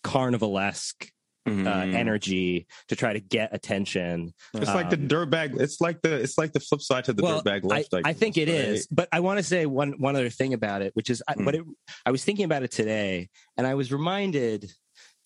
carnivalesque 0.03 1.09
uh, 1.45 1.49
Mhm. 1.49 1.93
energy 1.93 2.67
to 2.87 2.95
try 2.95 3.11
to 3.11 3.19
get 3.19 3.53
attention 3.53 4.33
It's 4.53 4.73
like 4.73 4.89
the 4.89 4.95
Um, 4.95 5.09
dirtbag. 5.09 5.59
It's 5.59 5.81
like 5.81 6.01
the 6.01 6.13
it's 6.15 6.37
like 6.37 6.53
the 6.53 6.61
flip 6.61 6.79
side 6.81 7.03
to 7.05 7.13
the 7.13 7.21
well, 7.21 7.41
dirtbag 7.43 7.65
I, 7.65 7.67
left. 7.67 7.93
I 8.05 8.13
think 8.13 8.37
it 8.37 8.45
guess, 8.45 8.67
is, 8.79 8.87
but 8.87 9.09
I 9.11 9.19
want 9.19 9.39
to 9.39 9.43
say 9.43 9.65
one 9.65 9.93
one 9.99 10.15
other 10.15 10.29
thing 10.29 10.53
about 10.53 10.81
it, 10.81 10.95
which 10.95 11.09
is 11.09 11.21
I, 11.27 11.33
Mm. 11.33 11.45
what 11.45 11.55
it, 11.55 11.63
I 12.05 12.11
was 12.11 12.23
thinking 12.23 12.45
about 12.45 12.63
it 12.63 12.71
today, 12.71 13.29
and 13.57 13.67
I 13.67 13.73
was 13.75 13.91
reminded 13.91 14.71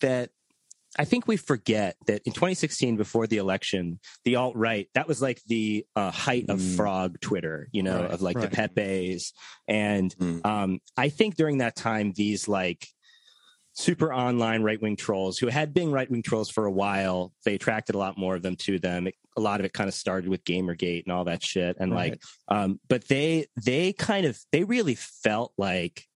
that 0.00 0.30
I 0.98 1.04
think 1.04 1.28
we 1.28 1.36
forget 1.36 1.96
that 2.06 2.22
in 2.24 2.32
2016, 2.32 2.96
before 2.96 3.26
the 3.26 3.36
election, 3.36 4.00
the 4.24 4.36
alt 4.36 4.56
right 4.56 4.88
that 4.94 5.06
was 5.06 5.20
like 5.20 5.40
the 5.46 5.84
uh, 5.94 6.10
height 6.10 6.46
of 6.48 6.58
Mm. 6.60 6.76
frog 6.76 7.20
Twitter, 7.20 7.68
you 7.72 7.82
know, 7.82 8.00
Right, 8.02 8.10
of 8.10 8.22
like 8.22 8.36
right. 8.36 8.50
the 8.50 8.56
Pepe's, 8.56 9.32
and 9.68 10.14
Mm. 10.16 10.46
um, 10.46 10.80
I 10.96 11.10
think 11.10 11.36
during 11.36 11.58
that 11.58 11.76
time, 11.76 12.12
these 12.16 12.48
like 12.48 12.88
super 13.74 14.12
online 14.12 14.62
right 14.62 14.80
wing 14.82 14.96
trolls 14.96 15.38
who 15.38 15.46
had 15.46 15.72
been 15.72 15.92
right 15.92 16.10
wing 16.10 16.22
trolls 16.22 16.50
for 16.50 16.64
a 16.64 16.72
while, 16.72 17.32
they 17.44 17.54
attracted 17.54 17.94
a 17.94 17.98
lot 17.98 18.18
more 18.18 18.34
of 18.34 18.42
them 18.42 18.56
to 18.56 18.78
them. 18.78 19.06
It, 19.06 19.14
a 19.36 19.40
lot 19.40 19.60
of 19.60 19.66
it 19.66 19.72
kind 19.72 19.86
of 19.88 19.94
started 19.94 20.28
with 20.28 20.42
Gamergate 20.42 21.04
and 21.04 21.12
all 21.12 21.24
that 21.24 21.44
shit, 21.44 21.76
and 21.78 21.92
Right. 21.92 22.12
like, 22.12 22.22
um, 22.48 22.80
but 22.88 23.06
they 23.08 23.46
they 23.62 23.92
kind 23.92 24.24
of 24.26 24.40
they 24.52 24.64
really 24.64 24.94
felt 24.96 25.52
like 25.58 26.08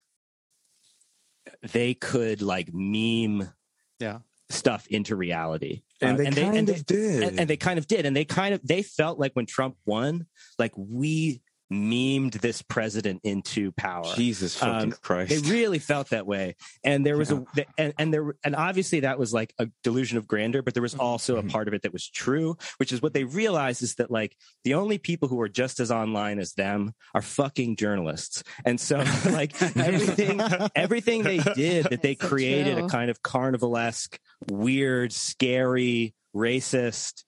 they 1.73 1.93
could 1.95 2.41
like 2.41 2.71
meme 2.73 3.53
Yeah. 4.01 4.19
stuff 4.49 4.87
into 4.89 5.15
reality. 5.15 5.83
and 6.01 6.15
Uh, 6.19 6.31
they 6.31 6.43
kind 6.43 6.57
and 6.57 6.69
of 6.71 6.87
did. 6.87 7.23
and, 7.23 7.41
and 7.41 7.51
they 7.51 7.57
kind 7.57 7.79
of 7.79 7.87
did 7.87 8.07
and 8.07 8.17
they 8.17 8.25
kind 8.25 8.55
of 8.55 8.61
they 8.67 8.83
felt 8.83 9.19
like 9.19 9.33
when 9.35 9.47
trump 9.47 9.77
won 9.87 10.27
like 10.59 10.73
we 10.77 11.41
memed 11.73 12.33
this 12.41 12.63
president 12.63 13.21
into 13.23 13.71
power 13.73 14.05
Jesus 14.17 14.57
fucking 14.57 14.93
Um, 14.93 14.99
Christ! 15.03 15.31
they 15.45 15.51
really 15.51 15.79
felt 15.79 16.11
that 16.11 16.27
way 16.27 16.57
and 16.83 17.07
there 17.07 17.17
was 17.17 17.31
a 17.31 17.45
and, 17.79 17.95
and 17.99 18.13
there 18.13 18.35
and 18.45 18.57
obviously 18.57 19.01
that 19.01 19.19
was 19.19 19.33
like 19.33 19.55
a 19.59 19.69
delusion 19.85 20.19
of 20.19 20.27
grandeur 20.27 20.63
but 20.63 20.75
there 20.75 20.83
was 20.83 20.95
also 20.97 21.37
a 21.37 21.43
Mhm. 21.45 21.51
part 21.51 21.69
of 21.69 21.75
it 21.75 21.83
that 21.83 21.93
was 21.93 22.09
true 22.09 22.57
which 22.79 22.93
is 22.93 23.01
what 23.01 23.15
they 23.15 23.23
realized 23.25 23.83
is 23.83 23.95
that 23.97 24.11
like 24.11 24.37
the 24.65 24.75
only 24.75 24.99
people 24.99 25.29
who 25.29 25.41
are 25.41 25.49
just 25.49 25.79
as 25.79 25.91
online 25.93 26.39
as 26.41 26.55
them 26.55 26.93
are 27.15 27.23
fucking 27.23 27.77
journalists 27.77 28.43
and 28.65 28.81
so 28.81 28.97
like 29.27 29.61
everything 29.77 30.41
everything 30.75 31.23
they 31.23 31.39
did 31.55 31.87
that 31.87 32.03
they 32.03 32.17
So 32.17 32.27
created 32.29 32.77
true. 32.79 32.87
a 32.87 32.89
kind 32.89 33.11
of 33.11 33.23
carnivalesque 33.23 34.19
weird 34.49 35.13
scary 35.13 36.15
racist 36.35 37.25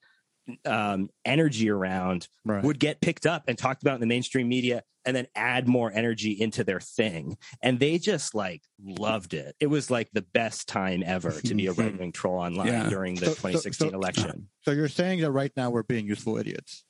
um, 0.65 1.09
energy 1.25 1.69
around 1.69 2.27
Right. 2.45 2.63
would 2.63 2.79
get 2.79 2.99
picked 3.01 3.25
up 3.25 3.43
and 3.47 3.57
talked 3.57 3.81
about 3.81 3.95
in 3.95 4.01
the 4.01 4.07
mainstream 4.07 4.47
media 4.49 4.83
and 5.05 5.15
then 5.15 5.27
add 5.35 5.67
more 5.67 5.91
energy 5.93 6.31
into 6.31 6.63
their 6.63 6.79
thing. 6.79 7.37
And 7.61 7.79
they 7.79 7.97
just 7.97 8.33
like 8.35 8.61
loved 8.81 9.33
it. 9.33 9.55
It 9.59 9.67
was 9.67 9.89
like 9.91 10.09
the 10.13 10.21
best 10.33 10.67
time 10.67 11.03
ever 11.05 11.31
to 11.31 11.55
be 11.55 11.67
a 11.67 11.71
right 11.73 11.97
wing 11.97 12.11
troll 12.11 12.39
online 12.39 12.67
Yeah. 12.67 12.89
during 12.89 13.15
the 13.15 13.25
So- 13.27 13.31
so- 13.33 13.35
2016 13.35 13.89
so- 13.89 13.95
election. 13.95 14.49
So 14.61 14.71
you're 14.71 14.87
saying 14.87 15.21
that 15.21 15.31
right 15.31 15.51
now 15.57 15.69
we're 15.69 15.83
being 15.83 16.07
useful 16.07 16.37
idiots. 16.37 16.83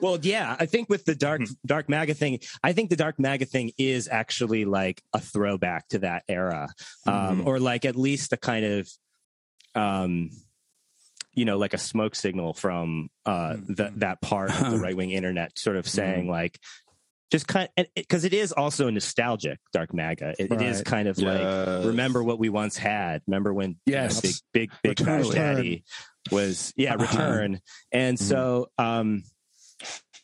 Well, 0.00 0.18
yeah, 0.22 0.54
I 0.60 0.66
think 0.66 0.88
with 0.88 1.04
the 1.06 1.14
dark 1.14 1.40
Mm-hmm. 1.40 1.54
dark 1.66 1.88
maga 1.88 2.14
thing, 2.14 2.38
I 2.62 2.72
think 2.72 2.88
the 2.90 2.96
dark 2.96 3.18
maga 3.18 3.46
thing 3.46 3.72
is 3.78 4.06
actually 4.08 4.64
like 4.64 5.02
a 5.12 5.18
throwback 5.18 5.88
to 5.88 5.98
that 6.00 6.22
era, 6.28 6.68
um, 7.06 7.40
Mhm. 7.42 7.46
or 7.46 7.58
like 7.58 7.84
at 7.84 7.96
least 7.96 8.32
a 8.32 8.36
kind 8.36 8.64
of, 8.64 8.88
um, 9.74 10.30
you 11.34 11.44
know, 11.44 11.58
like 11.58 11.74
a 11.74 11.78
smoke 11.78 12.14
signal 12.14 12.52
from 12.54 13.08
uh, 13.26 13.56
the, 13.66 13.92
that 13.96 14.20
part 14.20 14.50
of 14.50 14.70
the 14.70 14.78
right 14.84 14.96
wing 14.96 15.10
internet, 15.10 15.58
sort 15.58 15.76
of 15.76 15.88
saying 15.88 16.28
like, 16.28 16.58
just 17.30 17.48
kind 17.48 17.68
because 17.96 18.24
it 18.26 18.34
is 18.34 18.52
also 18.52 18.90
nostalgic 18.90 19.58
dark 19.72 19.94
maga. 19.94 20.34
It, 20.38 20.52
it 20.52 20.60
is 20.60 20.82
kind 20.82 21.08
of 21.08 21.16
like 21.16 21.46
remember 21.86 22.22
what 22.22 22.38
we 22.38 22.50
once 22.50 22.76
had. 22.76 23.22
Remember 23.26 23.54
when 23.54 23.76
you 23.86 23.94
know, 23.94 24.02
Yes. 24.02 24.20
big 24.20 24.34
big 24.52 24.70
big 24.82 25.00
Return. 25.00 25.22
Crash 25.24 25.34
Daddy 25.34 25.84
was 26.30 26.74
yeah 26.76 26.92
Uh-huh. 26.94 27.02
return, 27.02 27.60
and 27.90 28.18
Mhm. 28.18 28.20
so 28.20 28.70
um, 28.76 29.22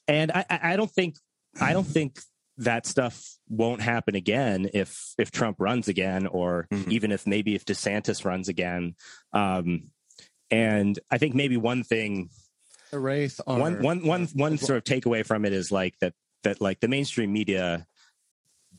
and 0.06 0.30
I 0.32 0.44
I 0.50 0.60
I 0.72 0.76
don't 0.76 0.90
think 0.90 1.16
I 1.60 1.72
don't 1.72 1.86
think 1.86 2.20
that 2.58 2.84
stuff 2.86 3.38
won't 3.48 3.80
happen 3.80 4.14
again 4.14 4.68
if 4.74 5.14
if 5.16 5.30
Trump 5.30 5.56
runs 5.60 5.88
again, 5.88 6.26
or 6.26 6.66
Mhm. 6.70 6.92
even 6.92 7.12
if 7.12 7.26
maybe 7.26 7.54
if 7.54 7.64
DeSantis 7.64 8.24
runs 8.26 8.48
again. 8.48 8.96
Um, 9.32 9.90
and 10.50 10.98
I 11.10 11.18
think 11.18 11.34
maybe 11.34 11.56
one 11.56 11.82
thing 11.84 12.30
Erase 12.92 13.40
our, 13.46 13.58
one 13.58 13.82
one 13.82 14.06
one 14.06 14.26
one 14.34 14.58
sort 14.58 14.78
of 14.78 14.84
takeaway 14.84 15.24
from 15.24 15.44
it 15.44 15.52
is 15.52 15.70
like 15.70 15.94
that 16.00 16.14
that 16.44 16.60
like 16.60 16.80
the 16.80 16.88
mainstream 16.88 17.32
media 17.32 17.86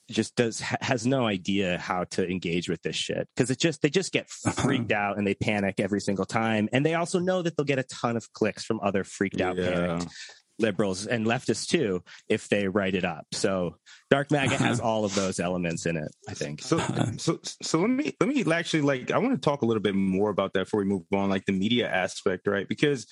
just 0.09 0.35
does 0.35 0.59
has 0.59 1.05
no 1.05 1.27
idea 1.27 1.77
how 1.77 2.03
to 2.05 2.27
engage 2.27 2.67
with 2.67 2.81
this 2.81 2.95
shit. 2.95 3.27
Because 3.35 3.51
it 3.51 3.59
just 3.59 3.81
they 3.81 3.89
just 3.89 4.11
get 4.11 4.27
freaked 4.29 4.91
out 5.03 5.17
and 5.17 5.27
they 5.27 5.35
panic 5.35 5.79
every 5.79 6.01
single 6.01 6.25
time. 6.25 6.67
And 6.73 6.85
they 6.85 6.95
also 6.95 7.19
know 7.19 7.41
that 7.43 7.55
they'll 7.55 7.65
get 7.65 7.79
a 7.79 7.83
ton 7.83 8.17
of 8.17 8.31
clicks 8.33 8.63
from 8.63 8.79
other 8.81 9.03
freaked 9.03 9.41
out 9.41 9.57
Yeah. 9.57 9.69
panicked 9.99 10.11
liberals 10.59 11.05
and 11.07 11.25
leftists 11.25 11.67
too 11.67 12.03
if 12.27 12.49
they 12.49 12.67
write 12.67 12.95
it 12.95 13.05
up 13.05 13.25
so 13.31 13.75
dark 14.09 14.31
maga 14.31 14.57
has 14.57 14.79
all 14.81 15.05
of 15.05 15.15
those 15.15 15.39
elements 15.39 15.85
in 15.85 15.97
it 15.97 16.11
i 16.27 16.33
think 16.33 16.61
So, 16.61 16.77
so, 17.17 17.39
so 17.61 17.79
let 17.79 17.89
me 17.89 18.15
let 18.19 18.29
me 18.29 18.43
actually 18.51 18.81
like 18.81 19.11
I 19.11 19.17
want 19.17 19.33
to 19.33 19.41
talk 19.41 19.61
a 19.61 19.65
little 19.65 19.81
bit 19.81 19.95
more 19.95 20.29
about 20.29 20.53
that 20.53 20.65
before 20.65 20.79
we 20.79 20.85
move 20.85 21.03
on, 21.13 21.29
like 21.29 21.45
the 21.45 21.53
media 21.53 21.89
aspect, 21.89 22.47
right? 22.47 22.67
Because, 22.67 23.07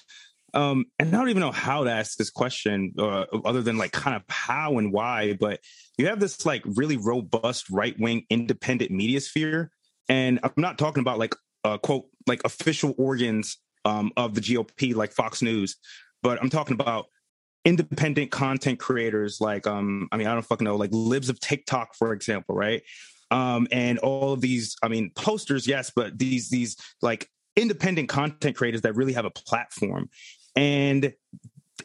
um, 0.54 0.86
and 1.00 1.14
I 1.14 1.20
don't 1.20 1.30
even 1.30 1.42
know 1.42 1.52
how 1.52 1.84
to 1.84 1.92
ask 1.92 2.18
this 2.18 2.30
question, 2.30 2.94
uh, 2.98 3.26
other 3.46 3.62
than 3.62 3.78
like 3.78 3.92
kind 3.92 4.16
of 4.16 4.24
how 4.30 4.78
and 4.78 4.92
why. 4.92 5.34
But 5.34 5.60
you 5.98 6.08
have 6.08 6.20
this 6.20 6.46
like 6.46 6.64
really 6.66 6.98
robust 6.98 7.70
right 7.70 7.98
wing 8.00 8.26
independent 8.30 8.92
media 8.92 9.22
sphere, 9.22 9.72
and 10.10 10.40
I'm 10.44 10.52
not 10.58 10.78
talking 10.78 11.02
about 11.02 11.20
like 11.20 11.36
uh, 11.64 11.78
quote 11.78 12.06
like 12.26 12.42
official 12.44 12.94
organs 12.98 13.58
um, 13.86 14.12
of 14.18 14.34
the 14.34 14.42
GOP 14.42 14.96
like 14.96 15.12
Fox 15.12 15.42
News, 15.42 15.78
but 16.24 16.42
I'm 16.42 16.50
talking 16.50 16.74
about 16.74 17.08
independent 17.68 18.32
content 18.32 18.80
creators 18.80 19.42
like 19.42 19.68
um 19.68 20.08
I 20.14 20.16
mean 20.16 20.26
I 20.26 20.34
don't 20.34 20.46
fucking 20.46 20.64
know 20.64 20.78
like 20.78 20.90
libs 20.94 21.28
of 21.28 21.38
TikTok 21.42 21.96
for 21.96 22.14
example 22.14 22.56
right? 22.56 22.82
Um 23.30 23.68
and 23.74 24.00
all 24.00 24.32
of 24.32 24.40
these 24.40 24.78
I 24.82 24.88
mean 24.88 25.12
posters 25.16 25.68
yes 25.68 25.92
but 25.94 26.18
these 26.18 26.50
these 26.50 26.78
like 27.02 27.30
independent 27.58 28.08
content 28.08 28.56
creators 28.56 28.84
that 28.84 28.96
really 28.96 29.12
have 29.12 29.26
a 29.26 29.30
platform. 29.30 30.10
And 30.56 31.14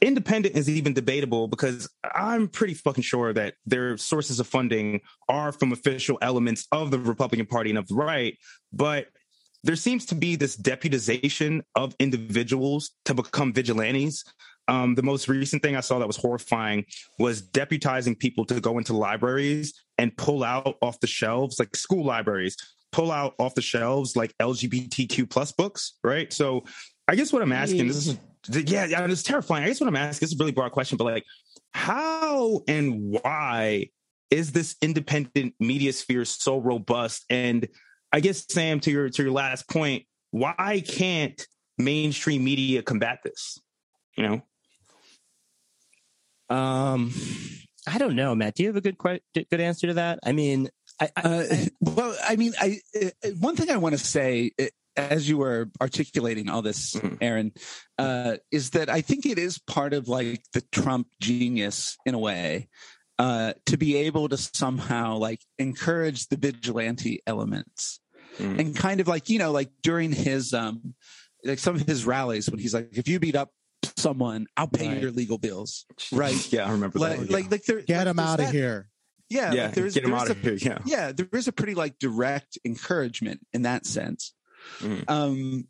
independent 0.00 0.56
is 0.56 0.70
even 0.70 0.92
debatable 0.92 1.48
because 1.48 1.90
I'm 2.14 2.46
pretty 2.46 2.74
fucking 2.74 3.02
sure 3.02 3.32
that 3.32 3.54
their 3.66 3.96
sources 3.96 4.38
of 4.38 4.46
funding 4.46 5.00
are 5.28 5.50
from 5.50 5.72
official 5.72 6.16
elements 6.22 6.68
of 6.70 6.92
the 6.92 6.98
Republican 7.00 7.46
Party 7.46 7.70
and 7.70 7.78
of 7.78 7.88
the 7.88 7.94
right 7.94 8.38
but 8.72 9.08
there 9.64 9.76
seems 9.76 10.06
to 10.06 10.16
be 10.16 10.34
this 10.34 10.56
deputization 10.56 11.62
of 11.76 11.94
individuals 12.00 12.90
to 13.04 13.14
become 13.14 13.52
vigilantes 13.52 14.24
um, 14.68 14.94
the 14.94 15.02
most 15.02 15.28
recent 15.28 15.62
thing 15.62 15.76
I 15.76 15.80
saw 15.80 15.98
that 15.98 16.06
was 16.06 16.16
horrifying 16.16 16.84
was 17.18 17.42
deputizing 17.42 18.18
people 18.18 18.44
to 18.46 18.60
go 18.60 18.78
into 18.78 18.96
libraries 18.96 19.74
and 19.98 20.16
pull 20.16 20.44
out 20.44 20.76
off 20.80 21.00
the 21.00 21.06
shelves, 21.06 21.58
like 21.58 21.74
school 21.76 22.04
libraries, 22.04 22.56
pull 22.92 23.10
out 23.10 23.34
off 23.38 23.54
the 23.54 23.62
shelves 23.62 24.16
like 24.16 24.36
LGBTQ 24.38 25.28
plus 25.28 25.52
books, 25.52 25.94
right? 26.04 26.32
So 26.32 26.64
I 27.08 27.16
guess 27.16 27.32
what 27.32 27.42
I'm 27.42 27.52
asking, 27.52 27.88
this 27.88 28.06
is 28.06 28.18
yeah, 28.48 28.86
yeah, 28.86 29.04
it's 29.04 29.22
terrifying. 29.22 29.64
I 29.64 29.68
guess 29.68 29.80
what 29.80 29.88
I'm 29.88 29.96
asking, 29.96 30.26
this 30.26 30.32
is 30.32 30.40
a 30.40 30.42
really 30.42 30.52
broad 30.52 30.72
question, 30.72 30.96
but 30.96 31.04
like, 31.04 31.24
how 31.72 32.62
and 32.68 33.00
why 33.00 33.88
is 34.30 34.52
this 34.52 34.76
independent 34.82 35.54
media 35.60 35.92
sphere 35.92 36.24
so 36.24 36.58
robust? 36.58 37.24
And 37.30 37.68
I 38.12 38.20
guess 38.20 38.44
Sam, 38.48 38.80
to 38.80 38.90
your 38.90 39.08
to 39.10 39.22
your 39.22 39.32
last 39.32 39.68
point, 39.68 40.04
why 40.30 40.82
can't 40.86 41.46
mainstream 41.78 42.44
media 42.44 42.82
combat 42.82 43.20
this? 43.24 43.58
You 44.16 44.26
know. 44.26 44.42
Um 46.52 47.12
i 47.86 47.96
don't 47.98 48.14
know 48.14 48.34
matt 48.34 48.54
do 48.54 48.62
you 48.62 48.68
have 48.68 48.76
a 48.76 48.80
good 48.80 48.96
good 48.98 49.60
answer 49.60 49.86
to 49.88 49.94
that 49.94 50.18
i 50.24 50.32
mean 50.32 50.68
I, 51.00 51.08
I, 51.16 51.20
Uh, 51.24 51.44
well, 51.80 52.16
I 52.22 52.36
mean, 52.36 52.52
I 52.60 52.78
uh, 53.00 53.30
one 53.40 53.56
thing 53.56 53.70
I 53.70 53.78
want 53.78 53.94
to 53.98 54.04
say 54.04 54.52
uh, 54.60 54.66
as 54.96 55.26
you 55.28 55.38
were 55.38 55.70
articulating 55.80 56.50
all 56.50 56.60
this, 56.62 56.94
Mhm. 56.94 57.18
Aaron, 57.20 57.52
uh, 57.98 58.36
is 58.52 58.70
that 58.70 58.88
I 58.90 59.00
think 59.00 59.24
it 59.24 59.38
is 59.38 59.58
part 59.58 59.94
of 59.94 60.06
like 60.06 60.42
the 60.52 60.60
Trump 60.70 61.08
genius 61.20 61.96
in 62.04 62.14
a 62.14 62.18
way 62.18 62.68
uh, 63.18 63.54
to 63.66 63.76
be 63.78 63.96
able 63.96 64.28
to 64.28 64.36
somehow 64.36 65.16
like 65.16 65.40
encourage 65.58 66.28
the 66.28 66.36
vigilante 66.36 67.20
elements 67.26 67.98
Mhm. 68.38 68.58
and 68.58 68.76
kind 68.76 69.00
of 69.00 69.08
like 69.08 69.28
you 69.32 69.38
know 69.38 69.50
like 69.50 69.70
during 69.82 70.12
his 70.12 70.52
um 70.52 70.94
like 71.42 71.58
some 71.58 71.74
of 71.74 71.82
his 71.82 72.04
rallies 72.06 72.50
when 72.50 72.60
he's 72.60 72.74
like 72.74 72.90
if 72.92 73.08
you 73.08 73.18
beat 73.18 73.34
up 73.34 73.50
someone 73.98 74.46
I'll 74.56 74.68
pay 74.68 74.88
Right. 74.88 75.02
your 75.02 75.10
legal 75.10 75.38
bills 75.38 75.84
right 76.12 76.34
Yeah, 76.52 76.66
I 76.66 76.72
remember 76.72 76.98
like 76.98 77.18
that. 77.20 77.30
like 77.30 77.50
like 77.50 77.64
there 77.64 77.80
Get 77.82 77.98
like, 77.98 78.06
him 78.08 78.18
out 78.18 78.40
of 78.40 78.46
that- 78.46 78.54
here. 78.54 78.88
yeah 79.30 79.52
yeah, 79.52 79.64
like, 79.66 79.74
there's 79.74 79.94
get 79.94 80.04
him 80.04 80.10
there's 80.10 80.22
out 80.22 80.28
a 80.28 80.32
of 80.32 80.40
here. 80.40 80.54
Yeah. 80.60 80.78
yeah, 80.84 81.12
there 81.12 81.28
is 81.32 81.48
a 81.48 81.52
pretty 81.52 81.74
like 81.74 81.98
direct 81.98 82.58
encouragement 82.64 83.40
in 83.52 83.62
that 83.62 83.86
sense. 83.86 84.34
Mhm. 84.80 85.04
Um, 85.10 85.68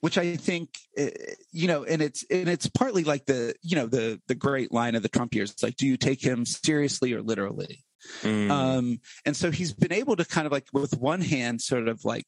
which 0.00 0.16
I 0.16 0.36
think, 0.36 0.70
uh, 0.98 1.08
you 1.52 1.66
know, 1.68 1.84
and 1.84 2.00
it's 2.00 2.24
and 2.30 2.48
it's 2.48 2.66
partly 2.70 3.04
like 3.04 3.26
the 3.26 3.54
you 3.62 3.76
know 3.76 3.86
the 3.86 4.18
the 4.28 4.34
great 4.34 4.72
line 4.72 4.94
of 4.94 5.02
the 5.02 5.10
Trump 5.10 5.34
years. 5.34 5.50
It's 5.50 5.62
like, 5.62 5.76
do 5.76 5.86
you 5.86 5.98
take 5.98 6.24
him 6.24 6.46
seriously 6.46 7.12
or 7.12 7.20
literally? 7.20 7.84
Mm. 8.22 8.50
Um, 8.50 9.00
and 9.26 9.36
so 9.36 9.50
he's 9.50 9.74
been 9.74 9.92
able 9.92 10.16
to 10.16 10.24
kind 10.24 10.46
of 10.46 10.52
like 10.52 10.64
with 10.72 10.96
one 10.96 11.20
hand 11.20 11.60
sort 11.60 11.86
of 11.86 12.02
like 12.06 12.24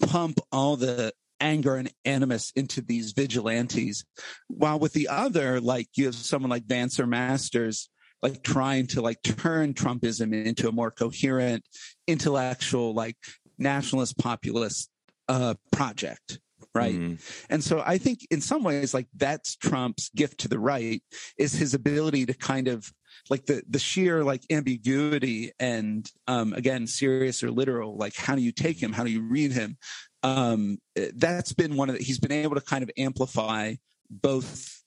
pump 0.00 0.38
all 0.52 0.76
the 0.76 1.12
anger 1.42 1.76
and 1.76 1.92
animus 2.04 2.52
into 2.56 2.80
these 2.80 3.12
vigilantes, 3.12 4.04
while 4.48 4.78
with 4.78 4.92
the 4.94 5.08
other, 5.08 5.60
like 5.60 5.88
you 5.96 6.06
have 6.06 6.14
someone 6.14 6.50
like 6.50 6.64
Vance 6.64 6.98
or 6.98 7.06
Masters 7.06 7.90
like 8.22 8.42
trying 8.44 8.86
to 8.86 9.02
like 9.02 9.20
turn 9.22 9.74
Trumpism 9.74 10.32
into 10.32 10.68
a 10.68 10.72
more 10.72 10.92
coherent, 10.92 11.64
intellectual, 12.06 12.94
like 12.94 13.16
nationalist 13.58 14.16
populist 14.16 14.88
uh 15.28 15.54
project. 15.70 16.38
Right. 16.74 16.94
Mm. 16.94 17.44
And 17.50 17.62
so 17.62 17.82
I 17.84 17.98
think 17.98 18.20
in 18.30 18.40
some 18.40 18.62
ways, 18.62 18.94
like 18.94 19.08
that's 19.14 19.56
Trump's 19.56 20.08
gift 20.14 20.40
to 20.40 20.48
the 20.48 20.58
right 20.58 21.02
is 21.36 21.52
his 21.52 21.74
ability 21.74 22.26
to 22.26 22.34
kind 22.34 22.68
of 22.68 22.90
like 23.30 23.46
the 23.46 23.62
the 23.68 23.78
sheer 23.78 24.24
like 24.24 24.42
ambiguity 24.50 25.52
and 25.58 26.10
um 26.26 26.52
again 26.52 26.86
serious 26.86 27.42
or 27.42 27.50
literal 27.50 27.96
like 27.96 28.16
how 28.16 28.34
do 28.34 28.42
you 28.42 28.52
take 28.52 28.82
him? 28.82 28.92
How 28.92 29.04
do 29.04 29.10
you 29.10 29.22
read 29.22 29.52
him? 29.52 29.76
Um 30.22 30.78
that's 31.14 31.52
been 31.52 31.76
one 31.76 31.90
of 31.90 31.98
the, 31.98 32.04
he's 32.04 32.18
been 32.20 32.32
able 32.32 32.54
to 32.54 32.60
kind 32.60 32.82
of 32.82 32.90
amplify 32.96 33.74
both 34.10 34.82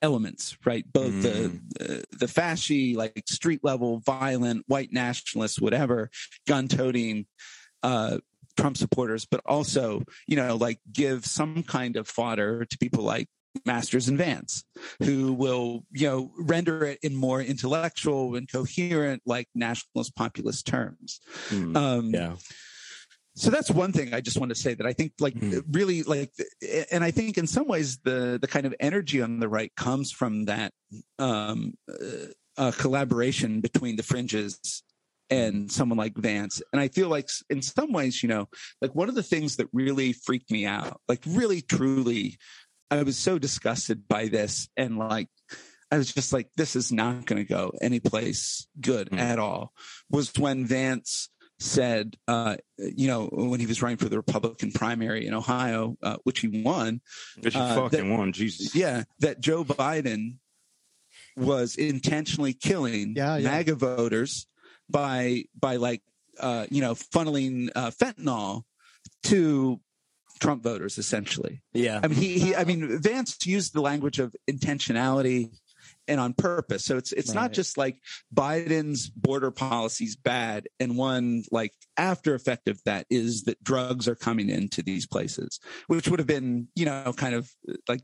elements 0.00 0.56
right? 0.64 0.84
Both 0.90 1.22
the 1.22 1.60
the 1.78 2.04
the 2.12 2.26
fasci 2.26 2.96
like 2.96 3.22
street 3.26 3.60
level 3.62 3.98
violent 3.98 4.64
white 4.66 4.92
nationalists 4.92 5.60
whatever 5.60 6.10
gun 6.46 6.68
toting 6.68 7.26
uh 7.82 8.18
Trump 8.56 8.76
supporters, 8.76 9.26
but 9.26 9.40
also, 9.46 10.02
you 10.26 10.36
know, 10.36 10.56
like 10.56 10.80
give 10.92 11.26
some 11.26 11.62
kind 11.62 11.96
of 11.96 12.06
fodder 12.08 12.64
to 12.64 12.78
people 12.78 13.02
like 13.02 13.28
Masters 13.64 14.08
and 14.08 14.18
Vance, 14.18 14.64
who 15.02 15.32
will, 15.32 15.84
you 15.92 16.06
know, 16.08 16.32
render 16.38 16.84
it 16.84 16.98
in 17.02 17.14
more 17.14 17.40
intellectual 17.40 18.36
and 18.36 18.50
coherent, 18.50 19.22
like 19.26 19.48
nationalist 19.54 20.14
populist 20.16 20.66
terms. 20.66 21.20
Mm. 21.50 21.76
Um, 21.76 22.10
Yeah. 22.10 22.36
so 23.36 23.50
that's 23.50 23.70
one 23.70 23.92
thing 23.92 24.14
I 24.14 24.20
just 24.20 24.38
want 24.38 24.50
to 24.50 24.54
say 24.54 24.74
that 24.74 24.86
I 24.86 24.92
think 24.92 25.12
like 25.18 25.34
Mhm. 25.34 25.64
really 25.72 26.02
like 26.04 26.32
and 26.92 27.02
I 27.02 27.10
think 27.10 27.36
in 27.36 27.46
some 27.46 27.66
ways 27.66 27.98
the 28.04 28.38
the 28.40 28.46
kind 28.46 28.64
of 28.66 28.74
energy 28.80 29.20
on 29.20 29.40
the 29.40 29.48
right 29.48 29.74
comes 29.76 30.12
from 30.12 30.44
that 30.44 30.72
um 31.18 31.74
uh, 31.90 32.26
uh, 32.56 32.70
collaboration 32.78 33.60
between 33.60 33.96
the 33.96 34.04
fringes 34.04 34.84
and 35.30 35.72
someone 35.72 35.98
like 35.98 36.16
Vance 36.16 36.62
and 36.72 36.80
I 36.80 36.86
feel 36.88 37.08
like 37.08 37.28
in 37.50 37.60
some 37.62 37.92
ways 37.92 38.22
you 38.22 38.28
know 38.28 38.48
like 38.80 38.94
one 38.94 39.08
of 39.08 39.16
the 39.16 39.22
things 39.24 39.56
that 39.56 39.66
really 39.72 40.12
freaked 40.12 40.50
me 40.52 40.64
out 40.66 41.00
like 41.08 41.22
really 41.26 41.60
truly 41.60 42.38
I 42.90 43.02
was 43.02 43.16
so 43.18 43.38
disgusted 43.38 44.06
by 44.08 44.28
this 44.28 44.68
and 44.76 44.98
like 44.98 45.28
I 45.90 45.98
was 45.98 46.12
just 46.12 46.32
like 46.32 46.48
this 46.56 46.76
is 46.76 46.90
not 46.92 47.24
going 47.26 47.42
to 47.42 47.48
go 47.48 47.72
anyplace 47.80 48.66
good 48.80 49.10
Mhm. 49.10 49.18
at 49.18 49.38
all 49.38 49.72
was 50.10 50.32
when 50.36 50.66
Vance 50.66 51.28
said, 51.60 52.16
uh, 52.26 52.56
you 52.78 53.06
know, 53.06 53.26
when 53.32 53.60
he 53.60 53.66
was 53.66 53.80
running 53.80 53.96
for 53.96 54.08
the 54.08 54.16
Republican 54.16 54.72
primary 54.72 55.24
in 55.26 55.32
Ohio, 55.34 55.96
uh, 56.02 56.16
which 56.24 56.40
he 56.40 56.48
won, 56.48 57.00
which 57.40 57.54
he 57.54 57.60
uh, 57.60 57.74
fucking 57.76 58.08
that- 58.10 58.16
won, 58.18 58.32
Jesus. 58.32 58.74
yeah, 58.74 59.04
that 59.20 59.40
Joe 59.40 59.64
Biden 59.64 60.38
was 61.36 61.76
intentionally 61.76 62.52
killing 62.54 63.14
Yeah, 63.16 63.36
yeah. 63.36 63.48
MAGA 63.50 63.74
voters 63.76 64.46
by 64.90 65.44
by 65.58 65.76
like 65.76 66.02
uh, 66.40 66.66
you 66.70 66.80
know 66.80 66.94
funneling 66.94 67.70
uh, 67.76 67.90
fentanyl 67.90 68.64
to 69.24 69.80
Trump 70.44 70.62
voters 70.62 70.98
essentially. 70.98 71.62
Yeah. 71.72 72.00
I 72.02 72.08
mean, 72.08 72.18
he, 72.18 72.38
he 72.38 72.54
I 72.54 72.64
mean, 72.64 73.00
Vance 73.00 73.38
used 73.46 73.72
the 73.74 73.80
language 73.80 74.18
of 74.18 74.34
intentionality 74.50 75.50
and 76.06 76.20
on 76.20 76.34
purpose. 76.34 76.84
So 76.84 76.96
it's 76.98 77.12
it's 77.12 77.32
not 77.32 77.52
just 77.52 77.78
like 77.78 77.96
Biden's 78.34 79.08
border 79.08 79.50
policy's 79.50 80.16
bad, 80.16 80.68
and 80.78 80.96
one 80.98 81.44
like 81.50 81.72
after 81.96 82.34
effect 82.34 82.68
of 82.68 82.78
that 82.84 83.06
is 83.10 83.44
that 83.44 83.62
drugs 83.64 84.06
are 84.06 84.14
coming 84.14 84.50
into 84.50 84.82
these 84.82 85.06
places, 85.06 85.60
which 85.86 86.08
would 86.08 86.18
have 86.20 86.26
been 86.26 86.68
you 86.74 86.84
know 86.84 87.14
kind 87.16 87.34
of 87.34 87.50
like 87.88 88.02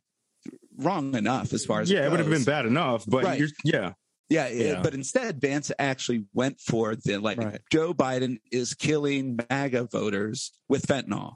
wrong 0.78 1.14
enough 1.14 1.52
as 1.52 1.64
far 1.64 1.80
as 1.82 1.90
Yeah, 1.90 2.06
it 2.06 2.10
would 2.10 2.20
have 2.20 2.30
been 2.30 2.44
bad 2.44 2.64
enough, 2.66 3.04
but 3.06 3.24
Right. 3.24 3.38
you're 3.38 3.48
yeah. 3.64 3.92
Yeah, 4.30 4.46
yeah, 4.48 4.64
Yeah. 4.64 4.82
but 4.82 4.94
instead, 4.94 5.40
Vance 5.40 5.72
actually 5.78 6.24
went 6.32 6.60
for 6.60 6.94
the 6.94 7.18
like 7.18 7.38
Right. 7.38 7.60
Joe 7.72 7.92
Biden 7.92 8.38
is 8.52 8.74
killing 8.74 9.38
MAGA 9.50 9.88
voters 9.90 10.52
with 10.68 10.86
fentanyl. 10.86 11.34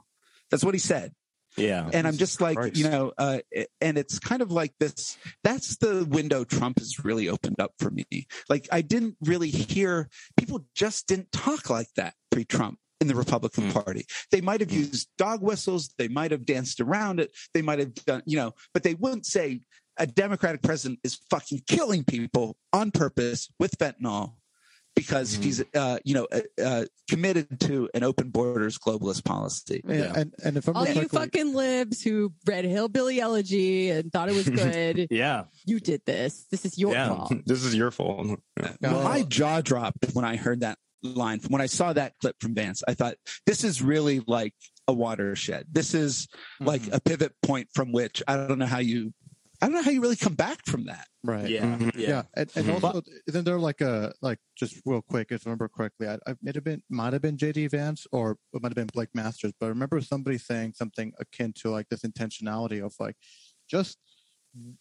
That's 0.55 0.63
what 0.63 0.73
he 0.73 0.79
said 0.79 1.11
Yeah. 1.57 1.89
and 1.91 2.07
I'm 2.07 2.15
just 2.17 2.39
like, 2.39 2.55
Christ. 2.57 2.77
you 2.77 2.89
know, 2.89 3.11
uh, 3.17 3.39
and 3.81 3.97
it's 3.97 4.19
kind 4.19 4.41
of 4.41 4.51
like 4.51 4.73
this. 4.79 5.17
That's 5.43 5.75
the 5.77 6.05
window 6.09 6.45
Trump 6.45 6.79
has 6.79 7.03
really 7.03 7.27
opened 7.27 7.59
up 7.59 7.73
for 7.79 7.91
me. 7.91 8.05
Like, 8.49 8.69
I 8.71 8.81
didn't 8.81 9.17
really 9.21 9.49
hear 9.49 10.09
people 10.37 10.65
just 10.75 11.07
didn't 11.07 11.31
talk 11.33 11.69
like 11.69 11.87
that 11.97 12.13
pre-Trump 12.31 12.79
in 13.01 13.07
the 13.07 13.15
Republican 13.15 13.65
Hmm. 13.65 13.71
Party. 13.71 14.05
They 14.31 14.39
might 14.39 14.61
have 14.61 14.71
used 14.71 15.09
dog 15.17 15.41
whistles. 15.41 15.93
They 15.97 16.07
might 16.07 16.31
have 16.31 16.45
danced 16.45 16.79
around 16.79 17.19
it. 17.19 17.31
They 17.53 17.61
might 17.61 17.79
have 17.79 17.93
done, 17.93 18.23
you 18.25 18.37
know, 18.37 18.53
but 18.73 18.83
they 18.83 18.93
wouldn't 18.93 19.25
say 19.25 19.61
a 19.97 20.07
Democratic 20.07 20.61
president 20.61 20.99
is 21.03 21.19
fucking 21.29 21.63
killing 21.67 22.03
people 22.05 22.57
on 22.71 22.91
purpose 22.91 23.49
with 23.59 23.77
fentanyl 23.77 24.35
because 24.95 25.35
Hmm. 25.35 25.41
he's, 25.41 25.63
uh, 25.73 25.99
you 26.03 26.13
know, 26.15 26.27
uh, 26.31 26.41
uh, 26.61 26.85
committed 27.09 27.59
to 27.61 27.89
an 27.93 28.03
open 28.03 28.29
borders 28.29 28.77
globalist 28.77 29.23
policy. 29.25 29.81
Yeah, 29.87 29.95
Yeah. 29.95 30.13
and 30.15 30.33
and 30.43 30.57
if 30.57 30.67
I'm 30.67 30.75
All 30.77 30.87
you 30.87 31.07
fucking 31.07 31.53
libs 31.53 32.01
who 32.01 32.33
read 32.45 32.65
Hillbilly 32.65 33.19
Elegy 33.19 33.89
and 33.89 34.11
thought 34.11 34.29
it 34.29 34.35
was 34.35 34.49
good, 34.49 35.07
Yeah. 35.11 35.45
you 35.65 35.79
did 35.79 36.01
this. 36.05 36.45
This 36.49 36.65
is 36.65 36.77
your 36.77 36.93
Yeah. 36.93 37.09
fault. 37.09 37.33
This 37.45 37.63
is 37.63 37.75
your 37.75 37.91
fault. 37.91 38.39
Yeah. 38.59 38.71
Well- 38.81 39.03
my 39.03 39.23
jaw 39.23 39.61
dropped 39.61 40.13
when 40.13 40.25
I 40.25 40.37
heard 40.37 40.61
that 40.61 40.77
line. 41.03 41.39
When 41.49 41.61
I 41.61 41.67
saw 41.67 41.93
that 41.93 42.13
clip 42.19 42.35
from 42.39 42.55
Vance, 42.55 42.81
I 42.87 42.93
thought 42.93 43.15
this 43.45 43.63
is 43.63 43.81
really 43.81 44.21
like 44.25 44.53
a 44.87 44.93
watershed. 44.93 45.65
This 45.71 45.93
is 45.93 46.27
like 46.59 46.81
Mhm. 46.83 46.93
a 46.95 46.99
pivot 47.01 47.33
point 47.43 47.69
from 47.73 47.91
which 47.91 48.23
I 48.27 48.37
don't 48.37 48.59
know 48.59 48.65
how 48.65 48.79
you, 48.79 49.13
I 49.61 49.65
don't 49.67 49.75
know 49.75 49.83
how 49.83 49.91
you 49.91 50.01
really 50.01 50.15
come 50.15 50.35
back 50.35 50.65
from 50.65 50.85
that. 50.85 51.07
right. 51.23 51.49
Yeah. 51.49 51.77
Mhm. 51.77 51.95
Yeah. 51.95 52.07
Yeah, 52.09 52.23
and, 52.35 52.51
and 52.55 52.65
Mhm. 52.67 52.73
also 52.83 53.01
isn't 53.27 53.45
there 53.45 53.59
like 53.59 53.81
a 53.81 54.13
like 54.21 54.39
just 54.55 54.81
real 54.85 55.01
quick 55.01 55.31
if 55.31 55.45
I 55.45 55.49
remember 55.49 55.67
correctly, 55.69 56.07
I, 56.07 56.15
I 56.27 56.35
might 56.41 56.55
have 56.55 56.63
been 56.63 56.83
might 56.89 57.13
have 57.13 57.21
been 57.21 57.37
JD 57.37 57.67
Vance 57.67 58.05
or 58.11 58.37
it 58.53 58.61
might 58.61 58.69
have 58.69 58.75
been 58.75 58.87
Blake 58.87 59.13
Masters, 59.15 59.53
but 59.59 59.67
I 59.67 59.69
remember 59.69 59.99
somebody 60.01 60.37
saying 60.37 60.73
something 60.73 61.13
akin 61.19 61.53
to 61.53 61.69
like 61.71 61.89
this 61.89 62.01
intentionality 62.01 62.85
of 62.85 62.95
like 62.99 63.15
just 63.67 63.97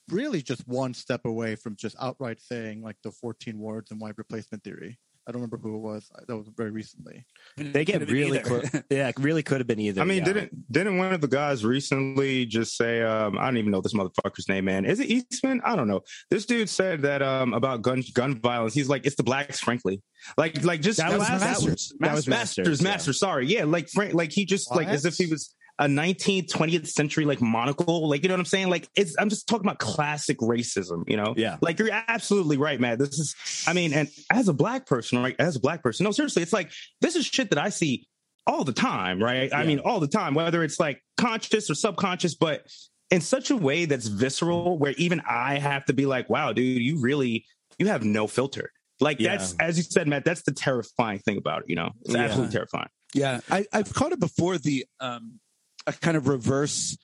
really 0.08 0.42
just 0.42 0.66
one 0.68 0.94
step 0.94 1.24
away 1.24 1.56
from 1.56 1.76
just 1.76 1.96
outright 2.00 2.40
saying 2.40 2.82
like 2.82 2.96
the 3.02 3.10
14 3.12 3.58
words 3.58 3.90
and 3.90 4.00
white 4.00 4.18
replacement 4.18 4.62
theory. 4.64 4.98
I 5.26 5.32
don't 5.32 5.40
remember 5.40 5.56
who 5.56 5.76
it 5.76 5.80
was. 5.80 6.10
That 6.28 6.36
was 6.36 6.48
very 6.54 6.70
recently. 6.70 7.24
They 7.56 7.84
get 7.84 8.10
really 8.10 8.40
close. 8.40 8.68
Yeah, 8.90 9.08
it 9.08 9.18
really 9.18 9.42
could 9.42 9.58
have 9.58 9.66
been 9.66 9.80
either. 9.80 10.02
I 10.02 10.04
mean, 10.04 10.18
yeah. 10.18 10.24
didn't 10.24 10.72
didn't 10.72 10.98
one 10.98 11.14
of 11.14 11.20
the 11.22 11.28
guys 11.28 11.64
recently 11.64 12.44
just 12.44 12.76
say, 12.76 13.02
um, 13.02 13.38
I 13.38 13.46
don't 13.46 13.56
even 13.56 13.70
know 13.70 13.80
this 13.80 13.94
motherfucker's 13.94 14.48
name, 14.48 14.66
man. 14.66 14.84
Is 14.84 15.00
it 15.00 15.08
Eastman? 15.08 15.62
I 15.64 15.76
don't 15.76 15.88
know. 15.88 16.02
This 16.30 16.44
dude 16.44 16.68
said 16.68 17.02
that 17.02 17.22
um, 17.22 17.54
about 17.54 17.80
gun 17.80 18.02
gun 18.12 18.38
violence. 18.40 18.74
He's 18.74 18.88
like, 18.88 19.06
it's 19.06 19.16
the 19.16 19.22
blacks, 19.22 19.60
frankly. 19.60 20.02
Like 20.36 20.62
like 20.62 20.82
just 20.82 20.98
That 20.98 21.12
was 21.12 21.20
last- 21.20 21.40
Masters. 21.40 21.92
That 22.00 22.14
was 22.14 22.28
Masters, 22.28 22.58
Masters, 22.66 22.82
Masters, 22.82 23.16
yeah. 23.16 23.26
Sorry, 23.26 23.46
yeah, 23.46 23.64
like 23.64 23.88
Frank, 23.88 24.12
like 24.12 24.32
he 24.32 24.44
just 24.44 24.70
like 24.74 24.88
as 24.88 25.06
if 25.06 25.14
he 25.16 25.26
was 25.26 25.54
a 25.78 25.86
19th, 25.86 26.50
20th 26.50 26.86
century 26.86 27.24
like 27.24 27.40
monocle. 27.40 28.08
Like 28.08 28.22
you 28.22 28.28
know 28.28 28.34
what 28.34 28.40
I'm 28.40 28.44
saying? 28.46 28.70
Like 28.70 28.88
it's 28.96 29.16
I'm 29.18 29.28
just 29.28 29.48
talking 29.48 29.66
about 29.66 29.78
classic 29.78 30.38
racism. 30.38 31.02
You 31.08 31.16
know? 31.16 31.34
Yeah. 31.36 31.56
Like 31.60 31.78
you're 31.78 31.90
absolutely 31.90 32.56
right, 32.56 32.80
man. 32.80 32.98
This 32.98 33.18
is, 33.18 33.34
I 33.66 33.72
mean, 33.72 33.92
and 33.92 34.08
as 34.30 34.48
a 34.48 34.52
black 34.52 34.86
person, 34.86 35.18
right? 35.18 35.34
As 35.38 35.56
a 35.56 35.60
black 35.60 35.82
person, 35.82 36.04
no, 36.04 36.12
seriously, 36.12 36.42
it's 36.42 36.52
like 36.52 36.70
this 37.00 37.16
is 37.16 37.26
shit 37.26 37.50
that 37.50 37.58
I 37.58 37.70
see 37.70 38.06
all 38.46 38.62
the 38.64 38.72
time, 38.72 39.22
right? 39.22 39.52
I 39.54 39.64
mean, 39.64 39.78
all 39.80 40.00
the 40.00 40.08
time, 40.08 40.34
whether 40.34 40.62
it's 40.62 40.78
like 40.78 41.00
conscious 41.16 41.70
or 41.70 41.74
subconscious, 41.74 42.34
but 42.34 42.66
in 43.10 43.20
such 43.20 43.50
a 43.50 43.56
way 43.56 43.84
that's 43.84 44.06
visceral, 44.06 44.78
where 44.78 44.92
even 44.98 45.22
I 45.28 45.58
have 45.58 45.84
to 45.86 45.92
be 45.92 46.06
like, 46.06 46.28
wow, 46.28 46.52
dude, 46.52 46.82
you 46.82 47.00
really, 47.00 47.46
you 47.78 47.86
have 47.88 48.04
no 48.04 48.26
filter. 48.26 48.70
Like 49.00 49.18
Yeah. 49.18 49.36
that's, 49.36 49.54
as 49.60 49.76
you 49.76 49.82
said, 49.82 50.08
Matt, 50.08 50.24
that's 50.24 50.42
the 50.42 50.52
terrifying 50.52 51.18
thing 51.20 51.36
about 51.36 51.62
it. 51.62 51.68
You 51.68 51.76
know, 51.76 51.90
it's 52.02 52.14
Yeah. 52.14 52.20
absolutely 52.22 52.52
terrifying. 52.52 52.88
Yeah, 53.14 53.40
I, 53.50 53.64
I've 53.72 53.92
caught 53.94 54.12
it 54.12 54.20
before. 54.20 54.58
The 54.58 54.84
um, 55.00 55.38
a 55.86 55.92
kind 55.92 56.16
of 56.16 56.28
reverse 56.28 56.96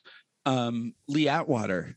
um, 0.46 0.94
Lee 1.08 1.28
Atwater. 1.28 1.96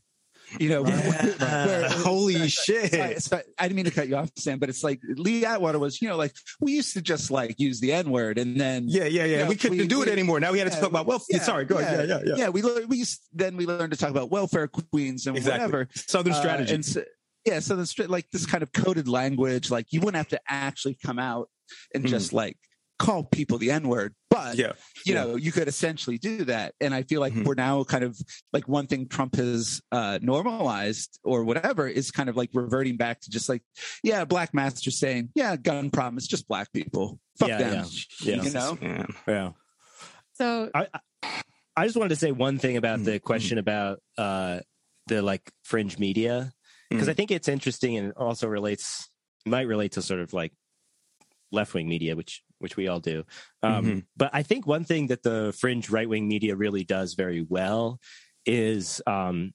You 0.60 0.68
know, 0.68 0.82
where- 0.84 0.96
Yeah. 1.40 1.66
where- 1.66 1.88
Holy 1.90 2.48
shit. 2.48 2.92
sorry, 2.92 3.14
sorry, 3.20 3.42
I 3.58 3.62
didn't 3.64 3.76
mean 3.76 3.84
to 3.86 3.90
cut 3.90 4.08
you 4.08 4.16
off, 4.16 4.30
Sam, 4.36 4.58
but 4.58 4.68
it's 4.68 4.84
like 4.84 5.00
Lee 5.16 5.44
Atwater 5.46 5.78
was, 5.78 6.00
you 6.02 6.08
know, 6.08 6.16
like 6.16 6.32
we 6.60 6.72
used 6.72 6.92
to 6.94 7.00
just 7.02 7.30
like 7.30 7.58
use 7.58 7.80
the 7.80 7.92
N 7.92 8.10
word, 8.10 8.36
and 8.38 8.60
then 8.60 8.84
Yeah, 8.86 9.04
yeah, 9.04 9.24
yeah. 9.24 9.38
Yeah, 9.38 9.48
we 9.48 9.56
couldn't 9.56 9.78
we- 9.78 9.86
do 9.88 10.02
it 10.02 10.06
we- 10.06 10.12
anymore. 10.12 10.38
Now 10.40 10.52
we 10.52 10.58
had 10.58 10.68
to 10.70 10.74
yeah, 10.74 10.80
talk 10.80 10.90
about, 10.90 11.06
well, 11.06 11.22
yeah, 11.30 11.40
sorry, 11.42 11.64
go 11.64 11.78
ahead. 11.78 12.08
Yeah, 12.08 12.20
yeah, 12.24 12.34
yeah. 12.36 12.48
we 12.50 12.62
we 12.86 12.98
used, 12.98 13.20
then 13.32 13.56
we 13.56 13.66
learned 13.66 13.92
to 13.92 13.98
talk 13.98 14.10
about 14.10 14.30
welfare 14.30 14.68
queens 14.68 15.26
and 15.26 15.36
Exactly. 15.36 15.60
whatever. 15.64 15.88
Southern 15.94 16.34
Uh, 16.34 16.40
strategy. 16.40 16.74
and 16.74 16.84
so, 16.84 17.02
yeah, 17.46 17.60
so 17.60 17.76
the 17.76 18.06
like 18.08 18.30
this 18.30 18.46
kind 18.46 18.62
of 18.62 18.70
coded 18.72 19.08
language, 19.08 19.70
like 19.70 19.86
you 19.92 20.00
wouldn't 20.00 20.16
have 20.16 20.28
to 20.28 20.40
actually 20.46 20.96
come 21.04 21.18
out 21.18 21.48
and 21.94 22.04
Mhm. 22.04 22.08
just 22.08 22.32
like 22.34 22.58
call 22.98 23.24
people 23.24 23.58
the 23.58 23.70
N 23.70 23.88
word, 23.88 24.14
but 24.30 24.56
Yeah. 24.56 24.72
you 25.04 25.14
Yeah. 25.14 25.24
know, 25.24 25.36
you 25.36 25.50
could 25.52 25.66
essentially 25.68 26.16
do 26.16 26.44
that. 26.44 26.74
And 26.80 26.94
I 26.94 27.02
feel 27.02 27.20
like 27.20 27.32
Mhm. 27.32 27.44
we're 27.44 27.54
now 27.54 27.82
kind 27.84 28.04
of 28.04 28.16
like 28.52 28.68
one 28.68 28.86
thing 28.86 29.08
Trump 29.08 29.34
has 29.36 29.80
uh, 29.90 30.18
normalized 30.22 31.18
or 31.24 31.44
whatever 31.44 31.88
is 31.88 32.10
kind 32.10 32.28
of 32.28 32.36
like 32.36 32.50
reverting 32.54 32.96
back 32.96 33.20
to 33.22 33.30
just 33.30 33.48
like, 33.48 33.62
yeah, 34.04 34.24
Blake 34.24 34.54
Masters 34.54 34.98
saying, 34.98 35.30
yeah, 35.34 35.56
gun 35.56 35.90
problem 35.90 36.18
is 36.18 36.26
just 36.28 36.46
black 36.46 36.72
people. 36.72 37.18
Fuck 37.38 37.48
Yeah, 37.48 37.58
them. 37.58 37.86
Yeah. 38.20 38.42
You 38.42 38.50
know? 38.50 38.78
Man. 38.80 39.06
Yeah. 39.26 39.52
So 40.34 40.70
I, 40.74 40.86
I- 40.92 41.00
I 41.76 41.86
just 41.86 41.96
wanted 41.96 42.10
to 42.10 42.16
say 42.16 42.30
one 42.30 42.58
thing 42.60 42.76
about 42.76 43.02
the 43.02 43.18
Mhm. 43.18 43.22
question 43.22 43.58
about 43.58 44.00
uh, 44.16 44.60
the 45.08 45.20
like 45.22 45.42
fringe 45.64 45.98
media 45.98 46.52
because 46.88 47.08
Mhm. 47.08 47.10
I 47.10 47.14
think 47.14 47.30
it's 47.32 47.48
interesting 47.48 47.96
and 47.96 48.08
it 48.10 48.16
also 48.16 48.46
relates 48.46 49.08
might 49.44 49.62
relate 49.66 49.92
to 49.92 50.02
sort 50.02 50.20
of 50.20 50.32
like 50.32 50.52
left 51.50 51.74
wing 51.74 51.88
media, 51.88 52.14
which 52.16 52.42
which 52.64 52.76
we 52.76 52.88
all 52.88 53.00
do. 53.00 53.22
Um, 53.62 53.84
Mhm. 53.84 54.04
But 54.16 54.30
I 54.32 54.42
think 54.42 54.66
one 54.66 54.84
thing 54.84 55.06
that 55.08 55.22
the 55.22 55.54
fringe 55.56 55.88
right 55.90 56.08
wing 56.08 56.26
media 56.26 56.56
really 56.56 56.82
does 56.84 57.14
very 57.14 57.42
well 57.48 58.00
is 58.46 59.00
um, 59.06 59.52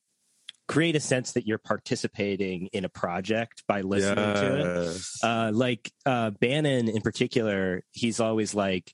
create 0.67 0.95
a 0.95 0.99
sense 0.99 1.31
that 1.33 1.47
you're 1.47 1.57
participating 1.57 2.67
in 2.67 2.85
a 2.85 2.89
project 2.89 3.63
by 3.67 3.81
listening 3.81 4.15
to 4.35 4.55
it 4.61 5.01
uh, 5.23 5.51
like 5.53 5.91
uh, 6.05 6.29
Bannon 6.29 6.87
in 6.87 7.01
particular, 7.01 7.83
he's 7.91 8.19
always 8.19 8.53
like, 8.53 8.93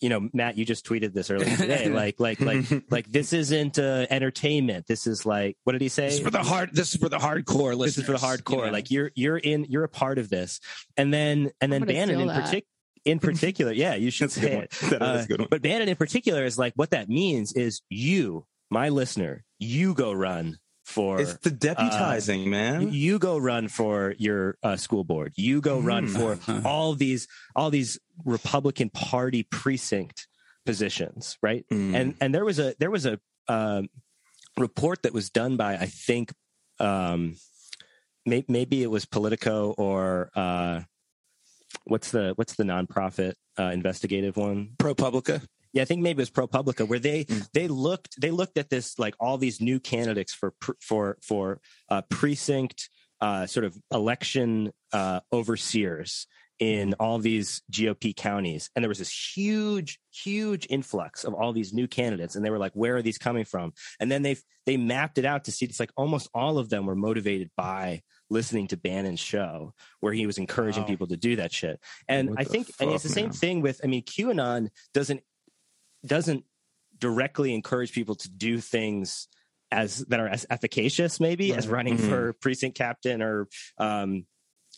you 0.00 0.08
know, 0.08 0.28
Matt, 0.32 0.58
you 0.58 0.64
just 0.64 0.84
tweeted 0.84 1.12
this 1.12 1.30
earlier 1.30 1.54
today. 1.56 1.88
like, 2.02 2.18
like, 2.18 2.40
like, 2.40 2.64
like 2.90 3.06
this 3.06 3.32
isn't 3.32 3.78
uh, 3.78 4.06
entertainment. 4.10 4.86
This 4.88 5.06
is 5.06 5.24
like, 5.24 5.56
what 5.64 5.74
did 5.74 5.80
he 5.80 5.88
say? 5.88 6.06
This 6.06 6.14
is 6.14 6.20
for 6.20 6.30
the 6.30 6.42
hard. 6.42 6.70
This 6.74 6.94
is 6.94 7.00
for 7.00 7.08
the 7.08 7.18
hardcore. 7.18 7.78
This 7.78 7.98
is 7.98 8.04
for 8.04 8.12
the 8.12 8.18
hardcore. 8.18 8.50
you 8.50 8.66
know? 8.66 8.72
Like 8.72 8.90
you're 8.90 9.12
you're 9.14 9.36
in 9.38 9.64
you're 9.68 9.84
a 9.84 9.88
part 9.88 10.18
of 10.18 10.28
this. 10.28 10.58
And 10.96 11.14
then 11.14 11.52
and 11.60 11.72
then 11.72 11.84
Bannon 11.84 12.20
in 12.20 12.28
particular. 12.28 12.62
In 13.04 13.18
particular, 13.18 13.72
yeah, 13.72 13.94
you 13.94 14.10
should 14.10 14.30
say 14.30 14.52
it. 14.62 14.74
Uh, 15.02 15.22
a 15.24 15.26
good 15.26 15.40
one. 15.40 15.48
But 15.50 15.62
Bannon 15.62 15.88
in 15.88 15.96
particular 15.96 16.44
is 16.44 16.56
like 16.58 16.72
what 16.76 16.90
that 16.90 17.08
means 17.08 17.52
is 17.52 17.82
you, 17.88 18.46
my 18.70 18.88
listener, 18.90 19.44
you 19.58 19.94
go 19.94 20.12
run 20.12 20.58
for 20.84 21.20
It's 21.20 21.34
the 21.38 21.50
deputizing, 21.50 22.46
man. 22.46 22.92
you 22.92 23.18
go 23.18 23.38
run 23.38 23.68
for 23.68 24.14
your 24.18 24.56
uh, 24.62 24.76
school 24.76 25.04
board. 25.04 25.32
You 25.36 25.60
go 25.60 25.78
run 25.80 26.06
Mm. 26.08 26.38
for 26.46 26.62
all 26.68 26.94
these 26.94 27.26
all 27.56 27.70
these 27.70 27.98
Republican 28.24 28.90
Party 28.90 29.42
precinct 29.44 30.26
positions, 30.66 31.38
right? 31.42 31.64
Mm. 31.72 31.94
And 31.94 32.14
and 32.20 32.34
there 32.34 32.44
was 32.44 32.58
a 32.58 32.74
there 32.78 32.90
was 32.90 33.06
a 33.06 33.18
um, 33.48 33.88
report 34.58 35.02
that 35.02 35.12
was 35.12 35.30
done 35.30 35.56
by 35.56 35.74
I 35.76 35.86
think 35.86 36.32
um, 36.78 37.36
may, 38.26 38.44
maybe 38.48 38.82
it 38.82 38.90
was 38.90 39.04
Politico 39.06 39.74
or 39.76 40.30
uh, 40.34 40.80
what's 41.84 42.10
the 42.10 42.32
what's 42.36 42.54
the 42.54 42.64
nonprofit 42.64 43.34
uh, 43.58 43.64
investigative 43.64 44.36
one? 44.36 44.70
ProPublica. 44.78 45.44
Yeah, 45.72 45.82
I 45.82 45.84
think 45.86 46.02
maybe 46.02 46.18
it 46.18 46.28
was 46.28 46.30
ProPublica 46.30 46.86
where 46.86 46.98
they 46.98 47.24
Mm. 47.24 47.48
they 47.52 47.68
looked 47.68 48.20
they 48.20 48.30
looked 48.30 48.58
at 48.58 48.68
this 48.70 48.98
like 48.98 49.14
all 49.18 49.38
these 49.38 49.60
new 49.60 49.80
candidates 49.80 50.34
for 50.34 50.54
for 50.80 51.18
for 51.22 51.60
uh, 51.88 52.02
precinct 52.10 52.90
uh, 53.20 53.46
sort 53.46 53.64
of 53.64 53.76
election 53.92 54.72
uh, 54.92 55.20
overseers 55.32 56.26
in 56.58 56.94
all 57.00 57.18
these 57.18 57.62
GOP 57.72 58.14
counties, 58.14 58.70
and 58.76 58.84
there 58.84 58.88
was 58.88 58.98
this 58.98 59.34
huge 59.36 59.98
huge 60.12 60.66
influx 60.70 61.24
of 61.24 61.34
all 61.34 61.52
these 61.52 61.72
new 61.72 61.88
candidates, 61.88 62.36
and 62.36 62.44
they 62.44 62.50
were 62.50 62.58
like, 62.58 62.72
where 62.74 62.96
are 62.96 63.02
these 63.02 63.18
coming 63.18 63.44
from? 63.44 63.72
And 63.98 64.12
then 64.12 64.22
they 64.22 64.36
they 64.66 64.76
mapped 64.76 65.18
it 65.18 65.24
out 65.24 65.44
to 65.44 65.52
see 65.52 65.64
it's 65.64 65.80
like 65.80 65.90
almost 65.96 66.28
all 66.34 66.58
of 66.58 66.68
them 66.68 66.86
were 66.86 66.94
motivated 66.94 67.50
by 67.56 68.02
listening 68.32 68.66
to 68.68 68.76
Bannon's 68.76 69.20
show, 69.20 69.74
where 70.00 70.12
he 70.12 70.26
was 70.26 70.38
encouraging 70.38 70.82
Wow. 70.82 70.88
people 70.88 71.06
to 71.08 71.16
do 71.16 71.36
that 71.36 71.52
shit. 71.52 71.78
And 72.08 72.30
What 72.30 72.40
I 72.40 72.44
think 72.44 72.70
and 72.80 72.90
it's 72.90 73.02
the 73.04 73.08
fuck, 73.10 73.14
same 73.14 73.24
man? 73.26 73.32
thing 73.32 73.60
with 73.60 73.80
I 73.84 73.86
mean 73.86 74.02
QAnon 74.02 74.70
doesn't 74.94 75.22
doesn't 76.04 76.44
directly 76.98 77.54
encourage 77.54 77.92
people 77.92 78.14
to 78.16 78.28
do 78.30 78.60
things 78.60 79.28
as 79.70 79.98
that 80.08 80.20
are 80.20 80.28
as 80.28 80.44
efficacious 80.50 81.18
maybe 81.20 81.54
as 81.54 81.66
Right. 81.66 81.74
running 81.76 81.96
Mhm. 81.98 82.08
for 82.08 82.32
precinct 82.34 82.76
captain 82.76 83.22
or 83.22 83.48
um 83.78 84.26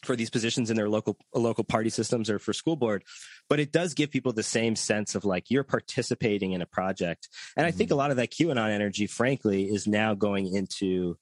for 0.05 0.17
these 0.17 0.31
positions 0.31 0.71
in 0.71 0.77
their 0.77 0.89
local 0.89 1.17
local 1.35 1.65
party 1.65 1.89
systems 1.91 2.29
or 2.31 2.39
for 2.39 2.53
school 2.53 2.77
board 2.77 3.03
but 3.49 3.59
it 3.59 3.73
does 3.73 3.95
give 3.95 4.11
people 4.11 4.33
the 4.33 4.43
same 4.43 4.77
sense 4.77 5.15
of 5.15 5.25
like 5.25 5.51
you're 5.51 5.65
participating 5.65 6.53
in 6.53 6.61
a 6.63 6.67
project 6.67 7.29
and 7.57 7.67
i 7.67 7.71
think 7.71 7.91
a 7.91 7.95
lot 7.95 8.11
of 8.11 8.17
that 8.19 8.31
qanon 8.31 8.69
energy 8.71 9.07
frankly 9.07 9.65
is 9.69 9.87
now 9.87 10.15
going 10.15 10.47
into 10.55 11.17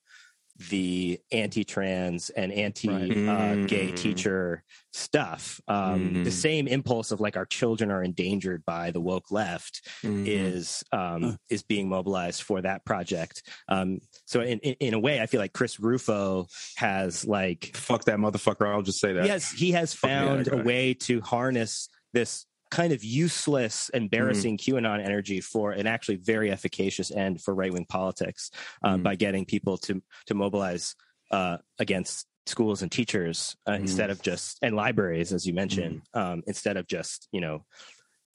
the 0.71 1.19
anti-trans 1.31 2.31
and 2.31 2.53
anti-gay 2.53 3.27
uh, 3.29 3.67
gay 3.67 3.89
Mm. 3.93 3.97
teacher 3.97 4.63
stuff 4.93 5.61
um, 5.69 6.23
the 6.23 6.31
Mhm. 6.31 6.33
same 6.33 6.69
impulse 6.69 7.11
of 7.11 7.21
like 7.21 7.37
our 7.37 7.47
children 7.47 7.91
are 7.91 8.03
endangered 8.03 8.65
by 8.67 8.91
the 8.91 9.01
woke 9.01 9.31
left 9.31 9.81
Mhm. 10.03 10.25
is 10.27 10.85
um, 10.93 11.23
Huh. 11.23 11.37
is 11.49 11.63
being 11.63 11.89
mobilized 11.89 12.43
for 12.43 12.61
that 12.63 12.85
project. 12.85 13.43
Um, 13.69 14.01
so 14.27 14.41
in, 14.43 14.59
in 14.61 14.75
in 14.81 14.95
a 14.95 14.99
way, 14.99 15.21
I 15.21 15.27
feel 15.27 15.41
like 15.41 15.53
Chris 15.55 15.81
Rufo 15.81 16.47
has 16.77 17.25
like 17.25 17.71
fuck 17.75 18.05
that 18.05 18.19
motherfucker. 18.19 18.67
I'll 18.67 18.83
just 18.83 19.01
say 19.01 19.13
that. 19.15 19.25
yes, 19.27 19.51
he 19.53 19.73
has 19.73 19.95
Fuck 19.95 20.11
yeah, 20.11 20.25
found 20.25 20.49
a 20.49 20.57
way 20.59 20.95
to 20.95 21.21
harness 21.23 21.89
this 22.13 22.45
kind 22.73 22.93
of 22.93 23.05
useless, 23.05 23.91
embarrassing 23.93 24.57
Mm-hmm. 24.57 24.77
QAnon 24.77 25.05
energy 25.05 25.41
for 25.43 25.73
an 25.73 25.87
actually 25.87 26.17
very 26.17 26.51
efficacious 26.51 27.11
end 27.13 27.43
for 27.43 27.55
right 27.55 27.73
wing 27.73 27.85
politics 27.87 28.51
um, 28.83 29.01
Mhm. 29.01 29.03
by 29.05 29.15
getting 29.15 29.45
people 29.45 29.77
to 29.87 30.03
to 30.27 30.35
mobilize 30.35 30.97
uh, 31.31 31.59
against 31.79 32.27
schools 32.47 32.83
and 32.83 32.91
teachers 32.91 33.57
uh, 33.69 33.73
Mhm. 33.73 33.81
instead 33.83 34.11
of 34.11 34.23
just 34.23 34.59
and 34.63 34.75
libraries, 34.75 35.33
as 35.33 35.47
you 35.47 35.53
mentioned, 35.55 36.01
Mm-hmm. 36.01 36.19
um, 36.19 36.43
instead 36.47 36.77
of 36.79 36.87
just 36.89 37.29
you 37.31 37.43
know, 37.45 37.65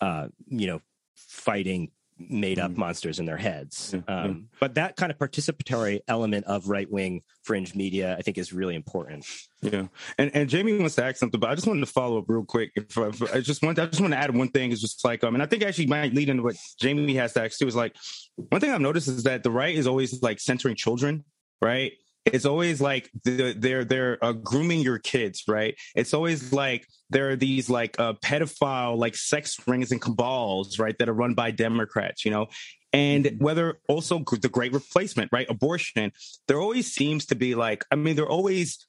uh, 0.02 0.28
you 0.46 0.68
know, 0.68 0.80
fighting 1.16 1.92
made 2.20 2.58
up 2.60 2.72
Mhm. 2.72 2.78
monsters 2.78 3.20
in 3.20 3.26
their 3.26 3.38
heads. 3.38 3.92
Yeah, 3.94 4.02
yeah. 4.08 4.22
Um, 4.24 4.50
But 4.60 4.76
that 4.76 4.96
kind 4.96 5.12
of 5.12 5.18
participatory 5.20 6.00
element 6.08 6.46
of 6.46 6.68
right 6.68 6.90
wing 6.92 7.22
fringe 7.44 7.76
media, 7.76 8.16
I 8.18 8.22
think, 8.22 8.38
is 8.38 8.52
really 8.52 8.76
important. 8.76 9.26
Yeah, 9.62 9.88
and 10.18 10.32
and 10.36 10.50
Jamie 10.50 10.78
wants 10.78 10.96
to 10.96 11.04
ask 11.06 11.18
something, 11.18 11.40
but 11.40 11.50
I 11.50 11.56
just 11.56 11.68
wanted 11.68 11.82
to 11.82 11.86
follow 11.92 12.18
up 12.20 12.26
real 12.28 12.44
quick. 12.46 12.72
If, 12.76 12.98
I- 12.98 13.08
if 13.08 13.22
I 13.36 13.40
just 13.42 13.62
want, 13.64 13.80
I 13.80 13.86
just 13.86 14.02
want 14.02 14.14
to 14.14 14.18
add 14.18 14.36
one 14.36 14.50
thing. 14.50 14.72
Is 14.72 14.82
just 14.82 15.04
like, 15.06 15.24
um, 15.24 15.36
and 15.36 15.44
I 15.44 15.46
think 15.46 15.64
actually 15.64 15.88
might 15.88 16.14
lead 16.14 16.30
into 16.30 16.44
what 16.44 16.56
Jamie 16.80 17.14
has 17.16 17.34
to 17.34 17.44
ask 17.44 17.58
too. 17.60 17.68
Is 17.68 17.76
like 17.76 17.96
one 18.36 18.62
thing 18.62 18.72
I've 18.72 18.82
noticed 18.82 19.08
is 19.08 19.24
that 19.24 19.44
the 19.44 19.52
right 19.52 19.76
is 19.76 19.88
always 19.88 20.22
like 20.22 20.40
censoring 20.40 20.76
children, 20.76 21.24
right? 21.62 21.92
It's 22.34 22.46
always 22.46 22.82
like 22.82 23.10
they're 23.24 23.84
they're 23.84 24.24
uh, 24.24 24.34
grooming 24.34 24.82
your 24.82 25.00
kids, 25.00 25.44
right? 25.48 25.76
It's 25.96 26.14
always 26.14 26.54
like 26.54 26.88
there 27.10 27.30
are 27.30 27.36
these 27.36 27.70
like 27.70 28.00
uh, 28.00 28.14
pedophile 28.14 28.98
like 28.98 29.16
sex 29.16 29.58
rings 29.68 29.92
and 29.92 30.02
cabals, 30.02 30.80
right, 30.80 30.98
that 31.00 31.10
are 31.10 31.14
run 31.14 31.34
by 31.34 31.52
Democrats, 31.52 32.26
you 32.26 32.32
know. 32.32 32.48
And 32.94 33.36
whether 33.40 33.80
also 33.88 34.20
the 34.20 34.50
great 34.50 34.74
replacement, 34.74 35.32
right, 35.32 35.50
abortion, 35.50 36.12
there 36.48 36.60
always 36.60 36.92
seems 36.92 37.26
to 37.28 37.36
be 37.36 37.54
like, 37.54 37.86
I 37.92 37.96
mean, 37.96 38.16
they're 38.16 38.28
always 38.28 38.88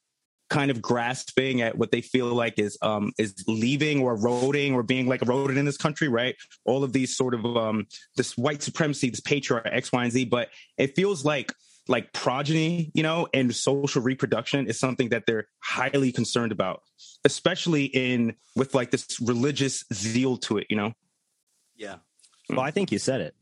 kind 0.49 0.71
of 0.71 0.81
grasping 0.81 1.61
at 1.61 1.77
what 1.77 1.91
they 1.91 2.01
feel 2.01 2.29
like 2.29 2.59
is 2.59 2.79
um 2.83 3.13
is 3.19 3.45
leaving 3.47 4.01
or 4.01 4.15
eroding 4.15 4.75
or 4.75 4.83
being 4.83 5.07
like 5.07 5.23
eroded 5.23 5.57
in 5.57 5.65
this 5.65 5.77
country 5.77 6.09
right 6.09 6.37
all 6.65 6.83
of 6.83 6.93
these 6.93 7.15
sort 7.15 7.35
of 7.35 7.45
um 7.45 7.87
this 8.17 8.37
white 8.37 8.63
supremacy 8.63 9.11
this 9.11 9.21
patriarchy 9.21 9.69
x 9.71 9.93
y 9.93 10.05
and 10.05 10.13
z 10.13 10.25
but 10.25 10.49
it 10.79 10.97
feels 10.97 11.25
like 11.25 11.53
like 11.89 12.13
progeny 12.13 12.91
you 12.95 13.03
know 13.03 13.27
and 13.33 13.55
social 13.55 14.03
reproduction 14.03 14.67
is 14.67 14.79
something 14.79 15.09
that 15.09 15.25
they're 15.27 15.47
highly 15.61 16.13
concerned 16.13 16.53
about 16.53 16.83
especially 17.25 17.85
in 17.85 18.35
with 18.55 18.75
like 18.75 18.91
this 18.91 19.19
religious 19.21 19.85
zeal 19.93 20.37
to 20.37 20.59
it 20.59 20.67
you 20.71 20.77
know 20.77 20.93
Yeah. 21.77 21.97
Well, 22.51 22.61
I 22.61 22.71
think 22.71 22.91
you 22.93 22.99
said 22.99 23.21
it. 23.21 23.35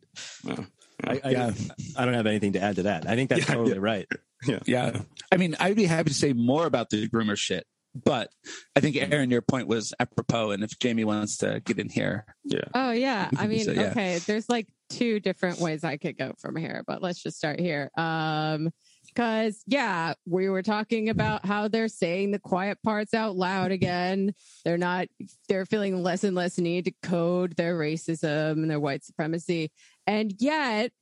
Yeah. 0.44 0.64
I, 1.04 1.20
I, 1.24 1.30
Yeah. 1.30 1.50
I 1.96 2.04
don't 2.04 2.14
have 2.14 2.26
anything 2.26 2.52
to 2.54 2.60
add 2.60 2.76
to 2.76 2.82
that. 2.84 3.08
I 3.08 3.14
think 3.16 3.30
that's 3.30 3.48
Yeah, 3.48 3.54
totally 3.54 3.78
right. 3.78 4.06
Yeah. 4.46 4.58
Yeah. 4.66 5.00
I 5.32 5.36
mean, 5.38 5.56
I'd 5.58 5.76
be 5.76 5.86
happy 5.86 6.10
to 6.10 6.14
say 6.14 6.32
more 6.34 6.66
about 6.66 6.90
the 6.90 7.08
groomer 7.08 7.36
shit, 7.38 7.66
but 7.94 8.28
I 8.76 8.80
think 8.80 8.96
Aaron, 8.96 9.30
your 9.30 9.42
point 9.42 9.68
was 9.68 9.94
apropos. 9.98 10.50
And 10.50 10.62
if 10.62 10.78
Jamie 10.78 11.04
wants 11.04 11.38
to 11.38 11.60
get 11.64 11.78
in 11.78 11.88
here, 11.88 12.26
yeah 12.44 12.64
Oh 12.74 12.90
yeah. 12.92 13.30
I 13.36 13.46
mean, 13.46 13.64
So, 13.64 13.72
yeah. 13.72 13.90
okay, 13.90 14.18
there's 14.18 14.48
like 14.48 14.66
two 14.88 15.20
different 15.20 15.58
ways 15.58 15.84
I 15.84 15.96
could 15.96 16.16
go 16.16 16.32
from 16.38 16.56
here, 16.56 16.82
but 16.86 17.02
let's 17.02 17.22
just 17.22 17.36
start 17.36 17.58
here. 17.60 17.90
Um 17.96 18.70
cuz 19.14 19.62
yeah, 19.66 20.14
we 20.26 20.48
were 20.48 20.62
talking 20.62 21.08
about 21.08 21.44
how 21.46 21.68
they're 21.68 21.88
saying 21.88 22.30
the 22.32 22.38
quiet 22.38 22.78
parts 22.82 23.14
out 23.14 23.36
loud 23.36 23.70
again. 23.72 24.32
They're 24.64 24.78
not 24.78 25.08
they're 25.48 25.66
feeling 25.66 26.02
less 26.02 26.22
and 26.24 26.36
less 26.36 26.58
need 26.58 26.84
to 26.86 26.92
code 27.02 27.56
their 27.56 27.78
racism 27.78 28.52
and 28.62 28.70
their 28.70 28.80
white 28.80 29.04
supremacy. 29.04 29.70
And 30.06 30.34
yet, 30.38 30.92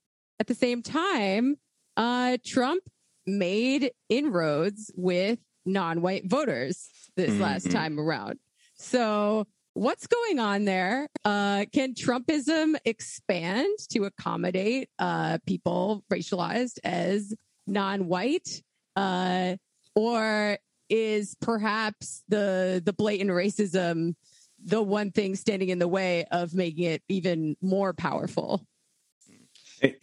at 0.41 0.47
the 0.47 0.55
same 0.55 0.83
time, 0.83 1.57
uh 1.97 2.39
Trump 2.45 2.83
made 3.27 3.91
inroads 4.09 4.91
with 4.97 5.39
non-white 5.67 6.29
voters 6.31 6.89
this 7.17 7.39
last 7.41 7.67
Mhm. 7.69 7.73
time 7.73 7.99
around. 8.01 8.39
So 8.77 9.47
what's 9.75 10.07
going 10.07 10.39
on 10.39 10.65
there? 10.65 11.09
Uh, 11.25 11.67
can 11.73 11.95
Trumpism 11.95 12.77
expand 12.85 13.77
to 13.91 14.05
accommodate 14.05 14.89
uh, 14.99 15.39
people 15.47 16.05
racialized 16.11 16.79
as 16.83 17.35
non-white, 17.67 18.63
uh, 18.97 19.57
or 19.95 20.59
is 20.91 21.37
perhaps 21.41 22.23
the 22.29 22.83
the 22.85 22.93
blatant 22.93 23.31
racism 23.31 24.15
the 24.65 24.83
one 24.83 25.11
thing 25.11 25.35
standing 25.35 25.69
in 25.69 25.79
the 25.79 25.89
way 25.89 26.25
of 26.31 26.55
making 26.55 26.85
it 26.85 27.03
even 27.09 27.57
more 27.61 27.93
powerful. 27.93 28.67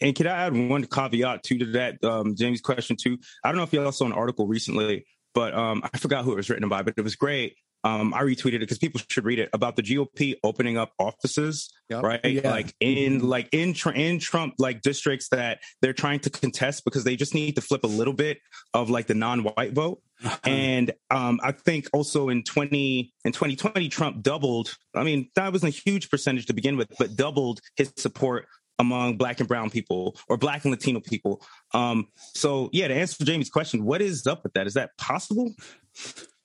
And, 0.00 0.14
can 0.14 0.26
I 0.28 0.46
add 0.46 0.54
one 0.54 0.84
caveat 0.84 1.42
too 1.42 1.58
to 1.58 1.66
that, 1.72 2.04
um, 2.04 2.36
Jamie's 2.36 2.60
question 2.60 2.96
too? 2.96 3.18
I 3.42 3.48
don't 3.48 3.56
know 3.56 3.64
if 3.64 3.72
you 3.72 3.82
all 3.84 3.90
saw 3.90 4.06
an 4.06 4.12
article 4.12 4.46
recently, 4.46 5.04
but 5.34 5.54
um, 5.54 5.82
I 5.92 5.98
forgot 5.98 6.24
who 6.24 6.32
it 6.32 6.36
was 6.36 6.48
written 6.48 6.68
by, 6.68 6.82
but 6.82 6.94
it 6.96 7.02
was 7.02 7.16
great. 7.16 7.56
Um, 7.84 8.14
I 8.14 8.22
retweeted 8.22 8.54
it 8.54 8.60
because 8.60 8.78
people 8.78 9.00
should 9.08 9.24
read 9.24 9.38
it 9.38 9.50
about 9.52 9.76
the 9.76 9.82
GOP 9.82 10.36
opening 10.44 10.76
up 10.78 10.92
offices, 10.98 11.72
Yep. 11.88 12.02
right? 12.02 12.24
Yeah. 12.24 12.50
Like 12.50 12.74
in 12.80 13.20
like 13.28 13.48
in 13.52 13.74
in 13.94 14.18
Trump 14.20 14.54
like 14.58 14.82
districts 14.82 15.28
that 15.30 15.60
they're 15.80 15.92
trying 15.92 16.20
to 16.20 16.30
contest 16.30 16.84
because 16.84 17.04
they 17.04 17.16
just 17.16 17.34
need 17.34 17.56
to 17.56 17.60
flip 17.60 17.84
a 17.84 17.88
little 17.88 18.14
bit 18.14 18.38
of 18.72 18.88
like 18.88 19.06
the 19.08 19.14
non-white 19.14 19.72
vote. 19.72 20.00
And 20.44 20.92
um, 21.10 21.40
I 21.42 21.50
think 21.50 21.88
also 21.92 22.28
in 22.28 22.44
20 22.44 23.12
in 23.24 23.32
2020, 23.32 23.88
Trump 23.88 24.22
doubled. 24.22 24.76
I 24.94 25.02
mean, 25.02 25.28
that 25.34 25.52
wasn't 25.52 25.74
a 25.74 25.76
huge 25.76 26.08
percentage 26.10 26.46
to 26.46 26.52
begin 26.52 26.76
with, 26.76 26.88
but 26.98 27.16
doubled 27.16 27.60
his 27.76 27.92
support 27.96 28.46
among 28.78 29.16
black 29.16 29.40
and 29.40 29.48
brown 29.48 29.70
people 29.70 30.16
or 30.28 30.36
black 30.36 30.64
and 30.64 30.70
Latino 30.72 31.00
people. 31.00 31.42
Um, 31.74 32.06
so 32.34 32.70
yeah, 32.72 32.88
to 32.88 32.94
answer 32.94 33.24
Jamie's 33.24 33.50
question, 33.50 33.84
what 33.84 34.00
is 34.00 34.26
up 34.26 34.44
with 34.44 34.52
that? 34.54 34.66
Is 34.66 34.74
that 34.74 34.90
possible? 34.98 35.52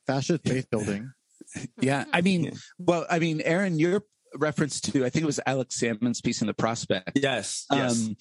Fascist 0.08 0.44
faith 0.48 0.70
building. 0.70 1.12
Yeah, 1.82 2.06
I 2.14 2.22
mean, 2.22 2.46
Yeah. 2.46 2.52
well, 2.80 3.06
I 3.10 3.20
mean, 3.20 3.42
Aaron, 3.42 3.80
your 3.80 4.04
reference 4.36 4.82
to 4.82 5.06
I 5.06 5.10
think 5.10 5.24
it 5.24 5.28
was 5.28 5.40
Alex 5.46 5.76
Sammon's 5.76 6.22
piece 6.22 6.42
in 6.42 6.48
the 6.48 6.54
Prospect. 6.54 7.12
Yes. 7.16 7.66
Um, 7.70 8.16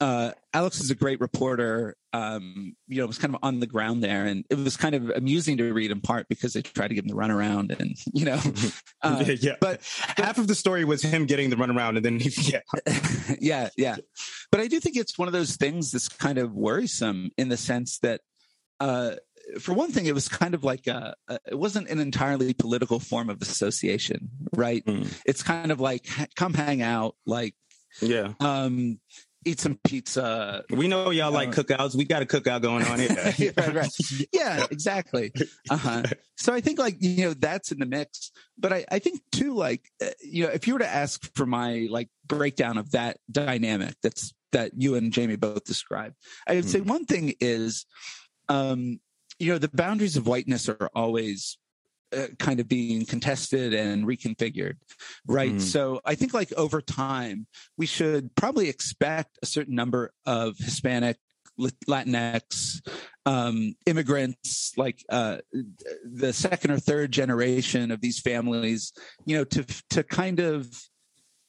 uh, 0.00 0.30
Alex 0.54 0.80
is 0.80 0.90
a 0.90 0.94
great 0.94 1.20
reporter. 1.20 1.96
Um, 2.12 2.76
you 2.86 3.00
know, 3.00 3.06
was 3.06 3.18
kind 3.18 3.34
of 3.34 3.40
on 3.42 3.58
the 3.58 3.66
ground 3.66 4.02
there, 4.02 4.26
and 4.26 4.44
it 4.48 4.56
was 4.56 4.76
kind 4.76 4.94
of 4.94 5.10
amusing 5.10 5.56
to 5.56 5.72
read 5.72 5.90
in 5.90 6.00
part 6.00 6.28
because 6.28 6.52
they 6.52 6.62
tried 6.62 6.88
to 6.88 6.94
give 6.94 7.04
him 7.04 7.08
the 7.08 7.16
runaround, 7.16 7.78
and 7.78 7.96
you 8.14 8.24
know, 8.24 8.40
uh, 9.02 9.24
yeah. 9.40 9.56
but 9.60 9.80
half 10.16 10.38
of 10.38 10.46
the 10.46 10.54
story 10.54 10.84
was 10.84 11.02
him 11.02 11.26
getting 11.26 11.50
the 11.50 11.56
runaround 11.56 11.96
and 11.96 12.04
then 12.04 12.20
he, 12.20 12.30
yeah. 12.52 12.60
yeah, 13.40 13.68
yeah. 13.76 13.96
But 14.52 14.60
I 14.60 14.68
do 14.68 14.78
think 14.78 14.96
it's 14.96 15.18
one 15.18 15.28
of 15.28 15.32
those 15.32 15.56
things 15.56 15.90
that's 15.90 16.08
kind 16.08 16.38
of 16.38 16.54
worrisome 16.54 17.30
in 17.36 17.48
the 17.48 17.56
sense 17.56 17.98
that, 17.98 18.20
uh, 18.80 19.16
for 19.60 19.72
one 19.72 19.90
thing, 19.92 20.06
it 20.06 20.14
was 20.14 20.28
kind 20.28 20.54
of 20.54 20.64
like 20.64 20.86
a, 20.86 21.14
a, 21.28 21.38
it 21.50 21.58
wasn't 21.58 21.88
an 21.88 21.98
entirely 22.00 22.52
political 22.54 23.00
form 23.00 23.30
of 23.30 23.40
association, 23.42 24.30
right? 24.54 24.84
Mm. 24.84 25.12
It's 25.26 25.42
kind 25.42 25.72
of 25.72 25.80
like 25.80 26.06
ha- 26.06 26.26
come 26.36 26.54
hang 26.54 26.82
out, 26.82 27.14
like 27.26 27.54
Yeah. 28.02 28.34
um, 28.40 29.00
eat 29.44 29.60
some 29.60 29.78
pizza. 29.84 30.64
We 30.68 30.88
know 30.88 31.10
y'all 31.10 31.32
like 31.32 31.50
Uh, 31.56 31.62
cookouts. 31.62 31.94
We 31.94 32.04
got 32.04 32.22
a 32.22 32.26
cookout 32.26 32.60
going 32.60 32.84
on 32.84 32.98
here. 32.98 33.52
right, 33.56 33.74
right. 33.74 33.90
Yeah, 34.32 34.66
exactly. 34.70 35.32
Uh-huh. 35.70 36.02
So 36.36 36.52
I 36.52 36.60
think 36.60 36.78
like 36.78 36.96
you 37.00 37.24
know 37.26 37.34
that's 37.34 37.72
in 37.72 37.78
the 37.78 37.86
mix, 37.86 38.30
but 38.58 38.72
I, 38.72 38.84
I 38.90 38.98
think 38.98 39.20
too 39.32 39.54
like 39.54 39.88
uh, 40.02 40.06
you 40.22 40.44
know 40.44 40.52
if 40.52 40.66
you 40.66 40.74
were 40.74 40.80
to 40.80 40.88
ask 40.88 41.34
for 41.34 41.46
my 41.46 41.86
like 41.90 42.08
breakdown 42.26 42.76
of 42.78 42.90
that 42.90 43.18
dynamic 43.30 43.94
that's 44.02 44.34
that 44.52 44.72
you 44.76 44.94
and 44.96 45.12
Jamie 45.12 45.36
both 45.36 45.64
described, 45.64 46.16
I 46.46 46.56
would 46.56 46.68
say 46.68 46.80
one 46.80 47.04
thing 47.06 47.34
is, 47.40 47.86
um, 48.48 48.98
you 49.38 49.52
know, 49.52 49.58
the 49.58 49.68
boundaries 49.68 50.16
of 50.16 50.26
whiteness 50.26 50.68
are 50.68 50.90
always 50.94 51.58
uh, 52.16 52.28
kind 52.38 52.58
of 52.58 52.68
being 52.68 53.04
contested 53.04 53.74
and 53.74 54.06
reconfigured, 54.06 54.76
right? 55.26 55.54
Mhm. 55.56 55.60
So 55.60 56.00
I 56.04 56.14
think 56.14 56.32
like 56.32 56.52
over 56.54 56.80
time 56.80 57.46
we 57.76 57.86
should 57.86 58.34
probably 58.34 58.68
expect 58.68 59.38
a 59.42 59.46
certain 59.46 59.74
number 59.74 60.12
of 60.24 60.56
Hispanic 60.58 61.18
Latinx 61.88 62.80
um, 63.26 63.74
immigrants, 63.84 64.72
like 64.76 65.04
uh, 65.10 65.38
the 66.04 66.32
second 66.32 66.70
or 66.70 66.78
third 66.78 67.12
generation 67.12 67.90
of 67.90 68.00
these 68.00 68.20
families, 68.20 68.92
you 69.26 69.36
know, 69.36 69.44
to 69.44 69.64
to 69.90 70.02
kind 70.02 70.40
of 70.40 70.66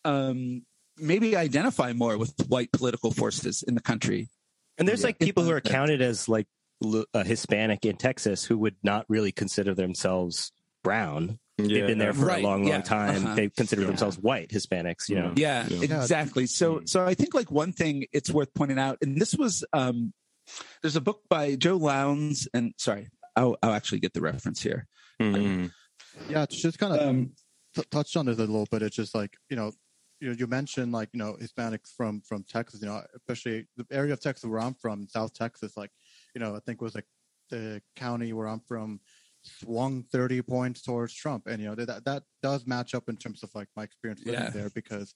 um, 0.04 0.64
maybe 0.98 1.36
identify 1.38 1.94
more 1.94 2.18
with 2.18 2.34
white 2.48 2.72
political 2.72 3.12
forces 3.12 3.64
in 3.64 3.76
the 3.76 3.82
country. 3.82 4.30
And 4.78 4.88
there's 4.88 5.02
Yeah. 5.02 5.08
like 5.08 5.20
people 5.20 5.44
who 5.44 5.52
are 5.52 5.62
counted 5.62 6.02
as 6.02 6.28
like 6.28 6.48
l- 6.84 7.06
uh, 7.14 7.24
Hispanic 7.24 7.86
in 7.86 7.98
Texas 7.98 8.44
who 8.46 8.58
would 8.58 8.76
not 8.84 9.06
really 9.10 9.32
consider 9.32 9.74
themselves 9.74 10.52
brown. 10.84 11.40
They've 11.58 11.86
been 11.88 11.98
there 11.98 12.14
for 12.14 12.26
Right, 12.26 12.42
a 12.42 12.48
long, 12.48 12.64
yeah, 12.66 12.76
long 12.76 12.84
time. 12.84 13.26
uh-huh. 13.26 13.36
They 13.36 13.50
consider 13.50 13.82
Yeah. 13.82 13.88
themselves 13.88 14.18
white 14.18 14.50
Hispanics, 14.50 15.10
you 15.10 15.16
know. 15.16 15.34
Yeah, 15.36 15.68
Yeah. 15.68 15.82
exactly. 16.02 16.46
So, 16.48 16.80
Mm. 16.80 16.90
so 16.90 17.06
I 17.06 17.14
think 17.16 17.34
like 17.34 17.52
one 17.52 17.74
thing 17.74 18.06
it's 18.14 18.30
worth 18.32 18.54
pointing 18.54 18.80
out, 18.80 18.98
and 19.02 19.20
this 19.20 19.36
was 19.36 19.66
um, 19.74 20.14
there's 20.82 20.96
a 20.96 21.02
book 21.02 21.24
by 21.30 21.56
Joe 21.56 21.76
Lowndes, 21.78 22.48
and 22.54 22.74
sorry, 22.78 23.10
I'll, 23.36 23.58
I'll 23.62 23.74
actually 23.74 24.00
get 24.00 24.14
the 24.14 24.22
reference 24.22 24.62
here. 24.62 24.88
Mhm. 25.22 25.72
Yeah, 26.30 26.44
it's 26.44 26.56
just 26.62 26.80
kind 26.80 26.94
of 26.94 27.02
Um, 27.08 27.32
t- 27.76 27.84
touched 27.92 28.16
on 28.16 28.28
it 28.30 28.38
a 28.38 28.42
little 28.42 28.66
bit. 28.72 28.82
It's 28.82 28.96
just 28.96 29.14
like 29.14 29.36
you 29.50 29.58
know, 29.58 29.74
you 30.22 30.32
you 30.40 30.48
mentioned 30.48 30.92
like 30.94 31.10
you 31.14 31.18
know 31.20 31.36
Hispanics 31.42 31.94
from 31.96 32.22
from 32.22 32.44
Texas. 32.44 32.82
You 32.82 32.88
know, 32.88 33.04
especially 33.16 33.68
the 33.76 33.86
area 33.92 34.14
of 34.14 34.22
Texas 34.22 34.50
where 34.50 34.62
I'm 34.62 34.74
from, 34.76 35.08
South 35.10 35.34
Texas. 35.34 35.76
Like 35.78 35.92
you 36.34 36.40
know, 36.42 36.56
I 36.56 36.60
think 36.60 36.82
it 36.82 36.84
was 36.84 36.96
like 36.96 37.08
the 37.50 37.82
county 37.96 38.34
where 38.34 38.48
I'm 38.48 38.62
from 38.62 39.00
swung 39.44 40.04
30 40.12 40.42
points 40.42 40.82
towards 40.82 41.14
Trump, 41.14 41.48
and 41.48 41.62
you 41.62 41.68
know 41.70 41.76
that 41.76 42.06
that 42.06 42.24
does 42.44 42.68
match 42.68 42.94
up 42.94 43.10
in 43.10 43.18
terms 43.18 43.44
of 43.44 43.50
like 43.56 43.68
my 43.76 43.84
experience 43.84 44.22
living 44.26 44.42
Yeah. 44.42 44.50
there 44.50 44.70
because 44.70 45.14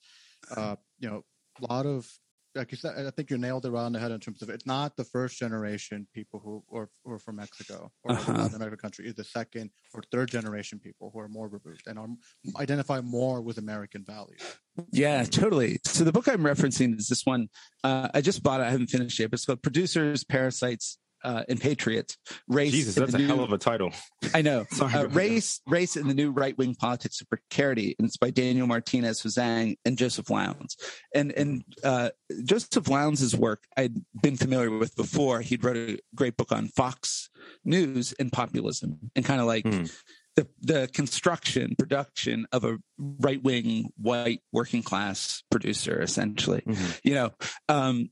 uh, 0.58 0.76
you 1.00 1.10
know 1.10 1.24
a 1.62 1.74
lot 1.74 1.86
of 1.86 2.10
like 2.56 2.72
you 2.72 2.78
said, 2.78 3.06
I 3.08 3.10
think 3.10 3.32
you 3.32 3.38
nailed 3.40 3.66
it 3.66 3.72
right 3.72 3.82
on 3.82 3.94
the 3.94 4.00
head 4.00 4.12
in 4.12 4.20
terms 4.20 4.44
of 4.44 4.50
it's 4.50 4.68
not 4.68 4.96
the 4.96 5.04
first 5.04 5.40
generation 5.40 6.08
people 6.14 6.40
who 6.40 6.64
or 6.68 6.90
who 7.04 7.12
are 7.14 7.20
from 7.20 7.38
Mexico 7.38 7.92
or 8.04 8.12
Uh-huh. 8.12 8.32
Latin 8.34 8.56
American 8.56 8.78
country. 8.78 9.08
It's 9.08 9.18
the 9.18 9.24
second 9.24 9.72
or 9.94 10.04
third 10.12 10.30
generation 10.30 10.78
people 10.80 11.10
who 11.12 11.20
are 11.20 11.28
more 11.28 11.48
removed 11.48 11.88
and 11.88 11.98
are 11.98 12.08
identify 12.60 13.02
more 13.02 13.42
with 13.42 13.58
American 13.58 14.04
values. 14.06 14.42
Yeah, 14.92 15.24
totally. 15.24 15.80
So 15.86 16.04
the 16.04 16.12
book 16.12 16.28
I'm 16.28 16.44
referencing 16.44 16.98
is 17.00 17.08
this 17.08 17.26
one. 17.26 17.48
Uh, 17.84 18.10
I 18.14 18.22
just 18.22 18.44
bought 18.44 18.60
it. 18.62 18.66
I 18.66 18.70
haven't 18.70 18.88
finished 18.88 19.20
it. 19.20 19.30
But 19.32 19.40
it's 19.40 19.46
called 19.46 19.64
"Producers, 19.64 20.24
Parasites, 20.24 20.98
uh, 21.24 21.44
and 21.50 21.60
Patriots: 21.60 22.18
Race. 22.48 22.72
Jesus, 22.72 22.96
that's 22.96 23.14
a 23.14 23.18
New- 23.18 23.28
hell 23.28 23.42
of 23.42 23.52
a 23.54 23.58
title. 23.58 23.92
I 24.34 24.42
know. 24.42 24.66
Uh, 24.82 25.08
race, 25.10 25.62
race, 25.66 25.96
in 25.96 26.08
the 26.08 26.14
new 26.14 26.32
right 26.32 26.58
wing 26.58 26.76
politics 26.76 27.22
of 27.22 27.30
precarity, 27.30 27.96
and 27.98 28.06
it's 28.08 28.18
by 28.18 28.30
Daniel 28.30 28.68
Martinez 28.68 29.22
HoSang 29.24 29.78
and 29.86 29.98
Joseph 29.98 30.30
Lowndes. 30.30 30.76
And 31.16 31.32
and 31.32 31.64
uh, 31.84 32.10
Joseph 32.44 32.88
Lowndes' 32.90 33.36
work 33.36 33.64
I'd 33.78 33.96
been 34.22 34.36
familiar 34.38 34.70
with 34.78 34.96
before. 34.96 35.42
He'd 35.42 35.64
wrote 35.64 35.78
a 35.78 36.00
great 36.16 36.36
book 36.38 36.52
on 36.52 36.68
Fox 36.68 37.30
News 37.66 38.14
and 38.20 38.32
populism, 38.32 39.12
and 39.16 39.24
kind 39.26 39.40
of 39.42 39.48
like 39.48 39.66
Hmm. 39.66 39.86
the 40.36 40.48
the 40.62 40.90
construction, 40.94 41.76
production 41.78 42.46
of 42.52 42.64
a 42.66 42.78
right 43.00 43.42
wing 43.42 43.92
white 43.98 44.42
working 44.52 44.84
class 44.84 45.44
producer, 45.50 46.02
essentially 46.02 46.62
Mhm. 46.68 47.00
you 47.04 47.14
know 47.16 47.32
um 47.70 48.10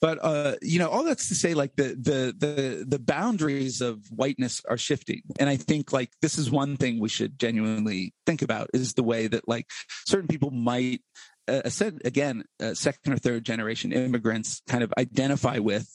but 0.00 0.18
uh 0.22 0.54
you 0.62 0.78
know 0.78 0.88
all 0.88 1.04
that's 1.04 1.28
to 1.28 1.34
say 1.34 1.54
like 1.54 1.74
the 1.76 1.88
the 2.00 2.34
the 2.38 2.84
the 2.86 2.98
boundaries 2.98 3.80
of 3.80 3.98
whiteness 4.14 4.62
are 4.68 4.76
shifting 4.78 5.22
and 5.38 5.48
i 5.48 5.56
think 5.56 5.92
like 5.92 6.10
this 6.22 6.38
is 6.38 6.50
one 6.50 6.76
thing 6.76 7.00
we 7.00 7.08
should 7.08 7.38
genuinely 7.38 8.14
think 8.26 8.42
about 8.42 8.68
is 8.74 8.94
the 8.94 9.02
way 9.02 9.26
that 9.26 9.48
like 9.48 9.66
certain 10.06 10.28
people 10.28 10.50
might 10.50 11.02
uh, 11.48 11.68
said 11.68 11.98
again 12.04 12.44
uh, 12.60 12.74
second 12.74 13.12
or 13.12 13.16
third 13.18 13.44
generation 13.44 13.92
immigrants 13.92 14.62
kind 14.68 14.84
of 14.84 14.92
identify 14.98 15.58
with 15.58 15.88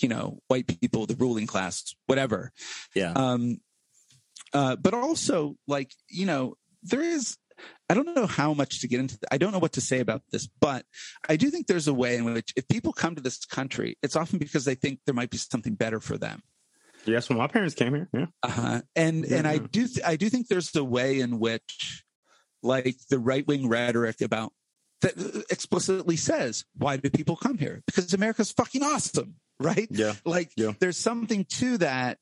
you 0.00 0.08
know 0.08 0.38
white 0.48 0.66
people 0.80 1.06
the 1.06 1.16
ruling 1.16 1.46
class 1.46 1.94
whatever 2.06 2.52
Yeah. 2.94 3.12
um 3.12 3.58
uh 4.52 4.76
but 4.76 4.94
also 4.94 5.56
like 5.66 5.92
you 6.08 6.26
know 6.26 6.54
there 6.82 7.00
is 7.02 7.36
I 7.90 7.94
don't 7.94 8.14
know 8.14 8.26
how 8.26 8.54
much 8.54 8.80
to 8.80 8.88
get 8.88 9.00
into. 9.00 9.18
I 9.30 9.38
don't 9.38 9.52
know 9.52 9.58
what 9.58 9.72
to 9.72 9.80
say 9.80 10.00
about 10.00 10.22
this, 10.30 10.46
but 10.60 10.84
I 11.28 11.36
do 11.36 11.50
think 11.50 11.66
there's 11.66 11.88
a 11.88 11.94
way 11.94 12.16
in 12.16 12.24
which 12.32 12.52
if 12.56 12.68
people 12.68 12.92
come 12.92 13.14
to 13.14 13.22
this 13.22 13.44
country, 13.44 13.96
it's 14.02 14.16
often 14.16 14.38
because 14.38 14.64
they 14.64 14.74
think 14.74 15.00
there 15.06 15.14
might 15.14 15.30
be 15.30 15.38
something 15.38 15.74
better 15.74 16.00
for 16.00 16.18
them. 16.18 16.42
Yes, 17.06 17.28
when 17.28 17.38
my 17.38 17.46
parents 17.46 17.74
came 17.74 17.94
here. 17.94 18.08
Yeah. 18.12 18.26
Uh-huh. 18.42 18.82
And 18.94 19.24
and 19.24 19.46
I 19.46 19.58
do 19.58 19.86
th- 19.86 20.04
I 20.06 20.16
do 20.16 20.28
think 20.28 20.48
there's 20.48 20.74
a 20.76 20.84
way 20.84 21.20
in 21.20 21.38
which, 21.38 22.04
like 22.62 22.96
the 23.08 23.18
right 23.18 23.46
wing 23.46 23.68
rhetoric 23.68 24.20
about 24.20 24.52
that 25.00 25.44
explicitly 25.50 26.16
says, 26.16 26.64
why 26.76 26.96
do 26.96 27.08
people 27.08 27.36
come 27.36 27.56
here? 27.56 27.82
Because 27.86 28.12
America's 28.12 28.50
fucking 28.50 28.82
awesome, 28.82 29.36
right? 29.60 29.86
Yeah. 29.90 30.14
Like 30.24 30.50
Yeah. 30.56 30.72
there's 30.80 30.96
something 30.98 31.44
to 31.44 31.78
that 31.78 32.18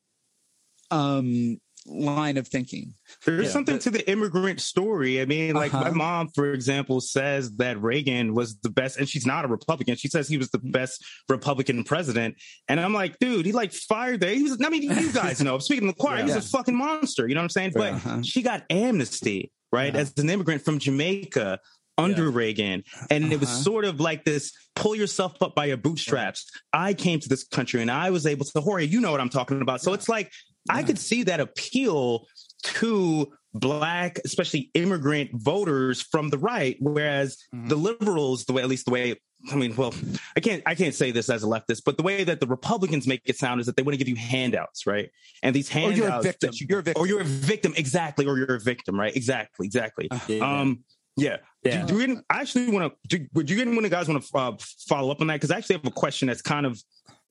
um 0.91 1.59
line 1.87 2.37
of 2.37 2.47
thinking. 2.47 2.93
There's 3.25 3.45
Yeah, 3.45 3.51
something 3.51 3.75
but- 3.75 3.81
to 3.83 3.89
the 3.91 4.09
immigrant 4.11 4.59
story. 4.61 5.21
I 5.21 5.25
mean, 5.25 5.55
like 5.55 5.71
my 5.73 5.79
Uh-huh. 5.83 5.91
mom, 5.93 6.29
for 6.35 6.51
example, 6.53 6.99
says 7.01 7.55
that 7.57 7.81
Reagan 7.81 8.33
was 8.33 8.57
the 8.59 8.69
best, 8.69 8.97
and 8.97 9.07
she's 9.07 9.25
not 9.25 9.45
a 9.45 9.47
Republican. 9.47 9.95
She 9.95 10.07
says 10.09 10.27
he 10.27 10.37
was 10.37 10.49
the 10.49 10.59
best 10.59 11.03
Republican 11.29 11.83
president. 11.85 12.35
And 12.67 12.79
I'm 12.79 12.93
like, 12.93 13.17
dude, 13.19 13.45
he 13.45 13.51
like 13.53 13.71
fired 13.73 14.19
there. 14.19 14.33
He 14.33 14.43
was, 14.43 14.57
I 14.63 14.69
mean, 14.69 14.83
you 14.83 14.89
guys 15.13 15.41
know, 15.41 15.55
I'm 15.55 15.61
speaking 15.61 15.87
of 15.87 15.95
the 15.95 15.99
choir, 16.01 16.23
he 16.23 16.29
Yeah. 16.29 16.35
was 16.35 16.45
a 16.45 16.49
fucking 16.49 16.75
monster. 16.75 17.27
You 17.27 17.35
know 17.35 17.39
what 17.41 17.45
I'm 17.45 17.49
saying? 17.49 17.71
But 17.73 17.93
Uh-huh. 17.93 18.21
she 18.21 18.41
got 18.41 18.63
amnesty, 18.69 19.51
right? 19.71 19.93
Yeah. 19.93 20.01
As 20.01 20.13
an 20.17 20.29
immigrant 20.29 20.63
from 20.65 20.79
Jamaica 20.79 21.59
under 21.97 22.29
Reagan. 22.29 22.83
And 23.09 23.31
it 23.33 23.39
was 23.39 23.49
Uh-huh. 23.49 23.61
sort 23.63 23.85
of 23.85 23.99
like 23.99 24.23
this 24.23 24.51
pull 24.75 24.95
yourself 24.95 25.41
up 25.41 25.55
by 25.55 25.65
your 25.65 25.77
bootstraps. 25.77 26.45
I 26.71 26.93
came 26.93 27.19
to 27.19 27.27
this 27.29 27.43
country 27.43 27.81
and 27.81 27.89
I 27.89 28.11
was 28.11 28.27
able 28.27 28.45
to, 28.45 28.61
Jorge, 28.61 28.85
you 28.85 29.01
know 29.01 29.09
what 29.11 29.19
I'm 29.19 29.29
talking 29.29 29.61
about. 29.63 29.81
So 29.81 29.89
Yeah. 29.91 29.95
it's 29.95 30.07
like, 30.07 30.31
I 30.69 30.83
could 30.83 30.99
see 30.99 31.23
that 31.23 31.39
appeal 31.39 32.27
to 32.63 33.31
black, 33.53 34.19
especially 34.25 34.69
immigrant 34.73 35.31
voters 35.33 36.01
from 36.01 36.29
the 36.29 36.37
right, 36.37 36.77
whereas 36.79 37.37
Mhm. 37.53 37.69
the 37.69 37.75
liberals, 37.75 38.45
the 38.45 38.53
way 38.53 38.61
at 38.61 38.67
least 38.69 38.85
the 38.85 38.91
way 38.91 39.15
I 39.51 39.55
mean, 39.55 39.75
well, 39.75 39.93
I 40.35 40.39
can't 40.39 40.63
I 40.65 40.73
can't 40.73 40.95
say 40.95 41.11
this 41.11 41.29
as 41.29 41.43
a 41.43 41.45
leftist, 41.45 41.83
but 41.85 41.95
the 41.95 42.01
way 42.01 42.23
that 42.23 42.39
the 42.39 42.47
Republicans 42.47 43.05
make 43.05 43.21
it 43.25 43.37
sound 43.37 43.59
is 43.61 43.67
that 43.67 43.75
they 43.75 43.83
want 43.83 43.93
to 43.93 43.97
give 43.97 44.09
you 44.09 44.15
handouts, 44.15 44.87
right? 44.87 45.11
And 45.43 45.55
these 45.55 45.69
Or 45.69 45.73
handouts, 45.73 45.97
you're 45.99 46.09
a 46.09 46.21
victim. 46.23 46.47
that 46.49 46.59
you- 46.59 46.67
You're 46.67 46.79
a 46.79 46.83
victim. 46.83 47.01
or 47.03 47.07
you're 47.07 47.21
a 47.21 47.23
victim, 47.23 47.73
exactly, 47.77 48.25
or 48.25 48.37
you're 48.39 48.55
a 48.55 48.59
victim, 48.59 48.99
right? 48.99 49.15
Exactly, 49.15 49.67
exactly. 49.67 50.09
Yeah. 50.27 50.59
Um, 50.61 50.83
yeah. 51.17 51.37
Yeah. 51.63 51.85
Do, 51.85 51.99
do 51.99 52.13
you, 52.13 52.21
I 52.31 52.41
actually 52.41 52.69
want 52.71 52.93
to. 53.09 53.27
Would 53.33 53.49
you 53.51 53.61
anyone 53.61 53.85
of 53.85 53.91
guys 53.91 54.07
want 54.09 54.23
to 54.23 54.37
uh, 54.37 54.57
follow 54.87 55.11
up 55.11 55.21
on 55.21 55.27
that? 55.27 55.35
Because 55.35 55.51
I 55.51 55.57
actually 55.57 55.75
have 55.77 55.85
a 55.85 55.91
question 55.91 56.27
that's 56.29 56.41
kind 56.41 56.65
of 56.65 56.81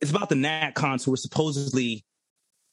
it's 0.01 0.11
about 0.13 0.29
the 0.29 0.37
NatCons 0.37 1.05
who 1.05 1.13
are 1.13 1.17
supposedly 1.17 2.05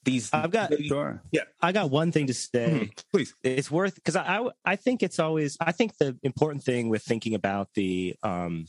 these. 0.03 0.29
I've 0.33 0.51
got 0.51 0.71
Sure. 0.85 1.21
I 1.61 1.71
got 1.71 1.89
one 1.91 2.11
thing 2.11 2.27
to 2.27 2.33
say. 2.33 2.89
Mhm, 2.93 3.03
please. 3.11 3.33
It's 3.43 3.71
worth 3.71 3.95
because 3.95 4.15
I, 4.15 4.39
I 4.39 4.49
I 4.65 4.75
think 4.75 5.03
it's 5.03 5.19
always 5.19 5.57
I 5.59 5.71
think 5.71 5.97
the 5.97 6.17
important 6.23 6.63
thing 6.63 6.89
with 6.89 7.03
thinking 7.03 7.35
about 7.35 7.69
the 7.75 8.15
um 8.23 8.65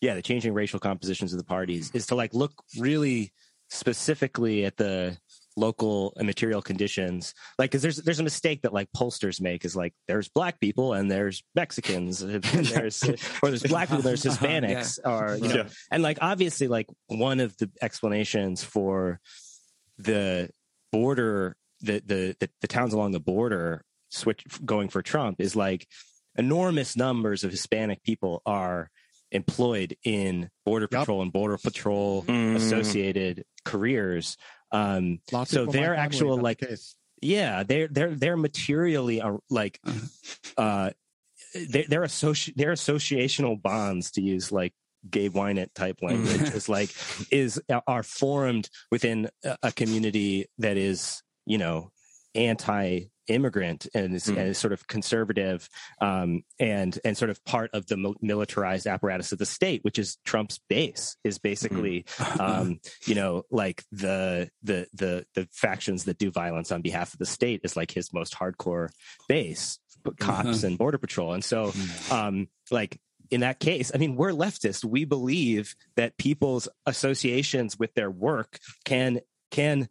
yeah 0.00 0.14
the 0.14 0.22
changing 0.22 0.52
racial 0.54 0.80
compositions 0.80 1.32
of 1.32 1.38
the 1.38 1.44
parties 1.44 1.90
is 1.94 2.06
to 2.08 2.14
like 2.14 2.34
look 2.34 2.52
really 2.78 3.32
specifically 3.70 4.64
at 4.64 4.76
the 4.76 5.16
local 5.54 6.14
and 6.16 6.26
material 6.26 6.62
conditions 6.62 7.34
like 7.58 7.70
because 7.70 7.82
there's 7.82 7.96
there's 7.98 8.20
a 8.20 8.22
mistake 8.22 8.62
that 8.62 8.72
like 8.72 8.88
pollsters 8.96 9.38
make 9.38 9.66
is 9.66 9.76
like 9.76 9.92
there's 10.08 10.28
black 10.30 10.58
people 10.60 10.94
and 10.94 11.10
there's 11.10 11.42
mexicans 11.54 12.22
and 12.22 12.42
there's 12.42 13.02
or 13.42 13.50
there's 13.50 13.62
black 13.62 13.88
people 13.88 14.02
there's 14.02 14.24
Uh-huh, 14.24 14.46
yeah. 14.48 14.60
hispanics 14.60 14.98
or 15.04 15.36
you 15.36 15.48
know 15.48 15.54
Yeah. 15.56 15.68
and 15.90 16.02
like 16.02 16.16
obviously 16.22 16.68
like 16.68 16.86
one 17.08 17.38
of 17.38 17.54
the 17.58 17.70
explanations 17.82 18.64
for 18.64 19.20
the 20.02 20.50
border 20.90 21.56
the 21.80 22.02
the 22.04 22.36
the, 22.40 22.50
the 22.60 22.68
towns 22.68 22.92
along 22.92 23.12
the 23.12 23.20
border 23.20 23.84
switch 24.10 24.44
going 24.64 24.88
for 24.88 25.02
Trump 25.02 25.40
is 25.40 25.56
like 25.56 25.86
enormous 26.36 26.96
numbers 26.96 27.44
of 27.44 27.50
Hispanic 27.50 28.02
people 28.02 28.42
are 28.46 28.90
employed 29.30 29.96
in 30.04 30.50
border 30.66 30.88
Yep. 30.90 31.00
patrol 31.00 31.22
and 31.22 31.32
border 31.32 31.56
patrol 31.58 32.24
Mhm. 32.24 32.56
associated 32.56 33.44
careers 33.64 34.36
um 34.70 35.20
Lots 35.32 35.52
So 35.52 35.62
of 35.62 35.72
people 35.72 35.74
in 35.74 35.80
my 35.80 35.86
they're 35.86 35.94
actual, 35.96 36.36
that's 36.36 36.60
the 36.60 36.66
like, 36.68 36.80
yeah 37.22 37.62
they're 37.62 37.88
they're 37.88 38.14
they're 38.14 38.36
materially 38.36 39.20
uh, 39.22 39.38
like 39.48 39.80
uh 40.58 40.90
they're, 41.54 41.84
they're 41.88 42.02
associ- 42.02 42.54
they're 42.56 42.72
associational 42.72 43.60
bonds 43.60 44.10
to 44.12 44.20
use 44.22 44.52
like 44.52 44.72
Gabe 45.10 45.34
Winant 45.34 45.74
type 45.74 45.98
language 46.02 46.40
is 46.54 46.68
like 46.68 46.90
is 47.30 47.60
are 47.86 48.02
formed 48.02 48.68
within 48.90 49.28
a, 49.62 49.72
community 49.72 50.46
that 50.58 50.76
is 50.76 51.22
you 51.46 51.58
know 51.58 51.90
anti 52.34 53.04
immigrant 53.28 53.86
and 53.94 54.14
is, 54.16 54.24
Mm. 54.26 54.36
and 54.36 54.48
is 54.48 54.58
sort 54.58 54.72
of 54.72 54.86
conservative 54.88 55.68
um, 56.00 56.42
and 56.58 56.98
and 57.04 57.16
sort 57.16 57.30
of 57.30 57.42
part 57.44 57.70
of 57.72 57.86
the 57.86 58.14
militarized 58.20 58.86
apparatus 58.86 59.30
of 59.32 59.38
the 59.38 59.46
state 59.46 59.84
which 59.84 59.98
is 59.98 60.16
Trump's 60.24 60.58
base 60.68 61.16
is 61.22 61.38
basically 61.38 62.04
um, 62.40 62.80
you 63.06 63.14
know, 63.14 63.42
like 63.50 63.84
the 63.92 64.50
the 64.62 64.86
the 64.92 65.24
the 65.34 65.48
factions 65.52 66.04
that 66.04 66.18
do 66.18 66.30
violence 66.32 66.72
on 66.72 66.82
behalf 66.82 67.12
of 67.12 67.18
the 67.20 67.26
state 67.26 67.60
is 67.64 67.76
like 67.76 67.92
his 67.92 68.12
most 68.12 68.34
hardcore 68.34 68.88
base, 69.28 69.78
cops 70.18 70.48
Uh-huh. 70.58 70.66
and 70.66 70.78
border 70.78 70.98
patrol. 70.98 71.32
And 71.32 71.44
so, 71.44 71.72
um, 72.10 72.48
like 72.72 72.98
in 73.32 73.40
that 73.40 73.58
case, 73.58 73.90
I 73.94 73.98
mean, 73.98 74.14
we're 74.14 74.30
leftist. 74.32 74.84
We 74.84 75.04
believe 75.04 75.74
that 75.96 76.16
people's 76.18 76.68
associations 76.86 77.78
with 77.78 77.94
their 77.94 78.10
work 78.10 78.58
can 78.84 79.20
can 79.50 79.88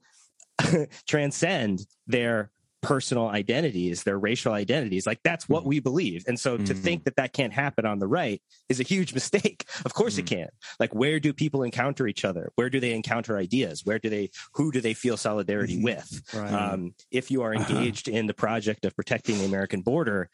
transcend 1.07 1.85
their 2.07 2.51
personal 2.81 3.27
identities, 3.27 4.01
their 4.03 4.17
racial 4.17 4.53
identities. 4.53 5.05
Like 5.05 5.19
that's 5.23 5.47
what 5.47 5.65
we 5.67 5.79
believe. 5.79 6.23
And 6.27 6.39
so 6.39 6.57
to 6.57 6.73
Mhm. 6.73 6.77
think 6.79 7.03
that 7.03 7.15
that 7.17 7.31
can't 7.31 7.53
happen 7.53 7.85
on 7.85 7.99
the 7.99 8.07
right 8.07 8.41
is 8.69 8.79
a 8.79 8.83
huge 8.83 9.13
mistake. 9.19 9.65
Of 9.85 9.93
course 9.93 10.17
it 10.17 10.25
can. 10.25 10.47
Like 10.79 10.93
where 10.95 11.19
do 11.19 11.31
people 11.31 11.61
encounter 11.61 12.07
each 12.07 12.25
other? 12.25 12.51
Where 12.55 12.71
do 12.71 12.79
they 12.79 12.93
encounter 12.93 13.37
ideas? 13.37 13.85
Where 13.85 13.99
do 13.99 14.09
they 14.09 14.31
who 14.55 14.71
do 14.71 14.81
they 14.81 14.95
feel 14.95 15.15
solidarity 15.15 15.79
with? 15.83 16.23
Right. 16.33 16.51
Um, 16.51 16.95
if 17.11 17.29
you 17.29 17.43
are 17.43 17.53
Uh-huh. 17.53 17.61
engaged 17.71 18.07
in 18.07 18.25
the 18.25 18.33
project 18.33 18.83
of 18.85 18.95
protecting 18.95 19.37
the 19.37 19.45
American 19.45 19.81
border, 19.81 20.29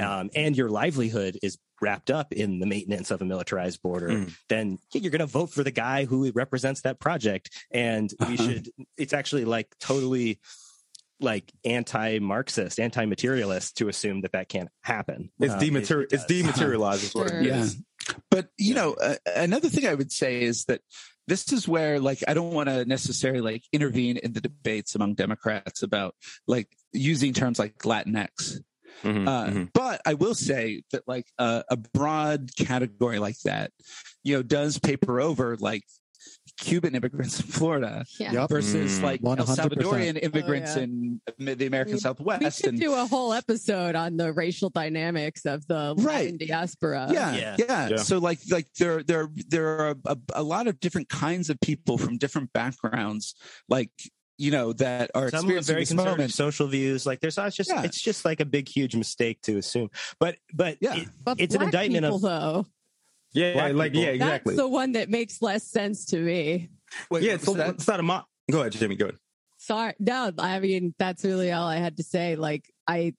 um, 0.00 0.30
and 0.34 0.56
your 0.56 0.68
livelihood 0.70 1.38
is 1.42 1.58
wrapped 1.80 2.10
up 2.10 2.32
in 2.32 2.58
the 2.58 2.66
maintenance 2.66 3.10
of 3.10 3.20
a 3.20 3.24
militarized 3.24 3.82
border, 3.82 4.08
Mm. 4.08 4.36
then 4.48 4.78
you're 4.94 5.10
going 5.10 5.20
to 5.20 5.26
vote 5.26 5.50
for 5.50 5.62
the 5.62 5.70
guy 5.70 6.04
who 6.06 6.30
represents 6.32 6.80
that 6.82 6.98
project. 6.98 7.50
And 7.70 8.12
we 8.20 8.34
Uh-huh. 8.34 8.36
should, 8.36 8.70
it's 8.96 9.12
actually 9.12 9.44
like 9.44 9.68
totally 9.78 10.40
like 11.20 11.50
anti-Marxist, 11.64 12.78
anti-materialist 12.78 13.76
to 13.78 13.88
assume 13.88 14.20
that 14.22 14.32
that 14.32 14.48
can't 14.48 14.68
happen. 14.82 15.30
It's 15.40 15.54
Uh, 15.54 15.58
dematerial. 15.58 16.02
it 16.04 16.12
It's 16.12 16.24
dematerialized. 16.28 17.02
is 17.04 17.08
it 17.08 17.12
Sure. 17.12 17.42
is. 17.42 17.74
Yeah. 18.08 18.14
But, 18.30 18.48
you 18.58 18.74
know, 18.74 18.92
uh, 18.94 19.16
another 19.34 19.68
thing 19.68 19.86
I 19.86 19.94
would 19.94 20.12
say 20.12 20.42
is 20.42 20.64
that 20.66 20.80
this 21.26 21.52
is 21.52 21.66
where, 21.66 21.98
like, 22.00 22.22
I 22.28 22.34
don't 22.34 22.52
want 22.52 22.68
to 22.68 22.84
necessarily 22.84 23.40
like 23.40 23.64
intervene 23.72 24.16
in 24.18 24.32
the 24.32 24.40
debates 24.40 24.94
among 24.94 25.14
Democrats 25.14 25.82
about 25.82 26.14
like 26.46 26.68
using 26.92 27.32
terms 27.32 27.58
like 27.58 27.78
Latinx. 27.78 28.60
Mhm, 29.02 29.28
Uh, 29.28 29.46
mhm. 29.46 29.70
But 29.72 30.00
I 30.06 30.14
will 30.14 30.34
say 30.34 30.82
that 30.92 31.02
like 31.06 31.26
uh, 31.38 31.62
a 31.70 31.76
broad 31.76 32.50
category 32.56 33.18
like 33.18 33.38
that, 33.44 33.72
you 34.24 34.36
know, 34.36 34.42
does 34.42 34.78
paper 34.78 35.20
over 35.20 35.56
like 35.56 35.82
Cuban 36.58 36.94
immigrants 36.94 37.38
in 37.40 37.46
Florida 37.46 38.04
Yeah. 38.18 38.32
Yep. 38.32 38.48
versus 38.48 38.98
Mm. 38.98 39.02
like 39.02 39.20
100%. 39.20 39.58
Salvadorian 39.58 40.18
immigrants 40.22 40.74
Oh, 40.76 40.80
yeah. 40.80 40.84
in 40.84 41.20
the 41.58 41.66
American 41.66 41.94
We- 41.94 42.00
Southwest. 42.00 42.42
We 42.42 42.50
should 42.50 42.64
and 42.70 42.80
do 42.80 42.94
a 42.94 43.04
whole 43.06 43.32
episode 43.34 43.94
on 43.94 44.16
the 44.16 44.32
racial 44.32 44.70
dynamics 44.70 45.44
of 45.44 45.66
the 45.66 45.92
Latin 45.94 46.38
diaspora. 46.38 47.08
yeah, 47.12 47.36
Yeah. 47.36 47.56
yeah, 47.58 47.88
Yeah. 47.90 47.96
So 47.98 48.18
like 48.18 48.38
like 48.50 48.66
there 48.78 49.02
there 49.02 49.28
there 49.48 49.68
are 49.80 49.96
a, 50.06 50.16
a 50.34 50.42
lot 50.42 50.66
of 50.66 50.80
different 50.80 51.08
kinds 51.10 51.50
of 51.50 51.60
people 51.60 51.98
from 51.98 52.16
different 52.16 52.52
backgrounds, 52.54 53.34
like 53.68 53.90
you 54.38 54.50
know 54.50 54.72
that 54.74 55.10
are 55.14 55.30
some 55.30 55.46
with 55.46 55.56
experiencing 55.58 55.66
very 55.74 55.80
this 55.82 55.88
conservative 55.90 56.18
moment. 56.18 56.32
social 56.32 56.66
views. 56.68 57.06
Like 57.06 57.20
there's 57.20 57.36
not 57.36 57.52
just 57.52 57.70
Yeah. 57.70 57.82
it's 57.82 58.00
just 58.00 58.24
like 58.24 58.40
a 58.40 58.44
big 58.44 58.68
huge 58.68 58.94
mistake 58.94 59.40
to 59.42 59.56
assume. 59.58 59.90
But 60.20 60.36
but 60.52 60.76
Yeah. 60.80 60.96
it- 60.96 61.08
But 61.24 61.40
It's 61.40 61.54
an 61.54 61.62
indictment 61.62 62.04
people, 62.04 62.16
of- 62.16 62.22
though. 62.22 62.66
Yeah, 63.32 63.52
Black 63.54 63.72
like 63.74 63.92
people. 63.92 64.04
yeah, 64.06 64.12
exactly. 64.12 64.54
That's 64.54 64.62
the 64.64 64.68
one 64.68 64.92
that 64.92 65.08
makes 65.10 65.42
less 65.42 65.64
sense 65.64 66.06
to 66.06 66.18
me. 66.18 66.70
Wait, 67.10 67.22
yeah, 67.22 67.32
it's, 67.34 67.46
was 67.46 67.56
that? 67.56 67.70
it's 67.74 67.86
not 67.88 68.00
a 68.00 68.02
mo- 68.02 68.24
Go 68.50 68.60
ahead, 68.60 68.72
Jimmy. 68.72 68.94
Go 68.96 69.06
ahead. 69.06 69.18
Sorry. 69.58 69.94
No, 69.98 70.32
I 70.38 70.60
mean, 70.60 70.94
that's 70.98 71.24
really 71.24 71.50
all 71.52 71.66
I 71.66 71.76
had 71.76 71.96
to 71.96 72.02
say. 72.04 72.36
Like, 72.36 72.70
I, 72.86 73.14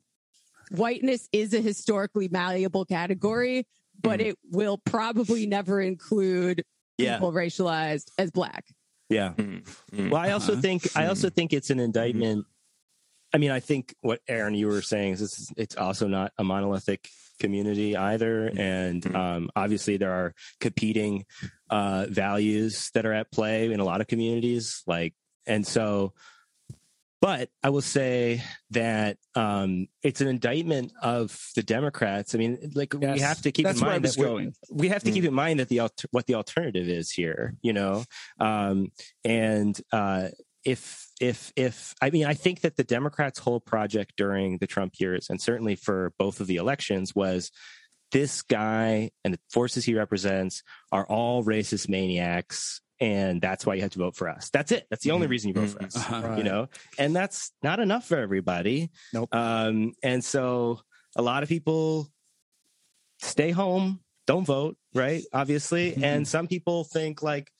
whiteness 0.71 1.27
is 1.31 1.53
a 1.53 1.61
historically 1.61 2.27
malleable 2.29 2.85
category, 2.85 3.67
but 4.01 4.19
Mhm. 4.19 4.25
it 4.27 4.39
will 4.51 4.77
probably 4.77 5.45
never 5.45 5.81
include 5.81 6.63
yeah, 6.97 7.15
people 7.17 7.31
racialized 7.33 8.09
as 8.17 8.31
black. 8.31 8.65
Yeah. 9.09 9.33
Mm, 9.37 9.63
mm. 9.91 10.09
Well, 10.09 10.21
I 10.21 10.31
also 10.31 10.53
Uh-huh. 10.53 10.61
think 10.61 10.95
I 10.95 11.07
also 11.07 11.29
think 11.29 11.53
it's 11.53 11.69
an 11.69 11.79
indictment. 11.79 12.45
I 13.33 13.37
mean, 13.39 13.51
I 13.51 13.59
think 13.59 13.93
what 14.01 14.21
Aaron 14.27 14.53
you 14.55 14.67
were 14.67 14.81
saying 14.81 15.13
is 15.13 15.21
it's, 15.21 15.51
it's 15.57 15.75
also 15.75 16.07
not 16.07 16.31
a 16.37 16.43
monolithic 16.43 17.09
community 17.39 17.95
either, 17.95 18.47
and 18.57 19.03
Mhm. 19.03 19.15
um, 19.15 19.49
obviously 19.55 19.97
there 19.97 20.11
are 20.13 20.33
competing 20.59 21.25
uh, 21.69 22.07
values 22.09 22.89
that 22.93 23.05
are 23.05 23.13
at 23.13 23.29
play 23.31 23.71
in 23.71 23.79
a 23.79 23.83
lot 23.83 23.99
of 24.01 24.07
communities. 24.07 24.81
Like, 24.87 25.13
and 25.45 25.67
so, 25.67 26.13
but 27.21 27.49
I 27.63 27.69
will 27.69 27.81
say 27.81 28.43
that 28.71 29.17
um, 29.35 29.87
it's 30.03 30.21
an 30.21 30.27
indictment 30.27 30.91
of 31.01 31.39
the 31.55 31.63
Democrats. 31.63 32.35
I 32.35 32.37
mean, 32.37 32.71
like 32.75 32.93
we 32.93 33.19
have 33.19 33.41
to 33.41 33.51
keep 33.51 33.65
That's 33.65 33.79
in 33.79 33.87
mind 33.87 34.05
that 34.05 34.15
going. 34.17 34.53
we 34.71 34.89
have 34.89 35.03
to 35.03 35.11
Mm. 35.11 35.13
keep 35.13 35.23
in 35.25 35.33
mind 35.33 35.59
that 35.59 35.69
the 35.69 35.81
what 36.11 36.27
the 36.27 36.35
alternative 36.35 36.87
is 36.87 37.11
here 37.11 37.55
you 37.61 37.73
know 37.73 38.03
um 38.39 38.91
and 39.23 39.79
uh 39.91 40.27
if 40.65 41.07
if 41.21 41.51
if 41.55 41.95
i 42.01 42.09
mean 42.09 42.25
i 42.25 42.33
think 42.33 42.61
that 42.61 42.75
the 42.77 42.83
democrats 42.83 43.39
whole 43.39 43.59
project 43.59 44.13
during 44.17 44.57
the 44.57 44.67
trump 44.67 44.93
years 44.99 45.27
and 45.29 45.41
certainly 45.41 45.75
for 45.75 46.13
both 46.19 46.39
of 46.41 46.47
the 46.47 46.57
elections 46.57 47.15
was 47.15 47.51
this 48.11 48.41
guy 48.41 49.09
and 49.23 49.33
the 49.33 49.39
forces 49.51 49.85
he 49.85 49.93
represents 49.95 50.61
are 50.91 51.05
all 51.07 51.43
racist 51.43 51.87
maniacs 51.89 52.81
and 52.99 53.41
that's 53.41 53.65
why 53.65 53.75
you 53.75 53.81
have 53.81 53.91
to 53.91 53.99
vote 53.99 54.15
for 54.15 54.27
us 54.29 54.49
that's 54.49 54.71
it 54.71 54.85
that's 54.89 55.03
the 55.03 55.11
only 55.11 55.27
Mhm. 55.27 55.29
reason 55.29 55.47
you 55.49 55.53
vote 55.53 55.69
for 55.69 55.79
Mhm. 55.79 55.85
us 55.85 55.95
Uh-huh. 55.97 56.35
you 56.37 56.43
know 56.43 56.67
and 56.97 57.15
that's 57.15 57.51
not 57.61 57.79
enough 57.79 58.05
for 58.07 58.17
everybody 58.17 58.89
Nope. 59.13 59.33
um 59.35 59.93
and 60.03 60.23
so 60.23 60.81
a 61.15 61.21
lot 61.21 61.43
of 61.43 61.49
people 61.49 62.09
stay 63.19 63.51
home 63.51 63.99
don't 64.25 64.45
vote 64.45 64.77
right 64.93 65.23
obviously 65.33 65.93
Mhm. 65.93 66.03
and 66.03 66.27
some 66.27 66.47
people 66.47 66.83
think 66.83 67.21
like 67.23 67.51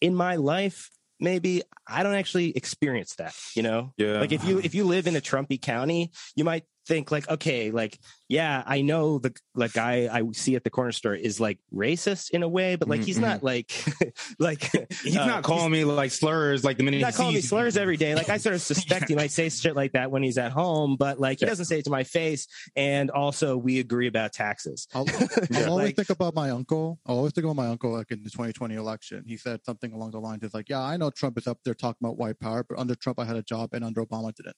in 0.00 0.14
my 0.14 0.36
life 0.36 0.90
maybe 1.20 1.62
i 1.86 2.02
don't 2.02 2.14
actually 2.14 2.50
experience 2.56 3.14
that 3.16 3.34
you 3.54 3.62
know 3.62 3.92
Yeah. 3.96 4.18
like 4.20 4.32
if 4.32 4.44
you 4.44 4.58
if 4.58 4.74
you 4.74 4.84
live 4.84 5.06
in 5.06 5.16
a 5.16 5.20
trumpy 5.20 5.60
county 5.60 6.10
you 6.34 6.44
might 6.44 6.64
think 6.86 7.10
like 7.10 7.28
okay 7.28 7.70
like 7.70 7.98
yeah 8.28 8.62
i 8.66 8.80
know 8.82 9.18
the 9.18 9.32
like 9.54 9.72
guy 9.72 10.08
i 10.12 10.22
see 10.32 10.56
at 10.56 10.64
the 10.64 10.70
corner 10.70 10.90
store 10.92 11.14
is 11.14 11.38
like 11.38 11.58
racist 11.72 12.30
in 12.30 12.42
a 12.42 12.48
way 12.48 12.74
but 12.76 12.88
like 12.88 13.02
he's 13.04 13.16
Mm-hmm. 13.16 13.24
not 13.26 13.42
like 13.42 13.72
like 14.38 14.70
He's 15.02 15.16
uh, 15.16 15.26
not 15.26 15.42
calling 15.44 15.70
me 15.70 15.84
like 15.84 16.10
slurs 16.10 16.64
like 16.64 16.76
the 16.78 16.82
minute 16.82 16.96
He's 16.98 17.06
he 17.06 17.10
not 17.10 17.14
calling 17.14 17.34
me 17.34 17.40
slurs 17.40 17.76
every 17.76 17.96
day. 17.96 18.14
Like 18.14 18.28
I 18.28 18.36
sort 18.38 18.54
of 18.54 18.60
suspect 18.72 19.08
he 19.08 19.14
might 19.14 19.30
say 19.30 19.48
shit 19.48 19.76
like 19.76 19.92
that 19.92 20.10
when 20.10 20.22
he's 20.22 20.38
at 20.38 20.50
home, 20.52 20.96
but 20.96 21.20
like 21.20 21.38
he 21.40 21.44
Yeah. 21.44 21.50
doesn't 21.50 21.66
say 21.66 21.78
it 21.78 21.84
to 21.84 21.90
my 21.90 22.04
face. 22.04 22.46
And 22.76 23.10
also, 23.10 23.56
we 23.56 23.80
agree 23.80 24.06
about 24.08 24.32
taxes. 24.32 24.88
I'll, 24.94 25.04
I'll 25.54 25.70
always 25.70 25.86
Like- 25.86 25.96
think 25.96 26.10
about 26.10 26.34
my 26.34 26.50
uncle. 26.50 26.98
I'll 27.06 27.16
always 27.18 27.32
think 27.32 27.44
about 27.44 27.56
my 27.56 27.68
uncle 27.68 27.92
like 27.92 28.10
in 28.10 28.22
the 28.22 28.30
2020 28.30 28.74
election. 28.74 29.24
He 29.26 29.36
said 29.36 29.60
something 29.64 29.92
along 29.92 30.12
the 30.12 30.20
lines 30.20 30.42
of 30.44 30.52
like, 30.54 30.68
"Yeah, 30.68 30.80
I 30.80 30.96
know 30.96 31.10
Trump 31.10 31.38
is 31.38 31.46
up 31.46 31.58
there 31.64 31.74
talking 31.74 31.98
about 32.02 32.16
white 32.18 32.38
power, 32.40 32.64
but 32.68 32.78
under 32.78 32.94
Trump 32.94 33.18
I 33.20 33.24
had 33.24 33.36
a 33.36 33.42
job 33.42 33.70
and 33.72 33.84
under 33.84 34.04
Obama 34.04 34.34
didn't." 34.34 34.56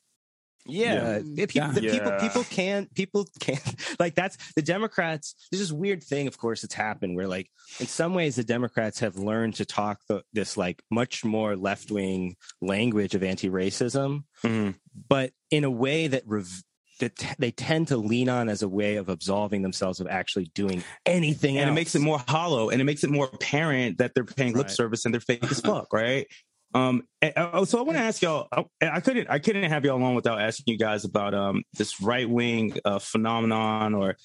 Yeah, 0.67 1.19
Yeah. 1.19 1.23
If 1.45 1.51
he- 1.51 1.61
the 1.61 1.81
people 1.83 2.11
Yeah. 2.13 2.19
people 2.21 2.45
can't 2.45 2.95
people 2.95 3.27
can't 3.41 3.61
like 4.01 4.15
that's 4.15 4.37
the 4.57 4.63
Democrats. 4.63 5.35
There's 5.51 5.61
this 5.61 5.73
weird 5.73 6.03
thing, 6.03 6.27
of 6.27 6.39
course, 6.39 6.63
that's 6.63 6.75
happened 6.75 7.17
where 7.17 7.29
like 7.29 7.49
in 7.81 7.87
some 7.87 8.15
ways 8.15 8.37
the 8.37 8.45
Democrats 8.45 9.01
have 9.01 9.17
learned 9.17 9.57
to 9.57 9.65
talk 9.65 10.01
the, 10.09 10.23
this 10.33 10.57
like 10.57 10.83
much 10.91 11.25
more 11.25 11.57
left 11.57 11.91
wing 11.91 12.37
language 12.61 13.15
of 13.15 13.23
anti 13.23 13.51
racism, 13.51 14.25
Mhm. 14.43 14.75
but 15.09 15.33
in 15.51 15.65
a 15.65 15.71
way 15.71 16.07
that 16.09 16.23
rev- 16.27 16.63
that 17.01 17.17
t- 17.17 17.27
they 17.41 17.51
tend 17.51 17.89
to 17.89 17.97
lean 17.97 18.29
on 18.29 18.49
as 18.49 18.63
a 18.63 18.69
way 18.69 18.97
of 18.97 19.09
absolving 19.09 19.63
themselves 19.63 19.99
of 19.99 20.07
actually 20.07 20.49
doing 20.55 20.83
anything 21.05 21.59
and 21.59 21.69
it 21.69 21.73
makes 21.73 21.97
it 21.97 22.01
more 22.01 22.23
hollow 22.29 22.71
and 22.71 22.81
it 22.81 22.85
makes 22.85 23.03
it 23.03 23.11
more 23.11 23.29
apparent 23.33 23.99
that 23.99 24.13
they're 24.15 24.25
paying 24.25 24.55
lip 24.55 24.71
service 24.71 25.05
and 25.05 25.13
they're 25.13 25.21
fake 25.21 25.43
as 25.51 25.61
fuck 25.61 25.93
right 25.93 26.29
um 26.75 27.03
oh, 27.37 27.65
so 27.65 27.79
i 27.79 27.83
want 27.83 27.97
to 27.97 28.05
ask 28.05 28.21
y'all 28.21 28.49
I, 28.53 28.65
I 28.83 29.01
couldn't 29.01 29.29
i 29.31 29.39
couldn't 29.39 29.65
have 29.71 29.85
y'all 29.85 30.03
on 30.03 30.15
without 30.15 30.41
asking 30.41 30.73
you 30.73 30.79
guys 30.79 31.05
about 31.05 31.35
um 31.35 31.63
this 31.75 32.01
right-wing 32.01 32.77
uh, 32.85 32.99
phenomenon 32.99 33.95
or 33.95 34.17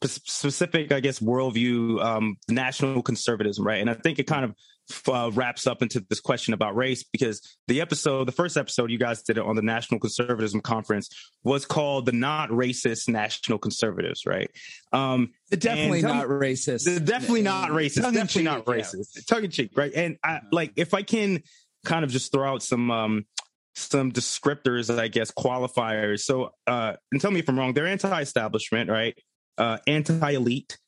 p- 0.00 0.08
specific 0.08 0.92
i 0.92 1.00
guess 1.00 1.20
worldview 1.20 2.02
um 2.02 2.36
national 2.48 3.02
conservatism 3.02 3.66
right? 3.66 3.80
And 3.80 3.90
i 3.90 3.94
think 3.94 4.18
it 4.18 4.26
kind 4.26 4.44
of 4.44 4.54
uh, 5.08 5.30
wraps 5.34 5.66
up 5.66 5.82
into 5.82 6.04
this 6.08 6.20
question 6.20 6.54
about 6.54 6.76
race 6.76 7.04
because 7.12 7.56
the 7.66 7.80
episode 7.80 8.24
the 8.26 8.32
first 8.32 8.56
episode 8.56 8.90
you 8.90 8.98
guys 8.98 9.22
did 9.22 9.38
it 9.38 9.44
on 9.44 9.56
the 9.56 9.62
national 9.62 10.00
conservatism 10.00 10.60
conference 10.60 11.08
was 11.44 11.66
called 11.66 12.06
the 12.06 12.12
not 12.12 12.48
racist 12.50 13.08
national 13.08 13.58
conservatives 13.58 14.24
right 14.26 14.50
um 14.92 15.30
Definitely 15.50 16.02
not 16.02 16.26
racist. 16.26 16.84
they're 16.84 17.00
definitely 17.00 17.42
not 17.42 17.70
racist. 17.70 18.02
Tongue 18.02 18.14
in 18.14 18.20
Definitely 18.26 18.42
not 18.42 18.66
cheek, 18.66 18.68
yeah. 18.68 18.82
racist. 18.82 19.26
Tongue 19.26 19.44
in 19.44 19.50
cheek, 19.50 19.70
right? 19.76 19.92
And 19.94 20.18
I 20.22 20.40
like 20.52 20.72
if 20.76 20.92
I 20.92 21.02
can 21.02 21.42
kind 21.84 22.04
of 22.04 22.10
just 22.10 22.32
throw 22.32 22.52
out 22.52 22.62
some 22.62 22.90
um 22.90 23.26
some 23.74 24.12
descriptors, 24.12 24.96
I 24.96 25.08
guess, 25.08 25.30
qualifiers. 25.30 26.20
So 26.20 26.50
uh 26.66 26.94
and 27.12 27.20
tell 27.20 27.30
me 27.30 27.40
if 27.40 27.48
I'm 27.48 27.58
wrong, 27.58 27.72
they're 27.72 27.86
anti-establishment, 27.86 28.90
right? 28.90 29.16
Uh 29.56 29.78
anti-elite, 29.86 30.78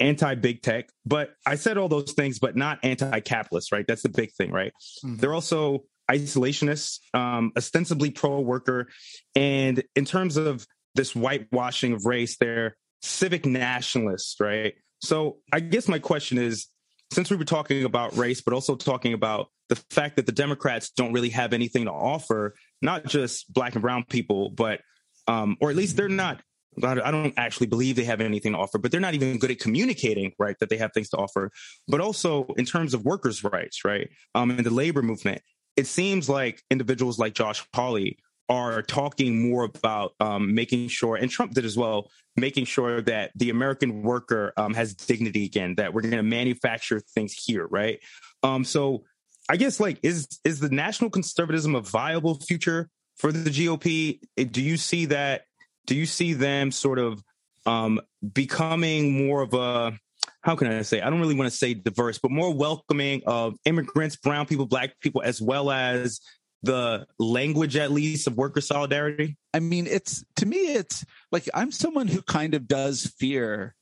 anti-big 0.00 0.62
tech. 0.62 0.88
But 1.04 1.34
I 1.46 1.54
said 1.56 1.78
all 1.78 1.88
those 1.88 2.12
things, 2.12 2.38
but 2.38 2.56
not 2.56 2.78
anti-capitalist, 2.82 3.72
right? 3.72 3.86
That's 3.86 4.02
the 4.02 4.08
big 4.08 4.32
thing, 4.32 4.50
right? 4.50 4.72
Mhm. 5.04 5.20
They're 5.20 5.34
also 5.34 5.84
isolationists, 6.10 6.98
um, 7.14 7.52
ostensibly 7.56 8.10
pro-worker. 8.10 8.88
And 9.36 9.84
in 9.94 10.04
terms 10.04 10.36
of 10.36 10.66
this 10.94 11.12
whitewashing 11.12 11.92
of 11.92 12.04
race, 12.04 12.36
they're 12.38 12.76
civic 13.02 13.46
nationalists, 13.46 14.36
right? 14.40 14.74
So 15.02 15.38
I 15.52 15.60
guess 15.60 15.86
my 15.88 15.98
question 15.98 16.38
is 16.38 16.66
since 17.12 17.30
we 17.30 17.36
were 17.36 17.44
talking 17.44 17.84
about 17.84 18.16
race, 18.16 18.40
but 18.40 18.54
also 18.54 18.76
talking 18.76 19.12
about 19.12 19.48
the 19.68 19.76
fact 19.90 20.16
that 20.16 20.26
the 20.26 20.32
Democrats 20.32 20.90
don't 20.90 21.12
really 21.12 21.30
have 21.30 21.52
anything 21.52 21.84
to 21.84 21.92
offer, 21.92 22.54
not 22.82 23.04
just 23.06 23.52
black 23.52 23.74
and 23.74 23.82
brown 23.82 24.04
people, 24.04 24.50
but, 24.50 24.80
um, 25.26 25.56
or 25.60 25.70
at 25.70 25.76
least 25.76 25.96
they're 25.96 26.08
not. 26.08 26.42
I 26.82 27.10
don't 27.10 27.34
actually 27.36 27.66
believe 27.66 27.96
they 27.96 28.04
have 28.04 28.20
anything 28.20 28.52
to 28.52 28.58
offer, 28.58 28.78
but 28.78 28.90
they're 28.90 29.00
not 29.00 29.14
even 29.14 29.38
good 29.38 29.50
at 29.50 29.58
communicating, 29.58 30.32
right? 30.38 30.56
That 30.60 30.68
they 30.68 30.76
have 30.76 30.92
things 30.92 31.08
to 31.10 31.16
offer. 31.16 31.50
But 31.88 32.00
also 32.00 32.46
in 32.56 32.64
terms 32.64 32.94
of 32.94 33.04
workers' 33.04 33.42
rights, 33.42 33.84
right? 33.84 34.08
Um, 34.34 34.50
and 34.50 34.64
the 34.64 34.72
labor 34.72 35.02
movement, 35.02 35.42
it 35.76 35.86
seems 35.86 36.28
like 36.28 36.62
individuals 36.70 37.18
like 37.18 37.34
Josh 37.34 37.64
Hawley 37.74 38.18
are 38.48 38.82
talking 38.82 39.48
more 39.48 39.64
about 39.64 40.12
um, 40.20 40.54
making 40.54 40.88
sure, 40.88 41.16
and 41.16 41.30
Trump 41.30 41.54
did 41.54 41.64
as 41.64 41.76
well, 41.76 42.10
making 42.36 42.64
sure 42.64 43.00
that 43.02 43.30
the 43.36 43.50
American 43.50 44.02
worker 44.02 44.52
um, 44.56 44.74
has 44.74 44.94
dignity 44.94 45.44
again, 45.44 45.76
that 45.76 45.94
we're 45.94 46.02
going 46.02 46.12
to 46.12 46.22
manufacture 46.22 47.00
things 47.00 47.32
here, 47.32 47.66
right? 47.66 48.00
Um, 48.42 48.64
so 48.64 49.04
I 49.48 49.56
guess 49.56 49.80
like 49.80 49.98
is 50.02 50.28
is 50.44 50.60
the 50.60 50.68
national 50.68 51.10
conservatism 51.10 51.74
a 51.74 51.80
viable 51.80 52.36
future 52.36 52.88
for 53.16 53.32
the 53.32 53.50
GOP? 53.50 54.20
Do 54.50 54.62
you 54.62 54.76
see 54.76 55.06
that? 55.06 55.42
Do 55.86 55.94
you 55.94 56.06
see 56.06 56.34
them 56.34 56.70
sort 56.70 56.98
of 56.98 57.22
um, 57.66 58.00
becoming 58.32 59.26
more 59.26 59.42
of 59.42 59.54
a 59.54 59.98
how 60.42 60.56
can 60.56 60.68
I 60.68 60.82
say? 60.82 61.00
I 61.02 61.10
don't 61.10 61.20
really 61.20 61.34
want 61.34 61.50
to 61.50 61.56
say 61.56 61.74
diverse, 61.74 62.18
but 62.18 62.30
more 62.30 62.52
welcoming 62.52 63.22
of 63.26 63.56
immigrants, 63.66 64.16
brown 64.16 64.46
people, 64.46 64.66
black 64.66 64.98
people, 65.00 65.22
as 65.22 65.40
well 65.40 65.70
as 65.70 66.20
the 66.62 67.06
language, 67.18 67.76
at 67.76 67.90
least, 67.90 68.26
of 68.26 68.36
worker 68.36 68.60
solidarity. 68.60 69.36
I 69.52 69.60
mean, 69.60 69.86
it's 69.86 70.24
to 70.36 70.46
me, 70.46 70.74
it's 70.74 71.04
like 71.30 71.48
I'm 71.52 71.70
someone 71.70 72.08
who 72.08 72.22
kind 72.22 72.54
of 72.54 72.66
does 72.66 73.12
fear 73.18 73.74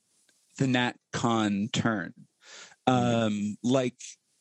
the 0.59 0.67
Nat 0.67 0.95
Con 1.13 1.69
turn. 1.73 2.15
Um, 2.87 3.57
like, 3.63 3.97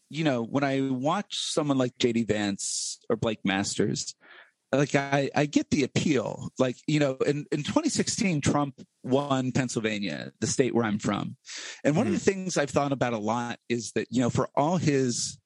you 0.10 0.24
know, 0.24 0.44
when 0.44 0.64
I 0.64 0.90
watch 0.90 1.38
someone 1.38 1.78
like 1.78 1.98
JD 1.98 2.28
Vance 2.28 3.00
or 3.10 3.16
Blake 3.16 3.42
Masters, 3.44 4.16
like 4.72 4.96
I, 4.96 5.30
I 5.36 5.46
get 5.46 5.70
the 5.70 5.84
appeal. 5.84 6.50
Like, 6.60 6.78
you 6.88 7.00
know, 7.00 7.16
in, 7.26 7.46
in 7.52 7.64
2016, 7.64 8.42
Trump 8.42 8.82
won 9.04 9.52
Pennsylvania, 9.52 10.32
the 10.40 10.48
state 10.48 10.76
where 10.76 10.86
I'm 10.86 11.00
from. 11.00 11.38
And 11.84 11.96
one 11.96 12.08
of 12.08 12.14
the 12.14 12.20
things 12.20 12.58
I've 12.58 12.70
thought 12.70 12.92
about 12.92 13.14
a 13.14 13.18
lot 13.18 13.60
is 13.70 13.92
that, 13.94 14.08
you 14.12 14.22
know, 14.22 14.30
for 14.30 14.50
all 14.56 14.78
his 14.78 15.40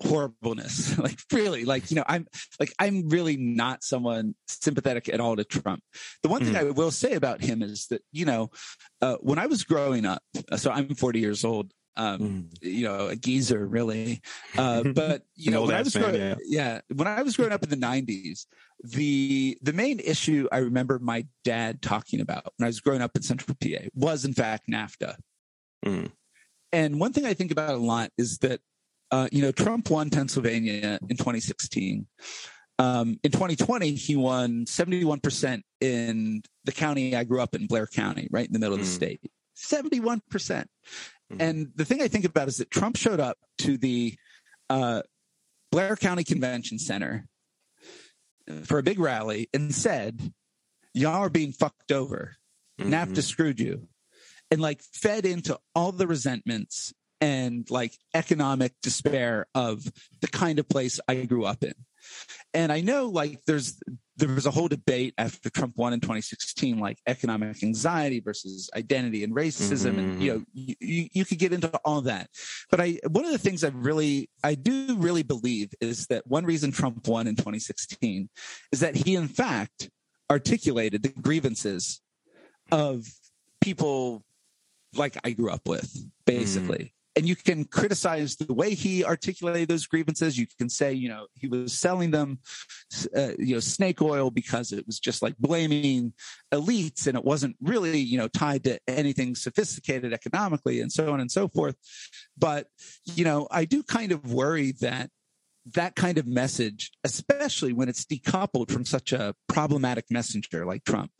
horribleness, 0.00 0.98
like 0.98 1.18
really, 1.32 1.64
like, 1.64 1.90
you 1.90 1.96
know, 1.96 2.04
I'm 2.06 2.26
like, 2.60 2.72
I'm 2.78 3.08
really 3.08 3.36
not 3.36 3.82
someone 3.82 4.34
sympathetic 4.46 5.08
at 5.08 5.20
all 5.20 5.36
to 5.36 5.44
Trump. 5.44 5.82
The 6.22 6.28
one 6.28 6.44
thing 6.44 6.56
I 6.56 6.64
will 6.64 6.90
say 6.90 7.14
about 7.14 7.40
him 7.40 7.62
is 7.62 7.86
that, 7.86 8.02
you 8.12 8.26
know, 8.26 8.50
uh, 9.00 9.16
when 9.20 9.38
I 9.38 9.46
was 9.46 9.64
growing 9.64 10.04
up, 10.04 10.22
so 10.56 10.70
I'm 10.70 10.94
40 10.94 11.18
years 11.20 11.44
old, 11.44 11.72
um, 11.96 12.50
you 12.60 12.84
know, 12.84 13.08
a 13.08 13.16
geezer 13.16 13.66
really. 13.66 14.20
Uh, 14.56 14.82
but 14.94 15.22
you 15.36 15.50
know, 15.50 15.62
when 15.62 15.74
I 15.74 15.82
was 15.82 15.94
man, 15.94 16.04
growing, 16.04 16.20
yeah. 16.20 16.34
yeah, 16.44 16.80
when 16.94 17.08
I 17.08 17.22
was 17.22 17.36
growing 17.36 17.52
up 17.52 17.62
in 17.62 17.70
the 17.70 17.76
'90s, 17.76 18.46
the 18.82 19.58
the 19.62 19.72
main 19.72 20.00
issue 20.00 20.48
I 20.50 20.58
remember 20.58 20.98
my 20.98 21.26
dad 21.44 21.82
talking 21.82 22.20
about 22.20 22.52
when 22.56 22.66
I 22.66 22.68
was 22.68 22.80
growing 22.80 23.02
up 23.02 23.12
in 23.14 23.22
Central 23.22 23.56
PA 23.60 23.88
was, 23.94 24.24
in 24.24 24.34
fact, 24.34 24.68
NAFTA. 24.68 25.16
Mm. 25.84 26.10
And 26.72 26.98
one 26.98 27.12
thing 27.12 27.24
I 27.24 27.34
think 27.34 27.52
about 27.52 27.74
a 27.74 27.78
lot 27.78 28.10
is 28.18 28.38
that, 28.38 28.60
uh, 29.10 29.28
you 29.30 29.42
know, 29.42 29.52
Trump 29.52 29.90
won 29.90 30.10
Pennsylvania 30.10 30.98
in 31.08 31.16
2016. 31.16 32.06
Um, 32.80 33.20
in 33.22 33.30
2020, 33.30 33.92
he 33.92 34.16
won 34.16 34.64
71% 34.64 35.62
in 35.80 36.42
the 36.64 36.72
county 36.72 37.14
I 37.14 37.22
grew 37.22 37.40
up 37.40 37.54
in, 37.54 37.68
Blair 37.68 37.86
County, 37.86 38.26
right 38.32 38.46
in 38.46 38.52
the 38.52 38.58
middle 38.58 38.74
of 38.74 38.80
the 38.80 38.86
Mm. 38.86 38.94
state. 38.94 39.20
71%. 39.54 40.66
Mm. 41.32 41.36
And 41.40 41.72
the 41.74 41.84
thing 41.84 42.02
I 42.02 42.08
think 42.08 42.24
about 42.24 42.48
is 42.48 42.58
that 42.58 42.70
Trump 42.70 42.96
showed 42.96 43.20
up 43.20 43.38
to 43.58 43.76
the 43.76 44.14
uh, 44.70 45.02
Blair 45.70 45.96
County 45.96 46.24
Convention 46.24 46.78
Center 46.78 47.26
for 48.64 48.78
a 48.78 48.82
big 48.82 48.98
rally 48.98 49.48
and 49.52 49.74
said, 49.74 50.32
Y'all 50.92 51.24
are 51.24 51.30
being 51.30 51.52
fucked 51.52 51.90
over. 51.90 52.36
Mm-hmm. 52.80 52.92
NAFTA 52.92 53.22
screwed 53.22 53.58
you. 53.58 53.88
And 54.50 54.60
like 54.60 54.80
fed 54.92 55.26
into 55.26 55.58
all 55.74 55.90
the 55.90 56.06
resentments 56.06 56.92
and 57.20 57.68
like 57.70 57.98
economic 58.12 58.74
despair 58.82 59.46
of 59.54 59.82
the 60.20 60.28
kind 60.28 60.58
of 60.58 60.68
place 60.68 61.00
I 61.08 61.24
grew 61.24 61.44
up 61.44 61.64
in. 61.64 61.74
And 62.54 62.70
I 62.70 62.80
know 62.80 63.06
like 63.06 63.44
there's 63.46 63.78
there 64.16 64.28
was 64.28 64.46
a 64.46 64.50
whole 64.50 64.68
debate 64.68 65.12
after 65.18 65.50
Trump 65.50 65.74
won 65.76 65.92
in 65.92 65.98
2016, 65.98 66.78
like 66.78 66.98
economic 67.06 67.62
anxiety 67.64 68.20
versus 68.20 68.70
identity 68.76 69.24
and 69.24 69.34
racism, 69.34 69.98
and 69.98 70.22
you 70.22 70.32
know 70.32 70.38
mm-hmm. 70.38 70.50
you, 70.54 70.74
you, 70.80 71.08
you 71.12 71.24
could 71.24 71.38
get 71.38 71.52
into 71.52 71.68
all 71.84 72.00
that. 72.02 72.30
But 72.70 72.80
I 72.80 73.00
one 73.08 73.24
of 73.24 73.32
the 73.32 73.38
things 73.38 73.64
I 73.64 73.68
really 73.68 74.30
I 74.44 74.54
do 74.54 74.94
really 74.96 75.24
believe 75.24 75.72
is 75.80 76.06
that 76.06 76.26
one 76.26 76.44
reason 76.44 76.70
Trump 76.70 77.08
won 77.08 77.26
in 77.26 77.34
2016 77.34 78.28
is 78.72 78.80
that 78.80 78.94
he 78.94 79.16
in 79.16 79.28
fact 79.28 79.90
articulated 80.30 81.02
the 81.02 81.08
grievances 81.08 82.00
of 82.70 83.04
people 83.60 84.24
like 84.94 85.16
I 85.24 85.30
grew 85.30 85.50
up 85.50 85.66
with, 85.66 85.92
basically. 86.24 86.78
Mm. 86.78 86.90
And 87.16 87.28
you 87.28 87.36
can 87.36 87.64
criticize 87.64 88.34
the 88.34 88.52
way 88.52 88.74
he 88.74 89.04
articulated 89.04 89.68
those 89.68 89.86
grievances. 89.86 90.36
You 90.36 90.46
can 90.58 90.68
say, 90.68 90.92
you 90.92 91.08
know, 91.08 91.26
he 91.34 91.46
was 91.46 91.72
selling 91.72 92.10
them, 92.10 92.40
uh, 93.16 93.32
you 93.38 93.54
know, 93.54 93.60
snake 93.60 94.02
oil 94.02 94.32
because 94.32 94.72
it 94.72 94.84
was 94.84 94.98
just 94.98 95.22
like 95.22 95.36
blaming 95.38 96.12
elites 96.52 97.06
and 97.06 97.16
it 97.16 97.24
wasn't 97.24 97.56
really, 97.60 98.00
you 98.00 98.18
know, 98.18 98.26
tied 98.26 98.64
to 98.64 98.80
anything 98.88 99.36
sophisticated 99.36 100.12
economically 100.12 100.80
and 100.80 100.90
so 100.90 101.12
on 101.12 101.20
and 101.20 101.30
so 101.30 101.46
forth. 101.46 101.76
But, 102.36 102.66
you 103.04 103.24
know, 103.24 103.46
I 103.48 103.64
do 103.64 103.84
kind 103.84 104.10
of 104.10 104.32
worry 104.32 104.72
that 104.80 105.10
that 105.72 105.94
kind 105.94 106.18
of 106.18 106.26
message, 106.26 106.90
especially 107.04 107.72
when 107.72 107.88
it's 107.88 108.04
decoupled 108.04 108.70
from 108.70 108.84
such 108.84 109.12
a 109.12 109.34
problematic 109.48 110.04
messenger 110.10 110.66
like 110.66 110.84
Trump. 110.84 111.10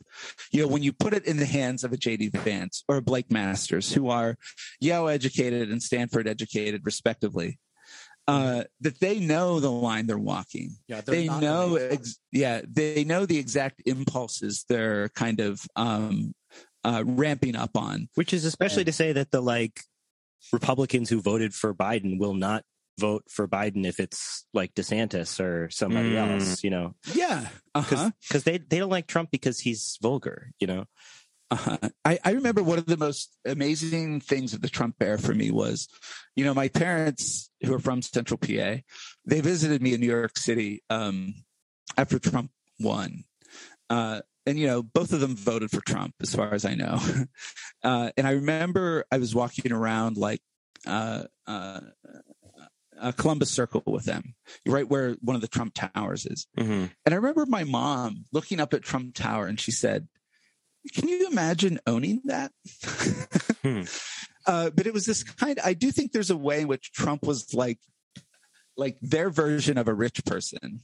You 0.51 0.61
know, 0.61 0.67
when 0.67 0.83
you 0.83 0.93
put 0.93 1.13
it 1.13 1.25
in 1.25 1.37
the 1.37 1.45
hands 1.45 1.83
of 1.83 1.93
a 1.93 1.97
JD 1.97 2.31
Vance 2.37 2.83
or 2.87 2.97
a 2.97 3.01
Blake 3.01 3.31
Masters, 3.31 3.93
who 3.93 4.09
are 4.09 4.37
Yale 4.79 5.09
educated 5.09 5.69
and 5.69 5.81
Stanford 5.81 6.27
educated, 6.27 6.81
respectively, 6.85 7.59
uh, 8.27 8.63
that 8.81 8.99
they 8.99 9.19
know 9.19 9.59
the 9.59 9.71
line 9.71 10.07
they're 10.07 10.17
walking. 10.17 10.71
Yeah, 10.87 11.01
they 11.01 11.27
know, 11.27 11.75
ex- 11.75 12.19
yeah, 12.31 12.61
they 12.67 13.03
know 13.03 13.25
the 13.25 13.37
exact 13.37 13.81
impulses 13.85 14.65
they're 14.67 15.09
kind 15.09 15.39
of 15.39 15.61
um, 15.75 16.33
uh, 16.83 17.03
ramping 17.05 17.55
up 17.55 17.75
on. 17.75 18.09
Which 18.15 18.33
is 18.33 18.45
especially 18.45 18.85
to 18.85 18.93
say 18.93 19.13
that 19.13 19.31
the 19.31 19.41
like 19.41 19.79
Republicans 20.51 21.09
who 21.09 21.21
voted 21.21 21.53
for 21.53 21.73
Biden 21.73 22.19
will 22.19 22.33
not 22.33 22.63
vote 22.97 23.23
for 23.29 23.47
Biden 23.47 23.85
if 23.85 23.99
it's 23.99 24.45
like 24.53 24.73
DeSantis 24.73 25.39
or 25.39 25.69
somebody 25.69 26.11
Mm. 26.11 26.41
else, 26.41 26.63
you 26.63 26.69
know, 26.69 26.95
Yeah, 27.13 27.47
uh-huh. 27.73 28.11
because 28.21 28.43
they 28.43 28.57
they 28.57 28.79
don't 28.79 28.89
like 28.89 29.07
Trump 29.07 29.31
because 29.31 29.59
he's 29.59 29.97
vulgar, 30.01 30.51
you 30.59 30.67
know. 30.67 30.85
Uh-huh. 31.51 31.77
I, 32.03 32.17
I 32.23 32.31
remember 32.31 32.63
one 32.63 32.79
of 32.79 32.87
the 32.87 32.97
most 32.97 33.37
amazing 33.45 34.19
things 34.21 34.53
of 34.55 34.61
the 34.61 34.69
Trump 34.69 34.95
era 34.99 35.19
for 35.19 35.33
me 35.33 35.51
was, 35.51 35.87
you 36.35 36.43
know, 36.43 36.55
my 36.55 36.69
parents 36.69 37.51
who 37.63 37.73
are 37.73 37.79
from 37.79 38.01
Central 38.01 38.37
PA, 38.39 38.77
they 39.25 39.41
visited 39.41 39.81
me 39.81 39.93
in 39.93 39.99
New 40.01 40.07
York 40.07 40.37
City 40.39 40.81
um, 40.89 41.35
after 41.97 42.17
Trump 42.17 42.49
won. 42.79 43.25
Uh, 43.91 44.21
and, 44.47 44.57
you 44.57 44.65
know, 44.65 44.81
both 44.81 45.13
of 45.13 45.19
them 45.19 45.35
voted 45.35 45.69
for 45.69 45.81
Trump, 45.81 46.15
as 46.19 46.33
far 46.33 46.51
as 46.53 46.65
I 46.65 46.73
know. 46.73 46.99
uh, 47.83 48.09
and 48.17 48.25
I 48.27 48.31
remember 48.31 49.05
I 49.11 49.19
was 49.19 49.35
walking 49.35 49.71
around 49.71 50.17
like 50.17 50.41
uh, 50.87 51.23
uh, 51.45 51.81
uh, 52.99 53.11
Columbus 53.11 53.51
Circle 53.51 53.83
with 53.85 54.05
them, 54.05 54.35
right 54.65 54.87
where 54.87 55.15
one 55.21 55.35
of 55.35 55.41
the 55.41 55.47
Trump 55.47 55.73
towers 55.73 56.25
is. 56.25 56.47
Mhm. 56.57 56.91
And 57.05 57.13
I 57.13 57.15
remember 57.15 57.45
my 57.45 57.63
mom 57.63 58.25
looking 58.31 58.59
up 58.59 58.73
at 58.73 58.83
Trump 58.83 59.15
Tower 59.15 59.47
and 59.47 59.59
she 59.59 59.71
said, 59.71 60.07
Can 60.93 61.07
you 61.07 61.27
imagine 61.27 61.79
owning 61.87 62.21
that? 62.25 62.51
Hmm. 63.65 63.81
uh, 64.45 64.69
but 64.69 64.85
it 64.85 64.93
was 64.93 65.07
this 65.07 65.23
kind 65.23 65.59
I 65.63 65.73
do 65.73 65.91
think 65.91 66.11
there's 66.11 66.29
a 66.29 66.37
way 66.37 66.61
in 66.61 66.67
which 66.67 66.91
Trump 66.91 67.23
was 67.23 67.51
like 67.55 67.79
like 68.77 68.97
their 69.01 69.31
version 69.31 69.79
of 69.79 69.87
a 69.87 69.93
rich 69.93 70.23
person. 70.23 70.81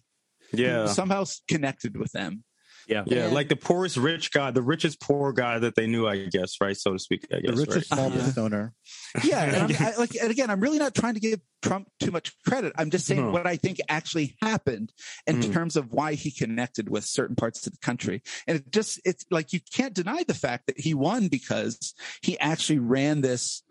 Yeah. 0.52 0.88
Somehow 0.88 1.26
connected 1.48 1.96
with 1.96 2.12
them. 2.12 2.44
Yeah. 2.92 3.04
Yeah, 3.08 3.28
Yeah. 3.28 3.34
like 3.34 3.48
the 3.48 3.56
poorest 3.56 3.96
rich 3.96 4.32
guy, 4.32 4.52
the 4.52 4.62
richest 4.62 5.00
poor 5.00 5.32
guy 5.32 5.60
that 5.60 5.76
they 5.76 5.88
knew, 5.88 6.08
I 6.08 6.26
guess, 6.26 6.56
right, 6.60 6.76
so 6.76 6.92
to 6.94 7.00
speak. 7.00 7.26
I 7.32 7.38
the 7.42 7.54
richest 7.54 7.70
right? 7.70 7.86
small 7.86 8.10
Yeah. 8.10 8.16
business 8.16 8.38
owner. 8.38 8.74
Yeah. 9.24 9.44
And, 9.44 9.56
I'm, 9.74 9.96
like, 9.98 10.16
and 10.16 10.32
again, 10.32 10.50
I'm 10.50 10.60
really 10.62 10.80
not 10.80 10.94
trying 10.96 11.16
to 11.16 11.20
give 11.20 11.40
Trump 11.62 11.88
too 12.00 12.12
much 12.12 12.34
credit. 12.48 12.72
I'm 12.78 12.90
just 12.92 13.06
saying 13.06 13.26
No. 13.26 13.32
what 13.32 13.46
I 13.48 13.58
think 13.58 13.80
actually 13.90 14.38
happened 14.42 14.94
in 15.28 15.42
Mhm. 15.42 15.52
terms 15.54 15.76
of 15.76 15.92
why 15.92 16.14
he 16.14 16.32
connected 16.32 16.88
with 16.90 17.04
certain 17.06 17.36
parts 17.36 17.66
of 17.68 17.74
the 17.74 17.80
country. 17.80 18.22
And 18.48 18.58
it 18.60 18.72
just, 18.72 19.02
it's 19.04 19.26
like 19.32 19.52
you 19.54 19.60
can't 19.74 19.94
deny 19.94 20.24
the 20.24 20.34
fact 20.34 20.68
that 20.68 20.80
he 20.80 20.94
won 20.94 21.28
because 21.28 21.94
he 22.22 22.40
actually 22.40 22.80
ran 22.80 23.20
this 23.22 23.64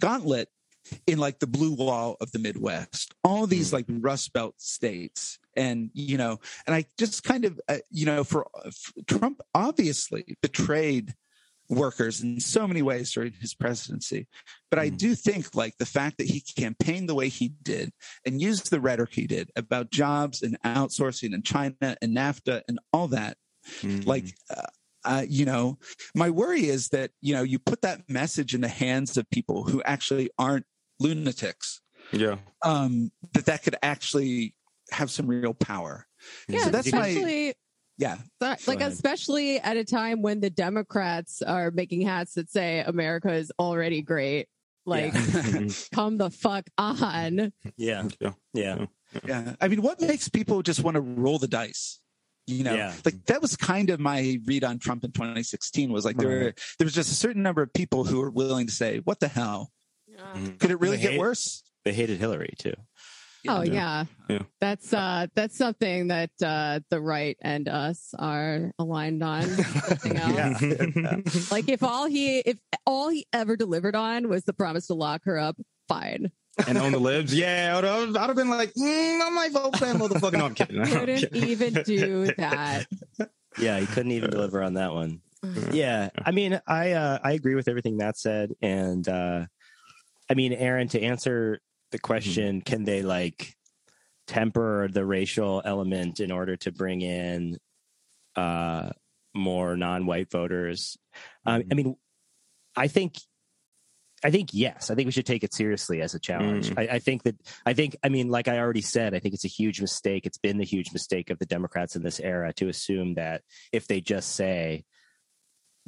gauntlet 0.00 0.48
in 1.06 1.18
like 1.18 1.38
the 1.38 1.46
blue 1.46 1.74
wall 1.74 2.16
of 2.20 2.32
the 2.32 2.38
Midwest, 2.38 3.14
all 3.22 3.46
these 3.46 3.68
Mm. 3.70 3.72
like 3.74 3.86
Rust 3.88 4.32
Belt 4.32 4.54
states. 4.58 5.38
And, 5.58 5.90
you 5.92 6.16
know, 6.16 6.38
and 6.66 6.74
I 6.78 6.84
just 6.96 7.24
kind 7.24 7.44
of, 7.44 7.60
uh, 7.68 7.78
you 7.90 8.06
know, 8.06 8.22
for, 8.24 8.46
for 8.72 8.92
Trump 9.06 9.40
obviously 9.54 10.22
betrayed 10.40 11.14
workers 11.68 12.22
in 12.22 12.40
so 12.40 12.66
many 12.66 12.80
ways 12.80 13.12
during 13.12 13.32
his 13.32 13.54
presidency. 13.54 14.26
But 14.70 14.78
I 14.78 14.88
Mm. 14.88 14.96
do 15.04 15.14
think 15.14 15.54
like 15.54 15.74
the 15.76 15.92
fact 15.98 16.16
that 16.18 16.28
he 16.28 16.40
campaigned 16.40 17.08
the 17.08 17.14
way 17.14 17.28
he 17.28 17.48
did 17.62 17.92
and 18.24 18.40
used 18.40 18.70
the 18.70 18.80
rhetoric 18.80 19.12
he 19.12 19.26
did 19.26 19.50
about 19.56 19.90
jobs 19.90 20.42
and 20.42 20.56
outsourcing 20.62 21.34
and 21.34 21.44
China 21.44 21.74
and 22.00 22.16
NAFTA 22.16 22.62
and 22.68 22.78
all 22.92 23.08
that, 23.08 23.36
Mhm. 23.82 24.06
like, 24.06 24.28
uh, 24.48 24.70
uh, 25.04 25.24
you 25.28 25.44
know, 25.44 25.78
my 26.14 26.30
worry 26.30 26.66
is 26.66 26.88
that, 26.88 27.10
you 27.20 27.34
know, 27.34 27.42
you 27.42 27.58
put 27.58 27.82
that 27.82 28.08
message 28.08 28.54
in 28.54 28.62
the 28.62 28.74
hands 28.84 29.16
of 29.16 29.28
people 29.30 29.64
who 29.64 29.82
actually 29.82 30.30
aren't 30.38 30.66
lunatics, 31.00 31.80
yeah. 32.12 32.38
um, 32.62 33.12
that 33.34 33.46
that 33.46 33.62
could 33.62 33.76
actually 33.82 34.54
have 34.90 35.10
some 35.10 35.26
real 35.26 35.54
power. 35.54 36.06
Yeah, 36.48 36.64
So 36.64 36.70
that's 36.70 36.92
my- 36.92 37.06
especially 37.08 37.54
Yeah. 37.98 38.18
Sorry, 38.40 38.56
like 38.66 38.80
ahead. 38.80 38.92
especially 38.92 39.58
at 39.58 39.76
a 39.76 39.84
time 39.84 40.22
when 40.22 40.40
the 40.40 40.50
Democrats 40.50 41.42
are 41.42 41.70
making 41.72 42.02
hats 42.02 42.34
that 42.34 42.48
say 42.50 42.80
America 42.80 43.32
is 43.32 43.50
already 43.58 44.02
great. 44.02 44.48
Like, 44.86 45.12
Mhm. 45.12 45.90
come 45.92 46.16
the 46.16 46.30
fuck 46.30 46.68
on. 46.78 47.52
Yeah. 47.76 48.08
Yeah. 48.20 48.32
Yeah. 48.54 48.86
Yeah. 49.26 49.54
I 49.60 49.68
mean, 49.68 49.82
what 49.82 50.00
makes 50.00 50.28
people 50.28 50.62
just 50.62 50.82
want 50.82 50.94
to 50.94 51.00
roll 51.00 51.38
the 51.38 51.48
dice? 51.48 51.98
You 52.46 52.64
know, 52.64 52.74
Yeah. 52.74 52.94
like 53.04 53.24
that 53.26 53.42
was 53.42 53.56
kind 53.56 53.90
of 53.90 54.00
my 54.00 54.38
read 54.46 54.64
on 54.64 54.78
Trump 54.78 55.04
in 55.04 55.12
2016 55.12 55.92
was 55.92 56.04
like 56.06 56.16
there 56.16 56.28
were, 56.28 56.54
there 56.78 56.84
was 56.86 56.94
just 56.94 57.12
a 57.12 57.14
certain 57.14 57.42
number 57.42 57.60
of 57.62 57.72
people 57.74 58.04
who 58.04 58.20
were 58.20 58.30
willing 58.30 58.66
to 58.68 58.72
say, 58.72 58.98
what 59.00 59.20
the 59.20 59.28
hell? 59.28 59.70
Mhm. 60.10 60.58
Could 60.58 60.70
it 60.70 60.80
really 60.80 60.96
They 60.96 61.02
get 61.02 61.12
hate- 61.12 61.18
worse? 61.20 61.62
They 61.84 61.92
hated 61.92 62.18
Hillary 62.18 62.54
too. 62.58 62.72
Oh 63.46 63.62
Yeah. 63.62 63.72
yeah. 63.72 64.04
Yeah. 64.28 64.42
That's 64.60 64.92
uh 64.92 65.26
that's 65.34 65.56
something 65.56 66.08
that 66.08 66.30
uh 66.42 66.80
the 66.90 67.00
right 67.00 67.36
and 67.40 67.68
us 67.68 68.12
are 68.18 68.72
aligned 68.78 69.22
on. 69.22 69.44
Yeah. 70.04 70.58
Like 71.50 71.68
if 71.68 71.82
all 71.82 72.06
he 72.06 72.38
if 72.40 72.58
all 72.86 73.08
he 73.10 73.26
ever 73.32 73.56
delivered 73.56 73.94
on 73.96 74.28
was 74.28 74.44
the 74.44 74.52
promise 74.52 74.86
to 74.88 74.94
lock 74.94 75.22
her 75.24 75.38
up, 75.38 75.56
fine. 75.88 76.30
and 76.66 76.76
on 76.78 76.90
the 76.92 76.98
libs, 76.98 77.32
yeah, 77.32 77.74
I'd 77.78 77.84
have, 77.84 78.16
I'd 78.16 78.26
have 78.26 78.36
been 78.36 78.50
like, 78.50 78.74
mm, 78.74 79.20
I 79.22 79.30
might 79.30 79.52
vote 79.52 79.76
for 79.76 79.84
that 79.86 79.96
motherfucker. 79.96 80.32
No, 80.38 80.46
I'm 80.46 80.54
kidding. 80.54 80.80
I'm 80.80 80.86
Couldn't 80.90 81.18
kidding. 81.18 81.44
even 81.44 81.72
do 81.84 82.26
that. 82.36 82.86
Yeah, 83.58 83.78
he 83.78 83.86
couldn't 83.86 84.10
even 84.12 84.30
deliver 84.30 84.62
on 84.62 84.74
that 84.74 84.92
one. 84.92 85.20
Yeah, 85.70 86.10
I 86.24 86.32
mean, 86.32 86.60
I 86.66 86.92
uh, 86.92 87.18
I 87.22 87.32
agree 87.32 87.54
with 87.54 87.68
everything 87.68 87.96
Matt 87.96 88.18
said, 88.18 88.50
and 88.60 89.08
uh, 89.08 89.46
I 90.28 90.34
mean, 90.34 90.52
Aaron, 90.52 90.88
to 90.88 91.00
answer 91.00 91.60
the 91.92 91.98
question, 91.98 92.60
can 92.60 92.84
they 92.84 93.02
like 93.02 93.54
temper 94.26 94.88
the 94.92 95.04
racial 95.04 95.62
element 95.64 96.20
in 96.20 96.30
order 96.30 96.56
to 96.56 96.72
bring 96.72 97.00
in 97.00 97.58
uh, 98.36 98.90
more 99.34 99.76
non-white 99.76 100.30
voters? 100.30 100.96
Um, 101.46 101.64
I 101.70 101.74
mean, 101.74 101.96
I 102.76 102.88
think. 102.88 103.16
I 104.24 104.32
think 104.32 104.48
yes. 104.52 104.90
I 104.90 104.96
think 104.96 105.06
we 105.06 105.12
should 105.12 105.26
take 105.26 105.44
it 105.44 105.54
seriously 105.54 106.02
as 106.02 106.12
a 106.12 106.18
challenge. 106.18 106.72
I, 106.76 106.88
I 106.94 106.98
think 106.98 107.22
that 107.22 107.36
I 107.64 107.72
think 107.72 107.94
I 108.02 108.08
mean, 108.08 108.28
like 108.28 108.48
I 108.48 108.58
already 108.58 108.80
said, 108.80 109.14
I 109.14 109.20
think 109.20 109.32
it's 109.32 109.44
a 109.44 109.48
huge 109.48 109.80
mistake. 109.80 110.26
It's 110.26 110.38
been 110.38 110.58
the 110.58 110.64
huge 110.64 110.92
mistake 110.92 111.30
of 111.30 111.38
the 111.38 111.46
Democrats 111.46 111.94
in 111.94 112.02
this 112.02 112.18
era 112.18 112.52
to 112.54 112.68
assume 112.68 113.14
that 113.14 113.42
if 113.70 113.86
they 113.86 114.00
just 114.00 114.34
say 114.34 114.82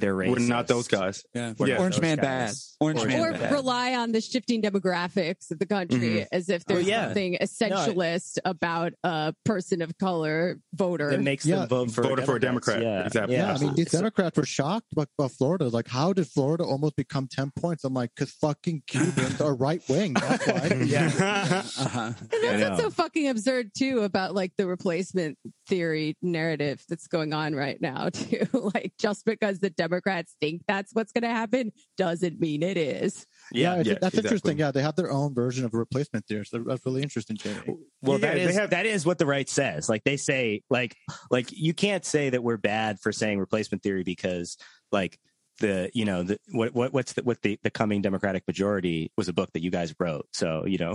they're 0.01 0.14
racist, 0.14 0.31
We're 0.31 0.39
not 0.48 0.66
those 0.66 0.89
guys. 0.89 1.22
Yeah. 1.35 1.52
we're 1.59 1.68
Yeah. 1.68 1.78
Orange 1.78 2.01
man 2.01 2.16
guys. 2.16 2.74
bad. 2.81 2.85
Orange 2.85 3.05
man 3.06 3.20
or 3.20 3.32
bad. 3.32 3.52
rely 3.52 3.94
on 3.94 4.12
the 4.12 4.20
shifting 4.20 4.62
demographics 4.62 5.51
of 5.51 5.59
the 5.59 5.66
country 5.66 6.27
as 6.32 6.48
if 6.48 6.64
there's 6.64 6.85
Oh, 6.85 6.89
yeah. 6.89 7.05
something 7.06 7.36
essentialist 7.40 8.39
about 8.44 8.93
a 9.05 9.35
person 9.44 9.82
of 9.82 9.97
color 9.98 10.59
voter. 10.74 11.10
That 11.10 11.20
makes 11.22 11.44
Yeah. 11.47 11.60
them 11.60 11.68
vote 11.68 11.90
for 11.90 12.02
Voted 12.02 12.24
for 12.24 12.36
a 12.36 12.40
Democrat. 12.40 12.82
Yeah, 12.82 13.06
Exactly. 13.06 13.35
Yeah, 13.36 13.43
I 13.43 13.47
mean, 13.47 13.51
Absolutely. 13.52 13.85
these 13.85 13.93
Democrats 13.93 14.36
were 14.36 14.44
shocked 14.47 14.93
about, 14.93 15.09
about 15.18 15.31
Florida. 15.32 15.68
Like, 15.68 15.89
how 15.89 16.12
did 16.12 16.27
Florida 16.27 16.64
almost 16.64 16.97
become 16.97 17.28
10 17.28 17.52
points? 17.56 17.85
I'm 17.85 17.94
like, 17.94 18.10
because 18.14 18.31
fucking 18.32 18.82
Cubans 18.86 19.40
are 19.40 19.55
right 19.55 19.82
wing. 19.89 20.14
That's 20.14 20.47
why. 20.47 20.82
yeah. 20.86 21.10
uh-huh. 21.78 22.12
And 22.16 22.16
that's 22.43 22.70
what's 22.70 22.82
so 22.82 22.90
fucking 22.90 23.28
absurd 23.28 23.70
too 23.77 24.01
about 24.01 24.35
like 24.35 24.52
the 24.56 24.66
replacement 24.66 25.39
theory 25.68 26.16
narrative 26.22 26.82
that's 26.89 27.06
going 27.06 27.32
on 27.32 27.55
right 27.55 27.81
now 27.81 28.09
too. 28.09 28.47
like 28.74 28.93
just 28.98 29.24
because 29.24 29.59
the 29.60 29.70
Democrats 29.70 29.90
think 30.41 30.62
that's 30.67 30.95
what's 30.95 31.12
going 31.12 31.23
to 31.23 31.29
happen 31.31 31.73
doesn't 31.97 32.41
mean 32.41 32.62
it 32.62 32.77
is. 32.77 33.27
Yeah, 33.53 33.77
Yeah. 33.77 33.77
yeah, 33.77 33.83
that's 33.83 33.93
exactly. 34.15 34.19
interesting. 34.21 34.59
Yeah, 34.59 34.71
they 34.71 34.83
have 34.83 34.97
their 34.97 35.11
own 35.11 35.35
version 35.35 35.65
of 35.65 35.75
a 35.75 35.79
replacement 35.79 36.27
theory. 36.27 36.45
So 36.47 36.59
that's 36.59 36.85
really 36.87 37.03
interesting, 37.03 37.37
Jamie. 37.37 37.77
Well, 38.03 38.19
Yeah, 38.19 38.29
that 38.29 38.35
they 38.35 38.43
is 38.45 38.57
have- 38.57 38.71
that 38.71 38.87
is 38.87 39.05
what 39.07 39.19
the 39.19 39.27
right 39.27 39.49
says. 39.49 39.89
Like 39.89 40.05
they 40.05 40.17
say, 40.17 40.62
like 40.71 40.97
like 41.31 41.49
you 41.53 41.75
can't 41.75 42.05
say 42.05 42.31
that 42.31 42.43
we're 42.43 42.57
bad 42.57 42.99
for 43.01 43.12
saying 43.12 43.39
replacement 43.39 43.83
theory 43.83 44.03
because 44.05 44.57
like 44.93 45.19
the 45.59 45.91
you 45.93 46.07
know 46.07 46.23
the 46.23 46.39
what 46.53 46.73
what 46.75 46.91
what's 46.95 47.12
the 47.12 47.23
what 47.23 47.43
the 47.43 47.59
the 47.62 47.71
coming 47.71 48.01
Democratic 48.01 48.47
majority 48.49 49.12
was 49.19 49.29
a 49.29 49.33
book 49.33 49.53
that 49.53 49.62
you 49.62 49.71
guys 49.71 49.95
wrote. 50.01 50.27
So 50.33 50.65
you 50.65 50.79
know, 50.79 50.95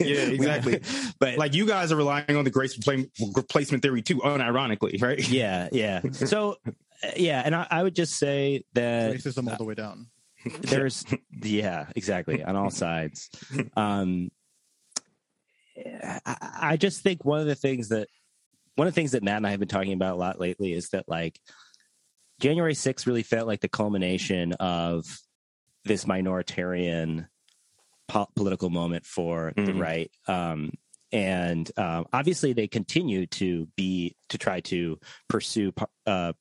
Yeah, 0.00 0.22
exactly. 0.30 0.80
but 1.18 1.36
Like 1.36 1.52
you 1.54 1.66
guys 1.66 1.92
are 1.92 1.96
relying 1.96 2.34
on 2.36 2.44
the 2.44 2.50
great 2.50 2.74
replacement, 2.76 3.10
replacement 3.36 3.82
theory 3.82 4.00
too, 4.00 4.16
unironically, 4.20 5.02
right? 5.02 5.28
yeah, 5.28 5.68
yeah. 5.72 6.00
So 6.12 6.56
yeah, 7.16 7.42
and 7.44 7.54
I, 7.54 7.66
I 7.70 7.82
would 7.82 7.94
just 7.94 8.14
say 8.16 8.64
that 8.74 9.14
Racism 9.14 9.50
all 9.50 9.56
the 9.56 9.64
way 9.64 9.74
down. 9.74 10.08
there's 10.62 11.04
yeah 11.42 11.86
exactly 11.94 12.42
on 12.42 12.56
all 12.56 12.68
sides 12.70 13.30
um 13.76 14.28
I, 15.76 16.36
I 16.60 16.76
just 16.76 17.00
think 17.02 17.24
one 17.24 17.40
of 17.40 17.46
the 17.46 17.54
things 17.54 17.90
that 17.90 18.08
one 18.74 18.88
of 18.88 18.92
the 18.92 19.00
things 19.00 19.12
that 19.12 19.22
matt 19.22 19.36
and 19.36 19.46
i 19.46 19.50
have 19.50 19.60
been 19.60 19.68
talking 19.68 19.92
about 19.92 20.14
a 20.14 20.18
lot 20.18 20.40
lately 20.40 20.72
is 20.72 20.88
that 20.88 21.04
like 21.08 21.38
january 22.40 22.74
6th 22.74 23.06
really 23.06 23.22
felt 23.22 23.46
like 23.46 23.60
the 23.60 23.68
culmination 23.68 24.52
of 24.54 25.04
this 25.84 26.06
minoritarian 26.06 27.28
po- 28.08 28.28
political 28.34 28.68
moment 28.68 29.06
for 29.06 29.52
the 29.54 29.62
Mhm. 29.62 29.80
right 29.80 30.10
um 30.26 30.72
and 31.12 31.70
um, 31.76 32.06
obviously 32.12 32.52
they 32.54 32.66
continue 32.66 33.26
to 33.26 33.68
be 33.76 34.16
to 34.30 34.38
try 34.38 34.60
to 34.60 34.98
pursue 35.28 35.70
uh, 36.06 36.32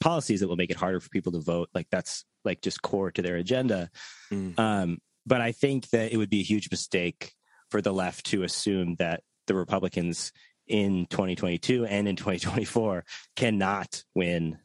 policies 0.00 0.40
that 0.40 0.48
will 0.48 0.56
make 0.56 0.70
it 0.70 0.76
harder 0.76 1.00
for 1.00 1.08
people 1.08 1.32
to 1.32 1.40
vote. 1.40 1.68
Like 1.74 1.88
that's 1.90 2.24
like 2.44 2.60
just 2.60 2.82
core 2.82 3.10
to 3.12 3.22
their 3.22 3.36
agenda. 3.36 3.90
Mm. 4.32 4.58
Um, 4.58 4.98
but 5.26 5.40
I 5.40 5.52
think 5.52 5.90
that 5.90 6.12
it 6.12 6.16
would 6.16 6.30
be 6.30 6.40
a 6.40 6.44
huge 6.44 6.70
mistake 6.70 7.32
for 7.70 7.80
the 7.80 7.92
left 7.92 8.26
to 8.26 8.42
assume 8.42 8.94
that 8.96 9.22
the 9.46 9.54
Republicans 9.54 10.32
in 10.66 11.06
2022 11.06 11.84
and 11.86 12.08
in 12.08 12.16
2024 12.16 13.04
cannot 13.36 14.04
win 14.14 14.58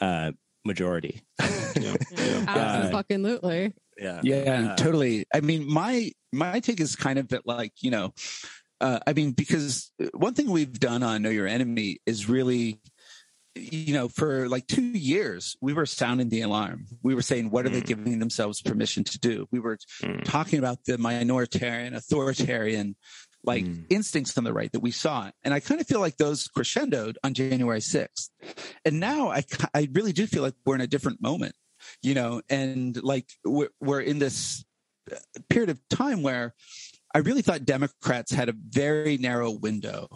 uh, 0.00 0.32
majority. 0.64 1.22
yeah. 1.40 1.50
yeah. 2.12 2.44
Uh, 2.48 2.90
Absolutely. 2.96 3.74
Yeah. 3.96 4.20
Yeah, 4.22 4.70
uh, 4.72 4.76
totally. 4.76 5.26
I 5.32 5.40
mean, 5.40 5.70
my 5.72 6.10
my 6.32 6.60
take 6.60 6.80
is 6.80 6.96
kind 6.96 7.18
of 7.18 7.28
that 7.28 7.46
like, 7.46 7.72
you 7.80 7.90
know, 7.90 8.12
uh, 8.80 8.98
I 9.06 9.12
mean, 9.12 9.32
because 9.32 9.92
one 10.14 10.34
thing 10.34 10.50
we've 10.50 10.78
done 10.78 11.02
on 11.02 11.22
Know 11.22 11.30
Your 11.30 11.46
Enemy 11.46 11.98
is 12.06 12.28
really 12.28 12.80
you 13.54 13.94
know, 13.94 14.08
for 14.08 14.48
like 14.48 14.66
two 14.66 14.82
years, 14.82 15.56
we 15.60 15.72
were 15.72 15.86
sounding 15.86 16.28
the 16.28 16.40
alarm. 16.40 16.86
We 17.02 17.14
were 17.14 17.22
saying, 17.22 17.50
what 17.50 17.66
are 17.66 17.68
they 17.68 17.80
giving 17.80 18.18
themselves 18.18 18.60
permission 18.60 19.04
to 19.04 19.18
do? 19.18 19.46
We 19.52 19.60
were 19.60 19.78
mm. 20.02 20.24
talking 20.24 20.58
about 20.58 20.84
the 20.84 20.96
minoritarian, 20.96 21.94
authoritarian, 21.94 22.96
like 23.44 23.64
mm. 23.64 23.84
instincts 23.90 24.36
on 24.36 24.44
the 24.44 24.52
right 24.52 24.72
that 24.72 24.80
we 24.80 24.90
saw. 24.90 25.30
And 25.44 25.54
I 25.54 25.60
kind 25.60 25.80
of 25.80 25.86
feel 25.86 26.00
like 26.00 26.16
those 26.16 26.48
crescendoed 26.48 27.14
on 27.22 27.34
January 27.34 27.80
6th. 27.80 28.30
And 28.84 28.98
now 28.98 29.28
I, 29.28 29.44
I 29.72 29.88
really 29.92 30.12
do 30.12 30.26
feel 30.26 30.42
like 30.42 30.54
we're 30.66 30.74
in 30.74 30.80
a 30.80 30.86
different 30.88 31.22
moment, 31.22 31.54
you 32.02 32.14
know, 32.14 32.42
and 32.48 33.00
like 33.02 33.28
we're, 33.44 33.70
we're 33.80 34.00
in 34.00 34.18
this 34.18 34.64
uh, 35.12 35.16
period 35.48 35.70
of 35.70 35.80
time 35.88 36.22
where 36.22 36.54
I 37.14 37.18
really 37.18 37.42
thought 37.42 37.64
Democrats 37.64 38.32
had 38.32 38.48
a 38.48 38.54
very 38.56 39.16
narrow 39.18 39.52
window 39.52 40.08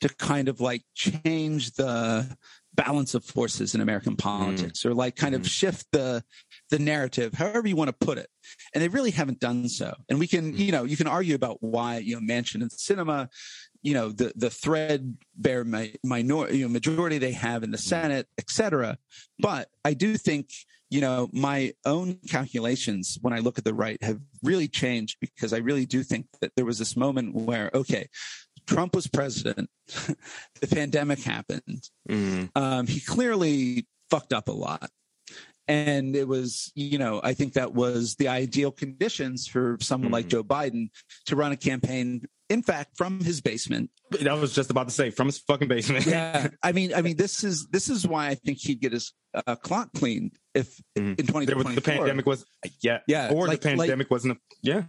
to 0.00 0.08
kind 0.16 0.48
of 0.48 0.60
like 0.60 0.82
change 0.94 1.72
the 1.72 2.36
balance 2.74 3.14
of 3.14 3.24
forces 3.24 3.74
in 3.74 3.80
American 3.80 4.16
politics 4.16 4.82
mm. 4.82 4.86
or 4.86 4.94
like 4.94 5.16
kind 5.16 5.34
mm. 5.34 5.38
of 5.38 5.48
shift 5.48 5.86
the 5.92 6.22
the 6.70 6.78
narrative, 6.78 7.34
however 7.34 7.66
you 7.66 7.76
want 7.76 7.88
to 7.88 8.06
put 8.06 8.16
it. 8.16 8.28
And 8.74 8.82
they 8.82 8.88
really 8.88 9.10
haven't 9.10 9.40
done 9.40 9.68
so. 9.68 9.94
And 10.08 10.18
we 10.18 10.26
can, 10.26 10.56
you 10.56 10.72
know, 10.72 10.84
you 10.84 10.96
can 10.96 11.08
argue 11.08 11.34
about 11.34 11.58
why, 11.60 11.98
you 11.98 12.14
know, 12.18 12.22
Manchin 12.22 12.62
and 12.62 12.70
Sinema, 12.70 13.28
you 13.82 13.94
know, 13.94 14.10
the 14.10 14.32
the 14.36 14.50
threadbare 14.50 15.64
mi- 15.64 15.96
minority, 16.04 16.58
you 16.58 16.66
know, 16.66 16.72
majority 16.72 17.18
they 17.18 17.32
have 17.32 17.62
in 17.62 17.70
the 17.70 17.78
Senate, 17.78 18.28
et 18.38 18.50
cetera. 18.50 18.98
But 19.38 19.68
I 19.84 19.94
do 19.94 20.16
think, 20.16 20.50
you 20.90 21.00
know, 21.00 21.28
my 21.32 21.72
own 21.84 22.18
calculations 22.28 23.18
when 23.20 23.32
I 23.32 23.40
look 23.40 23.58
at 23.58 23.64
the 23.64 23.74
right 23.74 24.02
have 24.02 24.20
really 24.42 24.68
changed 24.68 25.18
because 25.20 25.52
I 25.52 25.58
really 25.58 25.86
do 25.86 26.02
think 26.02 26.26
that 26.40 26.52
there 26.56 26.64
was 26.64 26.78
this 26.78 26.96
moment 26.96 27.34
where, 27.34 27.70
okay, 27.74 28.08
Trump 28.70 28.94
was 28.94 29.08
president, 29.08 29.68
the 29.86 30.66
pandemic 30.70 31.20
happened. 31.20 31.88
Mm. 32.08 32.50
Um, 32.54 32.86
he 32.86 33.00
clearly 33.00 33.86
fucked 34.10 34.32
up 34.32 34.48
a 34.48 34.52
lot. 34.52 34.88
And 35.66 36.16
it 36.16 36.26
was, 36.26 36.72
you 36.74 36.98
know, 36.98 37.20
I 37.22 37.34
think 37.34 37.54
that 37.54 37.74
was 37.74 38.16
the 38.16 38.28
ideal 38.28 38.70
conditions 38.70 39.46
for 39.46 39.76
someone 39.80 40.10
mm. 40.10 40.14
like 40.14 40.28
Joe 40.28 40.44
Biden 40.44 40.90
to 41.26 41.36
run 41.36 41.52
a 41.52 41.56
campaign. 41.56 42.22
In 42.48 42.62
fact, 42.62 42.96
from 42.96 43.20
his 43.20 43.40
basement. 43.40 43.90
I 44.28 44.32
was 44.34 44.52
just 44.52 44.70
about 44.70 44.88
to 44.88 44.94
say 44.94 45.10
from 45.10 45.26
his 45.26 45.38
fucking 45.38 45.68
basement. 45.68 46.06
yeah, 46.06 46.48
I 46.64 46.72
mean, 46.72 46.92
I 46.94 47.02
mean, 47.02 47.16
this 47.16 47.44
is 47.44 47.68
this 47.68 47.88
is 47.88 48.06
why 48.06 48.26
I 48.26 48.34
think 48.34 48.58
he'd 48.58 48.80
get 48.80 48.92
his 48.92 49.12
uh, 49.34 49.54
clock 49.54 49.90
cleaned 49.94 50.32
if 50.52 50.80
mm. 50.98 51.18
in 51.18 51.26
twenty 51.28 51.46
twenty 51.46 51.76
the 51.76 51.80
pandemic 51.80 52.26
was 52.26 52.44
yeah 52.80 52.98
yeah 53.06 53.30
or 53.32 53.46
like, 53.46 53.60
the 53.60 53.68
pandemic 53.68 54.06
like, 54.06 54.10
wasn't 54.10 54.36
a, 54.36 54.40
yeah 54.62 54.82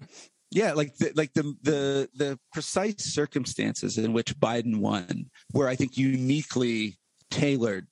yeah, 0.51 0.73
like 0.73 0.95
the, 0.97 1.13
like 1.15 1.33
the 1.33 1.55
the 1.63 2.09
the 2.13 2.39
precise 2.51 3.03
circumstances 3.03 3.97
in 3.97 4.11
which 4.13 4.37
Biden 4.37 4.79
won 4.79 5.29
were, 5.53 5.67
I 5.67 5.75
think, 5.75 5.97
uniquely 5.97 6.97
tailored 7.29 7.87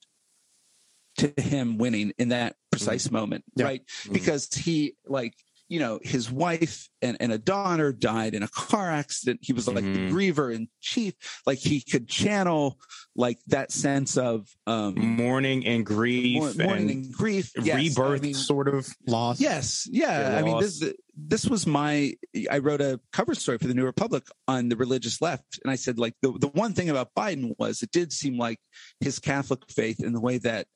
to 1.16 1.32
him 1.40 1.78
winning 1.78 2.12
in 2.18 2.28
that 2.28 2.56
precise 2.70 3.06
mm-hmm. 3.06 3.16
moment, 3.16 3.44
yeah. 3.56 3.64
right? 3.64 3.82
Mm-hmm. 3.86 4.12
Because 4.12 4.52
he 4.54 4.94
like 5.06 5.34
you 5.70 5.78
know, 5.78 6.00
his 6.02 6.32
wife 6.32 6.88
and, 7.00 7.16
and 7.20 7.30
a 7.30 7.38
daughter 7.38 7.92
died 7.92 8.34
in 8.34 8.42
a 8.42 8.48
car 8.48 8.90
accident. 8.90 9.38
He 9.40 9.52
was 9.52 9.68
like 9.68 9.84
mm-hmm. 9.84 10.08
the 10.08 10.12
griever 10.12 10.52
in 10.52 10.68
chief. 10.80 11.14
Like 11.46 11.58
he 11.58 11.80
could 11.80 12.08
channel 12.08 12.76
like 13.14 13.38
that 13.46 13.70
sense 13.70 14.16
of 14.16 14.48
um, 14.66 14.98
mourning 14.98 15.64
and 15.64 15.86
grief, 15.86 16.58
mourning 16.58 16.90
and, 16.90 16.90
and 16.90 17.12
grief, 17.12 17.52
yes. 17.56 17.76
rebirth, 17.76 18.20
I 18.20 18.22
mean, 18.22 18.34
sort 18.34 18.66
of 18.66 18.88
loss. 19.06 19.40
Yes, 19.40 19.88
yeah. 19.88 20.32
yeah 20.32 20.38
I 20.38 20.42
mean, 20.42 20.58
this 20.58 20.82
this 21.16 21.46
was 21.46 21.68
my. 21.68 22.14
I 22.50 22.58
wrote 22.58 22.80
a 22.80 22.98
cover 23.12 23.36
story 23.36 23.58
for 23.58 23.68
the 23.68 23.74
New 23.74 23.84
Republic 23.84 24.24
on 24.48 24.70
the 24.70 24.76
religious 24.76 25.22
left, 25.22 25.60
and 25.62 25.70
I 25.70 25.76
said 25.76 26.00
like 26.00 26.14
the 26.20 26.32
the 26.32 26.48
one 26.48 26.72
thing 26.72 26.90
about 26.90 27.14
Biden 27.16 27.54
was 27.60 27.80
it 27.82 27.92
did 27.92 28.12
seem 28.12 28.36
like 28.36 28.58
his 28.98 29.20
Catholic 29.20 29.60
faith 29.70 30.00
and 30.00 30.16
the 30.16 30.20
way 30.20 30.38
that 30.38 30.66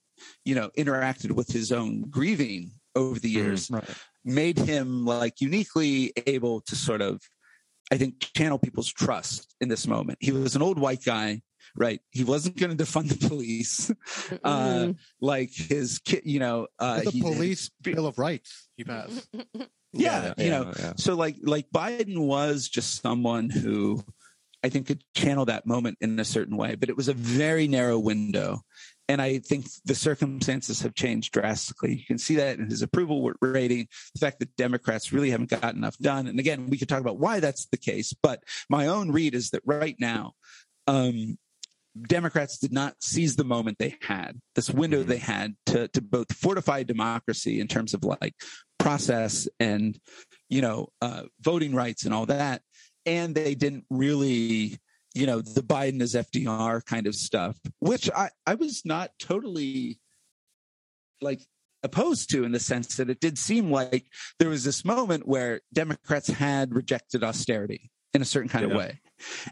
you 0.44 0.54
know 0.54 0.70
interacted 0.78 1.32
with 1.32 1.48
his 1.48 1.72
own 1.72 2.04
grieving 2.10 2.70
over 2.94 3.18
the 3.18 3.34
mm-hmm. 3.34 3.44
years. 3.44 3.68
Mm, 3.68 3.80
right 3.80 3.96
made 4.24 4.58
him 4.58 5.04
like 5.04 5.40
uniquely 5.40 6.12
able 6.26 6.60
to 6.62 6.76
sort 6.76 7.02
of, 7.02 7.20
I 7.92 7.96
think, 7.96 8.20
channel 8.34 8.58
people's 8.58 8.92
trust 8.92 9.54
in 9.60 9.68
this 9.68 9.86
moment. 9.86 10.18
He 10.20 10.32
was 10.32 10.56
an 10.56 10.62
old 10.62 10.78
white 10.78 11.04
guy, 11.04 11.42
right? 11.76 12.00
He 12.10 12.24
wasn't 12.24 12.56
going 12.56 12.76
to 12.76 12.84
defund 12.84 13.08
the 13.08 13.28
police. 13.28 13.92
Uh, 14.42 14.92
like 15.20 15.50
his 15.52 16.00
kid, 16.04 16.22
you 16.24 16.38
know, 16.38 16.66
uh, 16.78 17.00
the 17.00 17.10
he, 17.10 17.20
police 17.22 17.70
bill 17.82 18.06
of 18.06 18.18
rights 18.18 18.68
he 18.76 18.84
passed. 18.84 19.28
Yeah, 19.96 20.34
yeah, 20.36 20.44
you 20.44 20.50
know, 20.50 20.72
yeah. 20.76 20.92
so 20.96 21.14
like 21.14 21.36
like 21.40 21.70
Biden 21.72 22.18
was 22.18 22.68
just 22.68 23.00
someone 23.00 23.48
who 23.48 24.02
I 24.64 24.68
think 24.70 24.86
could 24.86 25.04
channel 25.14 25.44
that 25.44 25.66
moment 25.66 25.98
in 26.00 26.18
a 26.18 26.24
certain 26.24 26.56
way, 26.56 26.74
but 26.74 26.88
it 26.88 26.96
was 26.96 27.08
a 27.08 27.12
very 27.12 27.68
narrow 27.68 27.98
window. 27.98 28.62
And 29.08 29.20
I 29.20 29.38
think 29.38 29.66
the 29.84 29.94
circumstances 29.94 30.80
have 30.80 30.94
changed 30.94 31.32
drastically. 31.32 31.94
You 31.94 32.06
can 32.06 32.18
see 32.18 32.36
that 32.36 32.58
in 32.58 32.70
his 32.70 32.80
approval 32.80 33.32
rating, 33.40 33.88
the 34.14 34.18
fact 34.18 34.38
that 34.38 34.56
Democrats 34.56 35.12
really 35.12 35.30
haven't 35.30 35.50
got 35.50 35.74
enough 35.74 35.98
done. 35.98 36.26
And 36.26 36.40
again, 36.40 36.70
we 36.70 36.78
could 36.78 36.88
talk 36.88 37.00
about 37.00 37.18
why 37.18 37.40
that's 37.40 37.66
the 37.66 37.76
case. 37.76 38.14
But 38.14 38.42
my 38.70 38.86
own 38.86 39.12
read 39.12 39.34
is 39.34 39.50
that 39.50 39.62
right 39.66 39.96
now, 39.98 40.32
um, 40.86 41.38
Democrats 42.08 42.58
did 42.58 42.72
not 42.72 42.94
seize 43.00 43.36
the 43.36 43.44
moment 43.44 43.78
they 43.78 43.96
had, 44.00 44.40
this 44.54 44.70
window 44.70 45.00
mm-hmm. 45.00 45.10
they 45.10 45.18
had 45.18 45.54
to, 45.66 45.86
to 45.88 46.02
both 46.02 46.32
fortify 46.32 46.82
democracy 46.82 47.60
in 47.60 47.68
terms 47.68 47.94
of 47.94 48.02
like 48.04 48.34
process 48.78 49.48
and, 49.60 49.98
you 50.48 50.60
know, 50.60 50.88
uh, 51.00 51.22
voting 51.40 51.74
rights 51.74 52.04
and 52.04 52.12
all 52.12 52.26
that. 52.26 52.62
And 53.06 53.34
they 53.34 53.54
didn't 53.54 53.84
really 53.90 54.78
you 55.14 55.26
know, 55.26 55.40
the 55.40 55.62
Biden 55.62 56.00
is 56.02 56.14
FDR 56.14 56.84
kind 56.84 57.06
of 57.06 57.14
stuff, 57.14 57.56
which 57.78 58.10
I, 58.10 58.30
I 58.46 58.54
was 58.54 58.82
not 58.84 59.10
totally 59.18 60.00
like 61.20 61.40
opposed 61.82 62.30
to 62.30 62.44
in 62.44 62.52
the 62.52 62.60
sense 62.60 62.96
that 62.96 63.10
it 63.10 63.20
did 63.20 63.38
seem 63.38 63.70
like 63.70 64.06
there 64.38 64.48
was 64.48 64.64
this 64.64 64.84
moment 64.84 65.28
where 65.28 65.60
Democrats 65.72 66.28
had 66.28 66.74
rejected 66.74 67.22
austerity 67.22 67.90
in 68.12 68.22
a 68.22 68.24
certain 68.24 68.48
kind 68.48 68.66
yeah. 68.66 68.70
of 68.70 68.76
way. 68.76 69.00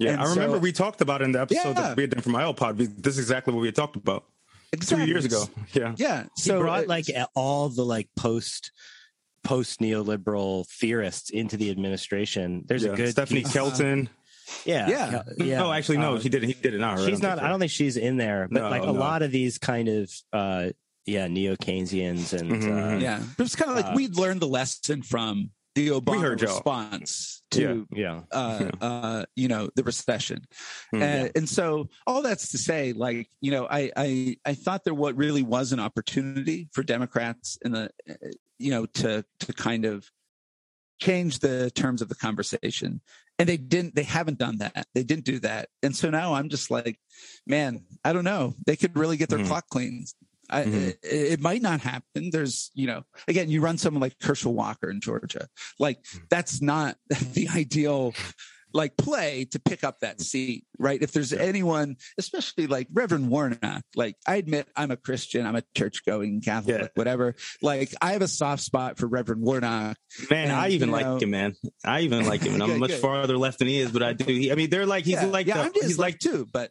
Yeah, 0.01 0.12
and 0.12 0.20
I 0.20 0.30
remember 0.30 0.56
so, 0.56 0.60
we 0.60 0.72
talked 0.72 1.01
about 1.01 1.22
in 1.22 1.32
the 1.32 1.40
episode 1.40 1.68
yeah. 1.68 1.72
that 1.74 1.97
we 1.97 2.02
had 2.02 2.10
done 2.10 2.22
from 2.22 2.32
iPod. 2.32 2.78
This 3.01 3.14
is 3.14 3.20
exactly 3.20 3.55
what 3.55 3.60
we 3.60 3.68
had 3.68 3.76
talked 3.76 3.97
about 3.97 4.24
exactly. 4.72 5.06
two 5.06 5.12
years 5.12 5.24
ago. 5.24 5.44
Yeah, 5.72 5.94
yeah. 5.97 6.24
So 6.36 6.56
he 6.56 6.62
brought 6.62 6.89
like 6.89 7.06
all 7.34 7.68
the 7.68 7.84
like 7.84 8.09
post 8.16 8.72
post 9.44 9.80
neoliberal 9.80 10.66
theorists 10.68 11.30
into 11.30 11.56
the 11.56 11.70
administration. 11.70 12.64
There's 12.66 12.84
yeah. 12.84 12.93
a 12.93 12.97
good 12.97 13.10
Stephanie 13.10 13.43
piece. 13.43 13.52
Kelton. 13.52 14.09
Uh, 14.09 14.18
yeah, 14.64 14.89
yeah, 14.89 15.23
yeah. 15.39 15.62
Oh, 15.62 15.73
actually, 15.73 15.98
no, 15.98 16.14
uh, 16.14 16.19
he 16.19 16.28
did. 16.28 16.43
He 16.43 16.55
did 16.55 16.74
it 16.74 16.81
now. 16.81 16.97
She's 16.97 17.23
not. 17.23 17.39
I 17.39 17.48
don't 17.48 17.60
think 17.60 17.73
she's 17.73 17.97
in 17.97 18.16
there. 18.16 18.48
But 18.51 18.62
no, 18.62 18.70
like 18.70 18.82
a 18.82 18.86
no. 18.86 18.93
lot 18.93 19.23
of 19.23 19.31
these 19.31 19.59
kind 19.59 19.89
of, 19.89 20.10
uh, 20.32 20.70
yeah, 21.06 21.27
neo 21.28 21.56
Keynesians 21.56 22.39
and 22.39 22.51
mm-hmm. 22.51 22.70
uh, 22.70 22.74
mm-hmm. 22.74 23.01
yeah, 23.01 23.23
it's 23.39 23.56
kind 23.56 23.70
of 23.70 23.77
like 23.77 23.86
uh, 23.86 23.93
we 23.94 24.09
learned 24.09 24.40
the 24.40 24.48
lesson 24.48 25.02
from 25.02 25.51
the 25.74 25.89
Obama 25.89 26.40
response 26.40 27.43
to 27.52 27.86
yeah, 27.90 28.20
yeah. 28.31 28.36
Uh, 28.36 28.70
uh, 28.81 29.24
you 29.36 29.48
know 29.48 29.70
the 29.74 29.82
recession, 29.82 30.44
mm, 30.94 31.02
and, 31.02 31.24
yeah. 31.24 31.31
and 31.35 31.48
so 31.48 31.89
all 32.06 32.23
that's 32.23 32.51
to 32.51 32.59
say, 32.59 32.93
like 32.93 33.28
you 33.40 33.51
know, 33.51 33.66
I 33.70 33.90
I 33.97 34.36
I 34.44 34.55
thought 34.55 34.85
there 34.85 34.94
what 34.94 35.16
really 35.16 35.43
was 35.43 35.73
an 35.73 35.81
opportunity 35.81 36.69
for 36.73 36.82
Democrats 36.82 37.59
in 37.64 37.73
the 37.73 37.90
you 38.59 38.70
know 38.70 38.86
to 38.86 39.24
to 39.40 39.52
kind 39.52 39.85
of 39.85 40.10
change 41.03 41.41
the 41.41 41.69
terms 41.73 42.01
of 42.01 42.09
the 42.09 42.15
conversation 42.15 43.01
and 43.39 43.49
they 43.49 43.57
didn't 43.57 43.97
they 43.97 44.05
haven't 44.05 44.39
done 44.39 44.59
that 44.59 44.87
they 44.95 45.03
didn't 45.03 45.24
do 45.24 45.41
that 45.41 45.69
and 45.83 45.97
so 45.97 46.11
now 46.11 46.35
i'm 46.35 46.49
just 46.49 46.70
like 46.70 46.97
man 47.45 47.85
i 48.05 48.12
don't 48.12 48.24
know 48.24 48.55
they 48.66 48.77
could 48.77 48.97
really 48.97 49.16
get 49.16 49.29
their 49.29 49.41
mm-hmm. 49.41 49.49
clock 49.49 49.66
cleaned 49.69 50.07
I, 50.49 50.65
mm-hmm. 50.65 50.89
it, 50.89 50.99
it, 51.03 51.41
might 51.41 51.62
not 51.62 51.81
happen. 51.81 52.29
There's, 52.31 52.70
you 52.74 52.87
know, 52.87 53.05
again, 53.27 53.49
you 53.49 53.62
run 53.62 53.79
someone 53.79 54.03
like 54.03 54.16
Herschel 54.20 54.53
Walker 54.53 54.91
in 54.91 55.01
Georgia. 55.01 55.49
Like, 55.79 56.03
mm. 56.03 56.20
that's 56.29 56.61
not 56.61 56.97
the 57.33 57.49
ideal 57.49 58.12
like 58.73 58.97
play 58.97 59.47
to 59.47 59.59
pick 59.61 59.85
up 59.85 60.01
that 60.01 60.19
mm. 60.19 60.23
seat, 60.23 60.65
right? 60.78 61.01
If 61.01 61.12
there's 61.12 61.32
anyone, 61.32 61.97
especially 62.19 62.66
like 62.66 62.89
Reverend 62.93 63.28
Warnock, 63.28 63.82
like 63.97 64.16
I 64.27 64.36
admit 64.36 64.69
I'm 64.77 64.90
a 64.90 64.97
Christian, 64.97 65.47
I'm 65.47 65.57
a 65.57 65.62
church 65.77 66.05
going 66.05 66.40
Catholic, 66.40 66.81
Yeah. 66.81 66.89
whatever. 66.94 67.35
Like 67.61 67.94
I 68.01 68.12
have 68.12 68.23
a 68.23 68.28
soft 68.28 68.62
spot 68.62 68.99
for 68.99 69.07
Reverend 69.07 69.43
Warnock. 69.43 69.97
Man, 70.31 70.44
And, 70.44 70.53
I 70.53 70.69
even 70.69 70.90
like 70.90 71.07
know- 71.07 71.19
him, 71.19 71.31
man. 71.31 71.55
I 71.85 72.01
even 72.03 72.27
like 72.27 72.43
him, 72.43 72.55
and 72.55 72.62
I'm 72.62 72.69
Good, 72.73 72.81
much 72.81 72.90
good. 72.90 73.01
farther 73.01 73.36
left 73.36 73.59
than 73.59 73.69
he 73.69 73.81
is, 73.81 73.90
but 73.90 74.03
I 74.03 74.12
do. 74.12 74.24
He, 74.24 74.53
I 74.53 74.55
mean, 74.55 74.70
they're 74.70 74.86
like 74.86 75.05
he's 75.05 75.15
yeah, 75.15 75.27
like 75.27 75.47
yeah, 75.47 75.59
the, 75.59 75.65
I'm 75.65 75.73
just 75.73 75.86
he's 75.86 75.99
like 75.99 76.15
like 76.15 76.19
too, 76.19 76.47
but 76.53 76.70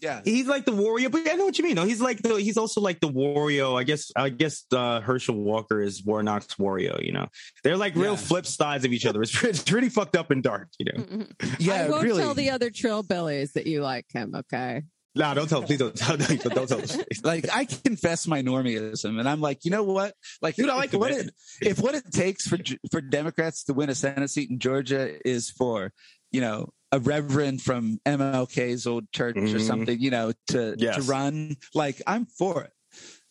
yeah. 0.00 0.20
he's 0.24 0.46
like 0.46 0.64
the 0.64 0.72
warrior. 0.74 1.08
But 1.10 1.28
I 1.30 1.34
know 1.34 1.44
what 1.44 1.58
you 1.58 1.64
mean. 1.64 1.74
No, 1.76 1.84
he's 1.84 2.00
like 2.00 2.22
the 2.22 2.34
he's 2.36 2.56
also 2.56 2.80
like 2.80 3.00
the 3.00 3.08
Wario. 3.08 3.78
I 3.78 3.84
guess 3.84 4.10
I 4.16 4.28
guess 4.28 4.64
uh, 4.72 5.00
Herschel 5.00 5.36
Walker 5.36 5.80
is 5.80 6.02
Warnock's 6.04 6.54
Wario. 6.56 7.04
You 7.04 7.12
know, 7.12 7.26
they're 7.64 7.76
like 7.76 7.94
real 7.96 8.12
Yeah. 8.12 8.16
flip 8.16 8.46
sides 8.46 8.84
of 8.84 8.92
each 8.92 9.06
other. 9.06 9.22
It's, 9.22 9.42
it's 9.44 9.62
pretty 9.62 9.88
fucked 9.88 10.16
up 10.16 10.30
and 10.30 10.42
dark. 10.42 10.68
You 10.78 10.86
know, 10.92 11.02
Mhm. 11.04 11.56
Yeah, 11.58 11.74
I 11.84 11.88
won't 11.88 12.02
really. 12.04 12.22
tell 12.22 12.34
the 12.34 12.50
other 12.50 12.70
trillbillies 12.70 13.52
that 13.54 13.66
you 13.66 13.80
like 13.82 14.06
him. 14.12 14.34
Okay. 14.34 14.82
no, 15.16 15.34
don't 15.34 15.48
tell. 15.48 15.62
Please 15.62 15.78
don't 15.78 15.94
tell. 15.96 16.16
Don't, 16.18 16.40
don't 16.54 16.68
tell. 16.68 16.80
like 17.24 17.46
I 17.52 17.64
confess 17.64 18.26
my 18.28 18.42
normism, 18.42 19.18
and 19.18 19.28
I'm 19.28 19.40
like, 19.40 19.64
you 19.64 19.70
know 19.72 19.82
what? 19.82 20.14
Like, 20.40 20.56
you 20.56 20.66
I 20.66 20.68
if 20.68 20.76
like 20.76 20.94
it, 20.94 20.96
what 20.98 21.10
it, 21.10 21.30
if 21.62 21.80
what 21.80 21.94
it 21.96 22.04
takes 22.12 22.46
for 22.46 22.58
for 22.92 23.00
Democrats 23.00 23.64
to 23.64 23.72
win 23.74 23.90
a 23.90 23.94
Senate 23.94 24.30
seat 24.30 24.50
in 24.50 24.58
Georgia 24.60 25.16
is 25.28 25.50
for 25.50 25.92
you 26.30 26.40
know 26.40 26.68
a 26.92 26.98
reverend 26.98 27.62
from 27.62 27.98
MLK's 28.04 28.86
old 28.86 29.10
church 29.12 29.36
or 29.36 29.40
Mhm. 29.42 29.66
something, 29.66 30.00
you 30.00 30.10
know, 30.10 30.32
to 30.48 30.76
to 30.76 31.02
run, 31.02 31.56
like 31.74 32.02
I'm 32.06 32.26
for 32.26 32.64
it. 32.64 32.72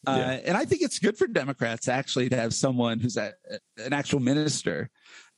Uh, 0.07 0.15
Yeah. 0.17 0.31
and 0.45 0.57
I 0.57 0.63
think 0.65 0.81
it's 0.81 0.97
good 0.99 1.17
for 1.17 1.27
Democrats 1.27 1.87
actually 1.89 2.29
to 2.29 2.35
have 2.37 2.53
someone 2.53 2.99
who's 3.01 3.17
a, 3.17 3.33
an 3.77 3.91
actual 3.91 4.21
minister 4.21 4.89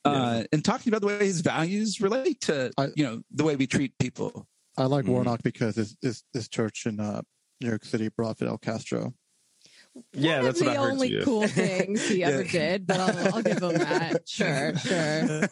uh, 0.04 0.44
and 0.52 0.64
talking 0.64 0.90
about 0.92 1.00
the 1.00 1.08
way 1.08 1.18
his 1.26 1.40
values 1.40 2.00
relate 2.00 2.40
to 2.42 2.70
I- 2.78 2.88
you 2.94 3.04
know 3.04 3.22
the 3.32 3.44
way 3.44 3.56
we 3.56 3.66
treat 3.66 3.98
people. 3.98 4.46
I 4.76 4.84
like 4.86 5.04
Mhm. 5.04 5.08
Warnock 5.08 5.42
because 5.42 5.74
his, 5.76 5.96
his 6.00 6.22
his 6.32 6.48
church 6.48 6.86
in 6.86 7.00
uh, 7.00 7.22
New 7.60 7.68
York 7.68 7.84
City 7.84 8.08
brought 8.08 8.38
Fidel 8.38 8.58
Castro. 8.58 9.14
Yeah, 10.14 10.36
One 10.36 10.44
that's 10.46 10.60
of 10.60 10.66
what 10.66 10.72
the 10.74 10.78
I 10.80 10.82
heard. 10.84 10.92
only 10.92 11.10
too. 11.10 11.22
cool 11.24 11.46
things 11.62 12.08
he 12.08 12.24
ever 12.24 12.42
Yeah. 12.42 12.50
did, 12.52 12.86
but 12.86 12.98
I'll, 13.00 13.34
I'll 13.34 13.42
give 13.42 13.62
him 13.62 13.74
that. 13.78 14.22
Sure, 14.28 14.74
sure. 14.78 15.48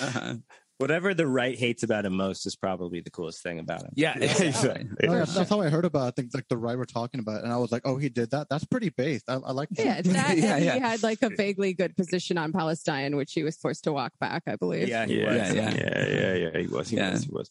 Uh-huh. 0.00 0.34
Whatever 0.80 1.12
the 1.12 1.26
right 1.26 1.58
hates 1.58 1.82
about 1.82 2.06
him 2.06 2.14
most 2.16 2.46
is 2.46 2.56
probably 2.56 3.00
the 3.00 3.10
coolest 3.10 3.42
thing 3.42 3.58
about 3.58 3.82
him. 3.82 3.90
Yeah, 3.96 4.14
exactly. 4.18 4.88
Oh, 5.06 5.12
yeah, 5.14 5.24
that's 5.26 5.50
how 5.50 5.60
I 5.60 5.68
heard 5.68 5.84
about. 5.84 6.04
It. 6.04 6.08
I 6.08 6.10
think 6.12 6.30
like 6.32 6.48
the 6.48 6.56
right 6.56 6.78
we're 6.78 6.86
talking 6.86 7.20
about, 7.20 7.44
and 7.44 7.52
I 7.52 7.58
was 7.58 7.70
like, 7.70 7.82
oh, 7.84 7.98
he 7.98 8.08
did 8.08 8.30
that. 8.30 8.48
That's 8.48 8.64
pretty 8.64 8.88
based. 8.88 9.28
I, 9.28 9.34
I 9.34 9.52
like 9.52 9.68
that. 9.70 9.84
Yeah, 9.84 10.00
that 10.14 10.38
Yeah, 10.38 10.56
yeah. 10.56 10.72
he 10.74 10.80
had 10.80 11.02
like 11.02 11.20
a 11.20 11.28
vaguely 11.28 11.74
good 11.74 11.94
position 11.98 12.38
on 12.38 12.50
Palestine, 12.52 13.14
which 13.16 13.34
he 13.34 13.42
was 13.42 13.58
forced 13.58 13.84
to 13.84 13.92
walk 13.92 14.12
back, 14.20 14.44
I 14.46 14.56
believe. 14.56 14.88
Yeah, 14.88 15.04
he 15.04 15.20
Yeah, 15.20 15.26
was. 15.26 15.36
yeah, 15.36 15.52
Yeah, 15.52 15.74
yeah, 15.74 16.08
yeah. 16.08 16.34
yeah, 16.34 16.50
yeah. 16.54 16.58
He 16.62 16.66
was. 16.66 16.88
He 16.88 16.96
Yeah. 16.96 17.10
was. 17.12 17.24
He 17.24 17.30
was. 17.30 17.50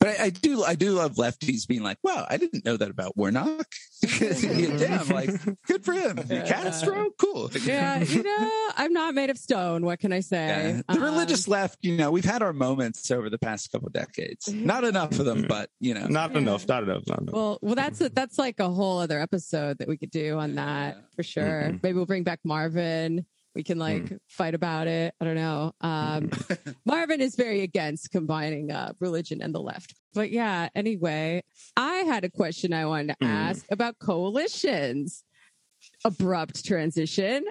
But 0.00 0.18
I, 0.18 0.24
I 0.24 0.30
do, 0.30 0.64
I 0.64 0.74
do 0.76 0.92
love 0.92 1.16
lefties 1.16 1.68
being 1.68 1.82
like, 1.82 1.98
"Wow, 2.02 2.26
I 2.28 2.38
didn't 2.38 2.64
know 2.64 2.76
that 2.78 2.90
about 2.90 3.16
Warnock." 3.18 3.66
Damn, 4.18 5.08
like 5.08 5.30
good 5.66 5.84
for 5.84 5.92
him. 5.92 6.18
Yeah. 6.28 6.46
Castro, 6.46 7.10
cool. 7.18 7.50
Yeah, 7.62 8.02
you 8.02 8.22
know, 8.22 8.50
I'm 8.76 8.94
not 8.94 9.14
made 9.14 9.28
of 9.28 9.36
stone. 9.36 9.84
What 9.84 9.98
can 10.00 10.12
I 10.12 10.20
say? 10.20 10.46
Yeah. 10.46 10.82
The 10.94 11.00
Um, 11.00 11.02
religious 11.02 11.46
left, 11.48 11.78
you 11.82 11.96
know, 11.98 12.10
we've 12.10 12.24
had 12.24 12.40
our 12.42 12.52
moments 12.54 13.10
over 13.10 13.28
the 13.28 13.38
past 13.38 13.70
couple 13.72 13.90
decades. 13.90 14.48
Not 14.52 14.84
enough 14.84 15.18
of 15.18 15.26
them, 15.26 15.44
but 15.46 15.68
you 15.80 15.92
know, 15.94 16.06
Not 16.06 16.32
Yeah. 16.32 16.38
enough. 16.38 16.66
Not 16.66 16.82
enough. 16.84 17.02
Not 17.06 17.20
enough. 17.20 17.34
Well, 17.34 17.58
well, 17.60 17.74
that's 17.74 18.00
a, 18.00 18.08
that's 18.08 18.38
like 18.38 18.58
a 18.58 18.70
whole 18.70 19.00
other 19.00 19.20
episode 19.20 19.78
that 19.78 19.88
we 19.88 19.98
could 19.98 20.10
do 20.10 20.38
on 20.38 20.54
that 20.54 20.96
Yeah. 20.96 21.02
for 21.14 21.22
sure. 21.22 21.62
Mhm. 21.72 21.82
Maybe 21.82 21.96
we'll 21.96 22.06
bring 22.06 22.24
back 22.24 22.40
Marvin. 22.44 23.26
We 23.54 23.64
can 23.64 23.78
like 23.78 24.04
Mm. 24.04 24.18
fight 24.28 24.54
about 24.54 24.86
it. 24.86 25.12
I 25.20 25.24
don't 25.24 25.34
know. 25.34 25.72
Um, 25.80 26.30
Marvin 26.86 27.20
is 27.20 27.34
very 27.34 27.62
against 27.62 28.10
combining 28.10 28.70
uh, 28.70 28.92
religion 29.00 29.42
and 29.42 29.52
the 29.54 29.60
left. 29.60 29.94
But 30.14 30.30
yeah, 30.30 30.68
anyway, 30.74 31.42
I 31.76 31.96
had 31.98 32.24
a 32.24 32.30
question 32.30 32.72
I 32.72 32.86
wanted 32.86 33.08
to 33.18 33.24
Mm. 33.24 33.28
ask 33.28 33.66
about 33.70 33.98
coalitions. 33.98 35.24
Abrupt 36.04 36.64
transition. 36.64 37.44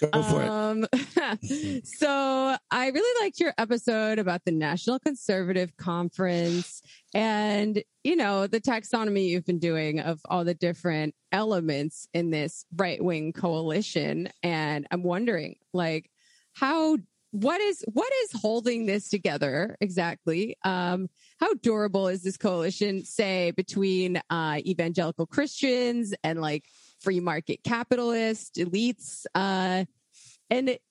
go 0.00 0.22
for 0.22 0.42
it. 0.42 0.48
Um, 0.48 0.86
so 1.84 2.56
I 2.70 2.88
really 2.88 3.24
liked 3.24 3.40
your 3.40 3.54
episode 3.56 4.18
about 4.18 4.42
the 4.44 4.52
National 4.52 4.98
Conservative 4.98 5.76
Conference 5.76 6.82
and, 7.14 7.82
you 8.02 8.16
know, 8.16 8.46
the 8.46 8.60
taxonomy 8.60 9.28
you've 9.28 9.46
been 9.46 9.58
doing 9.58 10.00
of 10.00 10.20
all 10.28 10.44
the 10.44 10.54
different 10.54 11.14
elements 11.32 12.06
in 12.12 12.30
this 12.30 12.66
right 12.76 13.02
wing 13.02 13.32
coalition. 13.32 14.28
And 14.42 14.86
I'm 14.90 15.02
wondering, 15.02 15.56
like, 15.72 16.10
how 16.52 16.98
what 17.34 17.60
is 17.60 17.84
what 17.92 18.10
is 18.22 18.40
holding 18.40 18.86
this 18.86 19.08
together 19.08 19.76
exactly 19.80 20.56
um 20.64 21.08
how 21.40 21.52
durable 21.54 22.06
is 22.06 22.22
this 22.22 22.36
coalition 22.36 23.04
say 23.04 23.50
between 23.56 24.20
uh 24.30 24.60
evangelical 24.64 25.26
christians 25.26 26.14
and 26.22 26.40
like 26.40 26.64
free 27.00 27.20
market 27.20 27.60
capitalist 27.64 28.56
elites 28.56 29.26
uh 29.34 29.84
and 30.50 30.68
it, 30.68 30.82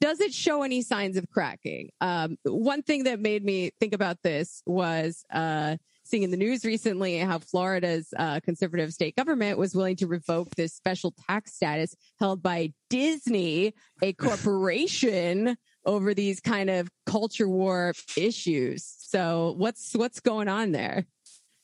does 0.00 0.20
it 0.20 0.32
show 0.32 0.62
any 0.62 0.82
signs 0.82 1.16
of 1.16 1.28
cracking 1.30 1.90
um 2.00 2.36
one 2.44 2.82
thing 2.82 3.04
that 3.04 3.20
made 3.20 3.44
me 3.44 3.70
think 3.80 3.94
about 3.94 4.18
this 4.22 4.62
was 4.66 5.24
uh 5.32 5.76
seeing 6.04 6.22
in 6.22 6.30
the 6.30 6.38
news 6.38 6.64
recently 6.64 7.18
how 7.18 7.38
Florida's 7.38 8.14
uh, 8.18 8.40
conservative 8.40 8.94
state 8.94 9.14
government 9.14 9.58
was 9.58 9.74
willing 9.74 9.96
to 9.96 10.06
revoke 10.06 10.48
this 10.56 10.72
special 10.72 11.12
tax 11.28 11.54
status 11.54 11.94
held 12.18 12.42
by 12.42 12.72
Disney, 12.88 13.74
a 14.00 14.12
corporation, 14.14 15.56
over 15.84 16.12
these 16.12 16.40
kind 16.40 16.68
of 16.70 16.90
culture 17.06 17.48
war 17.48 17.92
issues. 18.16 18.84
So 18.98 19.54
what's 19.56 19.94
what's 19.94 20.20
going 20.20 20.48
on 20.48 20.72
there? 20.72 21.06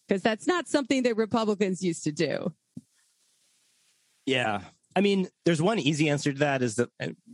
Because 0.09 0.23
that's 0.23 0.47
not 0.47 0.69
something 0.69 1.03
that 1.05 1.17
Republicans 1.17 1.83
used 1.83 2.05
to 2.05 2.13
do. 2.13 2.53
Yeah. 4.27 4.61
I 4.97 5.01
mean, 5.01 5.29
there's 5.45 5.61
one 5.61 5.79
easy 5.79 6.09
answer 6.09 6.33
to 6.33 6.39
that 6.41 6.63
is 6.63 6.77
that, 6.77 6.89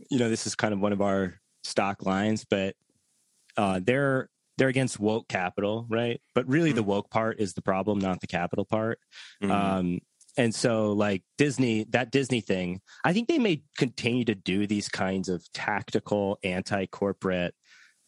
you 0.09 0.19
know, 0.19 0.29
this 0.29 0.47
is 0.47 0.55
kind 0.55 0.73
of 0.73 0.79
one 0.79 0.93
of 0.93 1.01
our 1.01 1.39
stock 1.63 2.05
lines, 2.05 2.45
but 2.49 2.75
uh, 3.57 3.79
they're 3.83 4.29
they're 4.57 4.67
against 4.67 4.99
woke 4.99 5.27
capital, 5.27 5.87
right? 5.89 6.21
But 6.35 6.47
really, 6.47 6.71
the 6.71 6.83
woke 6.83 7.09
part 7.09 7.39
is 7.39 7.53
the 7.53 7.61
problem, 7.61 7.99
not 7.99 8.21
the 8.21 8.27
capital 8.27 8.65
part. 8.65 8.99
Mhm. 9.43 9.51
Um, 9.51 9.99
and 10.37 10.53
so, 10.53 10.93
like 10.93 11.23
Disney, 11.37 11.85
that 11.89 12.11
Disney 12.11 12.41
thing, 12.41 12.81
I 13.03 13.13
think 13.13 13.27
they 13.27 13.39
may 13.39 13.63
continue 13.77 14.23
to 14.25 14.35
do 14.35 14.67
these 14.67 14.87
kinds 14.87 15.29
of 15.29 15.43
tactical 15.53 16.37
anti-corporate, 16.43 17.53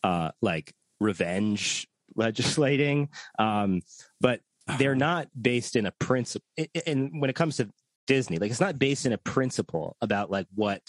uh, 0.04 0.32
like 0.42 0.74
revenge 1.00 1.88
legislating, 2.16 3.10
um, 3.40 3.82
but 4.22 4.42
they're 4.78 4.96
not 4.96 5.28
based 5.40 5.76
in 5.76 5.86
a 5.86 5.92
principle. 5.92 6.46
And 6.86 7.20
when 7.20 7.30
it 7.30 7.36
comes 7.36 7.58
to 7.58 7.70
Disney, 8.08 8.38
like 8.38 8.52
it's 8.52 8.60
not 8.60 8.80
based 8.80 9.06
in 9.06 9.14
a 9.14 9.18
principle 9.18 9.96
about 10.02 10.30
like 10.30 10.48
what 10.54 10.82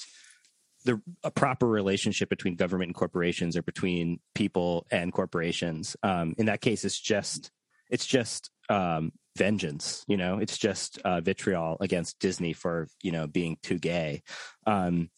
the 0.84 1.00
a 1.22 1.30
proper 1.30 1.66
relationship 1.66 2.28
between 2.28 2.56
government 2.56 2.88
and 2.88 2.94
corporations 2.94 3.56
or 3.56 3.62
between 3.62 4.20
people 4.34 4.86
and 4.90 5.12
corporations. 5.12 5.96
Um, 6.02 6.34
in 6.38 6.46
that 6.46 6.60
case, 6.60 6.84
it's 6.84 6.98
just 7.00 7.50
it's 7.90 8.06
just 8.06 8.50
um, 8.68 9.12
vengeance. 9.36 10.04
You 10.08 10.16
know, 10.16 10.38
it's 10.38 10.58
just 10.58 10.98
uh, 10.98 11.20
vitriol 11.20 11.76
against 11.80 12.18
Disney 12.18 12.52
for 12.52 12.88
you 13.02 13.12
know 13.12 13.26
being 13.26 13.56
too 13.62 13.78
gay. 13.78 14.22
Um, 14.66 15.10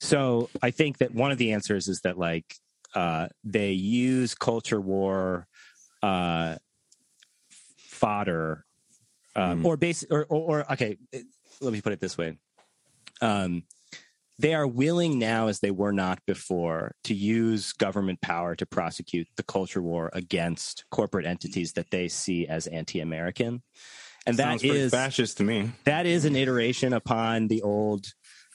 so 0.00 0.50
I 0.60 0.72
think 0.72 0.98
that 0.98 1.14
one 1.14 1.30
of 1.30 1.38
the 1.38 1.52
answers 1.52 1.86
is 1.88 2.00
that 2.00 2.18
like 2.18 2.56
uh, 2.94 3.28
they 3.44 3.72
use 3.72 4.34
culture 4.34 4.80
war 4.80 5.46
uh, 6.02 6.56
fodder, 7.78 8.64
um, 9.36 9.62
Mhm. 9.62 9.64
or 9.64 9.76
base 9.76 10.04
or, 10.10 10.24
or 10.24 10.60
or 10.60 10.72
okay. 10.72 10.98
Let 11.62 11.72
me 11.72 11.80
put 11.80 11.92
it 11.92 12.00
this 12.00 12.18
way. 12.18 12.36
Um, 13.20 13.62
they 14.38 14.54
are 14.54 14.66
willing 14.66 15.18
now, 15.18 15.46
as 15.48 15.60
they 15.60 15.70
were 15.70 15.92
not 15.92 16.18
before, 16.26 16.94
to 17.04 17.14
use 17.14 17.72
government 17.74 18.20
power 18.20 18.56
to 18.56 18.66
prosecute 18.66 19.28
the 19.36 19.42
culture 19.44 19.80
war 19.82 20.10
against 20.12 20.84
corporate 20.90 21.26
entities 21.26 21.74
that 21.74 21.90
they 21.90 22.08
see 22.08 22.46
as 22.48 22.66
anti-American, 22.66 23.62
and 24.26 24.36
that 24.38 24.58
pretty 24.60 24.88
fascist 24.88 25.36
to 25.36 25.44
me. 25.44 25.70
that 25.84 26.06
is 26.06 26.24
an 26.24 26.34
iteration 26.34 26.92
upon 26.92 27.46
the 27.48 27.62
old 27.62 28.06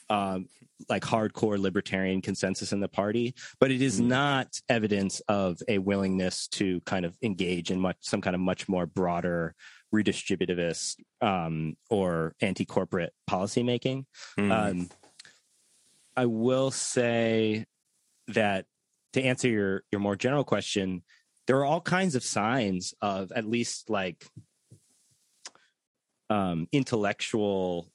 um, 0.10 0.48
like 0.90 1.04
hardcore 1.04 1.58
libertarian 1.58 2.22
consensus 2.22 2.72
in 2.72 2.80
the 2.80 2.88
party 2.88 3.34
but 3.60 3.72
it 3.72 3.82
is 3.82 4.00
Mm. 4.00 4.06
not 4.08 4.62
evidence 4.70 5.20
of 5.28 5.58
a 5.68 5.80
willingness 5.80 6.48
to 6.50 6.80
kind 6.82 7.04
of 7.04 7.18
engage 7.24 7.72
in 7.72 7.80
much 7.80 7.98
some 8.02 8.22
kind 8.22 8.36
of 8.36 8.40
much 8.40 8.70
more 8.70 8.86
broader 8.86 9.56
redistributivist 9.94 10.98
um, 11.22 11.78
or 11.90 12.36
anti-corporate 12.42 13.14
policymaking 13.30 14.06
Mhm. 14.38 14.52
um, 14.52 14.90
I 16.16 16.26
will 16.26 16.72
say 16.72 17.66
that 18.30 18.66
to 19.14 19.22
answer 19.22 19.48
your 19.48 19.84
your 19.92 20.02
more 20.02 20.16
general 20.16 20.44
question, 20.44 21.04
there 21.46 21.58
are 21.58 21.66
all 21.66 21.80
kinds 21.80 22.16
of 22.16 22.24
signs 22.24 22.94
of 23.02 23.32
at 23.32 23.46
least 23.46 23.90
like 23.90 24.26
um, 26.30 26.68
intellectual 26.72 27.90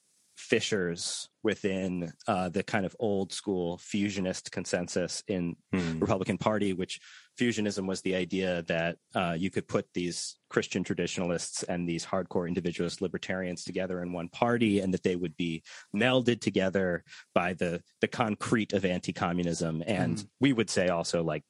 fissures 0.53 1.31
within 1.43 2.13
uh, 2.29 2.51
the 2.51 2.63
kind 2.63 2.85
of 2.85 2.95
old 2.99 3.33
school 3.33 3.79
fusionist 3.79 4.51
consensus 4.51 5.23
in 5.27 5.57
Mhm. 5.73 5.99
Republican 5.99 6.37
Party, 6.37 6.75
which 6.75 7.01
fusionism 7.41 7.87
was 7.87 8.03
the 8.03 8.15
idea 8.15 8.61
that 8.65 8.99
uh, 9.15 9.35
you 9.39 9.51
could 9.51 9.67
put 9.67 9.87
these 9.95 10.37
Christian 10.51 10.85
traditionalists 10.85 11.63
and 11.63 11.89
these 11.89 12.05
hardcore 12.05 12.47
individualist 12.47 13.01
libertarians 13.01 13.65
together 13.65 14.03
in 14.03 14.13
one 14.13 14.29
party, 14.29 14.81
and 14.81 14.93
that 14.93 15.03
they 15.05 15.17
would 15.17 15.35
be 15.39 15.63
melded 15.97 16.43
together 16.43 17.03
by 17.35 17.55
the 17.55 17.81
the 18.03 18.09
concrete 18.09 18.75
of 18.75 18.85
anti-communism, 18.85 19.83
and 19.87 20.19
mm. 20.19 20.27
we 20.39 20.53
would 20.53 20.69
say 20.69 20.89
also 20.89 21.23
like 21.23 21.45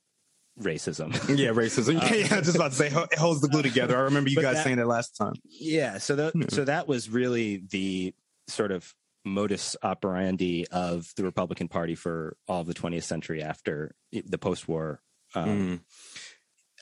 racism. 0.60 1.10
yeah, 1.36 1.48
racism. 1.48 1.96
Uh, 2.02 2.14
yeah, 2.14 2.40
just 2.40 2.54
about 2.54 2.70
to 2.70 2.76
say 2.76 2.86
it 2.86 3.18
holds 3.18 3.40
the 3.40 3.48
glue 3.48 3.62
together. 3.62 3.96
I 3.96 4.02
remember 4.02 4.30
you 4.30 4.40
guys 4.40 4.54
that, 4.54 4.64
saying 4.64 4.76
that 4.76 4.86
last 4.86 5.16
time. 5.16 5.34
Yeah, 5.44 5.98
so 5.98 6.14
that 6.14 6.36
yeah. 6.36 6.46
so 6.50 6.64
that 6.64 6.86
was 6.86 7.10
really 7.10 7.64
the 7.68 8.14
sort 8.48 8.72
of 8.72 8.94
modus 9.24 9.76
operandi 9.82 10.66
of 10.68 11.12
the 11.16 11.24
Republican 11.24 11.68
Party 11.68 11.94
for 11.94 12.36
all 12.48 12.60
of 12.60 12.66
the 12.66 12.74
20th 12.74 13.04
century 13.04 13.42
after 13.42 13.94
the 14.12 14.38
post-war 14.38 15.00
um, 15.34 15.46
mm. 15.46 15.80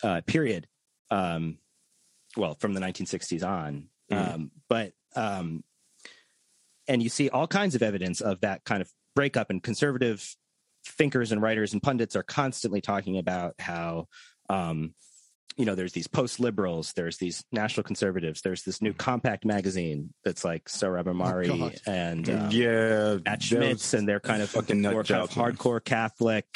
uh, 0.03 0.21
period. 0.27 0.67
Um, 1.11 1.59
well, 2.37 2.55
from 2.55 2.75
the 2.75 2.81
1960s 2.81 3.47
on, 3.47 3.89
mm. 4.11 4.35
um, 4.35 4.51
but 4.69 4.93
um, 5.17 5.65
and 6.87 7.03
you 7.03 7.09
see 7.09 7.29
all 7.29 7.47
kinds 7.47 7.75
of 7.75 7.83
evidence 7.83 8.21
of 8.21 8.41
that 8.41 8.65
kind 8.65 8.81
of 8.81 8.91
breakup 9.15 9.51
and 9.51 9.63
conservative 9.63 10.37
thinkers 10.87 11.33
and 11.33 11.43
writers 11.43 11.73
and 11.73 11.83
pundits 11.83 12.17
are 12.17 12.23
constantly 12.23 12.81
talking 12.81 13.19
about 13.19 13.55
how 13.59 14.07
um, 14.49 14.95
you 15.57 15.65
know 15.65 15.75
there's 15.75 15.93
these 15.93 16.07
post 16.07 16.41
liberals 16.41 16.93
there's 16.95 17.19
these 17.19 17.45
national 17.53 17.85
conservatives 17.85 18.41
there's 18.43 18.63
this 18.63 18.81
new 18.81 18.93
compact 18.93 19.45
magazine 19.45 20.13
that's 20.25 20.45
like 20.45 20.67
Sohrab 20.67 21.05
Ahmari 21.05 21.49
oh, 21.51 21.91
and 21.91 22.29
um, 22.29 22.49
yeah 22.51 23.19
Matt 23.25 23.43
Schmitz 23.43 23.95
and 23.95 24.09
they're 24.09 24.21
kind 24.21 24.43
of 24.43 24.51
fucking 24.51 24.81
more 24.81 25.05
kind 25.05 25.23
of 25.23 25.31
hardcore 25.31 25.85
Catholic 25.85 26.47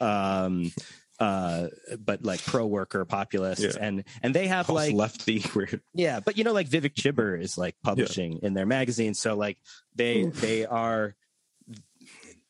um 0.00 0.70
uh 1.18 1.68
but 2.04 2.24
like 2.24 2.42
pro 2.44 2.66
worker 2.66 3.04
populists 3.04 3.62
yeah. 3.62 3.70
and 3.80 4.04
and 4.22 4.34
they 4.34 4.48
have 4.48 4.66
Post 4.66 4.76
like 4.76 4.94
lefty 4.94 5.44
weird 5.54 5.80
yeah 5.94 6.20
but 6.20 6.36
you 6.36 6.44
know 6.44 6.52
like 6.52 6.68
Vivek 6.68 6.94
Chibber 6.94 7.40
is 7.40 7.56
like 7.56 7.76
publishing 7.82 8.32
yeah. 8.32 8.48
in 8.48 8.54
their 8.54 8.66
magazine 8.66 9.14
so 9.14 9.36
like 9.36 9.58
they 9.94 10.22
Oof. 10.22 10.40
they 10.40 10.66
are 10.66 11.14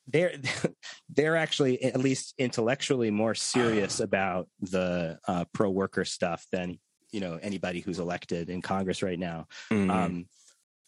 they're 0.07 0.35
they're 1.09 1.37
actually 1.37 1.83
at 1.83 1.99
least 1.99 2.35
intellectually 2.39 3.11
more 3.11 3.35
serious 3.35 4.01
about 4.09 4.49
the 4.61 5.19
uh, 5.27 5.45
pro 5.53 5.71
worker 5.71 6.05
stuff 6.05 6.47
than 6.53 6.79
you 7.13 7.21
know 7.21 7.39
anybody 7.43 7.81
who's 7.81 7.99
elected 7.99 8.51
in 8.51 8.63
Congress 8.63 9.03
right 9.03 9.19
now. 9.19 9.47
Mm-hmm. 9.71 9.91
Um, 9.91 10.27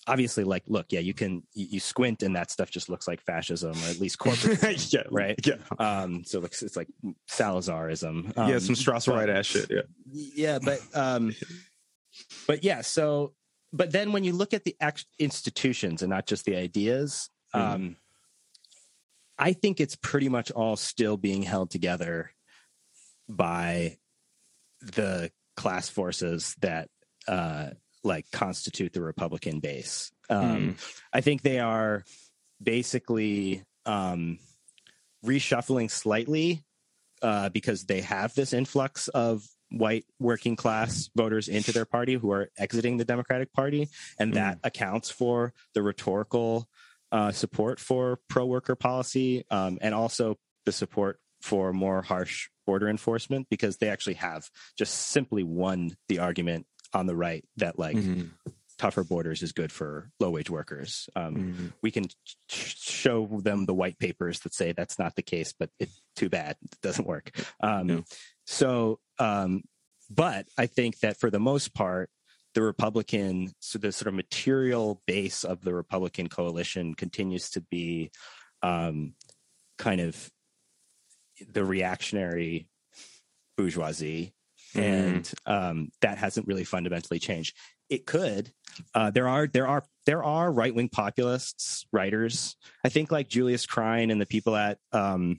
obviously, 0.06 0.44
like, 0.44 0.64
look, 0.66 0.86
yeah, 0.90 1.00
you 1.00 1.14
can 1.14 1.42
you, 1.52 1.66
you, 1.70 1.80
squint 1.80 2.22
and 2.22 2.34
that 2.36 2.50
stuff 2.50 2.70
just 2.70 2.88
looks 2.88 3.06
like 3.08 3.20
fascism 3.22 3.72
or 3.72 3.88
at 3.88 4.00
least 4.00 4.18
corporate, 4.18 4.92
yeah, 4.92 5.02
right? 5.10 5.38
Yeah. 5.44 5.56
Um, 5.78 6.24
so 6.24 6.42
it's, 6.42 6.62
it's 6.62 6.76
like 6.76 6.88
Salazarism. 7.30 8.36
Um, 8.36 8.48
yeah, 8.48 8.58
some 8.58 8.74
Strasserite 8.74 9.34
ass 9.34 9.46
shit. 9.46 9.70
Yeah. 9.70 9.82
Yeah, 10.10 10.58
but 10.62 10.80
um, 10.94 11.34
but 12.46 12.64
yeah, 12.64 12.80
so 12.80 13.32
but 13.72 13.90
then 13.90 14.12
when 14.12 14.24
you 14.24 14.32
look 14.32 14.54
at 14.54 14.64
the 14.64 14.76
institutions 15.18 16.02
and 16.02 16.10
not 16.10 16.26
just 16.26 16.44
the 16.44 16.56
ideas. 16.56 17.28
Mm-hmm. 17.54 17.74
Um, 17.74 17.96
I 19.38 19.52
think 19.52 19.80
it's 19.80 19.96
pretty 19.96 20.28
much 20.28 20.50
all 20.50 20.76
still 20.76 21.16
being 21.16 21.42
held 21.42 21.70
together 21.70 22.30
by 23.28 23.96
the 24.80 25.30
class 25.56 25.88
forces 25.88 26.54
that 26.60 26.88
uh, 27.26 27.70
like 28.02 28.30
constitute 28.30 28.92
the 28.92 29.02
Republican 29.02 29.60
base. 29.60 30.12
Um, 30.28 30.74
mm. 30.74 30.96
I 31.12 31.20
think 31.20 31.42
they 31.42 31.58
are 31.58 32.04
basically 32.62 33.64
um, 33.86 34.38
reshuffling 35.24 35.90
slightly 35.90 36.64
uh, 37.22 37.48
because 37.48 37.84
they 37.84 38.02
have 38.02 38.34
this 38.34 38.52
influx 38.52 39.08
of 39.08 39.46
white 39.70 40.04
working 40.20 40.56
class 40.56 41.10
voters 41.16 41.48
into 41.48 41.72
their 41.72 41.86
party 41.86 42.14
who 42.14 42.30
are 42.30 42.50
exiting 42.58 42.96
the 42.96 43.04
Democratic 43.04 43.52
Party, 43.52 43.88
and 44.18 44.32
mm. 44.32 44.34
that 44.34 44.58
accounts 44.62 45.10
for 45.10 45.52
the 45.72 45.82
rhetorical 45.82 46.68
uh, 47.14 47.30
support 47.30 47.78
for 47.78 48.18
pro 48.28 48.44
worker 48.44 48.74
policy 48.74 49.44
um, 49.48 49.78
and 49.80 49.94
also 49.94 50.36
the 50.66 50.72
support 50.72 51.20
for 51.40 51.72
more 51.72 52.02
harsh 52.02 52.48
border 52.66 52.88
enforcement 52.88 53.46
because 53.48 53.76
they 53.76 53.88
actually 53.88 54.14
have 54.14 54.50
just 54.76 54.92
simply 54.92 55.44
won 55.44 55.92
the 56.08 56.18
argument 56.18 56.66
on 56.92 57.06
the 57.06 57.14
right 57.14 57.44
that 57.56 57.78
like 57.78 57.94
mm-hmm. 57.94 58.26
tougher 58.78 59.04
borders 59.04 59.44
is 59.44 59.52
good 59.52 59.70
for 59.70 60.10
low 60.18 60.30
wage 60.30 60.50
workers. 60.50 61.08
Um, 61.14 61.36
mm-hmm. 61.36 61.66
We 61.82 61.92
can 61.92 62.08
sh- 62.48 62.74
show 62.78 63.26
them 63.44 63.66
the 63.66 63.74
white 63.74 64.00
papers 64.00 64.40
that 64.40 64.52
say 64.52 64.72
that's 64.72 64.98
not 64.98 65.14
the 65.14 65.22
case, 65.22 65.54
but 65.56 65.70
it's 65.78 66.02
too 66.16 66.28
bad 66.28 66.56
it 66.64 66.80
doesn't 66.82 67.06
work. 67.06 67.30
Um, 67.60 67.86
no. 67.86 68.04
So, 68.46 68.98
um, 69.20 69.62
but 70.10 70.46
I 70.58 70.66
think 70.66 70.98
that 71.00 71.20
for 71.20 71.30
the 71.30 71.38
most 71.38 71.74
part, 71.74 72.10
the 72.54 72.62
Republican, 72.62 73.52
so 73.60 73.78
the 73.78 73.92
sort 73.92 74.08
of 74.08 74.14
material 74.14 75.02
base 75.06 75.44
of 75.44 75.62
the 75.62 75.74
Republican 75.74 76.28
coalition 76.28 76.94
continues 76.94 77.50
to 77.50 77.60
be 77.60 78.10
um, 78.62 79.14
kind 79.76 80.00
of 80.00 80.30
the 81.52 81.64
reactionary 81.64 82.68
bourgeoisie, 83.56 84.32
mm-hmm. 84.74 84.80
and 84.80 85.32
um, 85.46 85.90
that 86.00 86.18
hasn't 86.18 86.46
really 86.46 86.64
fundamentally 86.64 87.18
changed. 87.18 87.56
It 87.90 88.06
could. 88.06 88.50
Uh, 88.94 89.10
there 89.10 89.28
are 89.28 89.46
there 89.46 89.66
are 89.66 89.84
there 90.06 90.24
are 90.24 90.50
right 90.50 90.74
wing 90.74 90.88
populists 90.88 91.86
writers. 91.92 92.56
I 92.84 92.88
think 92.88 93.12
like 93.12 93.28
Julius 93.28 93.66
Krein 93.66 94.10
and 94.10 94.20
the 94.20 94.26
people 94.26 94.56
at 94.56 94.78
um, 94.92 95.38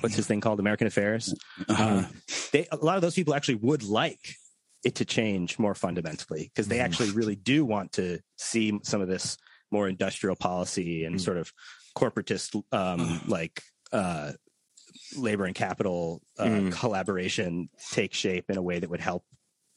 what's 0.00 0.16
his 0.16 0.26
thing 0.26 0.40
called 0.40 0.58
American 0.58 0.86
Affairs. 0.86 1.34
Uh-huh. 1.68 1.84
Um, 1.84 2.06
they 2.52 2.66
a 2.72 2.76
lot 2.76 2.96
of 2.96 3.02
those 3.02 3.14
people 3.14 3.34
actually 3.34 3.56
would 3.56 3.82
like 3.82 4.36
it 4.84 4.94
to 4.96 5.04
change 5.04 5.58
more 5.58 5.74
fundamentally 5.74 6.50
because 6.54 6.68
they 6.68 6.78
mm. 6.78 6.84
actually 6.84 7.10
really 7.10 7.36
do 7.36 7.64
want 7.64 7.92
to 7.92 8.18
see 8.36 8.78
some 8.82 9.00
of 9.00 9.08
this 9.08 9.36
more 9.70 9.88
industrial 9.88 10.36
policy 10.36 11.04
and 11.04 11.16
mm. 11.16 11.20
sort 11.20 11.36
of 11.36 11.52
corporatist 11.96 12.60
um, 12.72 13.20
like 13.26 13.62
uh, 13.92 14.32
labor 15.16 15.44
and 15.44 15.54
capital 15.54 16.22
uh, 16.38 16.44
mm. 16.44 16.72
collaboration 16.72 17.68
take 17.90 18.14
shape 18.14 18.46
in 18.48 18.56
a 18.56 18.62
way 18.62 18.78
that 18.78 18.90
would 18.90 19.00
help 19.00 19.24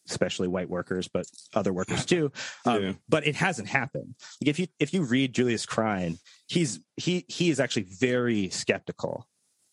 especially 0.10 0.48
white 0.48 0.70
workers 0.70 1.08
but 1.08 1.26
other 1.54 1.74
workers 1.74 2.06
too 2.14 2.32
um, 2.66 2.84
yeah. 2.84 2.94
but 3.08 3.26
it 3.26 3.36
hasn't 3.36 3.68
happened 3.68 4.16
like 4.42 4.50
if 4.50 4.60
you 4.60 4.68
if 4.80 4.94
you 4.94 5.04
read 5.04 5.34
julius 5.34 5.66
krein 5.66 6.18
he's 6.48 6.80
he 6.98 7.26
he 7.28 7.50
is 7.50 7.60
actually 7.60 7.86
very 8.00 8.50
skeptical 8.50 9.28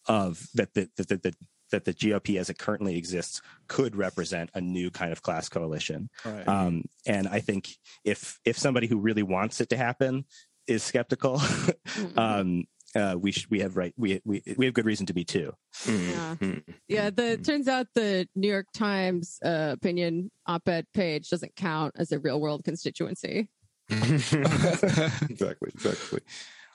of 0.07 0.47
that 0.55 0.73
the, 0.75 0.89
the, 0.97 1.05
the, 1.05 1.35
that 1.71 1.85
the 1.85 1.95
GOP 1.95 2.39
as 2.39 2.51
it 2.51 2.59
currently 2.59 2.97
exists 2.97 3.41
could 3.69 3.97
represent 3.97 4.51
a 4.55 4.61
new 4.61 4.91
kind 4.91 5.13
of 5.13 5.23
class 5.23 5.49
coalition. 5.49 6.11
Right. 6.25 6.47
Um, 6.47 6.85
and 7.07 7.29
I 7.29 7.41
think 7.41 7.77
if 8.05 8.39
if 8.45 8.59
somebody 8.59 8.87
who 8.87 8.99
really 8.99 9.23
wants 9.23 9.61
it 9.61 9.69
to 9.71 9.77
happen 9.77 10.25
is 10.67 10.83
skeptical, 10.83 11.39
mm-hmm. 11.39 12.19
um, 12.19 12.65
uh, 12.95 13.17
we 13.19 13.31
should, 13.33 13.51
we 13.51 13.61
have 13.61 13.77
right 13.77 13.95
we, 13.97 14.21
we 14.25 14.43
we 14.57 14.65
have 14.65 14.75
good 14.75 14.85
reason 14.85 15.07
to 15.07 15.13
be 15.13 15.25
too. 15.25 15.53
Yeah, 15.87 15.93
mm-hmm. 15.93 16.73
yeah. 16.89 17.11
The 17.11 17.37
turns 17.37 17.69
out 17.69 17.87
the 17.95 18.27
New 18.35 18.49
York 18.49 18.67
Times 18.75 19.39
uh, 19.45 19.71
opinion 19.73 20.31
op-ed 20.47 20.87
page 20.93 21.31
doesn't 21.31 21.55
count 21.57 21.95
as 21.97 22.13
a 22.13 22.19
real 22.19 22.41
world 22.41 22.65
constituency. 22.65 23.49
exactly, 23.91 25.71
exactly. 25.75 26.21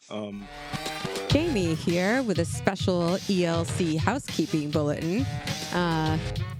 Um, 0.09 0.47
Jamie 1.35 1.75
here 1.75 2.23
with 2.23 2.39
a 2.39 2.45
special 2.45 3.17
ELC 3.27 3.97
housekeeping 3.97 4.71
bulletin. 4.71 5.23
Uh, 5.73 6.17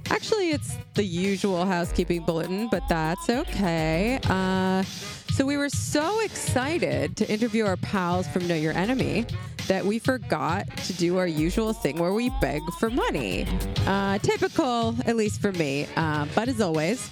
actually, 0.10 0.50
it's 0.50 0.76
the 0.96 1.04
usual 1.06 1.64
housekeeping 1.64 2.24
bulletin, 2.24 2.68
but 2.68 2.84
that's 2.90 3.30
okay. 3.30 4.20
Uh, 4.26 4.84
so, 5.32 5.46
we 5.46 5.56
were 5.56 5.70
so 5.70 6.20
excited 6.20 7.16
to 7.16 7.32
interview 7.32 7.66
our 7.66 7.78
pals 7.78 8.28
from 8.28 8.50
Know 8.50 8.56
Your 8.56 8.74
Enemy 8.74 9.26
that 9.70 9.86
we 9.86 9.98
forgot 9.98 10.68
to 10.76 10.92
do 10.92 11.20
our 11.20 11.28
usual 11.28 11.72
thing 11.72 11.98
where 11.98 12.12
we 12.12 12.30
beg 12.42 12.62
for 12.78 12.90
money. 12.90 13.48
Uh, 13.88 14.18
typical, 14.18 14.94
at 15.06 15.16
least 15.16 15.40
for 15.40 15.54
me. 15.54 15.88
Uh, 15.96 16.28
but 16.36 16.50
as 16.50 16.60
always, 16.60 17.10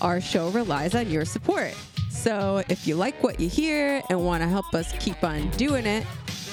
our 0.00 0.20
show 0.20 0.48
relies 0.48 0.96
on 0.96 1.08
your 1.08 1.24
support. 1.24 1.74
So 2.10 2.64
if 2.68 2.88
you 2.88 2.96
like 2.96 3.22
what 3.22 3.38
you 3.38 3.48
hear 3.48 4.02
and 4.10 4.24
want 4.24 4.42
to 4.42 4.48
help 4.48 4.74
us 4.74 4.92
keep 4.98 5.22
on 5.22 5.48
doing 5.50 5.86
it, 5.86 6.04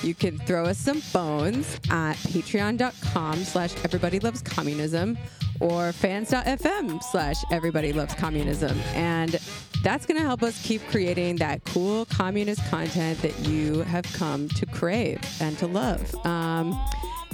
you 0.04 0.14
can 0.16 0.38
throw 0.40 0.66
us 0.66 0.78
some 0.78 1.02
bones 1.14 1.80
at 1.90 2.16
patreon.com 2.18 3.44
slash 3.44 3.74
everybody 3.84 4.20
loves 4.20 4.42
communism 4.42 5.18
or 5.60 5.92
fans.fm 5.92 7.04
slash 7.04 7.38
everybody 7.52 7.94
loves 7.94 8.14
communism. 8.16 8.78
And 8.94 9.40
that's 9.84 10.06
going 10.06 10.20
to 10.20 10.26
help 10.26 10.44
us 10.44 10.62
keep 10.66 10.82
creating 10.88 11.38
that 11.38 11.64
cool 11.66 12.06
communist 12.06 12.64
content 12.70 13.22
that 13.22 13.38
you 13.40 13.82
have 13.84 14.06
come 14.14 14.50
to 14.50 14.66
crave 14.66 15.20
and 15.40 15.58
to 15.60 15.68
love. 15.68 16.14
Um, 16.26 16.80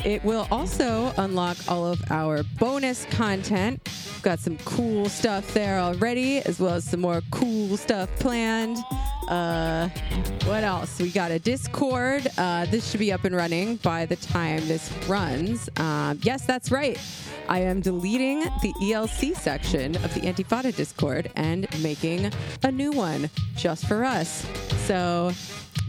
it 0.05 0.23
will 0.23 0.47
also 0.51 1.13
unlock 1.17 1.57
all 1.67 1.85
of 1.85 2.01
our 2.11 2.43
bonus 2.59 3.05
content. 3.05 3.81
We've 3.85 4.21
got 4.21 4.39
some 4.39 4.57
cool 4.59 5.09
stuff 5.09 5.53
there 5.53 5.79
already, 5.79 6.39
as 6.39 6.59
well 6.59 6.75
as 6.75 6.85
some 6.85 7.01
more 7.01 7.21
cool 7.31 7.77
stuff 7.77 8.09
planned. 8.19 8.77
Uh, 9.27 9.89
what 10.45 10.63
else? 10.63 10.99
We 10.99 11.11
got 11.11 11.31
a 11.31 11.39
Discord. 11.39 12.27
Uh, 12.37 12.65
this 12.65 12.89
should 12.89 12.99
be 12.99 13.11
up 13.11 13.25
and 13.25 13.35
running 13.35 13.75
by 13.77 14.05
the 14.05 14.15
time 14.15 14.65
this 14.67 14.91
runs. 15.07 15.69
Um, 15.77 16.19
yes, 16.21 16.45
that's 16.45 16.71
right. 16.71 16.99
I 17.49 17.59
am 17.59 17.81
deleting 17.81 18.41
the 18.61 18.73
ELC 18.81 19.35
section 19.35 19.95
of 19.97 20.13
the 20.13 20.21
Antifada 20.21 20.75
Discord 20.75 21.31
and 21.35 21.67
making 21.81 22.31
a 22.63 22.71
new 22.71 22.91
one 22.91 23.29
just 23.55 23.85
for 23.87 24.03
us. 24.03 24.45
So, 24.85 25.31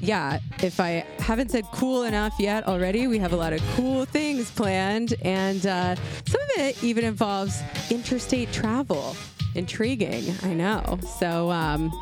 yeah, 0.01 0.39
if 0.63 0.81
I 0.81 1.05
haven't 1.19 1.51
said 1.51 1.65
cool 1.73 2.05
enough 2.05 2.35
yet 2.39 2.67
already, 2.67 3.07
we 3.07 3.19
have 3.19 3.33
a 3.33 3.37
lot 3.37 3.53
of 3.53 3.61
cool 3.75 4.05
things 4.05 4.51
planned, 4.51 5.15
and 5.23 5.67
uh, 5.67 5.95
some 6.27 6.41
of 6.41 6.51
it 6.59 6.83
even 6.83 7.05
involves 7.05 7.63
interstate 7.91 8.53
travel. 8.53 9.17
Intriguing, 9.55 10.35
I 10.43 10.53
know. 10.55 10.99
So, 11.19 11.51
um, 11.51 11.93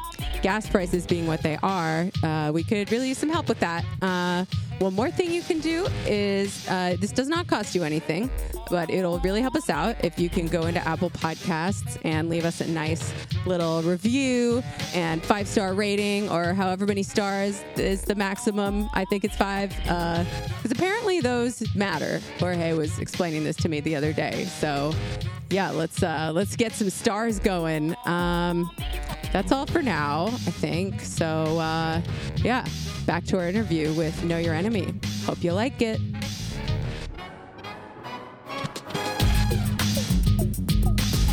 gas 0.43 0.69
prices 0.69 1.07
being 1.07 1.27
what 1.27 1.43
they 1.43 1.57
are, 1.63 2.11
uh, 2.23 2.51
we 2.53 2.63
could 2.65 2.91
really 2.91 3.09
use 3.09 3.19
some 3.19 3.31
help 3.31 3.49
with 3.49 3.61
that. 3.61 3.85
Uh, 4.03 4.45
one 4.79 4.95
more 4.95 5.11
thing 5.11 5.33
you 5.33 5.43
can 5.43 5.61
do 5.61 5.87
is 6.07 6.69
uh, 6.69 6.97
this 7.01 7.13
does 7.13 7.29
not 7.29 7.47
cost 7.47 7.75
you 7.75 7.83
anything, 7.83 8.31
but 8.71 8.91
it'll 8.91 9.19
really 9.21 9.41
help 9.41 9.55
us 9.55 9.71
out 9.71 9.97
if 10.05 10.19
you 10.19 10.29
can 10.29 10.49
go 10.49 10.67
into 10.67 10.87
Apple 10.87 11.11
Podcasts 11.11 11.99
and 12.05 12.29
leave 12.29 12.45
us 12.45 12.61
a 12.61 12.67
nice 12.69 13.13
little 13.47 13.83
review 13.83 14.63
and 14.95 15.23
five 15.23 15.49
star 15.49 15.73
rating 15.73 16.29
or 16.29 16.53
however 16.53 16.87
many 16.87 17.03
stars 17.03 17.63
is 17.77 18.03
the 18.03 18.15
maximum. 18.15 18.89
I 18.93 19.05
think 19.07 19.25
it's 19.25 19.37
five 19.37 19.75
because 19.77 20.71
apparently 20.71 21.21
those 21.21 21.63
matter. 21.75 22.21
Jorge 22.39 22.75
was 22.75 22.99
explaining 22.99 23.45
this 23.45 23.57
to 23.57 23.69
me 23.69 23.81
the 23.81 23.97
other 23.97 24.13
day. 24.13 24.45
So 24.45 24.93
yeah, 25.51 25.71
let's 25.71 26.03
uh, 26.03 26.33
let's 26.35 26.57
get 26.57 26.73
some 26.73 26.91
stars 26.91 27.39
going. 27.39 27.97
Um, 28.05 28.71
that's 29.33 29.53
all 29.53 29.67
for 29.67 29.83
now, 29.83 30.27
I 30.29 30.51
think. 30.51 31.01
So, 31.01 31.27
uh, 31.59 32.01
yeah, 32.37 32.65
back 33.07 33.25
to 33.25 33.39
our 33.39 33.49
interview 33.49 33.93
with 33.93 34.25
Know 34.25 34.37
Your 34.37 34.53
Enemy. 34.53 34.93
Hope 35.25 35.43
you 35.45 35.53
like 35.53 35.81
it. 35.81 36.01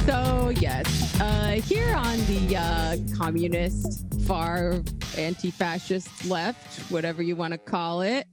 So, 0.06 0.50
yes, 0.60 1.20
uh, 1.20 1.60
here 1.66 1.96
on 1.96 2.18
the 2.28 2.58
uh, 2.58 2.98
communist, 3.18 4.06
far 4.28 4.82
anti 5.18 5.50
fascist 5.50 6.26
left, 6.26 6.92
whatever 6.92 7.24
you 7.24 7.36
want 7.36 7.54
to 7.54 7.58
call 7.58 8.02
it, 8.02 8.28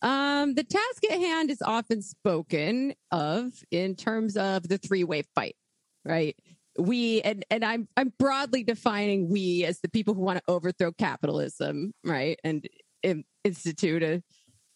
um, 0.00 0.54
the 0.54 0.64
task 0.64 1.04
at 1.10 1.18
hand 1.18 1.50
is 1.50 1.60
often 1.60 2.00
spoken 2.00 2.94
of 3.10 3.52
in 3.70 3.94
terms 3.94 4.38
of 4.38 4.66
the 4.68 4.78
three 4.78 5.04
way 5.04 5.22
fight, 5.34 5.56
right? 6.04 6.34
we 6.78 7.22
and 7.22 7.44
and 7.50 7.64
I'm 7.64 7.88
I'm 7.96 8.12
broadly 8.18 8.62
defining 8.62 9.28
we 9.28 9.64
as 9.64 9.80
the 9.80 9.88
people 9.88 10.14
who 10.14 10.20
want 10.20 10.38
to 10.38 10.44
overthrow 10.48 10.92
capitalism, 10.92 11.92
right, 12.04 12.38
and 12.44 12.66
institute 13.44 14.02
a, 14.02 14.22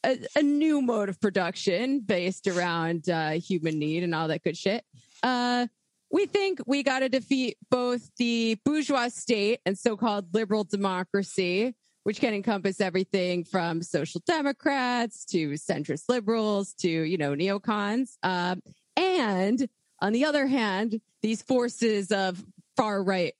a, 0.04 0.18
a 0.36 0.42
new 0.42 0.80
mode 0.80 1.08
of 1.08 1.20
production 1.20 2.00
based 2.00 2.46
around 2.46 3.08
uh, 3.08 3.30
human 3.32 3.78
need 3.78 4.02
and 4.02 4.14
all 4.14 4.28
that 4.28 4.42
good 4.42 4.56
shit. 4.56 4.84
Uh, 5.22 5.66
we 6.12 6.26
think 6.26 6.60
we 6.66 6.82
got 6.82 7.00
to 7.00 7.08
defeat 7.08 7.56
both 7.70 8.10
the 8.16 8.58
bourgeois 8.64 9.08
state 9.08 9.60
and 9.64 9.78
so-called 9.78 10.34
liberal 10.34 10.64
democracy, 10.64 11.74
which 12.02 12.20
can 12.20 12.34
encompass 12.34 12.80
everything 12.80 13.44
from 13.44 13.82
social 13.82 14.20
democrats 14.26 15.24
to 15.26 15.50
centrist 15.50 16.04
liberals 16.08 16.74
to 16.74 16.88
you 16.88 17.16
know 17.16 17.34
neocons, 17.34 18.16
um, 18.22 18.60
and 18.96 19.68
on 20.02 20.12
the 20.12 20.24
other 20.24 20.46
hand, 20.46 21.00
these 21.22 21.42
forces 21.42 22.10
of 22.10 22.42
far 22.76 23.02
right 23.02 23.34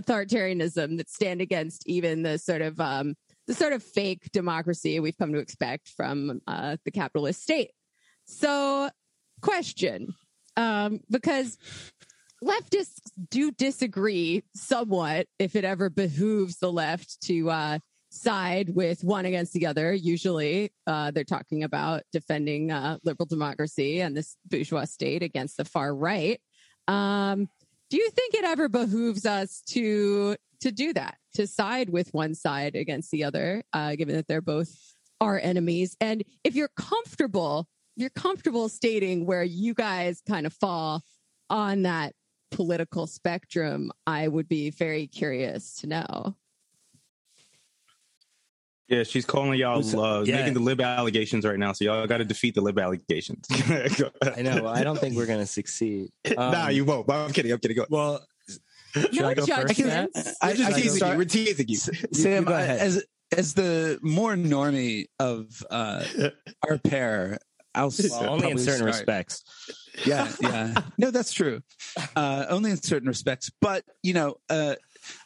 authoritarianism 0.00 0.96
that 0.96 1.10
stand 1.10 1.40
against 1.40 1.86
even 1.86 2.22
the 2.22 2.38
sort 2.38 2.62
of 2.62 2.80
um, 2.80 3.14
the 3.46 3.54
sort 3.54 3.72
of 3.72 3.82
fake 3.82 4.30
democracy 4.32 4.98
we've 5.00 5.18
come 5.18 5.32
to 5.32 5.38
expect 5.38 5.88
from 5.88 6.40
uh, 6.46 6.76
the 6.84 6.90
capitalist 6.90 7.42
state. 7.42 7.70
So, 8.24 8.90
question, 9.40 10.14
um, 10.56 11.00
because 11.10 11.58
leftists 12.42 13.00
do 13.30 13.50
disagree 13.50 14.42
somewhat 14.54 15.26
if 15.38 15.56
it 15.56 15.64
ever 15.64 15.88
behooves 15.88 16.58
the 16.58 16.72
left 16.72 17.20
to 17.22 17.50
uh, 17.50 17.78
side 18.10 18.74
with 18.74 19.04
one 19.04 19.26
against 19.26 19.52
the 19.52 19.66
other. 19.66 19.92
Usually, 19.92 20.72
uh, 20.86 21.10
they're 21.10 21.24
talking 21.24 21.64
about 21.64 22.02
defending 22.12 22.70
uh, 22.70 22.98
liberal 23.04 23.26
democracy 23.26 24.00
and 24.00 24.16
this 24.16 24.36
bourgeois 24.46 24.84
state 24.84 25.22
against 25.22 25.56
the 25.56 25.64
far 25.64 25.94
right. 25.94 26.40
Um, 26.88 27.48
do 27.90 27.96
you 27.96 28.10
think 28.10 28.34
it 28.34 28.44
ever 28.44 28.68
behooves 28.68 29.26
us 29.26 29.62
to 29.68 30.36
to 30.60 30.72
do 30.72 30.92
that, 30.92 31.16
to 31.34 31.46
side 31.46 31.90
with 31.90 32.12
one 32.12 32.34
side 32.34 32.74
against 32.74 33.10
the 33.10 33.24
other, 33.24 33.62
uh, 33.72 33.96
given 33.96 34.14
that 34.16 34.28
they're 34.28 34.40
both 34.40 34.94
our 35.20 35.38
enemies? 35.38 35.96
And 36.00 36.22
if 36.44 36.54
you're 36.54 36.70
comfortable, 36.76 37.68
you're 37.96 38.10
comfortable 38.10 38.68
stating 38.68 39.26
where 39.26 39.44
you 39.44 39.74
guys 39.74 40.22
kind 40.26 40.46
of 40.46 40.52
fall 40.52 41.02
on 41.48 41.82
that 41.82 42.14
political 42.50 43.06
spectrum, 43.06 43.90
I 44.06 44.28
would 44.28 44.48
be 44.48 44.70
very 44.70 45.06
curious 45.06 45.76
to 45.76 45.86
know. 45.86 46.36
Yeah, 48.88 49.02
she's 49.02 49.26
calling 49.26 49.58
y'all 49.58 49.82
uh, 49.98 50.22
yeah. 50.22 50.36
making 50.36 50.54
the 50.54 50.60
lib 50.60 50.80
allegations 50.80 51.44
right 51.44 51.58
now. 51.58 51.72
So 51.72 51.84
y'all 51.84 52.06
got 52.06 52.18
to 52.18 52.24
defeat 52.24 52.54
the 52.54 52.60
lib 52.60 52.78
allegations. 52.78 53.44
I 53.50 54.42
know. 54.42 54.68
I 54.68 54.84
don't 54.84 54.96
think 54.96 55.16
we're 55.16 55.26
going 55.26 55.40
to 55.40 55.46
succeed. 55.46 56.10
Um, 56.36 56.52
nah, 56.52 56.68
you 56.68 56.84
won't. 56.84 57.06
But 57.06 57.16
I'm 57.16 57.32
kidding. 57.32 57.50
I'm 57.52 57.58
kidding. 57.58 57.76
Go. 57.76 57.86
Well, 57.88 58.14
should 58.16 58.26
no 59.12 59.28
I 59.28 59.34
go 59.34 59.46
first? 59.46 59.80
I, 59.80 60.08
I 60.42 60.54
just 60.54 60.76
teasing 60.76 61.08
you. 61.08 61.16
We're 61.16 61.24
teasing 61.24 61.68
you. 61.68 61.76
Sam, 61.76 62.46
you 62.46 62.52
as 62.54 63.04
as 63.36 63.54
the 63.54 63.98
more 64.02 64.34
normie 64.34 65.06
of 65.18 65.62
uh, 65.70 66.04
our 66.68 66.78
pair, 66.78 67.38
I'll 67.74 67.92
well, 68.10 68.30
only 68.30 68.50
in 68.50 68.58
certain 68.58 68.78
start. 68.78 68.92
respects. 68.92 69.44
Yeah, 70.04 70.30
yeah. 70.40 70.74
no, 70.98 71.10
that's 71.10 71.32
true. 71.32 71.60
Uh, 72.14 72.46
only 72.48 72.70
in 72.70 72.82
certain 72.82 73.08
respects. 73.08 73.50
But 73.60 73.84
you 74.02 74.14
know, 74.14 74.36
uh, 74.48 74.76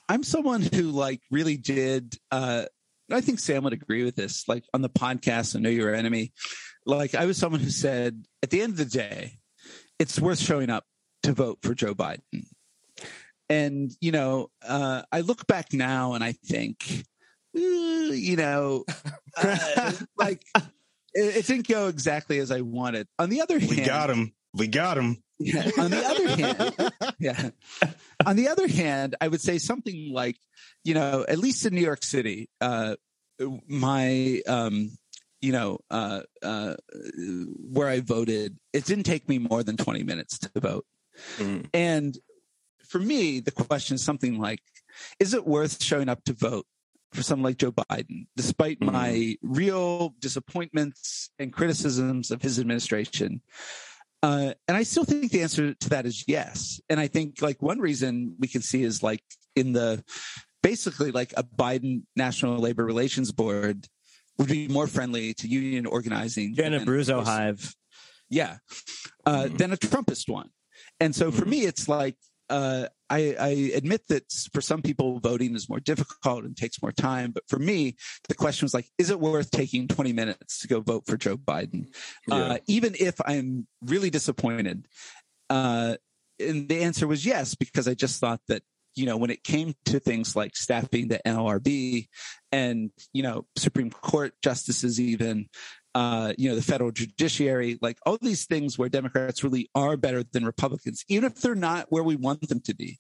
I'm 0.09 0.23
someone 0.23 0.63
who 0.63 0.91
like 0.91 1.21
really 1.31 1.57
did 1.57 2.17
uh, 2.31 2.65
I 3.13 3.21
think 3.21 3.39
Sam 3.39 3.65
would 3.65 3.73
agree 3.73 4.05
with 4.05 4.17
this. 4.17 4.49
Like 4.49 4.65
on 4.73 4.83
the 4.83 4.89
podcast, 4.89 5.57
I 5.57 5.61
know 5.61 5.69
your 5.69 5.95
enemy. 5.95 6.33
Like 6.87 7.15
I 7.15 7.27
was 7.27 7.37
someone 7.37 7.61
who 7.61 7.71
said, 7.71 8.25
at 8.43 8.51
the 8.51 8.63
end 8.63 8.73
of 8.73 8.79
the 8.79 8.85
day, 8.85 9.39
it's 9.99 10.19
worth 10.19 10.39
showing 10.39 10.71
up 10.71 10.85
to 11.25 11.33
vote 11.33 11.59
for 11.63 11.75
Joe 11.75 11.95
Biden. 11.95 12.47
And 13.51 13.91
you 14.01 14.13
know, 14.13 14.51
uh, 14.67 15.03
I 15.13 15.21
look 15.21 15.47
back 15.47 15.73
now 15.73 16.15
and 16.15 16.23
I 16.25 16.33
think, 16.33 17.05
you 17.53 18.37
know, 18.37 18.85
uh, 19.37 19.93
like 20.17 20.43
it, 21.15 21.37
it, 21.37 21.47
didn't 21.47 21.69
go 21.69 21.89
exactly 21.89 22.39
as 22.39 22.53
I 22.53 22.61
wanted. 22.61 23.09
On 23.19 23.29
the 23.29 23.43
other 23.43 23.59
hand, 23.59 23.71
we 23.71 23.83
got 23.83 24.09
him. 24.09 24.33
We 24.55 24.69
got 24.69 24.97
him. 24.97 25.23
Yeah, 25.41 25.71
on 25.79 25.91
the 25.91 26.05
other 26.05 26.29
hand, 26.37 26.93
yeah. 27.19 27.51
On 28.27 28.37
the 28.37 28.49
other 28.49 28.69
hand, 28.69 29.17
I 29.21 29.29
would 29.29 29.41
say 29.41 29.59
something 29.59 30.13
like, 30.13 30.37
you 30.85 30.93
know, 30.95 31.25
at 31.27 31.39
least 31.39 31.65
in 31.65 31.75
New 31.75 31.81
York 31.81 32.05
City, 32.05 32.51
uh, 32.61 32.97
my, 33.67 34.43
um, 34.47 34.91
you 35.41 35.53
know, 35.53 35.79
uh, 35.91 36.21
uh, 36.43 36.75
where 37.73 37.89
I 37.89 38.01
voted, 38.01 38.59
it 38.75 38.85
didn't 38.85 39.05
take 39.05 39.29
me 39.31 39.39
more 39.39 39.63
than 39.63 39.79
20 39.79 40.03
minutes 40.03 40.39
to 40.41 40.61
vote. 40.61 40.85
Mm. 41.39 41.71
And 41.73 42.19
for 42.91 42.99
me, 42.99 43.39
the 43.39 43.53
question 43.53 43.95
is 43.95 44.03
something 44.03 44.39
like, 44.39 44.61
is 45.21 45.33
it 45.33 45.47
worth 45.47 45.81
showing 45.81 46.09
up 46.09 46.25
to 46.25 46.33
vote 46.33 46.67
for 47.13 47.23
someone 47.23 47.45
like 47.45 47.57
Joe 47.57 47.71
Biden, 47.71 48.27
despite 48.37 48.81
mm. 48.81 48.91
my 48.93 49.37
real 49.43 50.15
disappointments 50.19 51.31
and 51.39 51.53
criticisms 51.53 52.33
of 52.33 52.43
his 52.43 52.59
administration? 52.59 53.43
Uh, 54.25 54.55
and 54.67 54.77
I 54.77 54.83
still 54.83 55.05
think 55.05 55.31
the 55.31 55.43
answer 55.43 55.73
to 55.73 55.89
that 55.91 56.05
is 56.05 56.25
yes. 56.27 56.81
And 56.91 56.99
I 56.99 57.07
think 57.07 57.41
like 57.41 57.63
one 57.63 57.79
reason 57.79 58.35
we 58.41 58.49
can 58.49 58.61
see 58.61 58.83
is 58.83 59.05
like 59.05 59.23
in 59.55 59.73
the 59.73 60.05
basically 60.63 61.13
like 61.13 61.33
a 61.37 61.45
Biden 61.45 62.03
National 62.17 62.59
Labor 62.59 62.85
Relations 62.85 63.31
Board 63.31 63.87
would 64.37 64.49
be 64.49 64.67
more 64.67 64.89
friendly 64.89 65.33
to 65.35 65.47
union 65.47 65.87
organizing. 65.87 66.55
Janet 66.55 66.83
Abruzzo 66.83 67.25
Hive. 67.25 67.73
Yeah. 68.29 68.57
Uh, 69.25 69.45
mm-hmm. 69.45 69.57
Than 69.57 69.73
a 69.73 69.77
Trumpist 69.77 70.29
one. 70.29 70.51
And 70.99 71.15
so 71.15 71.31
for 71.31 71.43
mm-hmm. 71.43 71.51
me, 71.51 71.61
it's 71.61 71.89
like, 71.89 72.17
uh, 72.51 72.89
I, 73.09 73.37
I, 73.39 73.49
admit 73.75 74.09
that 74.09 74.25
for 74.53 74.61
some 74.61 74.83
people, 74.83 75.21
voting 75.21 75.55
is 75.55 75.69
more 75.69 75.81
difficult 75.81 76.45
and 76.45 76.57
takes 76.57 76.83
more 76.83 76.93
time. 76.93 77.31
But 77.31 77.45
for 77.49 77.59
me, 77.59 77.97
the 78.29 78.35
question 78.35 78.65
was 78.65 78.75
like, 78.75 78.87
is 78.99 79.11
it 79.11 79.21
worth 79.21 79.51
taking 79.51 79.89
20 79.89 80.13
minutes 80.13 80.61
to 80.61 80.69
go 80.69 80.81
vote 80.81 81.07
for 81.07 81.17
Joe 81.17 81.37
Biden? 81.37 81.95
Yeah. 82.27 82.35
Uh, 82.35 82.59
even 82.67 82.95
if 82.99 83.21
I'm 83.25 83.67
really 83.83 84.11
disappointed. 84.11 84.87
Uh, 85.49 85.97
and 86.39 86.69
the 86.69 86.83
answer 86.83 87.07
was 87.07 87.25
yes, 87.25 87.55
because 87.55 87.87
I 87.87 87.95
just 87.95 88.21
thought 88.21 88.41
that 88.49 88.63
you 88.95 89.07
know, 89.07 89.17
when 89.17 89.31
it 89.31 89.45
came 89.45 89.75
to 89.87 90.01
things 90.01 90.35
like 90.35 90.57
staffing 90.57 91.09
the 91.09 91.21
NLRB 91.25 92.09
and, 92.51 92.91
you 93.13 93.23
know, 93.23 93.47
Supreme 93.57 93.91
Court 93.91 94.35
justices 94.43 95.01
even, 95.01 95.49
uh, 95.95 96.33
you 96.39 96.49
know, 96.49 96.55
the 96.55 96.63
federal 96.63 96.91
judiciary, 96.93 97.79
like 97.83 97.99
all 98.07 98.19
these 98.21 98.47
things 98.47 98.79
where 98.79 98.89
Democrats 98.89 99.43
really 99.43 99.69
are 99.75 99.97
better 99.97 100.23
than 100.23 100.45
Republicans, 100.45 101.05
even 101.09 101.25
if 101.25 101.41
they're 101.41 101.55
not 101.55 101.87
where 101.91 102.05
we 102.05 102.17
want 102.17 102.49
them 102.49 102.61
to 102.61 102.75
be. 102.75 102.99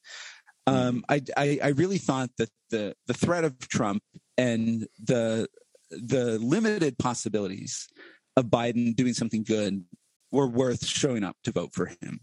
Um, 0.66 1.04
I, 1.08 1.22
I, 1.36 1.58
I 1.62 1.68
really 1.68 1.98
thought 1.98 2.30
that 2.38 2.50
the 2.70 2.94
the 3.06 3.14
threat 3.14 3.44
of 3.44 3.58
Trump 3.58 4.02
and 4.38 4.86
the 5.02 5.48
the 5.90 6.38
limited 6.38 6.98
possibilities 6.98 7.88
of 8.36 8.46
Biden 8.46 8.94
doing 8.94 9.14
something 9.14 9.42
good 9.42 9.84
were 10.30 10.46
worth 10.46 10.86
showing 10.86 11.24
up 11.24 11.36
to 11.44 11.52
vote 11.52 11.70
for 11.72 11.86
him. 11.86 12.20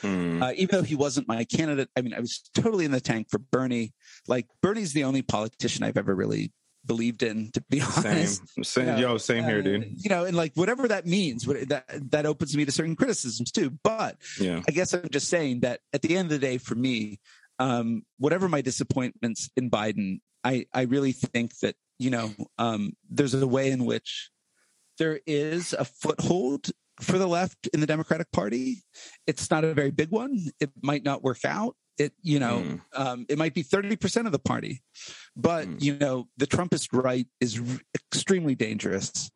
Hmm. 0.00 0.42
Uh, 0.42 0.52
even 0.56 0.78
though 0.78 0.82
he 0.82 0.94
wasn't 0.94 1.28
my 1.28 1.44
candidate, 1.44 1.88
I 1.96 2.00
mean, 2.00 2.14
I 2.14 2.20
was 2.20 2.48
totally 2.54 2.84
in 2.84 2.90
the 2.90 3.00
tank 3.00 3.28
for 3.30 3.38
Bernie. 3.38 3.92
Like 4.26 4.46
Bernie's 4.62 4.92
the 4.92 5.04
only 5.04 5.22
politician 5.22 5.84
I've 5.84 5.98
ever 5.98 6.14
really 6.14 6.52
believed 6.86 7.22
in, 7.22 7.50
to 7.52 7.62
be 7.68 7.80
Same, 7.80 8.06
honest. 8.12 8.42
same, 8.64 8.86
You 8.86 8.92
know, 8.92 8.98
yo, 8.98 9.18
same 9.18 9.44
here, 9.44 9.58
uh, 9.58 9.62
dude. 9.62 9.92
You 9.96 10.10
know, 10.10 10.24
and 10.24 10.36
like 10.36 10.52
whatever 10.54 10.88
that 10.88 11.06
means, 11.06 11.46
what, 11.46 11.68
that 11.68 11.84
that 12.10 12.26
opens 12.26 12.56
me 12.56 12.64
to 12.64 12.72
certain 12.72 12.96
criticisms 12.96 13.50
too. 13.50 13.70
But 13.82 14.16
Yeah, 14.40 14.62
I 14.68 14.72
guess 14.72 14.92
I'm 14.92 15.08
just 15.10 15.28
saying 15.28 15.60
that 15.60 15.80
at 15.92 16.02
the 16.02 16.16
end 16.16 16.26
of 16.32 16.40
the 16.40 16.46
day, 16.46 16.58
for 16.58 16.74
me, 16.74 17.20
um, 17.58 18.02
whatever 18.18 18.48
my 18.48 18.62
disappointments 18.62 19.50
in 19.56 19.70
Biden, 19.70 20.20
I, 20.42 20.66
I 20.72 20.82
really 20.82 21.12
think 21.12 21.58
that, 21.58 21.76
you 21.98 22.10
know, 22.10 22.32
um, 22.58 22.94
there's 23.10 23.34
a 23.34 23.46
way 23.46 23.70
in 23.70 23.84
which 23.84 24.30
there 24.98 25.20
is 25.26 25.74
a 25.74 25.84
foothold 25.84 26.70
for 27.00 27.18
the 27.18 27.26
left 27.26 27.68
in 27.72 27.80
the 27.80 27.86
Democratic 27.86 28.30
Party. 28.32 28.82
It's 29.26 29.50
not 29.50 29.64
a 29.64 29.74
very 29.74 29.90
big 29.90 30.10
one. 30.10 30.38
It 30.60 30.70
might 30.82 31.04
not 31.04 31.22
work 31.22 31.44
out. 31.44 31.76
It, 31.98 32.12
you 32.22 32.38
know, 32.38 32.60
Mm. 32.62 32.80
um, 32.94 33.26
it 33.28 33.38
might 33.38 33.54
be 33.54 33.62
30% 33.62 34.26
of 34.26 34.32
the 34.32 34.38
party. 34.38 34.82
But, 35.36 35.68
Mm. 35.68 35.82
you 35.82 35.96
know, 35.98 36.28
the 36.36 36.46
Trumpist 36.46 36.88
right 36.92 37.26
is 37.40 37.58
r- 37.60 37.80
extremely 37.94 38.54
dangerous. 38.54 39.30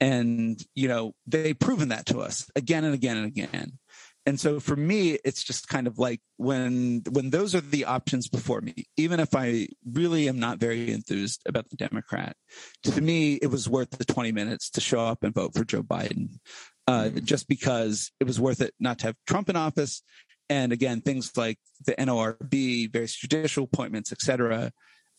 And, 0.00 0.60
you 0.74 0.88
know, 0.88 1.14
they've 1.26 1.58
proven 1.58 1.88
that 1.88 2.06
to 2.06 2.20
us 2.20 2.48
again 2.54 2.84
and 2.84 2.94
again 2.94 3.16
and 3.16 3.26
again. 3.26 3.78
And 4.26 4.38
so 4.38 4.60
for 4.60 4.76
me, 4.76 5.18
it's 5.24 5.42
just 5.42 5.68
kind 5.68 5.86
of 5.86 5.98
like 5.98 6.20
when 6.36 7.02
when 7.10 7.30
those 7.30 7.54
are 7.54 7.62
the 7.62 7.86
options 7.86 8.28
before 8.28 8.60
me, 8.60 8.84
even 8.98 9.20
if 9.20 9.34
I 9.34 9.68
really 9.90 10.28
am 10.28 10.38
not 10.38 10.58
very 10.58 10.92
enthused 10.92 11.40
about 11.46 11.70
the 11.70 11.76
Democrat, 11.76 12.36
to 12.82 13.00
me 13.00 13.34
it 13.36 13.46
was 13.46 13.70
worth 13.70 13.90
the 13.90 14.04
20 14.04 14.30
minutes 14.32 14.68
to 14.70 14.82
show 14.82 15.00
up 15.00 15.24
and 15.24 15.34
vote 15.34 15.54
for 15.54 15.64
Joe 15.64 15.82
Biden. 15.82 16.40
Uh, 16.86 17.08
just 17.08 17.48
because 17.48 18.12
it 18.20 18.24
was 18.26 18.38
worth 18.40 18.60
it 18.62 18.74
not 18.80 18.98
to 18.98 19.06
have 19.06 19.16
Trump 19.26 19.48
in 19.50 19.56
office. 19.56 20.02
And 20.50 20.72
again, 20.72 21.00
things 21.00 21.36
like 21.36 21.58
the 21.84 21.94
NORB, 21.94 22.92
various 22.92 23.14
judicial 23.14 23.64
appointments, 23.64 24.12
et 24.12 24.20
cetera, 24.20 24.72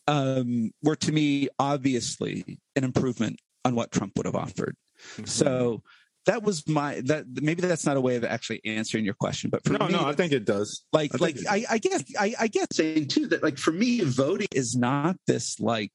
um, 0.06 0.72
were 0.82 0.96
to 0.96 1.12
me 1.12 1.48
obviously 1.58 2.58
an 2.74 2.84
improvement 2.84 3.38
on 3.64 3.74
what 3.74 3.92
Trump 3.92 4.12
would 4.16 4.26
have 4.26 4.34
offered. 4.34 4.76
So 5.24 5.82
that 6.26 6.42
was 6.42 6.66
my 6.68 7.00
that 7.06 7.24
maybe 7.28 7.62
that's 7.62 7.86
not 7.86 7.96
a 7.96 8.00
way 8.00 8.16
of 8.16 8.24
actually 8.24 8.60
answering 8.64 9.04
your 9.04 9.14
question, 9.14 9.50
but 9.50 9.64
for 9.64 9.72
no, 9.72 9.86
me, 9.86 9.92
no, 9.92 10.02
no, 10.02 10.08
I 10.08 10.12
think 10.12 10.32
it 10.32 10.44
does. 10.44 10.84
like 10.92 11.14
I 11.14 11.18
like 11.18 11.36
I, 11.48 11.64
I 11.70 11.78
guess 11.78 12.04
I, 12.18 12.34
I 12.38 12.46
guess 12.48 12.66
saying 12.72 13.08
too 13.08 13.26
that 13.28 13.42
like 13.42 13.58
for 13.58 13.72
me 13.72 14.00
voting 14.00 14.48
is 14.54 14.76
not 14.76 15.16
this 15.26 15.58
like 15.60 15.92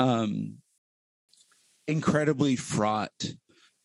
um 0.00 0.54
incredibly 1.86 2.56
fraught 2.56 3.12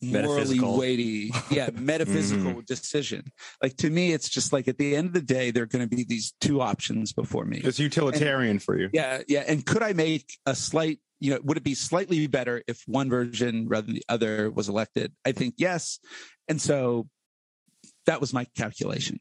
morally 0.02 0.60
weighty 0.62 1.32
yeah 1.52 1.70
metaphysical 1.74 2.62
decision 2.66 3.22
like 3.62 3.76
to 3.76 3.90
me 3.90 4.14
it's 4.14 4.30
just 4.30 4.54
like 4.54 4.68
at 4.68 4.78
the 4.78 4.96
end 4.96 5.08
of 5.08 5.14
the 5.14 5.22
day 5.22 5.52
there 5.52 5.64
are 5.64 5.68
going 5.68 5.88
to 5.88 5.94
be 5.96 6.04
these 6.04 6.34
two 6.40 6.62
options 6.62 7.12
before 7.12 7.44
me 7.46 7.60
It's 7.64 7.80
utilitarian 7.80 8.60
for 8.60 8.78
you. 8.80 8.90
yeah 8.94 9.22
yeah 9.28 9.44
and 9.48 9.66
could 9.66 9.84
i 9.84 9.92
make 9.94 10.32
a 10.46 10.56
slight 10.56 11.00
you 11.20 11.32
know 11.34 11.40
would 11.44 11.58
it 11.58 11.64
be 11.64 11.76
slightly 11.76 12.28
better 12.28 12.64
if 12.68 12.82
one 12.88 13.10
version 13.10 13.68
rather 13.68 13.88
than 13.88 13.96
the 13.96 14.06
other 14.08 14.50
was 14.50 14.70
elected 14.70 15.12
i 15.26 15.34
think 15.34 15.56
yes 15.58 16.00
and 16.48 16.62
so 16.62 17.08
that 18.06 18.22
was 18.22 18.34
my 18.34 18.46
calculation 18.56 19.20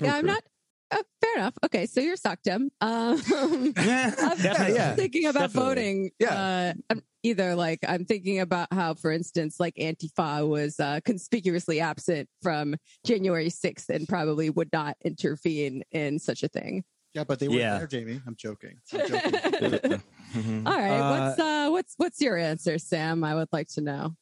Yeah, 0.00 0.14
I'm 0.16 0.26
not. 0.26 0.42
Uh, 0.90 1.02
fair 1.22 1.36
enough. 1.36 1.54
Okay, 1.66 1.84
so 1.86 2.00
you're 2.00 2.16
sucked 2.16 2.46
him. 2.46 2.70
Um, 2.80 3.20
I'm, 3.32 3.72
Definitely. 3.74 4.74
yeah. 4.74 4.94
thinking 4.94 5.26
about 5.26 5.52
Definitely. 5.52 5.68
voting. 5.68 6.10
Yeah. 6.18 6.34
Uh, 6.34 6.72
I'm 6.90 7.02
either 7.22 7.54
like 7.54 7.80
I'm 7.86 8.04
thinking 8.04 8.40
about 8.40 8.68
how, 8.72 8.94
for 8.94 9.10
instance, 9.10 9.58
like 9.58 9.74
Antifa 9.76 10.46
was 10.48 10.78
uh, 10.80 11.00
conspicuously 11.04 11.80
absent 11.80 12.28
from 12.42 12.76
January 13.06 13.48
6th 13.48 13.88
and 13.88 14.08
probably 14.08 14.50
would 14.50 14.72
not 14.72 14.96
intervene 15.04 15.82
in 15.92 16.18
such 16.18 16.42
a 16.42 16.48
thing. 16.48 16.84
Yeah, 17.14 17.24
but 17.24 17.38
they 17.38 17.48
were 17.48 17.56
Yeah. 17.56 17.78
there, 17.78 17.86
Jamie. 17.86 18.20
I'm 18.26 18.36
joking. 18.36 18.78
I'm 18.92 19.00
joking. 19.08 19.32
Mhm. 19.32 20.66
All 20.66 20.76
right, 20.78 21.00
Uh, 21.00 21.10
what's 21.10 21.40
uh, 21.40 21.68
what's 21.70 21.94
what's 21.96 22.20
your 22.20 22.36
answer, 22.36 22.78
Sam? 22.78 23.24
I 23.24 23.34
would 23.34 23.48
like 23.52 23.68
to 23.70 23.80
know. 23.80 24.14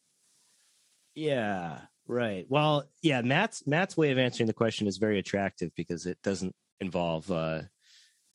Yeah, 1.14 1.80
right. 2.06 2.46
Well, 2.48 2.88
yeah, 3.02 3.22
Matt's 3.22 3.66
Matt's 3.66 3.96
way 3.96 4.10
of 4.12 4.18
answering 4.18 4.46
the 4.46 4.52
question 4.52 4.86
is 4.86 4.98
very 4.98 5.18
attractive 5.18 5.70
because 5.74 6.06
it 6.06 6.18
doesn't 6.22 6.54
involve 6.80 7.30
uh 7.30 7.62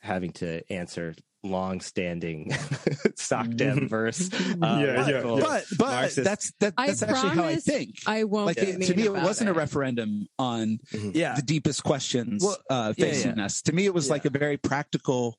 having 0.02 0.32
to 0.34 0.61
answer 0.72 1.14
long-standing 1.44 2.52
sock 3.15 3.49
dem 3.56 3.88
verse. 3.95 4.30
Uh, 4.34 4.38
Yeah, 4.61 4.80
yeah, 4.80 4.91
radical 4.94 5.38
yeah. 5.40 5.44
but 5.45 5.65
but 5.78 5.90
Marxist. 5.91 6.23
that's 6.23 6.52
that, 6.60 6.73
I 6.78 6.88
that's 6.88 7.02
actually 7.02 7.30
how 7.30 7.45
i 7.45 7.56
think 7.56 7.95
I 8.06 8.23
won't. 8.26 8.45
like 8.45 8.57
be 8.57 8.68
it, 8.68 8.82
to 8.84 8.95
me 8.95 9.03
it 9.06 9.14
wasn't 9.14 9.49
a 9.49 9.53
referendum 9.53 10.28
on 10.38 10.80
Yeah, 11.14 11.36
the 11.36 11.41
deepest 11.41 11.84
questions 11.84 12.44
Well, 12.44 12.57
uh, 12.69 12.94
yeah, 12.98 13.06
facing 13.06 13.40
us. 13.40 13.61
To 13.64 13.73
me, 13.73 13.86
it 13.86 13.94
was 13.94 14.07
Yeah. 14.07 14.14
like 14.14 14.26
a 14.26 14.30
very 14.30 14.57
practical 14.57 15.38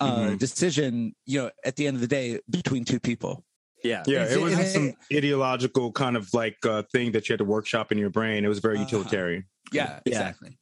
uh, 0.00 0.30
Mhm. 0.30 0.38
decision. 0.38 1.14
You 1.26 1.42
know, 1.42 1.50
at 1.64 1.76
the 1.76 1.86
end 1.86 1.94
of 1.96 2.00
the 2.00 2.08
day, 2.08 2.40
between 2.50 2.84
two 2.84 2.98
people. 3.00 3.44
yeah, 3.84 4.02
Yeah, 4.06 4.24
it 4.24 4.40
wasn't 4.40 4.66
some 4.68 4.92
ideological 5.12 5.92
kind 5.92 6.16
of 6.16 6.32
like 6.34 6.56
uh, 6.66 6.82
thing 6.90 7.12
that 7.12 7.28
you 7.28 7.34
had 7.34 7.38
to 7.38 7.44
workshop 7.44 7.92
in 7.92 7.98
your 7.98 8.10
brain. 8.10 8.44
It 8.44 8.48
was 8.48 8.58
very 8.60 8.76
Uh-huh. 8.76 8.86
utilitarian. 8.86 9.44
Yeah, 9.72 10.00
Yeah. 10.04 10.10
exactly. 10.12 10.58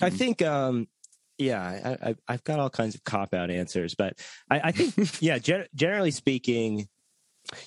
I 0.00 0.08
think, 0.10 0.40
um, 0.40 0.86
yeah, 1.40 1.96
I, 2.02 2.10
I, 2.10 2.14
I've 2.28 2.44
got 2.44 2.60
all 2.60 2.70
kinds 2.70 2.94
of 2.94 3.02
cop 3.04 3.34
out 3.34 3.50
answers, 3.50 3.94
but 3.94 4.18
I, 4.50 4.60
I 4.64 4.72
think, 4.72 5.16
yeah, 5.22 5.38
gen- 5.38 5.66
generally 5.74 6.10
speaking, 6.10 6.88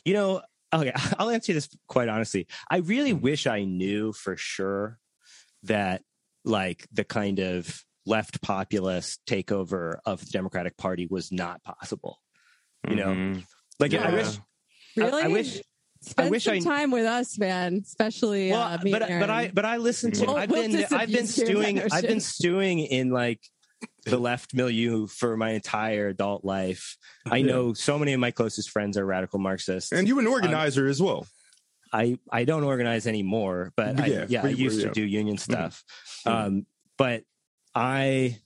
you 0.06 0.14
know, 0.14 0.42
okay, 0.74 0.94
I'll 1.20 1.30
answer 1.30 1.54
this 1.54 1.70
quite 1.88 2.08
honestly. 2.10 2.48
I 2.70 2.78
really 2.78 3.14
wish 3.14 3.48
I 3.48 3.64
knew 3.64 4.14
for 4.14 4.38
sure 4.38 5.00
that, 5.64 6.02
like, 6.46 6.88
the 6.92 7.04
kind 7.04 7.40
of 7.40 7.84
left 8.06 8.42
populist 8.42 9.22
takeover 9.26 9.98
of 10.06 10.20
the 10.20 10.32
Democratic 10.32 10.78
Party 10.78 11.08
was 11.10 11.32
not 11.32 11.64
possible. 11.64 12.20
You 12.90 12.96
know, 12.98 13.08
Mhm. 13.08 13.46
like, 13.80 13.94
I 13.94 14.12
wish, 14.14 14.38
Really? 14.98 15.24
I, 15.24 15.28
wish, 15.28 15.62
Spend 16.02 16.32
wish 16.32 16.44
some 16.44 16.56
I- 16.56 16.60
time 16.60 16.92
with 16.92 17.06
us, 17.06 17.40
man. 17.40 17.80
Especially 17.82 18.52
well, 18.52 18.62
uh, 18.62 18.78
me 18.84 18.92
but 18.92 19.04
and 19.10 19.22
but 19.22 19.30
I 19.30 19.52
but 19.54 19.64
I 19.64 19.78
listen 19.78 20.12
to 20.12 20.26
We'll- 20.26 20.36
I've 20.36 20.52
we'll 20.52 20.68
been 20.70 20.86
I've 20.92 21.08
been 21.08 21.22
disabuse 21.26 21.38
you 21.38 21.44
of 21.44 21.48
stewing 21.64 21.82
I've 21.94 22.02
been 22.04 22.20
stewing 22.20 22.80
in 22.80 23.10
like 23.12 23.40
the 24.06 24.18
left 24.18 24.54
milieu 24.54 25.08
for 25.08 25.38
my 25.38 25.52
entire 25.52 26.08
adult 26.10 26.44
life. 26.44 26.98
I 27.26 27.38
Yeah. 27.38 27.46
know 27.48 27.74
so 27.74 27.98
many 27.98 28.14
of 28.14 28.20
my 28.20 28.32
closest 28.32 28.70
friends 28.70 28.98
are 28.98 29.06
radical 29.06 29.40
Marxists. 29.40 29.92
And 29.92 30.08
you're 30.08 30.20
an 30.20 30.28
organizer 30.28 30.88
as 30.88 31.02
well. 31.02 31.28
I 31.92 32.18
I 32.32 32.44
don't 32.46 32.64
organize 32.64 33.06
anymore, 33.08 33.72
but 33.76 34.00
I, 34.00 34.06
Yeah, 34.08 34.26
yeah, 34.28 34.42
I 34.42 34.48
we- 34.48 34.56
we- 34.56 34.64
used 34.64 34.80
yeah. 34.82 34.88
to 34.88 34.94
do 34.94 35.04
union 35.04 35.38
stuff. 35.38 35.84
Mhm. 36.26 36.32
Um, 36.32 36.66
but 36.98 37.24
I 37.76 38.40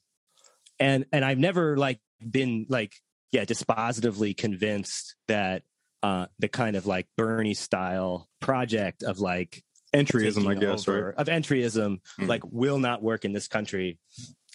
and 0.79 1.05
and 1.11 1.23
I've 1.25 1.39
never 1.39 1.77
like 1.77 1.99
been 2.19 2.65
like 2.69 2.93
yeah 3.31 3.45
dispositively 3.45 4.35
convinced 4.35 5.15
that 5.27 5.63
uh 6.03 6.27
the 6.39 6.47
kind 6.47 6.75
of 6.75 6.85
like 6.85 7.07
Bernie 7.15 7.53
style 7.53 8.29
project 8.41 9.01
of 9.03 9.19
like 9.19 9.63
Entryism, 9.93 10.45
I 10.47 10.55
guess, 10.59 10.85
over- 10.87 11.05
right? 11.07 11.15
Of 11.15 11.27
entryism, 11.27 12.01
Mm. 12.19 12.27
like 12.27 12.43
will 12.51 12.77
not 12.79 13.01
work 13.01 13.23
in 13.23 13.31
this 13.31 13.47
country. 13.47 13.97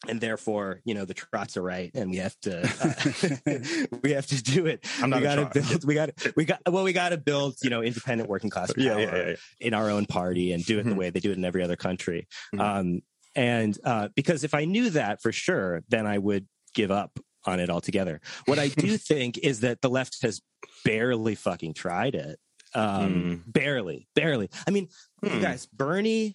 And 0.08 0.20
therefore, 0.20 0.80
you 0.84 0.94
know, 0.94 1.04
the 1.04 1.14
trots 1.14 1.56
are 1.56 1.62
right, 1.62 1.90
and 1.94 2.10
we 2.10 2.16
have 2.16 2.34
to 2.40 2.60
uh, 2.62 3.88
we 4.02 4.10
have 4.12 4.26
to 4.26 4.42
do 4.42 4.66
it. 4.66 4.84
I'm 5.00 5.10
not 5.10 5.20
we 5.20 5.22
got 5.24 5.52
to 5.52 5.60
build. 5.60 5.84
We 5.84 5.94
got 5.94 6.10
we 6.36 6.44
got 6.44 6.60
well. 6.68 6.82
We 6.82 6.92
got 6.92 7.10
to 7.10 7.18
build, 7.18 7.54
you 7.62 7.70
know, 7.70 7.82
independent 7.82 8.28
working 8.28 8.50
class 8.50 8.72
power 8.74 8.84
Yeah, 8.84 8.98
yeah, 8.98 9.26
yeah. 9.28 9.34
in 9.60 9.74
our 9.74 9.90
own 9.90 10.06
party 10.06 10.52
and 10.52 10.64
do 10.64 10.78
it 10.80 10.84
the 10.84 10.90
Mhm. 10.90 10.96
way 10.96 11.10
they 11.10 11.20
do 11.20 11.30
it 11.30 11.38
in 11.38 11.44
every 11.44 11.62
other 11.62 11.76
country. 11.76 12.26
Mhm. 12.54 12.60
Um, 12.60 13.00
and 13.36 13.78
uh, 13.84 14.08
because 14.16 14.42
if 14.42 14.54
I 14.54 14.64
knew 14.64 14.90
that 14.90 15.22
for 15.22 15.30
sure, 15.30 15.84
then 15.88 16.04
I 16.06 16.18
would 16.18 16.46
give 16.74 16.90
up 16.90 17.18
on 17.44 17.60
it 17.60 17.70
altogether. 17.70 18.20
What 18.46 18.58
I 18.58 18.68
do 18.68 18.96
think 18.98 19.38
is 19.38 19.60
that 19.60 19.82
the 19.82 19.88
left 19.90 20.20
has 20.22 20.40
barely 20.84 21.36
fucking 21.36 21.74
tried 21.74 22.14
it. 22.16 22.38
Um, 22.74 23.44
Barely, 23.46 24.08
barely. 24.14 24.48
I 24.66 24.70
mean, 24.72 24.88
Hmm. 25.22 25.40
guys, 25.40 25.66
Bernie. 25.66 26.34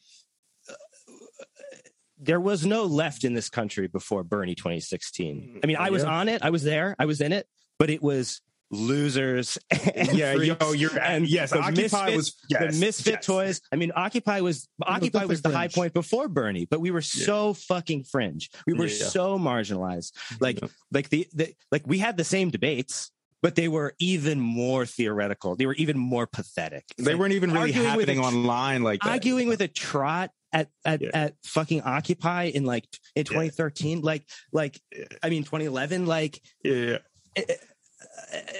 There 2.20 2.40
was 2.40 2.66
no 2.66 2.84
left 2.86 3.24
in 3.24 3.34
this 3.34 3.50
country 3.50 3.88
before 3.88 4.24
Bernie 4.24 4.56
2016. 4.56 5.36
Mm, 5.58 5.60
I 5.64 5.68
mean, 5.68 5.78
I 5.78 5.90
was 5.90 6.04
Yeah. 6.04 6.10
on 6.10 6.30
it, 6.30 6.42
I 6.44 6.50
was 6.50 6.64
there, 6.64 6.96
I 6.98 7.06
was 7.06 7.22
in 7.22 7.32
it, 7.32 7.48
but 7.80 7.90
it 7.90 8.02
was 8.02 8.42
losers. 8.72 9.58
And 9.96 10.14
Yeah, 10.18 10.34
yo, 10.34 10.72
you're 10.74 10.98
and 11.00 11.28
yes. 11.28 11.52
the 11.52 11.60
Occupy 11.60 11.76
misfit- 11.82 12.16
was 12.16 12.36
yes, 12.50 12.74
the 12.74 12.80
misfit 12.80 13.14
yes. 13.16 13.26
toys. 13.26 13.62
I 13.72 13.76
mean, 13.78 13.92
Occupy 13.96 14.42
was 14.42 14.68
Occupy 14.82 15.26
was 15.26 15.42
the 15.42 15.50
definitely 15.50 15.68
high 15.68 15.68
point 15.74 15.94
before 15.94 16.28
Bernie, 16.28 16.66
but 16.66 16.80
we 16.82 16.92
were 16.92 17.02
so 17.02 17.54
fucking 17.54 18.04
fringe. 18.04 18.50
We 18.68 18.74
were 18.74 18.88
Yeah. 18.88 19.06
so 19.08 19.38
marginalized. 19.40 20.12
Like, 20.40 20.62
Yeah. 20.62 20.68
like 20.92 21.10
the, 21.10 21.28
the 21.34 21.54
like 21.72 21.84
we 21.88 21.98
had 22.00 22.18
the 22.18 22.24
same 22.24 22.50
debates. 22.50 23.12
but 23.44 23.54
they 23.54 23.68
were 23.68 23.94
even 24.00 24.40
more 24.40 24.84
theoretical. 24.84 25.56
They 25.56 25.68
were 25.68 25.76
even 25.76 25.96
more 25.96 26.26
pathetic. 26.26 26.84
They 26.98 27.12
Like, 27.12 27.20
weren't 27.20 27.34
even 27.36 27.52
really 27.54 27.72
happening 27.72 28.18
a 28.18 28.24
online 28.24 28.82
like 28.82 29.00
that. 29.02 29.10
arguing 29.12 29.48
with 29.48 29.62
a 29.62 29.68
trot 29.68 30.32
at 30.54 30.70
at, 30.86 31.02
Yeah. 31.02 31.10
at 31.14 31.36
fucking 31.44 31.82
Occupy 31.82 32.46
in 32.46 32.66
like 32.66 32.88
in 33.16 33.26
2013, 33.26 34.02
like 34.02 34.24
like 34.52 34.80
I 35.24 35.30
mean 35.30 35.44
2011, 35.44 36.06
like 36.06 36.42
yeah. 36.64 36.98
uh, 37.38 37.42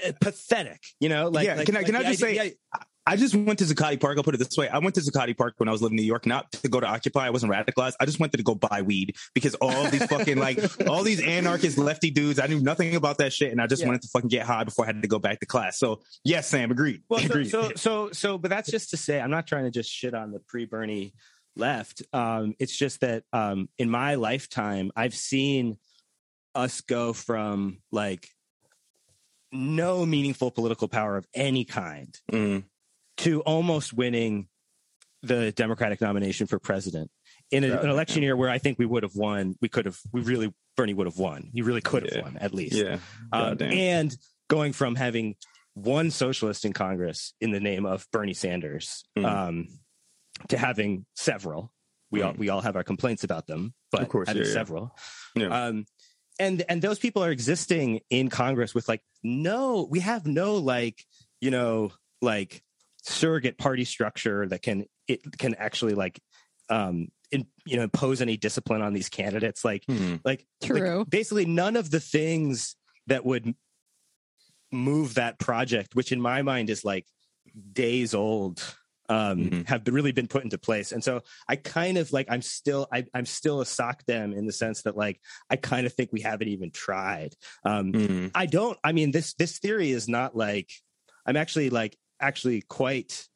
uh, 0.06 0.12
pathetic. 0.20 0.82
You 1.00 1.08
know, 1.08 1.28
like 1.28 1.46
Yeah, 1.46 1.54
like- 1.56 1.66
can 1.66 1.76
I- 1.76 1.82
can 1.82 1.96
I 1.96 2.02
just 2.02 2.22
idea- 2.22 2.42
say- 2.42 2.54
I 3.10 3.16
just 3.16 3.34
went 3.34 3.58
to 3.60 3.64
Zuccotti 3.64 3.98
Park. 3.98 4.18
I'll 4.18 4.22
put 4.22 4.34
it 4.34 4.36
this 4.38 4.54
way. 4.58 4.68
I 4.68 4.80
went 4.80 4.94
to 4.96 5.00
Zuccotti 5.00 5.34
Park 5.34 5.54
when 5.56 5.66
I 5.66 5.72
was 5.72 5.80
living 5.80 5.96
in 5.96 6.02
New 6.02 6.06
York, 6.06 6.26
not 6.26 6.52
to 6.52 6.68
go 6.68 6.78
to 6.78 6.86
Occupy. 6.86 7.26
I 7.26 7.30
wasn't 7.30 7.50
radicalized. 7.50 7.94
I 7.98 8.04
just 8.04 8.20
wanted 8.20 8.36
to 8.36 8.42
go 8.42 8.54
buy 8.54 8.82
weed 8.82 9.16
because 9.34 9.54
all 9.62 9.84
these 9.88 10.04
fucking 10.04 10.36
like 10.36 10.58
all 10.86 11.02
these 11.04 11.22
anarchist 11.22 11.78
lefty 11.78 12.10
dudes, 12.10 12.38
I 12.38 12.48
knew 12.48 12.60
nothing 12.60 12.94
about 12.96 13.16
that 13.16 13.32
shit. 13.32 13.50
And 13.50 13.62
I 13.62 13.66
just 13.66 13.80
Yeah. 13.80 13.88
wanted 13.88 14.02
to 14.02 14.08
fucking 14.08 14.28
get 14.28 14.44
high 14.44 14.64
before 14.64 14.84
I 14.84 14.88
had 14.88 15.00
to 15.00 15.08
go 15.08 15.18
back 15.18 15.40
to 15.40 15.46
class. 15.46 15.78
So 15.78 16.02
yes, 16.22 16.48
Sam, 16.48 16.70
agreed. 16.70 17.00
Well, 17.08 17.20
so, 17.20 17.42
so 17.44 17.72
so 17.76 18.10
so, 18.12 18.36
but 18.36 18.50
that's 18.50 18.70
just 18.70 18.90
to 18.90 18.98
say, 18.98 19.18
I'm 19.18 19.30
not 19.30 19.46
trying 19.46 19.64
to 19.64 19.70
just 19.70 19.90
shit 19.90 20.12
on 20.12 20.30
the 20.30 20.40
pre-Bernie 20.40 21.14
left. 21.58 22.02
Um, 22.12 22.54
it's 22.58 22.76
just 22.76 23.00
that 23.00 23.24
um, 23.32 23.68
in 23.78 23.90
my 23.90 24.14
lifetime, 24.16 24.90
I've 24.96 25.14
seen 25.14 25.78
us 26.54 26.80
go 26.80 27.12
from 27.12 27.78
like 27.92 28.28
no 29.52 30.04
meaningful 30.04 30.50
political 30.50 30.88
power 30.88 31.16
of 31.16 31.26
any 31.34 31.64
kind 31.64 32.14
Mm, 32.30 32.64
to 33.18 33.40
almost 33.42 33.92
winning 33.92 34.48
the 35.22 35.52
Democratic 35.52 36.00
nomination 36.00 36.46
for 36.46 36.58
president 36.58 37.10
in 37.50 37.64
a, 37.64 37.78
an 37.80 37.88
election 37.88 38.22
year 38.22 38.36
where 38.36 38.50
I 38.50 38.58
think 38.58 38.78
we 38.78 38.86
would 38.86 39.02
have 39.02 39.16
won. 39.16 39.56
We 39.60 39.68
could 39.68 39.86
have. 39.86 39.98
We 40.12 40.20
really 40.20 40.52
Bernie 40.76 40.94
would 40.94 41.06
have 41.06 41.18
won. 41.18 41.50
He 41.52 41.62
really 41.62 41.80
could 41.80 42.04
have 42.04 42.12
Yeah. 42.14 42.22
won 42.22 42.36
at 42.36 42.54
least. 42.54 42.76
yeah. 42.76 42.98
Um, 43.32 43.56
and 43.60 44.16
going 44.48 44.72
from 44.72 44.94
having 44.94 45.34
one 45.74 46.10
socialist 46.10 46.64
in 46.64 46.72
Congress 46.72 47.34
in 47.40 47.50
the 47.50 47.60
name 47.60 47.84
of 47.86 48.06
Bernie 48.12 48.34
Sanders 48.34 49.04
Mm. 49.16 49.24
um, 49.24 49.68
to 50.48 50.58
having 50.58 51.04
several. 51.14 51.72
We 52.10 52.22
all 52.22 52.32
we 52.32 52.48
all 52.48 52.60
have 52.62 52.76
our 52.76 52.84
complaints 52.84 53.24
about 53.24 53.46
them, 53.46 53.74
but 53.92 54.02
Of 54.02 54.08
course, 54.08 54.28
having 54.28 54.42
yeah, 54.42 54.48
yeah. 54.48 54.54
several. 54.54 54.96
Yeah. 55.34 55.48
Um, 55.66 55.84
and 56.40 56.64
and 56.68 56.80
those 56.80 56.98
people 56.98 57.22
are 57.24 57.30
existing 57.30 58.00
in 58.10 58.30
Congress 58.30 58.74
with 58.74 58.88
like 58.88 59.02
no, 59.22 59.86
we 59.90 60.00
have 60.00 60.26
no 60.26 60.54
like 60.56 61.04
you 61.40 61.50
know 61.50 61.92
like 62.22 62.62
surrogate 63.02 63.58
party 63.58 63.84
structure 63.84 64.46
that 64.48 64.62
can 64.62 64.86
it 65.06 65.20
can 65.38 65.54
actually 65.54 65.94
like 65.94 66.20
um 66.70 67.08
in, 67.30 67.46
you 67.66 67.76
know 67.76 67.82
impose 67.84 68.20
any 68.22 68.36
discipline 68.36 68.80
on 68.82 68.92
these 68.94 69.08
candidates 69.08 69.64
like 69.64 69.84
Hmm. 69.86 70.16
like 70.24 70.46
True. 70.62 70.98
like, 71.00 71.10
basically 71.10 71.44
none 71.46 71.76
of 71.76 71.90
the 71.90 72.00
things 72.00 72.74
that 73.06 73.24
would 73.24 73.54
move 74.72 75.14
that 75.14 75.38
project 75.38 75.94
which 75.94 76.12
in 76.12 76.20
my 76.20 76.42
mind 76.42 76.68
is 76.70 76.84
like 76.84 77.06
days 77.72 78.14
old 78.14 78.76
um 79.08 79.38
Mhm. 79.38 79.66
have 79.68 79.82
really 79.88 80.12
been 80.12 80.28
put 80.28 80.44
into 80.44 80.58
place. 80.58 80.92
And 80.92 81.02
so 81.02 81.22
i 81.48 81.56
kind 81.56 81.96
of 81.98 82.12
like 82.12 82.26
i'm 82.30 82.42
still 82.42 82.86
I, 82.92 83.06
i'm 83.14 83.26
still 83.26 83.60
a 83.60 83.66
sock 83.66 84.04
dem 84.06 84.32
in 84.32 84.46
the 84.46 84.52
sense 84.52 84.82
that 84.82 84.96
like 84.96 85.20
i 85.50 85.56
kind 85.56 85.86
of 85.86 85.92
think 85.94 86.10
we 86.12 86.20
haven't 86.20 86.48
even 86.48 86.70
tried. 86.70 87.34
Um 87.64 87.92
Mm, 87.92 88.30
i 88.34 88.46
don't 88.46 88.78
i 88.84 88.92
mean 88.92 89.10
this 89.10 89.34
this 89.34 89.58
theory 89.58 89.90
is 89.90 90.08
not 90.08 90.36
like 90.36 90.70
i'm 91.26 91.36
actually 91.36 91.70
like 91.70 91.96
actually 92.20 92.62
quite 92.62 93.26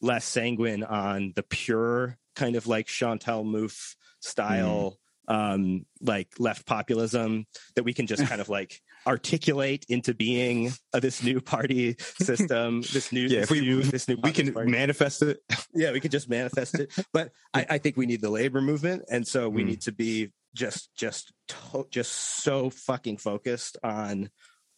less 0.00 0.24
sanguine 0.24 0.84
on 0.84 1.32
the 1.36 1.42
pure 1.42 2.16
kind 2.36 2.56
of 2.56 2.66
like 2.66 2.86
chantal 2.86 3.44
mouffe 3.44 3.94
style 4.20 4.98
um 5.28 5.84
like 6.00 6.28
left 6.38 6.66
populism 6.66 7.46
that 7.74 7.84
we 7.84 7.92
can 7.92 8.06
just 8.06 8.26
kind 8.26 8.40
of 8.40 8.48
like 8.48 8.80
articulate 9.08 9.86
into 9.88 10.12
being 10.14 10.70
uh, 10.92 11.00
this 11.00 11.22
new 11.22 11.40
party 11.40 11.96
system 11.98 12.82
this 12.92 13.10
new 13.10 13.22
Yeah, 13.28 13.40
this 13.40 13.50
we- 13.50 13.60
new, 13.60 13.82
this 13.82 14.06
new 14.06 14.18
we 14.22 14.32
can 14.32 14.52
party. 14.52 14.70
manifest 14.70 15.22
it. 15.22 15.38
yeah 15.74 15.92
we 15.92 16.00
could 16.00 16.10
just 16.12 16.28
manifest 16.28 16.74
it 16.78 16.92
but 17.12 17.32
I, 17.54 17.66
I 17.70 17.78
think 17.78 17.96
we 17.96 18.06
need 18.06 18.20
the 18.20 18.30
labor 18.30 18.60
movement 18.60 19.04
and 19.10 19.26
so 19.26 19.48
we 19.48 19.62
Mm. 19.62 19.66
need 19.66 19.80
to 19.82 19.92
be 19.92 20.32
just 20.54 20.94
just 20.94 21.32
to, 21.48 21.86
just 21.90 22.12
so 22.44 22.70
fucking 22.70 23.16
focused 23.18 23.76
on 23.82 24.30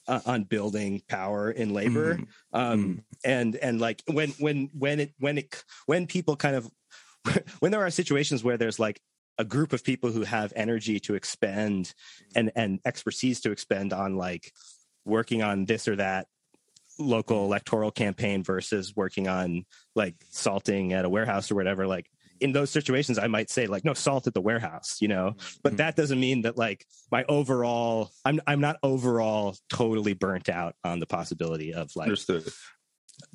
uh, 0.09 0.21
on 0.27 0.45
building 0.45 1.03
power 1.09 1.51
in 1.51 1.75
labor 1.75 2.17
Mm, 2.17 2.27
um 2.53 3.05
and 3.25 3.57
and 3.57 3.81
like 3.81 4.03
when 4.07 4.31
when 4.39 4.71
when 4.73 5.01
it 5.01 5.13
when 5.19 5.39
it 5.39 5.65
when 5.87 6.07
people 6.07 6.37
kind 6.37 6.57
of 6.57 6.71
when 7.61 7.71
there 7.73 7.83
are 7.85 7.91
situations 7.91 8.43
where 8.43 8.57
there's 8.57 8.79
like 8.79 9.01
a 9.41 9.45
group 9.45 9.73
of 9.73 9.83
people 9.83 10.13
who 10.13 10.23
have 10.23 10.53
energy 10.55 11.01
to 11.01 11.15
expend 11.15 11.87
mm-hmm. 11.87 12.39
and 12.39 12.53
and 12.55 12.81
expertise 12.85 13.41
to 13.41 13.51
expend 13.51 13.93
on 13.93 14.17
like 14.17 14.53
working 15.07 15.43
on 15.43 15.65
this 15.65 15.89
or 15.89 15.97
that 15.97 16.27
local 16.99 17.39
mm-hmm. 17.39 17.47
electoral 17.47 17.91
campaign 17.91 18.45
versus 18.45 18.95
working 18.95 19.29
on 19.29 19.65
like 19.97 20.15
salting 20.29 20.93
at 20.93 21.07
a 21.07 21.09
warehouse 21.09 21.51
or 21.51 21.55
whatever 21.55 21.87
like 21.87 22.05
mm-hmm. 22.05 22.45
in 22.45 22.53
those 22.53 22.69
situations 22.69 23.19
i 23.19 23.27
might 23.27 23.49
say 23.49 23.67
like 23.67 23.83
no 23.83 23.95
salt 23.95 24.27
at 24.27 24.35
the 24.35 24.43
warehouse 24.43 24.99
you 25.01 25.09
know 25.09 25.35
but 25.63 25.73
Mhm. 25.73 25.77
that 25.79 25.97
doesn't 25.97 26.21
mean 26.21 26.43
that 26.43 26.59
like 26.59 26.85
my 27.11 27.25
overall 27.25 28.11
i'm 28.27 28.41
i'm 28.47 28.61
not 28.61 28.77
overall 28.83 29.57
totally 29.71 30.13
burnt 30.13 30.51
out 30.51 30.75
on 30.85 31.01
the 31.01 31.07
possibility 31.07 31.73
of 31.73 31.91
like 31.97 32.09
Understood. 32.09 32.45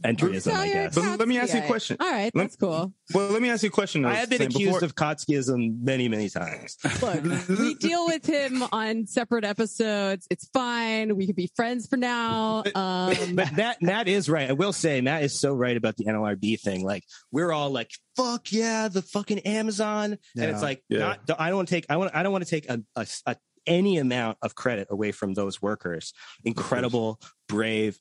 Entryism 0.04 0.42
So 0.42 0.54
i 0.54 0.68
guess 0.68 0.96
But 0.96 1.20
let 1.20 1.28
me 1.28 1.38
ask 1.40 1.54
you 1.54 1.62
a 1.62 1.66
question. 1.68 1.98
All 2.00 2.12
right, 2.12 2.32
that's 2.34 2.56
cool. 2.56 2.94
Well, 3.14 3.30
let 3.30 3.42
me 3.42 3.50
ask 3.50 3.64
you 3.64 3.70
a 3.70 3.72
question. 3.72 4.06
i 4.06 4.14
have 4.16 4.30
been 4.30 4.42
accused 4.42 4.74
before- 4.74 4.84
of 4.84 4.96
Trotskyism 4.96 5.82
many 5.82 6.08
many 6.10 6.30
times 6.30 6.78
Look, 7.02 7.24
we 7.50 7.76
deal 7.80 8.06
with 8.08 8.26
him 8.26 8.64
on 8.72 9.06
separate 9.08 9.44
episodes. 9.46 10.28
It's 10.30 10.48
fine. 10.50 11.16
We 11.16 11.26
can 11.28 11.36
be 11.36 11.50
friends 11.56 11.88
for 11.88 11.98
now. 11.98 12.64
Um, 12.76 13.36
but 13.36 13.52
Matt, 13.54 13.82
Matt 13.82 14.08
is 14.08 14.30
right. 14.30 14.50
I 14.50 14.54
will 14.54 14.74
say 14.74 15.02
Matt 15.02 15.24
is 15.24 15.40
so 15.40 15.54
right 15.54 15.76
about 15.78 15.98
the 15.98 16.06
NLRB 16.06 16.60
thing. 16.62 16.84
Like 16.84 17.04
we're 17.32 17.52
all 17.52 17.70
like, 17.70 17.92
"Fuck 18.16 18.52
yeah, 18.52 18.88
the 18.88 19.02
fucking 19.02 19.40
Amazon," 19.40 20.18
and 20.38 20.46
it's 20.52 20.62
like, 20.62 20.84
Yeah. 20.90 21.00
not. 21.28 21.40
I 21.40 21.48
don't 21.50 21.58
want 21.58 21.68
to 21.70 21.76
take. 21.76 21.86
I 21.90 21.98
want. 21.98 22.16
I 22.16 22.24
don't 22.24 22.32
want 22.32 22.44
to 22.44 22.50
take 22.50 22.70
a, 22.70 22.82
a, 22.96 23.08
a- 23.28 23.36
any 23.68 23.98
amount 23.98 24.38
of 24.42 24.54
credit 24.56 24.88
away 24.92 25.12
from 25.12 25.34
those 25.34 25.62
workers. 25.62 26.14
Incredible, 26.44 27.20
brave. 27.48 27.98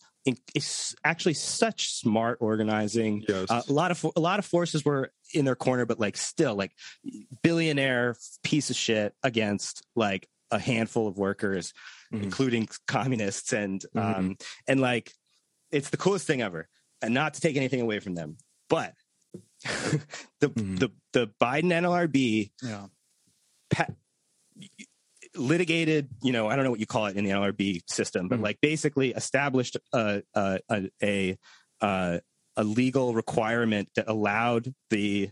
It's 0.55 0.95
actually 1.05 1.35
such 1.35 1.93
smart 1.93 2.39
organizing. 2.41 3.25
Yes. 3.29 3.51
Uh, 3.51 3.63
a 3.69 3.73
lot 3.73 3.91
of 3.91 4.07
a 4.17 4.21
lot 4.21 4.39
of 4.39 4.47
forces 4.47 4.85
were 4.85 5.13
in 5.35 5.45
their 5.45 5.55
corner, 5.57 5.85
but 5.85 6.01
like 6.01 6.17
still, 6.17 6.55
like 6.55 6.73
billionaire 7.43 8.17
piece 8.43 8.71
of 8.71 8.77
shit 8.77 9.15
against 9.23 9.83
like 9.95 10.29
a 10.51 10.59
handful 10.59 11.07
of 11.09 11.19
workers, 11.19 11.73
Mhm. 12.13 12.23
including 12.23 12.69
communists, 12.89 13.53
and 13.53 13.85
Mhm. 13.95 14.19
um, 14.19 14.37
and 14.67 14.81
like 14.81 15.13
it's 15.71 15.91
the 15.91 15.97
coolest 15.99 16.27
thing 16.27 16.41
ever. 16.41 16.69
And 17.03 17.13
not 17.13 17.35
to 17.35 17.41
take 17.43 17.57
anything 17.57 17.83
away 17.83 18.01
from 18.01 18.15
them, 18.15 18.39
but 18.71 18.95
the 20.41 20.49
Mhm. 20.49 20.79
the 20.79 20.89
the 21.13 21.27
Biden 21.41 21.71
NLRB 21.73 22.51
Yeah. 22.63 22.87
pa- 23.71 23.89
litigated, 25.37 26.09
you 26.23 26.33
know, 26.33 26.49
I 26.49 26.57
don't 26.57 26.65
know 26.65 26.71
what 26.71 26.81
you 26.81 26.87
call 26.87 27.07
it 27.07 27.17
in 27.17 27.25
the 27.25 27.31
NLRB 27.31 27.83
system, 27.89 28.29
but 28.29 28.39
Mhm. 28.39 28.43
like 28.43 28.61
basically 28.61 29.13
established 29.13 29.77
a 29.93 30.23
a 30.35 30.59
a 30.71 30.91
a, 31.03 31.39
uh, 31.81 32.19
a 32.57 32.65
legal 32.65 33.15
requirement 33.15 33.89
that 33.97 34.09
allowed 34.09 34.75
the 34.91 35.31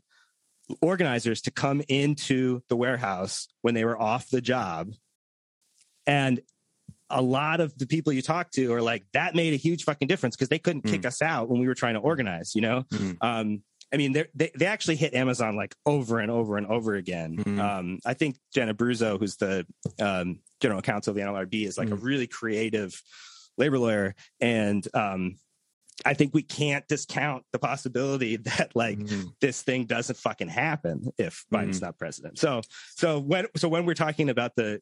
organizers 0.81 1.43
to 1.43 1.51
come 1.51 1.83
into 1.89 2.63
the 2.69 2.77
warehouse 2.77 3.49
when 3.63 3.75
they 3.75 3.85
were 3.85 4.01
off 4.01 4.29
the 4.31 4.41
job 4.41 4.93
and 6.07 6.41
a 7.11 7.21
lot 7.21 7.61
of 7.61 7.77
the 7.77 7.87
people 7.87 8.13
you 8.13 8.23
talk 8.23 8.51
to 8.53 8.73
are 8.73 8.81
like 8.81 9.05
that 9.13 9.35
made 9.35 9.53
a 9.53 9.57
huge 9.57 9.85
fucking 9.85 10.09
difference 10.09 10.35
because 10.35 10.49
they 10.49 10.59
couldn't 10.59 10.83
kick 10.83 11.05
us 11.05 11.21
out 11.21 11.49
when 11.51 11.61
we 11.61 11.67
were 11.67 11.75
trying 11.75 11.95
to 11.95 12.01
organize 12.01 12.55
you 12.55 12.61
know 12.63 12.83
Mhm. 12.91 13.17
um 13.21 13.63
i 13.93 13.97
mean 13.97 14.13
they 14.13 14.51
they 14.55 14.67
actually 14.67 14.97
hit 14.97 15.15
amazon 15.15 15.57
like 15.57 15.75
over 15.87 16.19
and 16.21 16.31
over 16.31 16.57
and 16.57 16.67
over 16.67 16.95
again 16.95 17.37
Mhm. 17.37 17.59
um 17.61 17.99
i 18.07 18.15
think 18.15 18.37
Jen 18.55 18.69
Abruzzo 18.75 19.19
who's 19.19 19.37
the 19.37 19.67
um 20.01 20.41
general 20.61 20.83
counsel 20.83 21.11
of 21.11 21.17
the 21.17 21.23
nlrb 21.23 21.67
is 21.67 21.77
like 21.79 21.91
a 21.91 21.97
really 21.97 22.27
creative 22.27 23.01
labor 23.59 23.79
lawyer 23.79 24.15
and 24.41 24.87
um 24.95 25.37
i 26.07 26.15
think 26.15 26.33
we 26.35 26.43
can't 26.43 26.87
discount 26.89 27.45
the 27.53 27.59
possibility 27.59 28.37
that 28.49 28.71
like 28.75 28.99
Mhm. 28.99 29.33
this 29.41 29.63
thing 29.63 29.85
doesn't 29.87 30.17
fucking 30.17 30.49
happen 30.49 31.13
if 31.19 31.45
Biden's 31.53 31.81
not 31.83 31.99
president. 31.99 32.39
So 32.39 32.63
so 32.97 33.19
when 33.19 33.47
so 33.57 33.69
when 33.69 33.85
we're 33.87 33.95
talking 33.95 34.31
about 34.31 34.55
the 34.57 34.81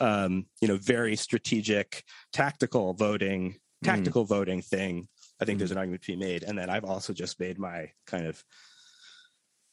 um 0.00 0.46
you 0.60 0.68
know 0.68 0.76
very 0.76 1.16
strategic 1.16 2.04
tactical 2.32 2.94
voting 2.94 3.56
tactical 3.82 4.24
voting 4.26 4.60
thing, 4.60 5.08
I 5.40 5.44
think 5.44 5.58
there's 5.58 5.70
an 5.70 5.78
argument 5.78 6.02
to 6.02 6.12
be 6.12 6.16
made. 6.16 6.42
And 6.42 6.58
then 6.58 6.68
I've 6.68 6.84
also 6.84 7.12
just 7.12 7.40
made 7.40 7.58
my 7.58 7.90
kind 8.06 8.26
of 8.26 8.44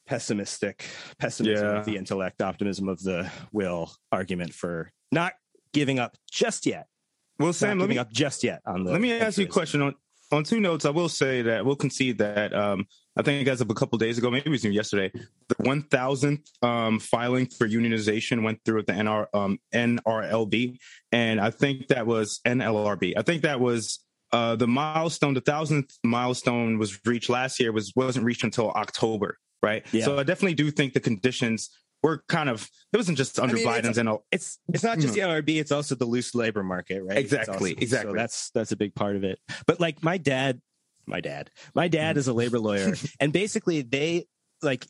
pessimistic 0.07 0.85
pessimism 1.19 1.67
Yeah. 1.67 1.79
of 1.79 1.85
the 1.85 1.97
intellect, 1.97 2.41
optimism 2.41 2.87
of 2.87 3.01
the 3.03 3.29
will 3.51 3.91
argument 4.11 4.53
for 4.53 4.91
not 5.11 5.33
giving 5.73 5.99
up 5.99 6.17
just 6.31 6.65
yet. 6.65 6.87
Well, 7.39 7.53
Sam, 7.53 7.77
let 7.77 7.85
giving 7.85 7.95
me 7.95 7.99
up 7.99 8.11
just 8.11 8.43
yet 8.43 8.61
on 8.65 8.83
the 8.83 8.91
let 8.91 9.01
me 9.01 9.11
ask 9.13 9.37
you 9.37 9.45
a 9.45 9.49
question 9.49 9.81
on 9.81 9.95
on 10.31 10.43
two 10.43 10.59
notes. 10.59 10.85
I 10.85 10.89
will 10.89 11.09
say 11.09 11.41
that 11.43 11.65
we'll 11.65 11.75
concede 11.75 12.17
that 12.17 12.53
um, 12.53 12.85
I 13.15 13.21
think 13.21 13.47
as 13.47 13.61
of 13.61 13.69
a 13.69 13.73
couple 13.73 13.97
days 13.97 14.17
ago, 14.17 14.29
maybe 14.29 14.47
it 14.47 14.49
was 14.49 14.65
even 14.65 14.73
yesterday, 14.75 15.11
the 15.47 15.55
one 15.59 15.83
thousandth 15.83 16.49
um, 16.61 16.99
filing 16.99 17.45
for 17.45 17.67
unionization 17.67 18.43
went 18.43 18.59
through 18.65 18.79
at 18.79 18.87
the 18.87 18.93
NR 18.93 19.27
um, 19.33 19.59
NRLB, 19.73 20.79
and 21.11 21.39
I 21.39 21.51
think 21.51 21.87
that 21.87 22.07
was 22.07 22.39
NLRB. 22.45 23.13
I 23.17 23.21
think 23.21 23.43
that 23.43 23.59
was 23.59 23.99
uh, 24.31 24.55
the 24.55 24.67
milestone, 24.67 25.33
the 25.33 25.41
thousandth 25.41 25.97
milestone 26.03 26.77
was 26.77 26.99
reached 27.05 27.29
last 27.29 27.59
year 27.59 27.71
was 27.71 27.93
wasn't 27.95 28.25
reached 28.25 28.43
until 28.43 28.71
October, 28.71 29.37
right? 29.63 29.85
Yeah. 29.91 30.05
So 30.05 30.19
I 30.19 30.23
definitely 30.23 30.55
do 30.55 30.71
think 30.71 30.93
the 30.93 30.99
conditions 30.99 31.69
were 32.03 32.23
kind 32.27 32.49
of 32.49 32.69
it 32.93 32.97
wasn't 32.97 33.17
just 33.17 33.39
under 33.39 33.55
I 33.55 33.59
mean, 33.59 33.67
Biden's 33.67 33.97
and 33.97 34.09
all. 34.09 34.25
It's 34.31 34.59
it's 34.73 34.83
not 34.83 34.99
just 34.99 35.13
the 35.13 35.21
NLRB; 35.21 35.59
it's 35.59 35.71
also 35.71 35.95
the 35.95 36.05
loose 36.05 36.35
labor 36.35 36.63
market, 36.63 37.03
right? 37.03 37.17
Exactly, 37.17 37.71
also- 37.71 37.81
exactly. 37.81 38.13
So 38.13 38.17
that's 38.17 38.49
that's 38.51 38.71
a 38.71 38.77
big 38.77 38.93
part 38.95 39.15
of 39.15 39.23
it. 39.23 39.39
But 39.65 39.79
like 39.79 40.03
my 40.03 40.17
dad, 40.17 40.61
my 41.05 41.21
dad, 41.21 41.51
my 41.73 41.87
dad 41.87 42.17
is 42.17 42.27
a 42.27 42.33
labor 42.33 42.59
lawyer, 42.59 42.93
and 43.19 43.31
basically 43.31 43.81
they 43.81 44.27
like 44.61 44.85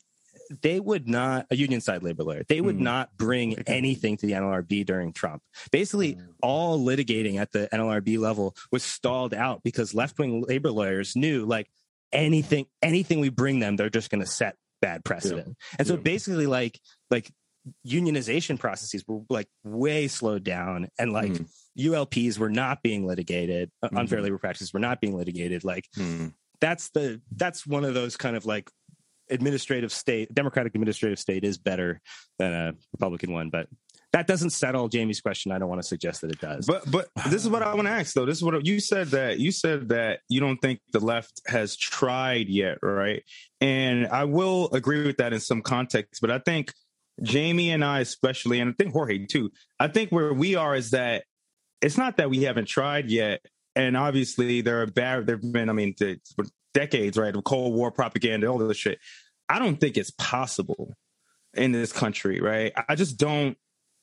they 0.62 0.80
would 0.80 1.08
not 1.08 1.46
a 1.50 1.56
union 1.56 1.80
side 1.80 2.02
labor 2.02 2.24
lawyer. 2.24 2.42
They 2.48 2.60
would 2.60 2.76
Mhm. 2.76 2.80
not 2.80 3.16
bring 3.16 3.58
anything 3.66 4.16
to 4.18 4.26
the 4.26 4.32
NLRB 4.34 4.84
during 4.84 5.12
Trump. 5.12 5.42
Basically, 5.70 6.18
all 6.42 6.78
litigating 6.84 7.36
at 7.36 7.52
the 7.52 7.68
NLRB 7.72 8.18
level 8.18 8.56
was 8.72 8.82
stalled 8.82 9.34
out 9.34 9.62
because 9.62 9.94
left 9.94 10.18
wing 10.18 10.42
labor 10.42 10.70
lawyers 10.70 11.14
knew 11.16 11.44
like 11.44 11.68
anything 12.12 12.66
anything 12.82 13.20
we 13.20 13.28
bring 13.28 13.58
them, 13.60 13.76
they're 13.76 13.90
just 13.90 14.10
going 14.10 14.22
to 14.22 14.26
set 14.26 14.56
bad 14.80 15.04
precedent. 15.04 15.56
And 15.78 15.86
so 15.86 15.94
Yeah. 15.94 16.00
basically, 16.00 16.46
like 16.46 16.80
like 17.10 17.30
unionization 17.86 18.58
processes 18.58 19.04
were 19.06 19.20
like 19.28 19.48
way 19.64 20.08
slowed 20.08 20.44
down, 20.44 20.88
and 20.98 21.12
like 21.12 21.32
Mhm. 21.32 21.48
ULPs 21.76 22.38
were 22.38 22.50
not 22.50 22.82
being 22.82 23.06
litigated, 23.06 23.70
uh, 23.82 23.88
unfair 23.94 24.20
Mhm. 24.20 24.24
labor 24.24 24.38
practices 24.38 24.72
were 24.72 24.80
not 24.80 25.00
being 25.00 25.16
litigated. 25.16 25.64
Like 25.64 25.86
Hmm. 25.94 26.28
that's 26.60 26.90
the 26.90 27.20
that's 27.36 27.66
one 27.66 27.84
of 27.84 27.94
those 27.94 28.16
kind 28.16 28.36
of 28.36 28.46
like 28.46 28.70
administrative 29.30 29.92
state 29.92 30.32
democratic 30.34 30.74
administrative 30.74 31.18
state 31.18 31.44
is 31.44 31.58
better 31.58 32.00
than 32.38 32.52
a 32.52 32.72
republican 32.92 33.32
one 33.32 33.50
but 33.50 33.68
that 34.12 34.26
doesn't 34.26 34.50
settle 34.50 34.88
jamie's 34.88 35.20
question 35.20 35.52
i 35.52 35.58
don't 35.58 35.68
want 35.68 35.80
to 35.80 35.86
suggest 35.86 36.20
that 36.20 36.30
it 36.30 36.40
does 36.40 36.66
But 36.66 36.90
but 36.90 37.08
this 37.30 37.42
is 37.42 37.48
what 37.48 37.62
I 37.62 37.74
want 37.74 37.86
to 37.86 37.92
ask 37.92 38.14
though. 38.14 38.26
This 38.26 38.38
is 38.38 38.44
what 38.44 38.66
you 38.66 38.80
said 38.80 39.08
that 39.08 39.38
you 39.38 39.52
said 39.52 39.88
that 39.88 40.20
you 40.28 40.40
don't 40.40 40.58
think 40.58 40.80
the 40.92 41.00
left 41.00 41.40
has 41.46 41.76
tried 41.76 42.48
yet, 42.48 42.78
right? 42.82 43.22
And 43.60 44.06
I 44.08 44.24
will 44.24 44.70
agree 44.72 45.06
with 45.06 45.16
that 45.18 45.32
in 45.32 45.40
some 45.40 45.62
context, 45.62 46.20
but 46.20 46.30
I 46.30 46.38
think 46.38 46.72
Jamie 47.22 47.70
and 47.70 47.84
I 47.84 48.00
especially, 48.00 48.60
and 48.60 48.70
I 48.70 48.74
think 48.78 48.92
Jorge 48.92 49.26
too. 49.26 49.50
I 49.80 49.88
think 49.88 50.10
where 50.10 50.32
we 50.32 50.54
are 50.54 50.74
is 50.74 50.90
that 50.90 51.24
it's 51.80 51.98
not 51.98 52.16
that 52.18 52.30
we 52.30 52.42
haven't 52.42 52.66
tried 52.66 53.10
yet, 53.10 53.40
and 53.74 53.96
obviously 53.96 54.60
there 54.60 54.82
are 54.82 54.86
bad. 54.86 55.26
There've 55.26 55.40
been, 55.40 55.68
I 55.68 55.72
mean, 55.72 55.94
decades, 56.74 57.16
right? 57.18 57.34
Of 57.34 57.44
Cold 57.44 57.74
War 57.74 57.90
propaganda, 57.90 58.46
all 58.46 58.58
this 58.58 58.76
shit. 58.76 58.98
I 59.48 59.58
don't 59.58 59.80
think 59.80 59.96
it's 59.96 60.10
possible 60.10 60.94
in 61.54 61.72
this 61.72 61.92
country, 61.92 62.40
right? 62.40 62.72
I 62.88 62.94
just 62.94 63.16
don't 63.16 63.56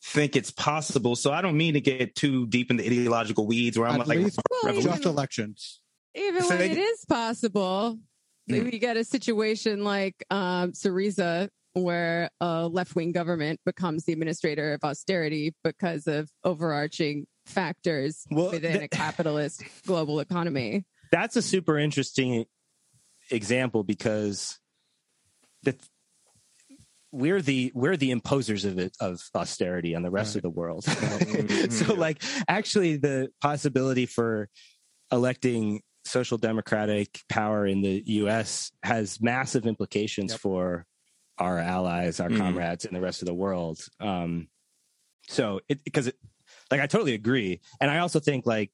think 0.04 0.36
it's 0.36 0.52
possible. 0.52 1.16
So 1.16 1.32
I 1.32 1.42
don't 1.42 1.58
mean 1.58 1.76
to 1.76 1.82
get 1.82 2.16
too 2.16 2.48
deep 2.48 2.70
in 2.72 2.78
the 2.78 2.86
ideological 2.86 3.48
weeds 3.48 3.78
where 3.78 3.88
I'm 3.88 4.02
At 4.02 4.08
like, 4.08 4.20
least 4.20 4.40
Well, 4.50 4.62
revolution- 4.66 4.92
just 4.92 5.06
elections. 5.06 5.80
even 6.16 6.42
So 6.44 6.50
when 6.50 6.58
they- 6.60 6.72
it 6.72 6.78
is 6.78 7.06
possible, 7.06 8.00
Mm. 8.50 8.72
we 8.72 8.78
get 8.80 8.96
a 8.98 9.04
situation 9.04 9.84
like 9.84 10.24
um, 10.30 10.72
Syriza, 10.74 11.50
where 11.74 12.30
a 12.40 12.68
left 12.68 12.96
wing 12.96 13.12
government 13.12 13.60
becomes 13.66 14.06
the 14.06 14.14
administrator 14.14 14.74
of 14.74 14.84
austerity 14.84 15.54
because 15.64 16.06
of 16.08 16.30
overarching 16.44 17.26
factors 17.48 18.24
Well, 18.32 18.52
within 18.52 18.74
th- 18.74 18.84
a 18.84 18.88
capitalist 18.88 19.64
global 19.86 20.20
economy. 20.20 20.86
that's 21.12 21.36
a 21.36 21.42
super 21.42 21.78
interesting 21.80 22.46
example 23.32 23.84
because 23.84 24.60
the 25.64 25.76
we're 27.12 27.42
the 27.42 27.72
we're 27.74 27.96
the 27.98 28.12
imposers 28.12 28.66
of 28.66 28.78
it 28.78 28.96
of 29.00 29.22
austerity 29.34 29.96
on 29.96 30.02
the 30.02 30.12
rest 30.12 30.36
of 30.36 30.42
the 30.42 30.50
world 30.50 30.84
so 31.70 31.94
like 31.94 32.22
actually 32.48 32.98
the 32.98 33.30
possibility 33.42 34.06
for 34.06 34.50
electing 35.12 35.82
social 36.04 36.38
democratic 36.38 37.22
power 37.30 37.66
in 37.66 37.82
the 37.82 38.04
US 38.06 38.72
has 38.84 39.22
massive 39.22 39.66
implications 39.66 40.32
Yep. 40.32 40.40
for 40.42 40.86
our 41.38 41.60
allies, 41.60 42.20
our 42.20 42.30
Mhm. 42.30 42.38
comrades 42.38 42.86
in 42.86 42.94
the 42.94 43.02
rest 43.02 43.22
of 43.22 43.26
the 43.26 43.34
world. 43.34 43.80
Um, 44.00 44.48
so 45.28 45.60
it 45.68 45.84
because 45.84 46.08
it 46.08 46.16
like 46.72 46.80
I 46.80 46.88
totally 46.88 47.14
agree. 47.14 47.60
And 47.82 47.90
I 47.92 48.00
also 48.00 48.20
think 48.20 48.46
like 48.46 48.72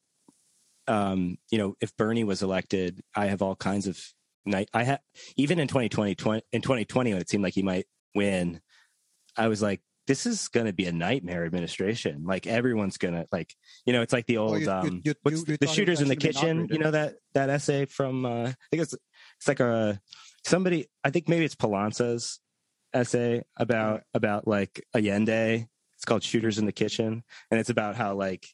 um, 0.87 1.37
you 1.51 1.57
know, 1.57 1.75
if 1.79 1.95
Bernie 1.95 2.23
was 2.23 2.41
elected, 2.43 3.01
I 3.15 3.27
have 3.27 3.41
all 3.41 3.55
kinds 3.55 3.87
of 3.87 3.97
night 4.45 4.69
I 4.73 4.83
had 4.83 4.99
even 5.37 5.59
in 5.59 5.67
2020, 5.67 6.15
20, 6.15 6.43
in 6.51 6.61
2020 6.61 7.11
when 7.13 7.21
it 7.21 7.29
seemed 7.29 7.43
like 7.43 7.53
he 7.53 7.61
might 7.63 7.85
win, 8.15 8.61
I 9.37 9.47
was 9.47 9.61
like 9.61 9.81
this 10.07 10.25
is 10.25 10.47
going 10.49 10.65
to 10.65 10.73
be 10.73 10.85
a 10.87 10.91
nightmare 10.91 11.45
administration. 11.45 12.23
Like 12.25 12.47
everyone's 12.47 12.97
going 12.97 13.13
to 13.13 13.25
like, 13.31 13.53
you 13.85 13.93
know, 13.93 14.01
it's 14.01 14.11
like 14.11 14.25
the 14.25 14.37
old, 14.37 14.53
you- 14.59 14.65
you- 14.65 14.71
um, 14.71 15.01
you- 15.05 15.13
you- 15.31 15.45
the, 15.45 15.57
the 15.61 15.67
shooters 15.67 16.01
in 16.01 16.07
the 16.07 16.15
kitchen. 16.15 16.67
You 16.71 16.79
know 16.79 16.85
know, 16.85 16.91
that, 16.91 17.15
that 17.33 17.49
essay 17.49 17.85
from, 17.85 18.25
uh, 18.25 18.47
I 18.47 18.55
think 18.71 18.81
it's, 18.83 18.93
it's 19.37 19.47
like 19.47 19.59
a, 19.59 20.01
somebody, 20.43 20.87
I 21.03 21.11
think 21.11 21.29
maybe 21.29 21.45
it's 21.45 21.55
Poulantzas's 21.55 22.39
essay 22.93 23.43
about, 23.57 24.01
about 24.13 24.47
like 24.47 24.83
Allende. 24.95 25.67
It's 25.95 26.03
called 26.05 26.23
shooters 26.23 26.57
in 26.57 26.65
the 26.65 26.71
kitchen. 26.73 27.23
And 27.51 27.59
it's 27.59 27.69
about 27.69 27.95
how 27.95 28.15
like, 28.15 28.47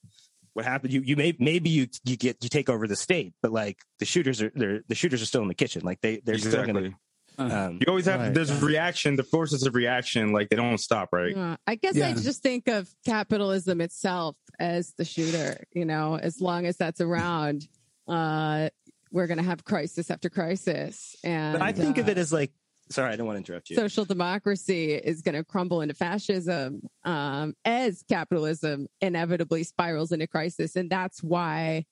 what 0.58 0.66
happened? 0.66 0.92
You, 0.92 1.02
you 1.02 1.16
may, 1.16 1.36
maybe 1.38 1.70
you, 1.70 1.88
you 2.04 2.18
get, 2.18 2.38
you 2.42 2.50
take 2.50 2.68
over 2.68 2.88
the 2.88 2.96
state, 2.96 3.34
but 3.44 3.52
like 3.52 3.78
the 4.00 4.06
shooters 4.06 4.42
are, 4.42 4.52
they're, 4.56 4.82
the 4.88 4.96
shooters 4.96 5.22
are 5.22 5.26
still 5.28 5.44
in 5.44 5.48
the 5.48 5.54
kitchen. 5.54 5.84
Like 5.86 6.02
they, 6.02 6.20
they're 6.26 6.40
still 6.40 6.62
exactly. 6.62 6.74
going 6.74 6.96
to, 7.38 7.56
um, 7.56 7.78
You 7.80 7.86
always 7.88 8.08
have 8.08 8.20
Right. 8.20 8.34
there's 8.34 8.52
reaction, 8.64 9.16
the 9.16 9.24
forces 9.24 9.68
of 9.68 9.76
reaction, 9.76 10.32
like 10.32 10.50
they 10.50 10.56
don't 10.56 10.80
stop, 10.80 11.10
right? 11.12 11.38
Uh, 11.38 11.58
I 11.68 11.76
guess 11.76 11.96
I 12.02 12.14
just 12.14 12.42
think 12.42 12.68
of 12.68 12.90
capitalism 13.06 13.82
itself 13.82 14.36
as 14.60 14.94
the 14.98 15.06
shooter. 15.06 15.64
You 15.74 15.86
know, 15.86 16.18
as 16.18 16.42
long 16.42 16.66
as 16.66 16.76
that's 16.76 17.02
around, 17.02 17.68
uh, 18.08 18.70
we're 19.12 19.28
going 19.28 19.38
to 19.38 19.44
have 19.44 19.64
crisis 19.64 20.10
after 20.10 20.28
crisis. 20.32 21.16
And 21.24 21.54
but 21.54 21.62
I 21.62 21.72
think 21.72 22.00
of 22.00 22.08
uh, 22.08 22.12
it 22.14 22.18
as 22.18 22.34
like, 22.34 22.52
sorry, 22.90 23.12
I 23.14 23.16
don't 23.16 23.28
want 23.28 23.36
to 23.38 23.40
interrupt 23.52 23.70
you. 23.70 23.76
social 23.76 24.06
democracy 24.06 24.94
is 24.94 25.22
going 25.22 25.36
to 25.36 25.44
crumble 25.44 25.82
into 25.82 25.94
fascism 25.94 26.82
um, 27.04 27.54
as 27.66 28.04
capitalism 28.10 28.88
inevitably 29.02 29.64
spirals 29.64 30.12
into 30.12 30.28
crisis. 30.28 30.76
And 30.76 30.90
that's 30.90 31.22
why 31.24 31.86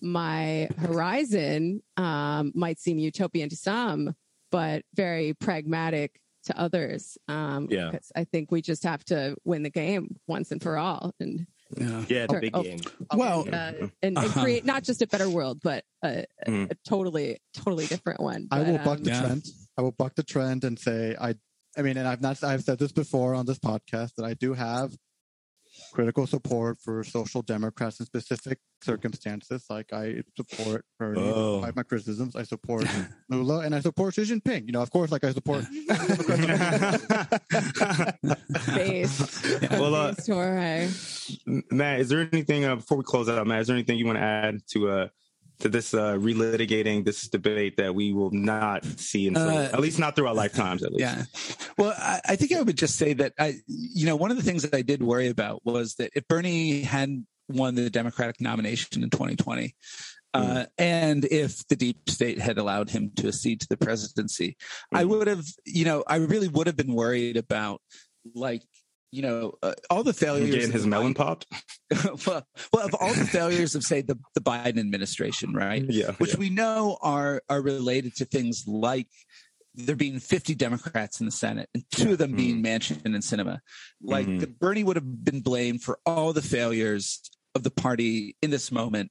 my 0.00 0.68
horizon 0.78 1.82
um, 1.96 2.52
might 2.54 2.78
seem 2.78 2.98
utopian 2.98 3.48
to 3.50 3.56
some, 3.56 4.14
but 4.50 4.84
very 4.94 5.34
pragmatic 5.34 6.18
to 6.44 6.58
others. 6.58 7.16
Um, 7.28 7.68
Yeah. 7.70 7.90
because 7.92 8.10
I 8.16 8.24
think 8.24 8.50
we 8.50 8.62
just 8.62 8.82
have 8.84 9.04
to 9.06 9.36
win 9.44 9.62
the 9.62 9.70
game 9.70 10.16
once 10.26 10.50
and 10.50 10.62
for 10.62 10.76
all 10.76 11.14
and, 11.20 11.46
Yeah. 11.76 12.04
yeah, 12.08 12.26
the 12.26 12.36
Oh, 12.36 12.40
big 12.40 12.50
oh. 12.56 12.62
game. 12.62 12.80
Well, 13.14 13.46
uh, 13.52 13.72
and, 14.02 14.18
and 14.18 14.30
create 14.32 14.64
not 14.64 14.82
just 14.82 15.02
a 15.02 15.06
better 15.06 15.30
world, 15.30 15.60
but 15.62 15.84
a, 16.02 16.24
a- 16.46 16.50
Mhm. 16.50 16.70
a 16.72 16.74
totally, 16.86 17.38
totally 17.54 17.86
different 17.86 18.20
one. 18.20 18.48
I 18.50 18.62
will 18.62 18.78
buck 18.78 18.98
um, 18.98 19.04
the 19.04 19.10
Yeah. 19.10 19.20
trend. 19.20 19.46
I 19.78 19.82
will 19.82 19.92
buck 19.92 20.14
the 20.14 20.22
trend 20.22 20.64
and 20.64 20.78
say 20.78 21.16
I. 21.20 21.34
I 21.76 21.80
mean, 21.82 21.96
and 21.96 22.06
I've 22.06 22.20
not. 22.20 22.42
I've 22.44 22.62
said 22.62 22.78
this 22.78 22.92
before 22.92 23.34
on 23.34 23.46
this 23.46 23.58
podcast 23.58 24.14
that 24.16 24.24
I 24.26 24.34
do 24.34 24.52
have 24.52 24.94
critical 25.94 26.26
support 26.26 26.78
for 26.78 27.02
social 27.02 27.40
democrats 27.40 27.98
in 27.98 28.04
specific 28.04 28.58
circumstances. 28.82 29.64
Like 29.70 29.90
I 29.92 30.22
support 30.36 30.84
Bernie, 30.98 31.20
Oh. 31.22 31.56
despite 31.60 31.76
my 31.76 31.82
criticisms. 31.82 32.36
I 32.36 32.42
support 32.42 32.84
Lula, 33.30 33.60
and 33.60 33.74
I 33.74 33.80
support 33.80 34.12
Xi 34.14 34.22
Jinping. 34.22 34.66
You 34.66 34.72
know, 34.72 34.82
of 34.82 34.90
course, 34.90 35.10
like 35.10 35.24
I 35.24 35.32
support. 35.32 35.64
based. 38.74 39.46
Well, 39.72 39.94
uh, 39.94 40.12
based 40.12 40.28
Matt, 41.70 42.00
is 42.00 42.08
there 42.08 42.28
anything 42.32 42.64
uh, 42.64 42.76
before 42.76 42.98
we 42.98 43.04
close 43.04 43.28
out, 43.28 43.46
Matt? 43.46 43.62
Is 43.62 43.66
there 43.68 43.76
anything 43.76 43.98
you 43.98 44.06
want 44.06 44.18
to 44.18 44.22
add 44.22 44.60
to 44.68 44.88
uh 44.90 45.08
to 45.62 45.68
this 45.68 45.94
uh 45.94 46.14
relitigating 46.14 47.04
this 47.04 47.28
debate 47.28 47.76
that 47.76 47.94
we 47.94 48.12
will 48.12 48.30
not 48.32 48.84
see 48.84 49.26
until 49.28 49.48
Uh, 49.48 49.70
at 49.72 49.80
least 49.80 49.98
not 49.98 50.14
through 50.14 50.26
our 50.28 50.34
lifetimes, 50.34 50.82
at 50.82 50.92
least? 50.92 51.00
Yeah. 51.00 51.24
Well, 51.78 51.94
I, 51.96 52.20
I 52.30 52.36
think 52.36 52.52
I 52.52 52.60
would 52.60 52.76
just 52.76 52.96
say 52.96 53.12
that 53.14 53.32
I, 53.38 53.54
you 53.66 54.06
know, 54.06 54.16
one 54.16 54.30
of 54.30 54.36
the 54.36 54.42
things 54.42 54.62
that 54.62 54.74
I 54.74 54.82
did 54.82 55.02
worry 55.02 55.28
about 55.28 55.64
was 55.64 55.94
that 55.94 56.10
if 56.14 56.26
Bernie 56.28 56.82
had 56.82 57.24
won 57.48 57.74
the 57.74 57.90
Democratic 57.90 58.40
nomination 58.40 59.02
in 59.02 59.10
2020, 59.10 59.74
uh, 60.34 60.64
and 60.78 61.24
if 61.26 61.66
the 61.68 61.76
deep 61.76 62.08
state 62.08 62.38
had 62.38 62.58
allowed 62.58 62.90
him 62.90 63.10
to 63.16 63.28
accede 63.28 63.60
to 63.60 63.68
the 63.68 63.76
presidency, 63.76 64.56
I 64.92 65.04
Mhm. 65.04 65.08
would 65.08 65.26
have, 65.28 65.44
you 65.66 65.84
know, 65.84 66.02
I 66.06 66.16
really 66.16 66.48
would 66.48 66.66
have 66.66 66.76
been 66.76 66.94
worried 66.94 67.36
about, 67.36 67.82
like, 68.34 68.62
you 69.12 69.22
know, 69.22 69.52
uh, 69.62 69.74
all 69.90 70.02
the 70.02 70.12
failures. 70.14 70.50
Getting 70.50 70.68
of 70.70 70.74
his 70.74 70.86
melon 70.86 71.14
popped. 71.14 71.46
well, 72.26 72.44
well, 72.72 72.86
of 72.86 72.94
all 72.98 73.12
the 73.14 73.26
failures 73.26 73.74
of, 73.74 73.84
say, 73.84 74.00
the 74.00 74.18
the 74.34 74.40
Biden 74.40 74.78
administration, 74.80 75.52
right? 75.54 75.84
Yeah. 75.88 76.12
which 76.12 76.34
we 76.36 76.50
know 76.50 76.98
are 77.02 77.42
are 77.48 77.60
related 77.60 78.16
to 78.16 78.24
things 78.24 78.64
like 78.66 79.08
there 79.74 79.96
being 79.96 80.18
50 80.18 80.54
Democrats 80.54 81.20
in 81.20 81.26
the 81.26 81.32
Senate 81.32 81.68
and 81.74 81.82
two 81.92 82.12
of 82.12 82.18
them 82.18 82.32
being 82.34 82.62
Manchin 82.62 83.04
and 83.06 83.14
Sinema. 83.16 83.60
Like 84.02 84.26
Mhm. 84.26 84.58
Bernie 84.58 84.84
would 84.84 84.96
have 84.96 85.24
been 85.24 85.40
blamed 85.40 85.82
for 85.82 85.98
all 86.04 86.32
the 86.34 86.42
failures 86.42 87.20
of 87.54 87.62
the 87.62 87.70
party 87.70 88.36
in 88.42 88.50
this 88.50 88.70
moment, 88.72 89.10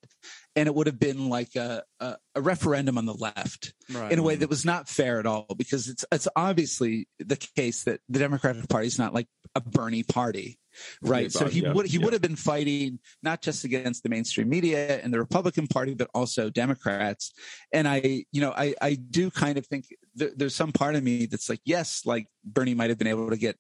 and 0.56 0.68
it 0.68 0.76
would 0.76 0.88
have 0.88 1.00
been 1.00 1.30
like 1.30 1.56
a 1.56 1.84
a, 2.00 2.16
a 2.36 2.42
referendum 2.42 2.98
on 2.98 3.06
the 3.06 3.14
left 3.14 3.74
Right. 3.92 4.12
in 4.12 4.20
a 4.20 4.24
way 4.24 4.36
that 4.36 4.50
was 4.50 4.64
not 4.66 4.88
fair 4.88 5.20
at 5.20 5.26
all 5.26 5.48
because 5.58 5.88
it's 5.90 6.06
it's 6.12 6.28
obviously 6.36 7.08
the 7.20 7.36
case 7.56 7.84
that 7.84 8.00
the 8.10 8.20
Democratic 8.20 8.68
Party 8.70 8.88
is 8.88 8.98
not 9.00 9.14
like 9.14 9.28
a 9.56 9.62
Bernie 9.62 10.04
party. 10.04 10.58
right? 11.02 11.30
So 11.32 11.48
he 11.48 11.60
Yeah, 11.62 11.74
would 11.74 11.88
he 11.88 11.98
yeah. 11.98 12.04
would 12.06 12.14
have 12.14 12.22
been 12.22 12.38
fighting 12.38 13.00
not 13.22 13.42
just 13.42 13.66
against 13.66 14.04
the 14.04 14.10
mainstream 14.10 14.48
media 14.48 15.02
and 15.02 15.14
the 15.14 15.20
Republican 15.20 15.68
Party, 15.68 15.94
but 15.94 16.10
also 16.14 16.50
Democrats. 16.50 17.34
And 17.74 17.86
I, 17.88 18.24
you 18.32 18.40
know, 18.40 18.54
I 18.56 18.74
I 18.82 18.94
do 18.96 19.30
kind 19.32 19.58
of 19.58 19.66
think 19.68 19.88
th- 20.18 20.32
there's 20.38 20.56
some 20.56 20.72
part 20.72 20.96
of 20.96 21.04
me 21.04 21.26
that's 21.26 21.50
like, 21.50 21.60
yes, 21.66 22.04
like 22.06 22.28
Bernie 22.46 22.74
might 22.76 22.90
have 22.90 22.98
been 22.98 23.08
able 23.08 23.30
to 23.30 23.38
get 23.38 23.58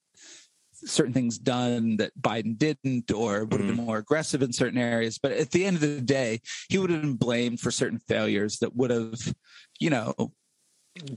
certain 0.86 1.14
things 1.14 1.38
done 1.38 1.98
that 1.98 2.12
Biden 2.20 2.58
didn't, 2.58 3.12
or 3.12 3.46
would 3.46 3.60
have 3.62 3.68
been 3.76 3.86
more 3.86 3.98
aggressive 3.98 4.42
in 4.42 4.54
certain 4.54 4.78
areas. 4.80 5.20
But 5.22 5.34
at 5.34 5.52
the 5.52 5.66
end 5.66 5.76
of 5.76 5.82
the 5.82 6.02
day, 6.02 6.42
he 6.70 6.78
would 6.78 6.90
have 6.90 7.02
been 7.02 7.16
blamed 7.16 7.60
for 7.60 7.72
certain 7.72 8.00
failures 8.00 8.60
that 8.60 8.76
would 8.76 8.90
have, 8.92 9.34
you 9.80 9.90
know, 9.90 10.14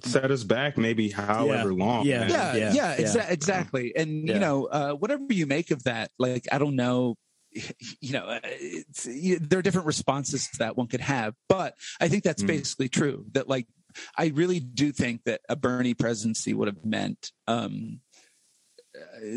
Set 0.02 0.30
us 0.30 0.44
back 0.44 0.78
maybe 0.78 1.10
however 1.10 1.74
long. 1.74 2.06
Yeah. 2.06 2.20
man. 2.20 2.30
yeah, 2.30 2.54
Yeah, 2.54 2.72
yeah, 2.74 2.96
yeah. 2.96 3.04
exa- 3.04 3.30
exactly. 3.30 3.92
And 3.96 4.28
Yeah. 4.28 4.34
you 4.34 4.40
know, 4.40 4.66
uh, 4.66 4.92
whatever 4.92 5.24
you 5.30 5.46
make 5.46 5.72
of 5.72 5.82
that, 5.84 6.12
like 6.16 6.46
I 6.52 6.58
don't 6.58 6.76
know, 6.76 7.16
you 8.00 8.12
know, 8.12 8.24
uh, 8.24 8.40
it's, 8.44 9.06
you, 9.06 9.40
there 9.40 9.58
are 9.58 9.62
different 9.62 9.86
responses 9.88 10.46
to 10.50 10.58
that 10.58 10.76
one 10.76 10.86
could 10.86 11.00
have, 11.00 11.34
but 11.48 11.74
I 12.00 12.06
think 12.08 12.22
that's 12.22 12.44
Mm. 12.44 12.48
basically 12.48 12.88
true. 12.88 13.26
That 13.32 13.48
like, 13.48 13.66
I 14.16 14.26
really 14.28 14.60
do 14.60 14.92
think 14.92 15.24
that 15.24 15.40
a 15.48 15.56
Bernie 15.56 15.94
presidency 15.94 16.54
would 16.54 16.68
have 16.68 16.84
meant 16.84 17.32
um, 17.48 18.00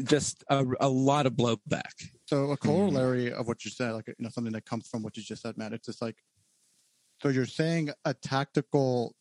just 0.03 0.43
a, 0.49 0.65
a 0.79 0.89
lot 0.89 1.25
of 1.25 1.33
blowback. 1.33 1.93
So 2.25 2.51
a 2.51 2.57
corollary 2.57 3.31
of 3.31 3.47
what 3.47 3.63
you 3.65 3.71
said, 3.71 3.93
like 3.93 4.07
you 4.07 4.15
know, 4.19 4.29
something 4.29 4.53
that 4.53 4.65
comes 4.65 4.87
from 4.87 5.03
what 5.03 5.17
you 5.17 5.23
just 5.23 5.41
said, 5.41 5.57
Matt. 5.57 5.73
It's 5.73 5.85
just 5.85 6.01
like, 6.01 6.15
so 7.21 7.29
you're 7.29 7.45
saying 7.45 7.89
a 8.05 8.13
tactical, 8.13 9.15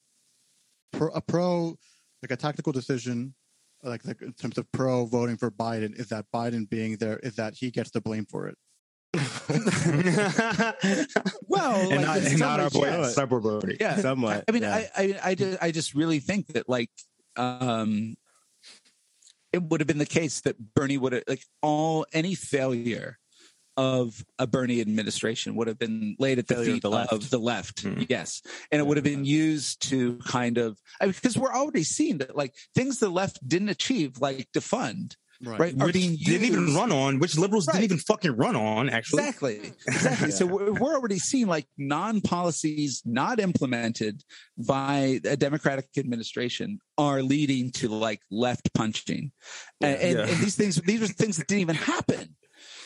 pro, 0.92 1.08
a 1.08 1.20
pro, 1.20 1.76
like 2.22 2.30
a 2.30 2.36
tactical 2.36 2.72
decision, 2.72 3.34
like, 3.82 4.04
like 4.04 4.22
in 4.22 4.32
terms 4.32 4.58
of 4.58 4.70
pro 4.72 5.06
voting 5.06 5.36
for 5.36 5.50
Biden, 5.50 5.98
is 5.98 6.08
that 6.08 6.26
Biden 6.34 6.68
being 6.68 6.96
there, 6.96 7.18
is 7.18 7.36
that 7.36 7.54
he 7.54 7.70
gets 7.70 7.90
the 7.90 8.00
blame 8.00 8.26
for 8.26 8.48
it. 8.48 8.56
Well, 11.48 11.90
and 11.90 11.90
like, 11.90 12.06
not, 12.06 12.18
in 12.18 12.26
and 12.26 12.38
not 12.38 12.60
our 12.60 12.66
ways, 12.66 12.72
boy, 12.72 12.86
yes. 12.86 13.14
Cyber 13.14 13.76
yeah, 13.80 13.96
Somewhat. 13.96 14.44
I 14.48 14.52
mean, 14.52 14.62
yeah. 14.62 14.86
I, 14.94 15.02
I, 15.02 15.20
I 15.24 15.34
just, 15.34 15.62
I 15.62 15.70
just 15.70 15.94
really 15.94 16.18
think 16.18 16.48
that 16.48 16.68
like, 16.68 16.90
um, 17.36 18.16
it 19.56 19.62
would 19.64 19.80
have 19.80 19.86
been 19.88 19.98
the 19.98 20.06
case 20.06 20.40
that 20.42 20.56
Bernie 20.74 20.98
would 20.98 21.12
have 21.12 21.24
like 21.26 21.42
all 21.62 22.06
any 22.12 22.34
failure 22.34 23.18
of 23.78 24.24
a 24.38 24.46
Bernie 24.46 24.80
administration 24.80 25.54
would 25.56 25.66
have 25.68 25.78
been 25.78 26.16
laid 26.18 26.38
at 26.38 26.46
the 26.48 26.54
Failure 26.54 26.70
of 26.70 26.74
feet 26.76 26.82
the 26.82 26.90
left. 26.90 27.12
of 27.12 27.28
the 27.30 27.38
left. 27.38 27.84
Mhm. 27.84 28.06
Yes, 28.08 28.40
and 28.70 28.80
it 28.80 28.86
would 28.86 28.96
have 28.96 29.04
been 29.04 29.26
used 29.26 29.82
to 29.90 30.16
kind 30.26 30.56
of 30.56 30.78
I 31.00 31.06
mean, 31.06 31.12
because 31.12 31.36
we're 31.36 31.52
already 31.52 31.82
seeing 31.84 32.18
that 32.18 32.34
like 32.36 32.54
things 32.74 32.98
the 33.00 33.10
left 33.10 33.46
didn't 33.46 33.68
achieve, 33.68 34.18
like 34.18 34.48
defund, 34.52 35.16
right, 35.42 35.74
are 35.80 35.86
Which 35.86 35.94
being 35.94 36.10
used. 36.12 36.24
didn't 36.26 36.46
even 36.46 36.74
run 36.74 36.92
on, 36.92 37.18
which 37.18 37.36
liberals 37.36 37.66
Right. 37.66 37.74
didn't 37.74 37.84
even 37.84 37.98
fucking 37.98 38.36
run 38.36 38.56
on, 38.56 38.88
actually. 38.88 39.22
Exactly. 39.24 39.72
Exactly. 39.86 40.30
So 40.30 40.46
we're, 40.46 40.72
we're 40.72 40.94
already 40.94 41.18
seeing 41.18 41.46
like 41.46 41.66
non 41.76 42.20
policies 42.20 43.02
not 43.04 43.40
implemented 43.40 44.22
by 44.56 45.20
a 45.24 45.36
Democratic 45.36 45.86
administration 45.98 46.78
are 46.98 47.22
leading 47.22 47.70
to 47.72 47.88
like 47.88 48.20
left 48.30 48.72
punching. 48.74 49.32
And, 49.80 49.96
and, 49.98 50.18
Yeah. 50.18 50.26
and 50.26 50.36
these 50.42 50.56
things, 50.56 50.76
these 50.76 51.02
are 51.02 51.06
things 51.08 51.36
that 51.36 51.46
didn't 51.48 51.62
even 51.62 51.76
happen. 51.76 52.36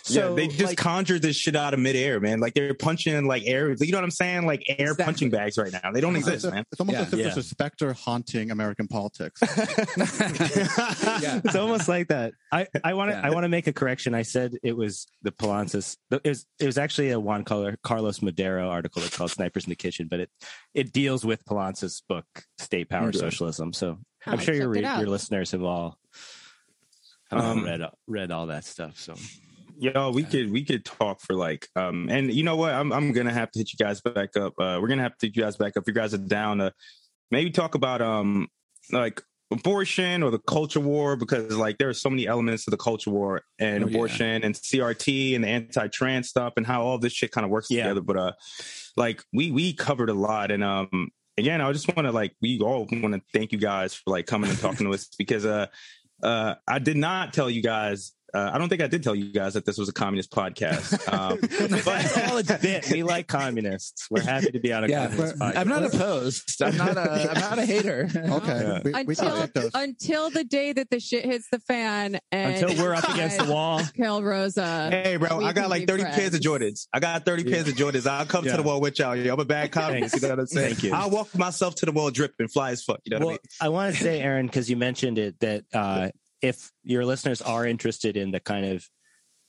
So 0.03 0.31
yeah, 0.31 0.35
they 0.35 0.49
just 0.49 0.65
like, 0.65 0.79
conjured 0.79 1.23
this 1.23 1.37
shit 1.37 1.55
out 1.55 1.75
of 1.75 1.81
midair, 1.81 2.21
man. 2.21 2.41
Like 2.41 2.55
they're 2.55 2.75
punching 2.75 3.27
like 3.27 3.43
air. 3.47 3.71
You 3.71 3.93
know 3.93 3.99
what 3.99 4.05
I'm 4.05 4.11
saying? 4.11 4.47
Like 4.47 4.63
air 4.69 4.93
Exactly. 4.93 5.05
punching 5.05 5.31
bags 5.31 5.59
right 5.59 5.73
now. 5.73 5.93
They 5.93 6.01
don't 6.01 6.17
It's, 6.17 6.27
exist, 6.27 6.45
as 6.47 6.49
if- 6.49 6.55
man. 6.55 6.65
it's 6.73 6.81
almost 6.81 6.95
Yeah. 6.97 7.03
as 7.03 7.13
if 7.13 7.19
Yeah. 7.19 7.25
there's 7.27 7.37
a 7.37 7.43
specter 7.43 7.93
haunting 7.93 8.51
American 8.51 8.89
politics. 8.89 9.41
yeah. 10.01 11.41
it's 11.45 11.55
almost 11.55 11.89
like 11.89 12.09
that. 12.09 12.33
I 12.53 12.67
I 12.83 12.95
want 12.95 13.11
to 13.11 13.17
I 13.19 13.31
want 13.31 13.45
to 13.45 13.49
make 13.49 13.67
a 13.67 13.73
correction. 13.73 14.15
I 14.15 14.23
said 14.23 14.55
it 14.63 14.77
was 14.77 15.07
the 15.23 15.33
Poulantzas. 15.33 15.97
It 16.11 16.23
was 16.27 16.47
it 16.59 16.67
was 16.67 16.79
actually 16.79 17.11
a 17.11 17.21
Juan 17.21 17.45
Carlos 17.45 18.19
Monedero 18.21 18.69
article 18.69 19.03
that's 19.03 19.17
called 19.17 19.31
"Snipers 19.31 19.65
in 19.65 19.71
the 19.71 19.77
Kitchen," 19.77 20.09
but 20.11 20.21
it 20.21 20.31
it 20.75 20.93
deals 20.93 21.25
with 21.25 21.45
Poulantzas' 21.45 22.03
book 22.09 22.25
"State 22.59 22.89
Power 22.89 23.09
Okay. 23.09 23.19
Socialism." 23.19 23.73
So 23.73 23.99
Oh, 24.27 24.33
I'm 24.33 24.39
sure 24.39 24.55
your 24.55 24.73
check 24.75 24.77
it 24.77 24.81
re- 24.81 24.85
out. 24.85 24.99
your 25.01 25.09
listeners 25.09 25.51
have 25.53 25.63
all 25.63 25.99
have 27.31 27.41
all 27.43 27.51
Um, 27.53 27.65
read 27.65 27.81
read 28.07 28.31
all 28.31 28.49
that 28.49 28.65
stuff. 28.65 28.99
So 28.99 29.15
Yo, 29.83 30.11
we 30.11 30.25
could 30.25 30.53
we 30.53 30.63
could 30.63 30.85
talk 30.85 31.23
for 31.23 31.35
like 31.35 31.67
um 31.75 32.07
and 32.11 32.31
you 32.31 32.43
know 32.43 32.55
what? 32.55 32.75
I'm 32.75 32.93
I'm 32.93 33.13
gonna 33.13 33.33
have 33.33 33.51
to 33.53 33.59
hit 33.61 33.73
you 33.73 33.79
guys 33.83 34.03
back 34.03 34.37
up. 34.37 34.53
Uh 34.59 34.79
we're 34.81 34.89
gonna 34.89 35.03
have 35.03 35.17
to 35.19 35.27
hit 35.27 35.35
you 35.37 35.43
guys 35.43 35.57
back 35.57 35.75
up. 35.75 35.85
If 35.85 35.89
you 35.89 35.95
guys 35.95 36.13
are 36.13 36.19
down 36.19 36.59
to 36.59 36.71
maybe 37.31 37.51
talk 37.51 37.75
about 37.75 38.03
um 38.03 38.49
like 38.93 39.23
abortion 39.51 40.23
or 40.23 40.31
the 40.31 40.39
culture 40.41 40.81
war 40.81 41.17
because 41.17 41.57
like 41.57 41.79
there 41.79 41.89
are 41.89 41.95
so 41.95 42.11
many 42.11 42.27
elements 42.27 42.67
to 42.67 42.71
the 42.71 42.77
culture 42.77 43.09
war 43.11 43.41
and 43.59 43.83
Oh, 43.83 43.87
yeah. 43.87 43.95
abortion 43.95 44.45
and 44.45 44.55
CRT 44.55 45.35
and 45.35 45.45
the 45.45 45.49
anti-trans 45.49 46.29
stuff 46.29 46.53
and 46.59 46.67
how 46.67 46.83
all 46.83 46.99
this 46.99 47.15
shit 47.15 47.33
kind 47.33 47.47
of 47.47 47.51
works 47.51 47.71
Yeah. 47.71 47.85
together. 47.85 48.03
But 48.03 48.17
uh 48.19 48.33
like 48.99 49.25
we 49.33 49.51
we 49.51 49.73
covered 49.73 50.11
a 50.11 50.15
lot 50.15 50.51
and 50.51 50.63
um 50.63 51.09
again 51.39 51.63
I 51.63 51.73
just 51.73 51.89
want 51.97 52.07
to 52.07 52.13
like 52.13 52.35
we 52.43 52.61
all 52.61 52.87
want 52.93 53.15
to 53.15 53.23
thank 53.33 53.51
you 53.51 53.59
guys 53.59 53.95
for 53.95 54.11
like 54.11 54.27
coming 54.27 54.51
and 54.51 54.59
talking 54.59 54.87
to 54.87 54.93
us 54.93 55.09
because 55.17 55.47
uh 55.47 55.69
uh 56.23 56.57
I 56.69 56.79
did 56.81 56.99
not 56.99 57.33
tell 57.33 57.49
you 57.49 57.63
guys 57.63 58.13
uh, 58.35 58.51
I 58.53 58.59
don't 58.59 58.69
think 58.69 58.83
I 58.83 58.87
did 58.87 59.03
tell 59.03 59.15
you 59.15 59.33
guys 59.33 59.55
that 59.55 59.65
this 59.65 59.79
was 59.79 59.89
a 59.89 59.93
communist 59.93 60.31
podcast. 60.31 60.99
Um, 61.11 61.39
that's 61.41 62.17
all 62.31 62.39
it's 62.39 62.53
been. 62.63 62.83
We 62.91 63.03
like 63.03 63.27
communists. 63.27 64.07
We're 64.11 64.21
happy 64.23 64.51
to 64.53 64.61
be 64.61 64.73
on 64.73 64.85
a 64.85 64.89
Yeah. 64.89 65.09
communist 65.09 65.39
podcast. 65.39 65.57
I'm 65.57 65.69
not 65.69 65.83
opposed. 65.85 66.63
I'm 66.63 66.77
not 66.77 66.97
a, 66.97 67.31
I'm 67.31 67.41
not 67.41 67.59
a 67.59 67.65
hater. 67.67 68.09
Okay, 68.17 68.61
Yeah. 68.63 68.81
we, 68.85 68.93
we 68.93 68.99
until 69.15 69.41
take 69.41 69.53
those. 69.55 69.71
until 69.75 70.31
the 70.31 70.45
day 70.45 70.73
that 70.73 70.91
the 70.91 71.01
shit 71.01 71.25
hits 71.25 71.47
the 71.51 71.59
fan 71.61 72.19
and 72.31 72.55
Until 72.63 72.83
we're 72.85 72.95
up 72.95 73.09
against 73.09 73.39
the 73.39 73.45
wall. 73.53 73.81
kill 73.97 74.23
Rosa. 74.23 74.89
hey, 74.91 75.17
bro, 75.17 75.43
I 75.45 75.53
got 75.53 75.69
like 75.69 75.83
be 75.83 75.87
30 75.93 76.05
pairs 76.05 76.35
of. 76.35 76.41
Jordans. 76.41 76.87
I 76.93 77.01
got 77.01 77.25
30 77.25 77.45
pairs 77.45 77.69
of 77.69 77.75
Jordans. 77.75 78.07
I'll 78.07 78.25
come 78.27 78.45
Yeah. 78.45 78.53
to 78.53 78.57
the 78.59 78.63
wall 78.63 78.81
with 78.81 78.99
y'all. 78.99 79.13
I'm 79.13 79.41
a 79.41 79.45
bad 79.45 79.73
communist. 79.73 80.15
You 80.15 80.23
know 80.23 80.29
what 80.31 80.39
I'm 80.41 80.47
saying? 80.47 80.75
Thank 80.75 80.83
you. 80.85 80.93
I'll 80.95 81.11
walk 81.11 81.37
myself 81.37 81.75
to 81.77 81.87
the 81.87 81.93
wall 81.93 82.11
dripping, 82.11 82.49
fly 82.49 82.71
as 82.71 82.83
fuck. 82.83 83.01
You 83.05 83.19
know 83.19 83.25
what 83.27 83.31
I 83.31 83.33
mean? 83.33 83.39
I 83.61 83.69
want 83.69 83.95
to 83.97 84.01
say, 84.03 84.21
Aaron, 84.21 84.47
because 84.47 84.71
you 84.71 84.77
mentioned 84.77 85.19
it, 85.19 85.39
that 85.41 85.65
uh, 85.75 86.09
if 86.43 86.71
your 86.83 87.05
listeners 87.05 87.43
are 87.43 87.67
interested 87.67 88.17
in 88.17 88.31
the 88.31 88.41
kind 88.41 88.67
of 88.67 88.89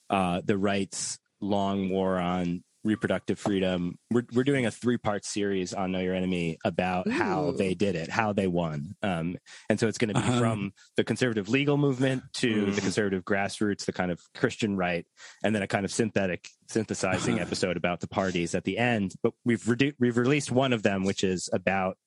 uh, 0.09 0.41
the 0.43 0.57
right's 0.57 1.17
long 1.39 1.89
war 1.89 2.17
on 2.17 2.63
reproductive 2.83 3.37
freedom, 3.37 3.95
we're 4.09 4.25
we're 4.33 4.43
doing 4.43 4.65
a 4.65 4.71
three 4.71 4.97
part 4.97 5.23
series 5.23 5.71
on 5.73 5.91
Know 5.91 5.99
Your 5.99 6.15
Enemy 6.15 6.57
about 6.65 7.07
how 7.09 7.51
they 7.51 7.75
did 7.75 7.95
it, 7.95 8.09
how 8.09 8.33
they 8.33 8.47
won, 8.47 8.95
um, 9.03 9.37
and 9.69 9.79
so 9.79 9.87
it's 9.87 9.99
going 9.99 10.07
to 10.13 10.19
be 10.19 10.27
Uh-huh. 10.27 10.39
from 10.39 10.73
the 10.97 11.03
conservative 11.03 11.47
legal 11.47 11.77
movement 11.77 12.23
to 12.33 12.71
the 12.71 12.81
Mm. 12.81 12.83
conservative 12.83 13.23
grassroots, 13.23 13.85
the 13.85 13.93
kind 13.93 14.11
of 14.11 14.19
Christian 14.35 14.75
right, 14.75 15.05
and 15.43 15.53
then 15.55 15.61
a 15.61 15.67
kind 15.67 15.85
of 15.85 15.91
synthetic 15.93 16.49
synthesizing 16.69 17.35
Uh-huh. 17.35 17.43
episode 17.43 17.77
about 17.77 17.99
the 17.99 18.07
parties 18.07 18.55
at 18.55 18.63
the 18.63 18.77
end. 18.79 19.13
But 19.21 19.33
we've 19.45 19.61
redu- 19.63 19.95
we've 19.99 20.17
released 20.17 20.51
one 20.51 20.73
of 20.73 20.81
them, 20.83 21.03
which 21.03 21.23
is 21.23 21.49
about 21.53 21.97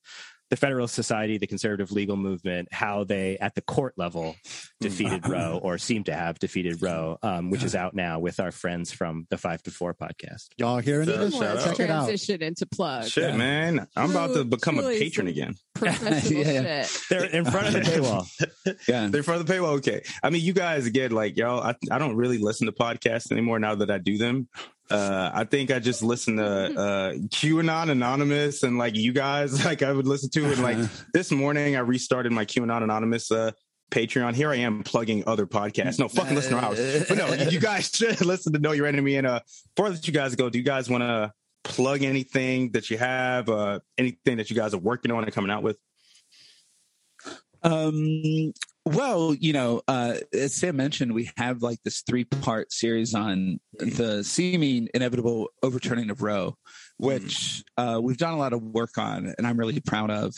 the 0.50 0.56
Federalist 0.56 0.94
Society, 0.94 1.38
the 1.38 1.46
conservative 1.46 1.90
legal 1.90 2.16
movement, 2.16 2.68
how 2.72 3.04
they 3.04 3.38
at 3.38 3.54
the 3.54 3.62
court 3.62 3.94
level 3.96 4.36
defeated 4.80 5.26
Roe 5.28 5.58
or 5.62 5.78
seem 5.78 6.04
to 6.04 6.14
have 6.14 6.38
defeated 6.38 6.82
Roe, 6.82 7.18
um, 7.22 7.50
which 7.50 7.62
is 7.64 7.74
out 7.74 7.94
now 7.94 8.18
with 8.18 8.38
our 8.40 8.52
friends 8.52 8.92
from 8.92 9.26
the 9.30 9.38
Five 9.38 9.62
to 9.64 9.70
Four 9.70 9.94
podcast. 9.94 10.48
Y'all 10.58 10.78
hearing 10.78 11.08
Shout 11.08 11.18
this? 11.18 11.34
out, 11.34 11.40
shout 11.40 11.64
Check 11.76 11.80
it 11.80 11.90
out. 11.90 12.04
transition 12.04 12.42
into 12.42 12.66
plug. 12.66 13.06
Shit, 13.06 13.30
Yeah. 13.30 13.36
man. 13.36 13.86
I'm 13.96 14.10
about 14.10 14.28
to 14.28 14.34
True- 14.34 14.44
become 14.44 14.78
a 14.78 14.82
patron 14.82 15.28
again. 15.28 15.54
Professional 15.74 16.40
Yeah, 16.42 16.50
yeah. 16.62 16.82
shit. 16.84 17.00
They're 17.10 17.24
in 17.24 17.44
front 17.46 17.66
of 17.68 17.72
the 17.72 17.80
paywall. 17.80 18.26
Yeah. 18.88 19.06
They're 19.08 19.18
in 19.20 19.22
front 19.24 19.40
of 19.40 19.46
the 19.46 19.52
paywall. 19.52 19.76
Okay. 19.78 20.02
I 20.22 20.30
mean, 20.30 20.42
you 20.42 20.52
guys 20.52 20.86
again, 20.86 21.10
like 21.12 21.36
y'all. 21.36 21.60
I, 21.62 21.74
I 21.90 21.98
don't 21.98 22.16
really 22.16 22.38
listen 22.38 22.66
to 22.66 22.72
podcasts 22.72 23.30
anymore 23.32 23.58
now 23.58 23.74
that 23.76 23.90
I 23.90 23.98
do 23.98 24.18
them. 24.18 24.48
Uh, 24.90 25.30
I 25.32 25.44
think 25.44 25.70
I 25.70 25.78
just 25.78 26.02
listen 26.02 26.36
to 26.36 26.44
uh, 26.44 27.12
QAnon 27.14 27.90
Anonymous 27.90 28.62
and 28.62 28.76
like 28.76 28.94
you 28.96 29.12
guys, 29.12 29.64
like 29.66 29.82
I 29.82 29.92
would 29.92 30.06
listen 30.06 30.30
to. 30.30 30.44
And 30.44 30.62
like 30.62 30.78
this 31.12 31.30
morning, 31.30 31.76
I 31.76 31.80
restarted 31.80 32.32
my 32.32 32.44
QAnon 32.44 32.82
Anonymous 32.82 33.30
uh, 33.30 33.52
Patreon. 33.90 34.34
Here 34.34 34.50
I 34.50 34.56
am 34.56 34.82
plugging 34.82 35.24
other 35.26 35.46
podcasts. 35.46 35.98
No, 35.98 36.08
fucking 36.08 36.34
listen 36.34 36.52
to 36.52 36.64
ours. 36.64 37.06
But 37.08 37.16
no, 37.16 37.32
you 37.32 37.60
guys 37.60 37.90
should 37.90 38.20
listen 38.24 38.52
to 38.52 38.58
Know 38.58 38.72
Your 38.72 38.86
Enemy. 38.86 39.16
And 39.16 39.26
uh, 39.26 39.40
before 39.74 39.90
let 39.90 40.06
you 40.06 40.12
guys 40.12 40.34
go, 40.34 40.50
do 40.50 40.58
you 40.58 40.64
guys 40.64 40.90
want 40.90 41.02
to 41.02 41.32
plug 41.62 42.02
anything 42.02 42.72
that 42.72 42.90
you 42.90 42.98
have? 42.98 43.48
Uh, 43.48 43.80
anything 43.96 44.36
that 44.36 44.50
you 44.50 44.56
guys 44.56 44.74
are 44.74 44.78
working 44.78 45.12
on 45.12 45.24
and 45.24 45.32
coming 45.32 45.50
out 45.50 45.62
with? 45.62 45.78
Um, 47.62 48.52
well, 48.86 49.34
you 49.34 49.52
know, 49.52 49.82
uh, 49.88 50.16
as 50.32 50.54
Sam 50.54 50.76
mentioned, 50.76 51.12
we 51.14 51.30
have 51.36 51.62
like 51.62 51.78
this 51.84 52.02
three 52.02 52.24
part 52.24 52.72
series 52.72 53.14
on 53.14 53.58
the 53.78 54.22
seeming 54.22 54.88
inevitable 54.94 55.48
overturning 55.62 56.10
of 56.10 56.22
Roe, 56.22 56.56
which 56.98 57.64
uh, 57.76 57.98
we've 58.02 58.18
done 58.18 58.34
a 58.34 58.38
lot 58.38 58.52
of 58.52 58.62
work 58.62 58.98
on, 58.98 59.34
and 59.38 59.46
I'm 59.46 59.58
really 59.58 59.80
proud 59.80 60.10
of. 60.10 60.34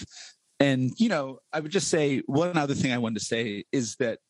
And, 0.60 0.92
you 0.96 1.08
know, 1.08 1.40
I 1.52 1.60
would 1.60 1.72
just 1.72 1.88
say 1.88 2.22
one 2.26 2.56
other 2.56 2.74
thing 2.74 2.92
I 2.92 2.98
wanted 2.98 3.18
to 3.18 3.24
say 3.24 3.64
is 3.72 3.96
that, 3.96 4.20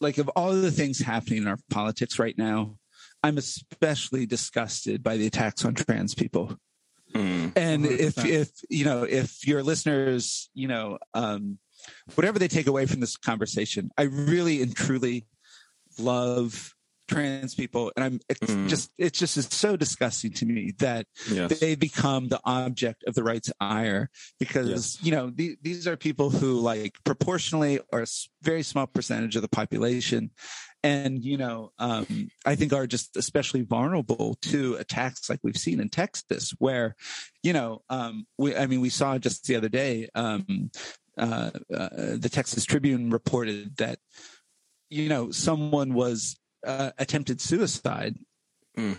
like, 0.00 0.18
of 0.18 0.28
all 0.30 0.52
the 0.52 0.70
things 0.70 0.98
happening 1.00 1.42
in 1.42 1.48
our 1.48 1.58
politics 1.70 2.18
right 2.18 2.36
now, 2.38 2.76
I'm 3.22 3.38
especially 3.38 4.24
disgusted 4.24 5.02
by 5.02 5.16
the 5.16 5.26
attacks 5.26 5.64
on 5.64 5.74
trans 5.74 6.14
people 6.14 6.56
Mm. 7.14 7.52
and 7.56 7.84
if 7.84 8.14
100%. 8.14 8.28
if 8.30 8.48
you 8.70 8.86
know 8.86 9.02
if 9.02 9.46
your 9.46 9.62
listeners 9.62 10.48
you 10.54 10.66
know 10.66 10.98
um 11.12 11.58
whatever 12.14 12.38
they 12.38 12.48
take 12.48 12.66
away 12.66 12.86
from 12.86 13.00
this 13.00 13.16
conversation 13.16 13.90
i 13.98 14.02
really 14.02 14.62
and 14.62 14.74
truly 14.76 15.26
love 15.98 16.74
trans 17.08 17.54
people, 17.54 17.92
and 17.96 18.04
I'm 18.04 18.20
it's 18.28 18.40
Mm. 18.52 18.68
just 18.68 18.90
it's 18.96 19.18
just 19.18 19.36
is 19.36 19.46
so 19.50 19.76
disgusting 19.76 20.32
to 20.34 20.46
me 20.46 20.72
that 20.78 21.06
Yes. 21.30 21.58
they 21.58 21.74
become 21.74 22.28
the 22.28 22.40
object 22.44 23.04
of 23.06 23.14
the 23.14 23.22
right 23.22 23.42
to 23.42 23.54
ire 23.60 24.08
because 24.38 24.98
you 25.02 25.10
know 25.10 25.30
the, 25.30 25.56
these 25.62 25.86
are 25.86 25.96
people 25.96 26.30
who 26.30 26.60
like 26.60 26.94
proportionally 27.04 27.80
are 27.92 28.02
a 28.02 28.06
very 28.42 28.62
small 28.62 28.86
percentage 28.86 29.36
of 29.36 29.42
the 29.42 29.48
population 29.48 30.30
and 30.82 31.22
you 31.24 31.36
know 31.36 31.72
um, 31.78 32.28
i 32.46 32.54
think 32.54 32.72
are 32.72 32.86
just 32.86 33.16
especially 33.16 33.62
vulnerable 33.62 34.36
to 34.40 34.74
attacks 34.76 35.28
like 35.28 35.40
we've 35.42 35.56
seen 35.56 35.80
in 35.80 35.88
texas 35.88 36.54
where 36.58 36.94
you 37.42 37.52
know 37.52 37.82
um, 37.90 38.26
we 38.38 38.56
i 38.56 38.66
mean 38.66 38.80
we 38.80 38.88
saw 38.90 39.18
just 39.18 39.44
the 39.46 39.56
other 39.56 39.68
day 39.68 40.08
um, 40.14 40.70
uh, 41.18 41.50
uh, 41.74 41.88
the 42.16 42.30
texas 42.30 42.64
tribune 42.64 43.10
reported 43.10 43.76
that 43.76 43.98
you 44.88 45.08
know 45.08 45.30
someone 45.30 45.94
was 45.94 46.36
uh, 46.66 46.90
attempted 46.98 47.40
suicide 47.40 48.16
Mm. 48.76 48.96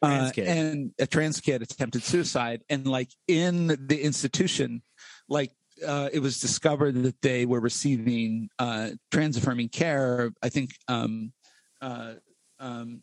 Uh, 0.00 0.30
and 0.38 0.92
a 1.00 1.06
trans 1.06 1.40
kid 1.40 1.60
attempted 1.60 2.04
suicide 2.04 2.62
and 2.70 2.86
like 2.86 3.10
in 3.26 3.66
the 3.66 4.00
institution 4.00 4.80
like 5.28 5.50
uh, 5.84 6.08
it 6.12 6.20
was 6.20 6.40
discovered 6.40 6.94
that 7.02 7.20
they 7.20 7.44
were 7.46 7.58
receiving 7.58 8.48
uh, 8.60 8.90
trans 9.10 9.36
affirming 9.36 9.68
care 9.68 10.30
i 10.40 10.48
think 10.48 10.70
um, 10.86 11.32
uh, 11.80 12.14
um, 12.60 13.02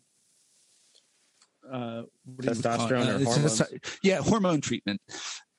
uh, 1.70 2.02
what 2.24 2.46
do 2.46 2.48
you 2.48 2.62
call 2.62 2.72
it? 2.72 2.78
Testosterone 2.78 3.20
or 3.20 3.24
hormones? 3.24 3.62
yeah 4.02 4.18
hormone 4.18 4.60
treatment 4.62 5.00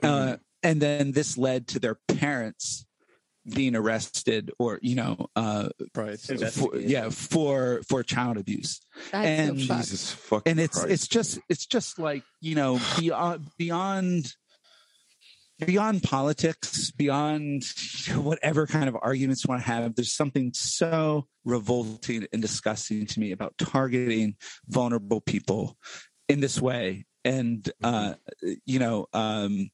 uh, 0.02 0.38
and 0.64 0.82
then 0.82 1.12
this 1.12 1.38
led 1.38 1.68
to 1.70 1.80
their 1.80 1.96
parents 2.08 2.86
being 3.54 3.76
arrested 3.76 4.52
or 4.60 4.80
you 4.82 4.96
know 4.96 5.28
uh, 5.36 5.70
Right. 5.96 6.20
for, 6.20 6.76
yeah 6.78 7.10
for 7.10 7.82
for 7.88 8.04
child 8.04 8.38
abuse 8.38 8.82
That's 9.12 9.26
And 9.28 9.62
so. 9.62 9.76
Jesus 9.78 10.12
fucking 10.12 10.52
and 10.52 10.60
it's 10.60 10.78
Christ. 10.80 10.92
it's 10.92 11.08
just 11.08 11.40
it's 11.50 11.66
just 11.66 11.98
like 11.98 12.24
you 12.42 12.56
know 12.56 12.80
beyond 13.00 13.48
beyond 13.58 14.34
beyond 15.66 16.04
politics 16.04 16.92
beyond 16.92 17.64
whatever 18.16 18.68
kind 18.68 18.90
of 18.90 18.98
arguments 19.02 19.44
you 19.44 19.48
want 19.50 19.62
to 19.62 19.68
have 19.68 19.96
there's 19.96 20.14
something 20.14 20.52
so 20.54 21.26
revolting 21.46 22.28
and 22.34 22.42
disgusting 22.42 23.06
to 23.06 23.20
me 23.20 23.32
about 23.32 23.58
targeting 23.58 24.36
vulnerable 24.68 25.22
people 25.22 25.78
in 26.28 26.42
this 26.42 26.62
way 26.62 27.06
and 27.26 27.72
uh 27.84 28.14
you 28.66 28.78
know 28.78 29.08
um 29.14 29.70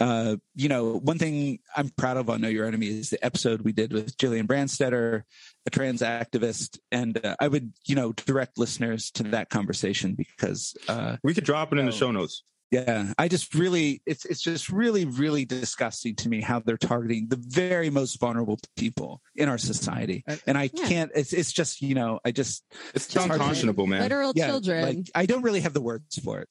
uh, 0.00 0.36
you 0.54 0.68
know, 0.68 0.94
one 0.98 1.18
thing 1.18 1.58
I'm 1.76 1.90
proud 1.90 2.16
of 2.16 2.28
on 2.30 2.40
Know 2.40 2.48
Your 2.48 2.66
Enemy 2.66 2.86
is 2.88 3.10
the 3.10 3.22
episode 3.24 3.62
we 3.62 3.72
did 3.72 3.92
with 3.92 4.16
Gillian 4.18 4.46
Branstetter, 4.48 5.22
a 5.66 5.70
trans 5.70 6.00
activist, 6.02 6.78
and 6.90 7.24
uh, 7.24 7.36
I 7.38 7.48
would, 7.48 7.72
you 7.86 7.94
know, 7.94 8.12
direct 8.12 8.58
listeners 8.58 9.10
to 9.12 9.22
that 9.24 9.50
conversation 9.50 10.14
because, 10.14 10.74
uh, 10.88 11.16
we 11.22 11.34
could 11.34 11.44
drop 11.44 11.72
it 11.72 11.78
in 11.78 11.86
the 11.86 11.92
show 11.92 12.10
notes. 12.10 12.42
yeah, 12.70 13.12
I 13.18 13.26
just 13.28 13.52
really, 13.54 14.00
it's 14.06 14.24
it's 14.24 14.40
just 14.40 14.70
really, 14.70 15.04
really 15.04 15.44
disgusting 15.44 16.14
to 16.16 16.28
me 16.28 16.40
how 16.40 16.60
they're 16.60 16.76
targeting 16.76 17.26
the 17.28 17.36
very 17.36 17.90
most 17.90 18.18
vulnerable 18.20 18.58
people 18.76 19.20
in 19.34 19.48
our 19.48 19.58
society, 19.58 20.22
And- 20.26 20.40
and 20.46 20.56
I 20.56 20.70
Yeah. 20.72 20.86
can't. 20.88 21.10
It's 21.14 21.32
it's 21.32 21.52
just 21.52 21.82
you 21.82 21.94
know, 21.96 22.20
I 22.24 22.30
just 22.30 22.64
It's 22.94 23.12
hard 23.12 23.26
to- 23.28 23.34
unconscionable, 23.34 23.86
man. 23.88 24.02
Literal 24.02 24.32
yeah, 24.36 24.46
children. 24.46 24.84
like 24.84 25.10
I 25.14 25.26
don't 25.26 25.42
really 25.42 25.60
have 25.60 25.74
the 25.74 25.80
words 25.82 26.16
for 26.22 26.40
it. 26.40 26.48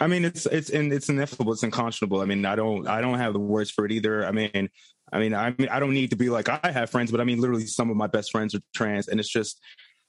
I 0.00 0.06
mean, 0.06 0.24
it's 0.24 0.46
it's 0.46 0.70
and 0.70 0.92
it's 0.92 1.10
ineffable. 1.10 1.52
It's 1.52 1.62
unconscionable. 1.62 2.20
I 2.20 2.24
mean, 2.24 2.46
I 2.46 2.56
don't 2.56 2.88
I 2.88 3.02
don't 3.02 3.18
have 3.18 3.34
the 3.34 3.38
words 3.38 3.70
for 3.70 3.84
it 3.84 3.92
either. 3.92 4.26
I 4.26 4.32
mean, 4.32 4.70
I 5.12 5.18
mean, 5.18 5.34
I 5.34 5.54
mean, 5.58 5.68
I 5.68 5.78
don't 5.78 5.92
need 5.92 6.10
to 6.10 6.16
be 6.16 6.30
like 6.30 6.48
I 6.48 6.70
have 6.70 6.90
friends, 6.90 7.10
but 7.10 7.20
I 7.20 7.24
mean, 7.24 7.40
literally, 7.40 7.66
some 7.66 7.90
of 7.90 7.96
my 7.96 8.06
best 8.06 8.32
friends 8.32 8.54
are 8.54 8.60
trans, 8.74 9.08
and 9.08 9.20
it's 9.20 9.28
just, 9.28 9.60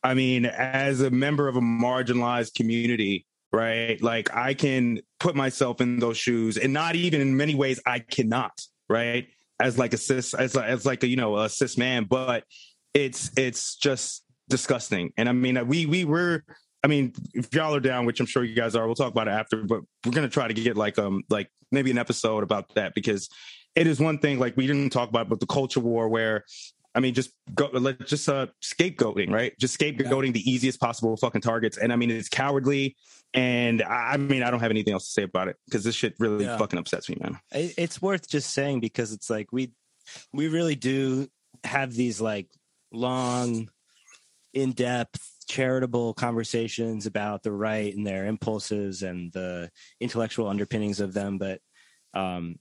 I 0.02 0.14
mean, 0.14 0.46
as 0.46 1.02
a 1.02 1.12
member 1.12 1.50
of 1.50 1.58
a 1.58 1.62
marginalized 1.62 2.56
community, 2.56 3.26
right? 3.52 4.02
Like, 4.02 4.34
I 4.34 4.54
can 4.54 5.02
put 5.20 5.36
myself 5.36 5.82
in 5.82 6.00
those 6.00 6.18
shoes, 6.18 6.58
and 6.58 6.72
not 6.72 6.96
even 6.96 7.20
in 7.20 7.36
many 7.36 7.56
ways, 7.56 7.82
I 7.86 8.00
cannot, 8.00 8.62
right? 8.90 9.28
As 9.60 9.78
like 9.78 9.94
a 9.94 9.98
cis, 9.98 10.34
as 10.34 10.56
as 10.56 10.86
like 10.86 11.04
a 11.04 11.08
you 11.08 11.18
know 11.18 11.38
a 11.38 11.50
cis 11.50 11.78
man, 11.78 12.06
but 12.06 12.46
it's 12.94 13.32
it's 13.38 13.76
just 13.76 14.24
disgusting. 14.50 15.12
And 15.18 15.28
I 15.28 15.34
mean, 15.34 15.68
we 15.68 15.86
we 15.86 16.06
were 16.06 16.44
I 16.84 16.88
mean, 16.88 17.14
if 17.34 17.54
y'all 17.54 17.76
are 17.76 17.80
down, 17.80 18.06
which 18.06 18.20
I'm 18.20 18.26
sure 18.26 18.44
you 18.44 18.56
guys 18.56 18.76
are, 18.76 18.86
we'll 18.86 18.96
talk 18.96 19.12
about 19.12 19.28
it 19.28 19.32
after. 19.32 19.64
But 19.64 19.82
we're 20.06 20.12
gonna 20.14 20.30
try 20.30 20.48
to 20.48 20.54
get 20.54 20.78
like 20.78 20.98
um 20.98 21.24
like 21.30 21.50
maybe 21.72 21.92
an 21.92 21.98
episode 21.98 22.44
about 22.44 22.74
that 22.76 22.94
because 22.96 23.30
it 23.76 23.88
is 23.88 24.00
one 24.00 24.18
thing 24.20 24.40
like 24.40 24.58
we 24.58 24.68
didn't 24.68 24.90
talk 24.90 25.10
about, 25.10 25.30
but 25.30 25.40
the 25.40 25.46
culture 25.46 25.80
war 25.80 26.10
where 26.10 26.44
I 26.94 27.00
mean, 27.00 27.14
just 27.14 27.32
go 27.54 27.70
let 27.72 28.06
just 28.06 28.28
uh 28.28 28.48
scapegoating, 28.64 29.32
right? 29.32 29.54
Just 29.60 29.80
scapegoating 29.80 30.34
the 30.34 30.50
easiest 30.50 30.80
possible 30.80 31.16
fucking 31.18 31.42
targets, 31.42 31.78
and 31.78 31.94
I 31.94 31.96
mean 31.96 32.10
it's 32.12 32.30
cowardly. 32.30 32.96
And 33.34 33.82
I 33.84 34.14
I 34.14 34.18
mean, 34.18 34.44
I 34.44 34.50
don't 34.52 34.60
have 34.60 34.72
anything 34.72 34.94
else 34.94 35.06
to 35.06 35.12
say 35.12 35.24
about 35.24 35.48
it 35.48 35.56
because 35.66 35.84
this 35.84 35.96
shit 35.96 36.16
really 36.20 36.46
Yeah. 36.46 36.58
fucking 36.58 36.78
upsets 36.80 37.08
me, 37.10 37.16
man. 37.22 37.40
it's 37.52 38.02
worth 38.02 38.28
just 38.28 38.54
saying 38.54 38.80
because 38.82 39.14
it's 39.14 39.30
like 39.30 39.54
we 39.54 39.72
we 40.34 40.48
really 40.48 40.76
do 40.76 41.28
have 41.64 41.94
these 41.94 42.20
like 42.20 42.48
long 42.92 43.70
in-depth 44.54 45.31
charitable 45.52 46.14
conversations 46.14 47.06
about 47.06 47.44
the 47.44 47.52
right 47.52 47.94
and 47.94 48.08
their 48.08 48.26
impulses 48.26 49.04
and 49.04 49.34
the 49.34 49.70
intellectual 50.00 50.48
underpinnings 50.48 51.02
of 51.02 51.14
them 51.14 51.38
but 51.38 51.60
um 52.14 52.56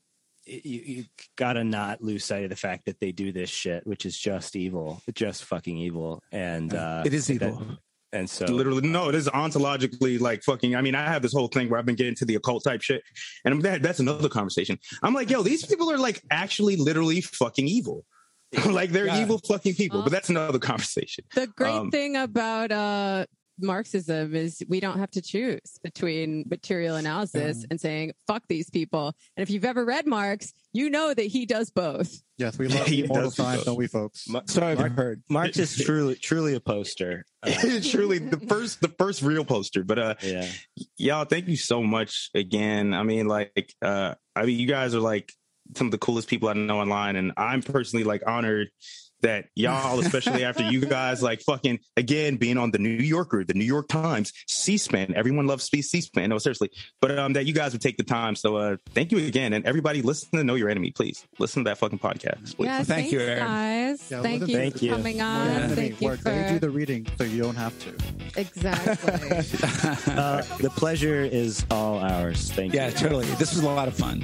you, 0.45 0.81
you 0.95 1.05
gotta 1.37 1.63
not 1.63 2.03
lose 2.03 2.25
sight 2.25 2.43
of 2.43 2.51
the 2.51 2.57
fact 2.57 2.87
that 2.87 2.99
they 2.99 3.13
do 3.13 3.31
this 3.31 3.49
shit 3.49 3.87
which 3.87 4.05
is 4.07 4.19
just 4.19 4.57
evil 4.57 5.01
just 5.15 5.45
fucking 5.45 5.77
evil. 5.77 6.21
And 6.33 6.75
uh 6.75 7.05
it 7.07 7.15
is 7.15 7.29
that- 7.29 7.35
evil. 7.35 7.79
and 8.13 8.29
so 8.29 8.45
literally 8.47 8.89
no 8.89 9.09
it 9.09 9.15
is 9.15 9.29
ontologically 9.29 10.19
like 10.21 10.43
fucking 10.43 10.75
i 10.75 10.81
mean 10.83 10.97
i 10.97 11.05
have 11.07 11.23
this 11.23 11.33
whole 11.33 11.47
thing 11.47 11.69
where 11.71 11.79
i've 11.79 11.87
been 11.87 11.95
getting 11.95 12.17
to 12.17 12.25
the 12.25 12.35
occult 12.35 12.65
type 12.65 12.83
shit 12.83 13.03
and 13.45 13.55
I'm- 13.55 13.61
that, 13.63 13.83
that's 13.83 14.01
another 14.01 14.29
conversation. 14.29 14.77
I'm 15.05 15.15
like 15.15 15.31
yo 15.31 15.45
these 15.45 15.65
people 15.65 15.93
are 15.93 15.99
like 16.09 16.21
actually 16.33 16.75
literally 16.75 17.21
fucking 17.21 17.69
evil 17.69 18.05
like 18.67 18.91
they're 18.91 19.07
Yeah. 19.07 19.23
evil 19.23 19.39
fucking 19.39 19.75
people 19.75 20.03
but 20.03 20.11
that's 20.13 20.29
another 20.31 20.59
conversation 20.59 21.25
The 21.35 21.47
great 21.49 21.71
Um, 21.73 21.91
thing 21.91 22.17
about 22.17 22.73
uh, 22.73 23.27
Marxism 23.63 24.35
is 24.35 24.63
we 24.69 24.81
don't 24.81 24.99
have 24.99 25.11
to 25.13 25.21
choose 25.23 25.61
between 25.83 26.45
material 26.49 26.97
analysis 26.97 27.67
and 27.71 27.79
saying 27.79 28.13
"fuck 28.27 28.43
these 28.49 28.71
people." 28.71 29.13
And 29.37 29.43
if 29.43 29.51
you've 29.51 29.67
ever 29.67 29.85
read 29.85 30.07
Marx, 30.07 30.55
you 30.73 30.89
know 30.89 31.13
that 31.13 31.27
he 31.27 31.45
does 31.45 31.71
both. 31.71 32.23
Yes, 32.39 32.57
we 32.59 32.69
love 32.75 32.87
He 32.87 33.05
immortal 33.05 33.25
does 33.27 33.35
do 33.37 33.43
science, 33.43 33.59
both. 33.61 33.67
don't 33.67 33.77
we, 33.77 33.87
folks? 33.87 34.27
Ma- 34.31 34.41
So 34.47 34.67
I've 34.67 34.79
Mark- 34.79 34.93
heard. 34.97 35.23
marx 35.29 35.59
is 35.59 35.77
truly 35.85 36.15
truly 36.15 36.55
a 36.55 36.61
poster 36.61 37.27
Uh, 37.43 37.53
truly 37.83 38.19
the 38.19 38.41
first 38.41 38.81
the 38.81 38.89
first 38.99 39.21
real 39.23 39.45
poster 39.45 39.85
but 39.85 39.99
uh 39.99 40.15
yeah 40.23 40.47
y'all 40.97 41.25
thank 41.27 41.47
you 41.49 41.57
so 41.57 41.83
much 41.83 42.31
again 42.35 42.93
i 42.95 43.03
mean 43.03 43.27
like 43.29 43.75
uh 43.83 44.15
i 44.37 44.45
mean 44.47 44.59
you 44.59 44.67
guys 44.67 44.95
are 44.95 45.01
like 45.01 45.33
some 45.77 45.87
of 45.87 45.91
the 45.91 45.99
coolest 45.99 46.29
people 46.29 46.49
i 46.49 46.53
know 46.53 46.81
online 46.81 47.17
and 47.17 47.33
i'm 47.37 47.63
personally 47.63 48.05
like 48.05 48.23
honored 48.27 48.69
that 49.23 49.47
y'all 49.55 49.99
especially 50.01 50.45
after 50.45 50.63
you 50.71 50.81
guys 50.87 51.23
like 51.23 51.41
fucking 51.43 51.79
again 51.97 52.37
being 52.37 52.57
on 52.59 52.71
the 52.71 52.79
new 52.79 52.89
yorker 52.91 53.45
the 53.45 53.55
new 53.55 53.65
york 53.65 53.89
times 53.89 54.33
c-span 54.47 55.13
everyone 55.15 55.47
loves 55.47 55.65
c-span 55.71 56.29
no 56.31 56.39
seriously 56.39 56.71
but 57.01 57.19
um 57.19 57.33
that 57.35 57.47
you 57.47 57.53
guys 57.53 57.73
would 57.73 57.81
take 57.83 57.97
the 57.97 58.05
time 58.05 58.35
so 58.35 58.57
uh 58.57 58.77
thank 58.95 59.13
you 59.13 59.19
again 59.19 59.53
and 59.53 59.65
everybody 59.67 60.03
listen 60.03 60.29
to 60.37 60.45
know 60.45 60.55
your 60.55 60.69
enemy 60.69 60.91
please 60.91 61.27
listen 61.39 61.65
to 61.65 61.69
that 61.71 61.79
fucking 61.79 61.99
podcast 61.99 62.57
please. 62.57 62.67
Yes, 62.67 62.87
Thank 62.87 63.13
you, 63.13 63.21
Aaron. 63.21 63.39
guys. 63.47 64.11
Yeah, 64.11 64.23
thank 64.23 64.49
you 64.49 64.57
Thank 64.57 64.79
for 64.79 64.85
you. 64.85 64.91
coming 64.93 65.21
on. 65.21 65.47
enemy, 65.49 65.75
Thank 65.75 66.01
you 66.01 66.09
where 66.09 66.17
they 66.17 66.49
do 66.53 66.59
the 66.59 66.71
reading, 66.71 67.07
so 67.19 67.25
you 67.25 67.43
don't 67.43 67.55
have 67.57 67.77
to. 67.81 68.41
exactly. 68.41 70.13
uh, 70.15 70.43
the 70.59 70.71
pleasure 70.77 71.21
is 71.23 71.65
all 71.71 71.99
ours 71.99 72.51
thank 72.53 72.73
Yeah, 72.75 72.87
you 72.89 72.93
Yeah, 72.93 72.99
totally. 72.99 73.27
This 73.39 73.55
was 73.55 73.63
a 73.63 73.67
lot 73.67 73.89
of 73.89 73.95
fun. 73.95 74.23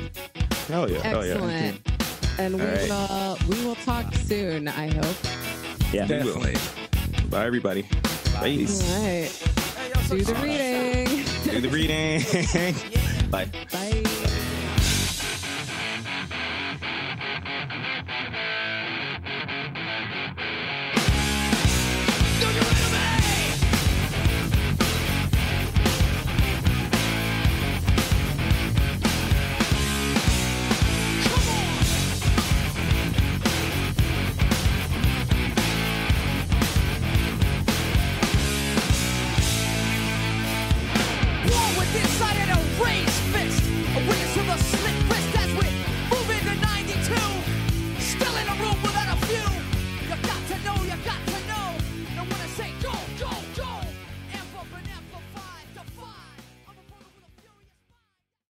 hell 0.68 0.90
yeah 0.90 1.02
hell 1.02 1.24
yeah 1.26 1.32
Excellent. 1.34 2.05
And 2.38 2.54
we 2.54 2.60
All 2.60 2.66
right. 2.66 2.82
will 2.88 2.92
uh, 2.92 3.36
we 3.48 3.64
will 3.64 3.74
talk 3.76 4.14
soon. 4.14 4.68
I 4.68 4.88
hope. 4.94 5.16
yeah 5.92 6.06
We 6.06 6.16
will. 6.24 6.40
Definitely. 6.40 7.28
bye 7.30 7.46
everybody 7.46 7.86
All 8.36 8.42
Peace. 8.44 8.82
right. 8.92 9.30
Do 10.08 10.22
the 10.22 10.34
reading. 10.36 11.24
do 11.50 11.60
the 11.60 11.68
reading 11.68 13.30
bye 13.30 13.46
Bye. 13.72 14.02